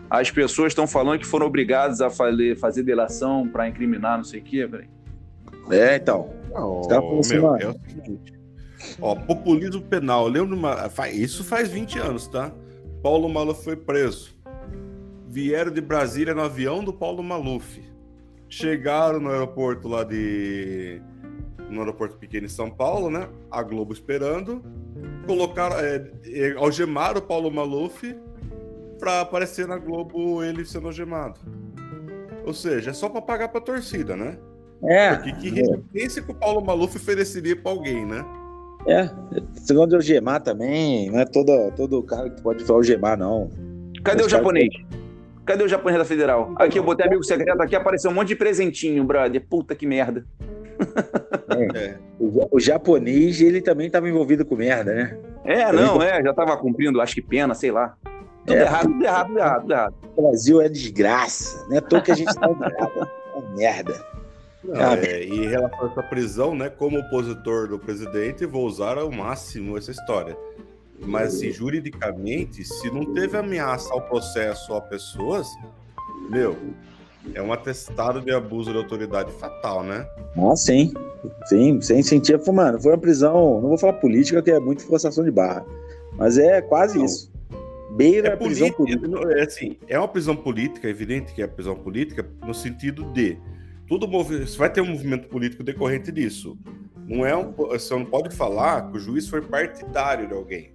As 0.07 0.29
pessoas 0.29 0.67
estão 0.67 0.85
falando 0.85 1.17
que 1.17 1.25
foram 1.25 1.47
obrigadas 1.47 1.99
a 1.99 2.11
fazer, 2.11 2.83
delação 2.83 3.47
para 3.47 3.67
incriminar, 3.67 4.17
não 4.17 4.23
sei 4.23 4.39
o 4.39 4.43
quê, 4.43 4.67
peraí. 4.69 4.87
É, 5.71 5.95
então. 5.95 6.29
Oh, 6.51 6.81
assim, 7.19 7.39
meu, 7.39 7.55
é 7.55 7.69
o 7.69 7.73
seguinte. 7.73 8.39
Ó, 9.01 9.15
populismo 9.15 9.81
penal. 9.81 10.27
Lembro 10.27 10.55
uma. 10.55 10.91
Isso 11.11 11.43
faz 11.43 11.69
20 11.69 11.97
anos, 11.97 12.27
tá? 12.27 12.51
Paulo 13.01 13.27
Maluf 13.27 13.63
foi 13.63 13.75
preso. 13.75 14.37
Vieram 15.27 15.71
de 15.71 15.81
Brasília 15.81 16.35
no 16.35 16.41
avião 16.43 16.83
do 16.83 16.93
Paulo 16.93 17.23
Maluf. 17.23 17.81
Chegaram 18.47 19.19
no 19.19 19.31
aeroporto 19.31 19.87
lá 19.87 20.03
de. 20.03 21.01
No 21.67 21.79
aeroporto 21.79 22.15
pequeno 22.17 22.45
em 22.45 22.49
São 22.49 22.69
Paulo, 22.69 23.09
né? 23.09 23.27
A 23.49 23.63
Globo 23.63 23.91
esperando. 23.91 24.63
Colocaram. 25.29 25.75
É, 25.77 26.03
é, 26.25 26.53
algemaram 26.57 27.19
o 27.19 27.21
Paulo 27.21 27.51
Maluf 27.51 28.15
pra 28.97 29.21
aparecer 29.21 29.67
na 29.67 29.77
Globo 29.77 30.43
ele 30.43 30.65
sendo 30.65 30.87
algemado. 30.87 31.39
Ou 32.43 32.51
seja, 32.51 32.89
é 32.89 32.93
só 32.93 33.07
pra 33.07 33.21
pagar 33.21 33.49
pra 33.49 33.61
torcida, 33.61 34.15
né? 34.15 34.39
É. 34.83 35.15
Porque 35.15 35.33
que 35.33 35.49
resistência 35.51 36.23
que 36.23 36.31
o 36.31 36.33
Paulo 36.33 36.65
Maluf 36.65 36.95
ofereceria 36.97 37.55
pra 37.55 37.71
alguém, 37.71 38.07
né? 38.07 38.25
É, 38.87 39.07
segundo 39.53 39.89
de 39.89 39.95
algemar 39.95 40.41
também, 40.41 41.11
não 41.11 41.19
é 41.19 41.25
todo, 41.25 41.71
todo 41.75 42.01
cara 42.01 42.27
que 42.27 42.41
pode 42.41 42.69
algemar, 42.71 43.15
não. 43.15 43.51
Cadê 44.03 44.23
o 44.23 44.29
japonês? 44.29 44.69
Cadê 45.49 45.63
o 45.63 45.67
japonês 45.67 45.97
da 45.97 46.05
Federal? 46.05 46.53
Aqui, 46.57 46.77
eu 46.77 46.83
botei 46.83 47.07
amigo 47.07 47.23
secreto 47.23 47.59
aqui, 47.59 47.75
apareceu 47.75 48.11
um 48.11 48.13
monte 48.13 48.27
de 48.27 48.35
presentinho, 48.35 49.03
brother. 49.03 49.43
Puta 49.49 49.73
que 49.73 49.87
merda. 49.87 50.23
É. 51.73 51.95
O, 52.19 52.55
o, 52.55 52.59
japonês, 52.59 53.41
ele 53.41 53.59
também 53.59 53.87
estava 53.87 54.07
envolvido 54.07 54.45
com 54.45 54.55
merda, 54.55 54.93
né? 54.93 55.17
É, 55.43 55.71
não, 55.71 55.99
é, 56.03 56.21
já 56.21 56.29
estava 56.29 56.55
cumprindo, 56.55 57.01
acho 57.01 57.15
que 57.15 57.21
pena, 57.23 57.55
sei 57.55 57.71
lá. 57.71 57.97
Tudo 58.45 58.59
é, 58.59 58.61
errado, 58.61 58.83
tudo 58.83 59.03
errado, 59.03 59.27
tudo 59.27 59.39
errado, 59.39 59.61
tudo 59.61 59.73
errado. 59.73 59.95
O 60.15 60.21
Brasil 60.21 60.61
é 60.61 60.69
desgraça, 60.69 61.65
não 61.67 61.77
é 61.77 61.79
à 61.79 62.01
que 62.01 62.11
a 62.11 62.15
gente 62.15 62.35
tá 62.35 62.47
errado. 62.47 63.09
É 63.35 63.55
merda. 63.55 64.05
Não, 64.63 64.93
é, 64.93 65.23
e 65.23 65.45
em 65.45 65.47
relação 65.47 65.87
a 65.87 65.91
essa 65.91 66.03
prisão, 66.03 66.53
né, 66.53 66.69
como 66.69 66.99
opositor 66.99 67.67
do 67.67 67.79
presidente, 67.79 68.45
vou 68.45 68.67
usar 68.67 68.97
ao 68.97 69.09
máximo 69.09 69.77
essa 69.77 69.89
história. 69.89 70.37
Mas, 71.05 71.35
assim, 71.35 71.51
juridicamente, 71.51 72.63
se 72.63 72.91
não 72.91 73.13
teve 73.13 73.37
ameaça 73.37 73.93
ao 73.93 74.01
processo 74.01 74.71
ou 74.71 74.77
a 74.77 74.81
pessoas, 74.81 75.47
meu, 76.29 76.57
é 77.33 77.41
um 77.41 77.51
atestado 77.51 78.21
de 78.21 78.31
abuso 78.31 78.71
de 78.71 78.77
autoridade 78.77 79.31
fatal, 79.33 79.83
né? 79.83 80.07
Ah, 80.37 80.55
sim. 80.55 80.93
Sim, 81.45 81.81
sem 81.81 82.01
sentir. 82.01 82.39
Mano, 82.51 82.81
foi 82.81 82.91
uma 82.91 82.97
prisão, 82.97 83.61
não 83.61 83.69
vou 83.69 83.77
falar 83.77 83.93
política, 83.93 84.41
que 84.41 84.51
é 84.51 84.59
muito 84.59 84.85
forçação 84.85 85.23
de 85.23 85.31
barra, 85.31 85.65
mas 86.13 86.37
é 86.37 86.61
quase 86.61 86.97
não. 86.97 87.05
isso. 87.05 87.31
Beira 87.91 88.29
é 88.29 88.35
prisão 88.35 88.71
política. 88.71 89.33
É, 89.33 89.43
assim, 89.43 89.77
é 89.87 89.97
uma 89.97 90.07
prisão 90.07 90.35
política, 90.35 90.87
é 90.87 90.91
evidente 90.91 91.33
que 91.33 91.41
é 91.41 91.47
prisão 91.47 91.75
política, 91.75 92.25
no 92.45 92.53
sentido 92.53 93.03
de 93.11 93.37
tudo 93.87 94.07
você 94.07 94.57
vai 94.57 94.71
ter 94.71 94.81
um 94.81 94.85
movimento 94.85 95.27
político 95.27 95.63
decorrente 95.63 96.11
disso. 96.11 96.57
Não 97.07 97.25
é 97.25 97.35
um, 97.35 97.51
você 97.51 97.93
não 97.95 98.05
pode 98.05 98.33
falar 98.33 98.89
que 98.91 98.97
o 98.97 98.99
juiz 98.99 99.27
foi 99.27 99.41
partidário 99.41 100.27
de 100.27 100.33
alguém. 100.33 100.71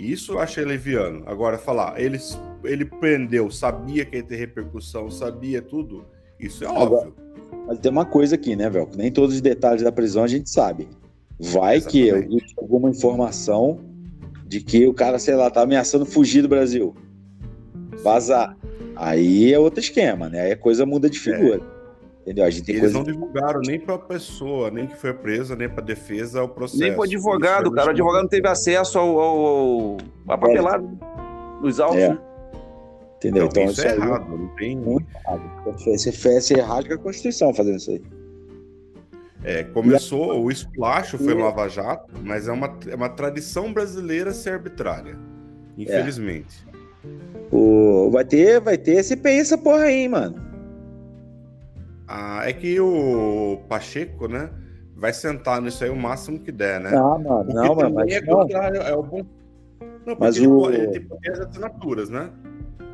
Isso 0.00 0.32
eu 0.32 0.38
achei 0.38 0.64
leviano. 0.64 1.22
Agora, 1.26 1.58
falar, 1.58 2.00
ele, 2.00 2.18
ele 2.64 2.86
prendeu, 2.86 3.50
sabia 3.50 4.04
que 4.04 4.16
ia 4.16 4.22
ter 4.22 4.36
repercussão, 4.36 5.10
sabia 5.10 5.60
tudo, 5.60 6.06
isso 6.38 6.64
é 6.64 6.68
óbvio. 6.68 7.14
Mas 7.66 7.78
tem 7.80 7.92
uma 7.92 8.06
coisa 8.06 8.34
aqui, 8.34 8.56
né, 8.56 8.70
Velco? 8.70 8.96
Nem 8.96 9.12
todos 9.12 9.34
os 9.34 9.40
detalhes 9.42 9.82
da 9.82 9.92
prisão 9.92 10.24
a 10.24 10.26
gente 10.26 10.48
sabe. 10.48 10.88
Vai 11.38 11.76
Exatamente. 11.76 11.88
que 11.88 12.08
eu 12.08 12.62
alguma 12.62 12.88
informação 12.88 13.80
de 14.46 14.60
que 14.60 14.86
o 14.86 14.94
cara, 14.94 15.18
sei 15.18 15.34
lá, 15.34 15.50
tá 15.50 15.62
ameaçando 15.62 16.06
fugir 16.06 16.42
do 16.42 16.48
Brasil. 16.48 16.94
Vazar. 18.02 18.56
Aí 18.96 19.52
é 19.52 19.58
outro 19.58 19.80
esquema, 19.80 20.28
né? 20.28 20.40
Aí 20.40 20.52
a 20.52 20.56
coisa 20.56 20.86
muda 20.86 21.08
de 21.08 21.18
figura. 21.18 21.62
É. 21.76 21.79
Entendeu? 22.30 22.44
A 22.44 22.50
gente 22.50 22.64
tem 22.64 22.76
Eles 22.76 22.92
coisa... 22.92 22.98
não 22.98 23.12
divulgaram 23.12 23.60
nem 23.60 23.80
para 23.80 23.96
a 23.96 23.98
pessoa, 23.98 24.70
nem 24.70 24.86
que 24.86 24.94
foi 24.94 25.12
presa, 25.12 25.56
nem 25.56 25.68
para 25.68 25.82
defesa 25.82 26.44
o 26.44 26.48
processo. 26.48 26.80
Nem 26.80 26.92
para 26.92 27.00
o 27.00 27.02
advogado, 27.02 27.72
cara. 27.72 27.88
O 27.88 27.90
advogado 27.90 28.22
não 28.22 28.28
teve 28.28 28.46
acesso 28.46 29.00
ao, 29.00 29.18
ao, 29.18 29.46
ao 29.46 29.96
a 30.28 30.38
papelada 30.38 30.88
dos 31.60 31.80
autos. 31.80 31.98
É. 31.98 32.16
Entendeu? 33.16 33.46
Então, 33.46 33.64
então 33.64 33.72
isso, 33.72 33.82
é 33.82 33.96
errado, 33.96 34.28
não 34.28 34.46
tem. 34.54 34.76
Muito 34.76 35.08
errado. 35.12 35.42
Você 35.84 36.12
fez 36.12 36.48
errado 36.52 36.86
com 36.86 36.94
a 36.94 36.98
Constituição 36.98 37.52
fazendo 37.52 37.78
isso 37.78 37.90
aí. 37.90 38.02
É, 39.42 39.64
começou, 39.64 40.30
a... 40.30 40.38
o 40.38 40.52
esplacho 40.52 41.18
foi 41.18 41.34
no 41.34 41.40
Lava 41.40 41.68
Jato, 41.68 42.14
mas 42.22 42.46
é 42.46 42.52
uma, 42.52 42.78
é 42.86 42.94
uma 42.94 43.08
tradição 43.08 43.72
brasileira 43.72 44.32
ser 44.32 44.50
arbitrária. 44.50 45.18
Infelizmente. 45.76 46.64
É. 46.64 47.10
O, 47.50 48.08
vai 48.12 48.24
ter, 48.24 48.60
vai 48.60 48.78
ter 48.78 49.02
CPI 49.02 49.40
essa 49.40 49.58
porra 49.58 49.82
aí, 49.82 50.08
mano. 50.08 50.49
Ah, 52.12 52.42
é 52.44 52.52
que 52.52 52.80
o 52.80 53.60
Pacheco, 53.68 54.26
né? 54.26 54.50
Vai 54.96 55.12
sentar 55.12 55.62
nisso 55.62 55.84
aí 55.84 55.90
o 55.90 55.94
máximo 55.94 56.40
que 56.40 56.50
der, 56.50 56.80
né? 56.80 56.90
Não, 56.90 57.16
mano, 57.20 57.54
não, 57.54 57.74
mano. 57.76 57.94
Mas 57.94 58.12
é, 58.12 58.20
não. 58.22 58.42
é 58.42 58.96
o 58.96 59.02
bom. 59.04 59.24
Não, 60.04 60.16
mas 60.18 60.36
o... 60.40 60.70
ele, 60.70 60.98
tem 60.98 61.32
as 61.32 61.38
assinaturas, 61.38 62.10
né? 62.10 62.30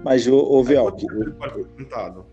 Mas 0.05 0.26
o, 0.26 0.36
o 0.36 0.62
Velk. 0.62 1.06
Ele 1.10 1.30
pode 1.30 1.55
ser 1.55 1.66
sentado. 1.78 2.26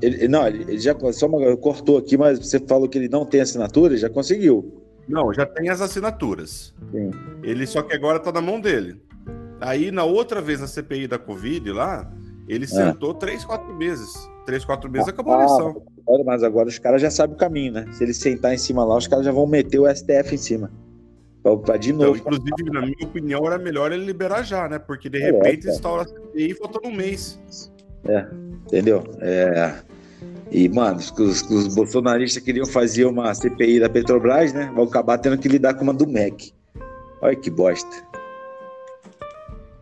Ele, 0.00 0.26
não, 0.26 0.46
ele 0.46 0.78
já 0.78 0.96
só 1.12 1.26
uma, 1.26 1.54
cortou 1.58 1.98
aqui, 1.98 2.16
mas 2.16 2.38
você 2.38 2.58
falou 2.58 2.88
que 2.88 2.96
ele 2.96 3.08
não 3.08 3.26
tem 3.26 3.42
assinatura, 3.42 3.94
já 3.94 4.08
conseguiu. 4.08 4.82
Não, 5.06 5.30
já 5.34 5.44
tem 5.44 5.68
as 5.68 5.82
assinaturas. 5.82 6.74
Sim. 6.90 7.10
Ele 7.42 7.66
só 7.66 7.82
que 7.82 7.94
agora 7.94 8.18
tá 8.18 8.32
na 8.32 8.40
mão 8.40 8.58
dele. 8.58 8.98
Aí 9.60 9.90
na 9.90 10.04
outra 10.04 10.40
vez 10.40 10.58
na 10.58 10.66
CPI 10.66 11.06
da 11.06 11.18
Covid 11.18 11.70
lá, 11.70 12.10
ele 12.48 12.64
é. 12.64 12.68
sentou 12.68 13.12
três, 13.12 13.44
quatro 13.44 13.74
meses. 13.76 14.32
Três, 14.46 14.64
quatro 14.64 14.90
meses 14.90 15.08
ah, 15.08 15.10
acabou 15.10 15.34
a 15.34 15.44
eleição 15.44 15.82
mas 16.24 16.42
agora 16.42 16.68
os 16.68 16.78
caras 16.78 17.00
já 17.00 17.10
sabem 17.10 17.34
o 17.34 17.38
caminho, 17.38 17.72
né? 17.72 17.86
Se 17.92 18.04
ele 18.04 18.12
sentar 18.12 18.52
em 18.52 18.58
cima 18.58 18.84
lá, 18.84 18.96
os 18.96 19.06
caras 19.06 19.24
já 19.24 19.32
vão 19.32 19.46
meter 19.46 19.78
o 19.78 19.88
STF 19.88 20.34
em 20.34 20.38
cima. 20.38 20.70
Pra, 21.42 21.56
pra 21.56 21.76
de 21.76 21.90
então, 21.90 22.06
novo. 22.06 22.18
Então, 22.18 22.32
inclusive, 22.34 22.70
na 22.70 22.80
minha 22.82 22.96
opinião, 23.02 23.46
era 23.46 23.58
melhor 23.58 23.92
ele 23.92 24.04
liberar 24.04 24.42
já, 24.42 24.68
né? 24.68 24.78
Porque 24.78 25.08
de 25.08 25.20
é, 25.20 25.30
repente 25.30 25.68
é, 25.68 25.72
instaura 25.72 26.02
a 26.02 26.06
CPI 26.06 26.50
e 26.50 26.54
falta 26.54 26.86
um 26.86 26.92
mês. 26.92 27.40
É, 28.06 28.26
entendeu? 28.66 29.04
É. 29.20 29.74
E, 30.50 30.68
mano, 30.68 30.98
os, 30.98 31.10
os, 31.50 31.74
bolsonaristas 31.74 32.42
queriam 32.42 32.66
fazer 32.66 33.06
uma 33.06 33.34
CPI 33.34 33.80
da 33.80 33.88
Petrobras, 33.88 34.52
né? 34.52 34.70
Vão 34.74 34.84
acabar 34.84 35.18
tendo 35.18 35.38
que 35.38 35.48
lidar 35.48 35.74
com 35.74 35.82
uma 35.82 35.94
do 35.94 36.06
MEC. 36.06 36.52
Olha 37.20 37.34
que 37.34 37.50
bosta. 37.50 38.06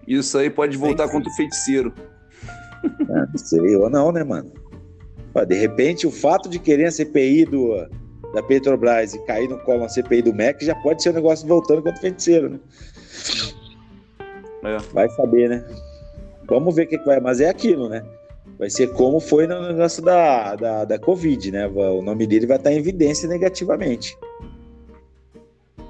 Isso 0.07 0.39
aí 0.39 0.51
pode 0.51 0.77
voltar 0.77 1.09
contra 1.09 1.29
o 1.29 1.35
feiticeiro. 1.35 1.93
Ah, 2.85 3.27
não 3.31 3.39
sei, 3.39 3.77
ou 3.77 3.91
não, 3.91 4.13
né, 4.13 4.25
mano? 4.25 4.51
De 5.47 5.55
repente, 5.55 6.07
o 6.07 6.11
fato 6.11 6.49
de 6.49 6.59
querer 6.59 6.87
a 6.87 6.91
CPI 6.91 7.47
do, 7.47 7.75
da 8.35 8.43
Petrobras 8.43 9.15
e 9.15 9.19
cair 9.25 9.49
no 9.49 9.59
colo 9.61 9.85
a 9.85 9.89
CPI 9.89 10.23
do 10.23 10.35
MEC 10.35 10.65
já 10.65 10.75
pode 10.77 11.03
ser 11.03 11.11
um 11.11 11.15
negócio 11.15 11.47
voltando 11.47 11.83
contra 11.83 11.99
o 11.99 12.01
feiticeiro, 12.01 12.51
né? 12.51 12.61
É. 14.65 14.79
Vai 14.93 15.09
saber, 15.11 15.49
né? 15.49 15.65
Vamos 16.47 16.75
ver 16.75 16.85
o 16.85 16.89
que, 16.89 16.99
que 16.99 17.05
vai. 17.05 17.21
Mas 17.21 17.41
é 17.41 17.49
aquilo, 17.49 17.89
né? 17.89 18.05
Vai 18.59 18.71
ser 18.71 18.93
como 18.93 19.21
foi 19.21 19.47
no 19.47 19.69
negócio 19.69 20.03
da, 20.03 20.55
da, 20.55 20.85
da 20.85 20.99
Covid, 20.99 21.51
né? 21.51 21.67
O 21.67 22.03
nome 22.03 22.27
dele 22.27 22.47
vai 22.47 22.59
estar 22.59 22.73
em 22.73 22.79
evidência 22.79 23.29
negativamente. 23.29 24.17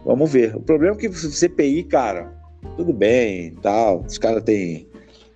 Vamos 0.05 0.33
ver. 0.33 0.57
O 0.57 0.61
problema 0.61 0.97
é 0.97 0.99
que 0.99 1.13
CPI, 1.13 1.85
cara, 1.85 2.33
tudo 2.77 2.93
bem, 2.93 3.55
tal. 3.63 4.01
Os 4.01 4.19
caras 4.19 4.43
têm 4.43 4.89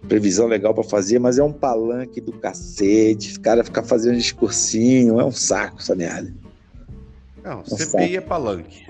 previsão 0.09 0.47
legal 0.47 0.75
para 0.75 0.85
fazer, 0.85 1.19
mas 1.19 1.39
é 1.39 1.43
um 1.43 1.53
palanque 1.53 2.21
do 2.21 2.33
cacete. 2.33 3.33
Os 3.33 3.39
caras 3.39 3.67
ficam 3.67 3.85
fazendo 3.85 4.17
discursinho, 4.17 5.21
é 5.21 5.25
um 5.25 5.33
saco 5.33 5.79
essa 5.79 5.95
merda. 5.95 6.33
Não, 7.43 7.53
é 7.53 7.57
um 7.57 7.65
CPI 7.65 7.87
saco. 7.87 8.03
é 8.03 8.21
palanque. 8.21 8.87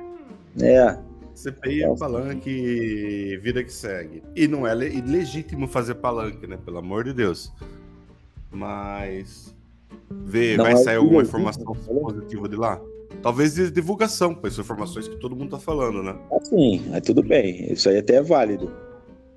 É. 0.61 0.99
CPI 1.35 1.85
é, 1.85 1.87
é 1.87 1.97
palanque, 1.97 3.39
vida 3.43 3.63
que 3.63 3.73
segue. 3.73 4.23
E 4.35 4.49
não 4.49 4.67
é 4.67 4.75
legítimo 4.75 5.69
fazer 5.69 5.97
palanque, 5.97 6.47
né? 6.47 6.59
Pelo 6.65 6.79
amor 6.79 7.05
de 7.05 7.13
Deus. 7.13 7.53
Mas. 8.51 9.55
Vê, 10.11 10.57
não 10.57 10.65
vai 10.65 10.73
é 10.75 10.77
sair 10.77 10.97
alguma 10.97 11.23
informação 11.23 11.65
positiva 11.65 12.49
de 12.49 12.57
lá? 12.57 12.81
Talvez 13.23 13.55
de 13.55 13.71
divulgação, 13.71 14.35
pois 14.35 14.55
são 14.55 14.63
informações 14.63 15.09
que 15.09 15.17
todo 15.17 15.35
mundo 15.35 15.51
tá 15.51 15.59
falando, 15.59 16.03
né? 16.03 16.17
Assim, 16.33 16.85
é 16.93 17.01
tudo 17.01 17.23
bem. 17.23 17.73
Isso 17.73 17.89
aí 17.89 17.99
até 17.99 18.17
é 18.17 18.23
válido. 18.23 18.71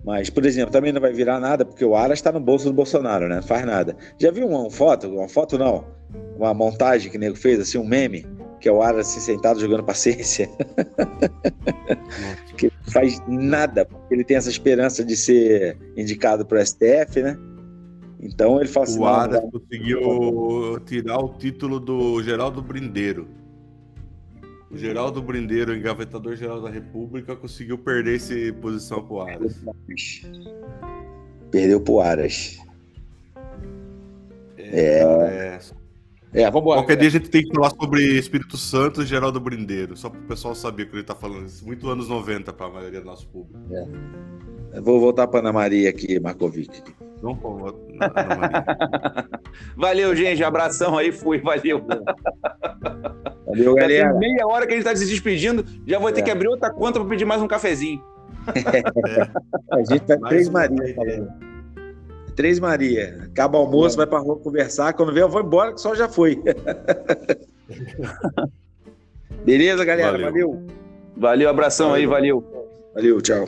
Mas, 0.04 0.30
por 0.30 0.46
exemplo, 0.46 0.72
também 0.72 0.92
não 0.92 1.02
vai 1.02 1.12
virar 1.12 1.40
nada 1.40 1.66
porque 1.66 1.84
o 1.84 1.96
Aras 1.96 2.20
está 2.20 2.32
no 2.32 2.40
bolso 2.40 2.66
do 2.66 2.74
Bolsonaro, 2.74 3.28
né? 3.28 3.36
Não 3.36 3.44
faz 3.44 3.66
nada. 3.66 3.96
Já 4.18 4.32
viu 4.32 4.48
uma 4.48 4.70
foto? 4.70 5.08
Uma 5.08 5.28
foto 5.28 5.58
não. 5.58 5.86
Uma 6.38 6.54
montagem 6.54 7.12
que 7.12 7.18
o 7.18 7.20
nego 7.20 7.36
fez, 7.36 7.60
assim, 7.60 7.78
um 7.78 7.88
meme 7.88 8.26
que 8.60 8.68
é 8.68 8.72
o 8.72 8.82
Aras 8.82 9.08
assim, 9.08 9.20
sentado 9.20 9.60
jogando 9.60 9.84
paciência. 9.84 10.50
que 12.58 12.72
faz 12.92 13.22
nada, 13.28 13.86
porque 13.86 14.14
ele 14.14 14.24
tem 14.24 14.38
essa 14.38 14.50
esperança 14.50 15.04
de 15.04 15.16
ser 15.16 15.78
indicado 15.96 16.46
para 16.46 16.60
o 16.60 16.66
STF, 16.66 17.22
né? 17.22 17.38
Então 18.22 18.60
ele 18.60 18.68
fala 18.68 18.86
assim. 18.86 19.00
O 19.00 19.06
Aras 19.06 19.42
conseguiu 19.52 20.80
tirar 20.86 21.20
o 21.20 21.30
título 21.30 21.80
do 21.80 22.22
Geraldo 22.22 22.62
Brindeiro. 22.62 23.28
O 24.72 24.78
Geraldo 24.78 25.22
Brindeiro, 25.22 25.76
engavetador 25.76 26.36
geral 26.36 26.62
da 26.62 26.70
República, 26.70 27.36
conseguiu 27.36 27.78
perder 27.78 28.18
essa 28.18 28.34
posição 28.62 29.02
pro 29.04 29.22
Aras. 29.22 29.60
Perdeu 31.50 31.82
pro 31.82 32.00
Aras. 32.00 32.60
É. 34.58 35.02
É, 35.02 35.60
é 36.34 36.52
vamos 36.52 36.62
embora. 36.62 36.82
Qualquer 36.82 36.98
dia 36.98 37.08
a 37.08 37.12
gente 37.12 37.30
tem 37.30 37.44
que 37.44 37.54
falar 37.54 37.72
sobre 37.72 38.04
Espírito 38.20 38.58
Santo 38.58 39.02
e 39.02 39.06
Geraldo 39.06 39.40
Brindeiro, 39.40 39.98
só 39.98 40.10
para 40.10 40.20
o 40.20 40.24
pessoal 40.26 40.54
saber 40.54 40.84
o 40.84 40.86
que 40.88 40.94
ele 40.94 41.02
está 41.02 41.16
falando. 41.16 41.50
Muito 41.64 41.90
anos 41.90 42.08
90 42.08 42.54
para 42.54 42.68
a 42.68 42.70
maioria 42.70 43.00
do 43.00 43.08
nosso 43.08 43.28
público. 43.28 43.60
É. 44.72 44.80
Vou 44.82 45.00
voltar 45.00 45.28
para 45.28 45.40
Ana 45.40 45.52
Maria 45.52 45.90
aqui, 45.90 46.20
Markovic. 46.20 46.84
Não, 47.22 47.36
Maria. 47.36 48.66
valeu, 49.76 50.16
gente. 50.16 50.44
Abração 50.44 50.98
aí, 50.98 51.12
fui, 51.12 51.38
valeu. 51.40 51.86
Valeu, 53.46 53.76
galera. 53.76 54.12
Tem 54.12 54.20
meia 54.20 54.48
hora 54.48 54.66
que 54.66 54.74
a 54.74 54.76
gente 54.76 54.86
está 54.86 54.96
se 54.96 55.06
despedindo, 55.06 55.66
já 55.86 56.00
vou 56.00 56.12
ter 56.12 56.22
é. 56.22 56.24
que 56.24 56.32
abrir 56.32 56.48
outra 56.48 56.72
conta 56.72 57.00
para 57.00 57.10
pedir 57.10 57.26
mais 57.26 57.42
um 57.42 57.48
cafezinho. 57.48 58.02
É. 58.56 58.84
A 59.72 59.84
gente 59.84 60.06
tá 60.06 60.18
Três 60.18 60.50
Maria 60.50 60.96
falando. 60.96 61.30
Três 62.36 62.60
Maria. 62.60 63.20
Acaba 63.26 63.58
o 63.58 63.62
almoço, 63.62 63.98
vai 63.98 64.08
pra 64.08 64.20
rua 64.20 64.38
conversar. 64.38 64.94
Quando 64.94 65.12
vem, 65.14 65.22
eu 65.22 65.30
vou 65.30 65.42
embora, 65.42 65.74
que 65.74 65.82
só 65.82 65.94
já 65.94 66.08
foi. 66.08 66.42
Beleza, 69.44 69.84
galera? 69.84 70.12
Valeu. 70.12 70.32
Valeu, 70.32 70.66
valeu 71.18 71.50
abração 71.50 71.90
valeu. 71.90 72.02
aí, 72.02 72.08
valeu. 72.08 72.44
Valeu, 72.94 73.22
tchau. 73.22 73.48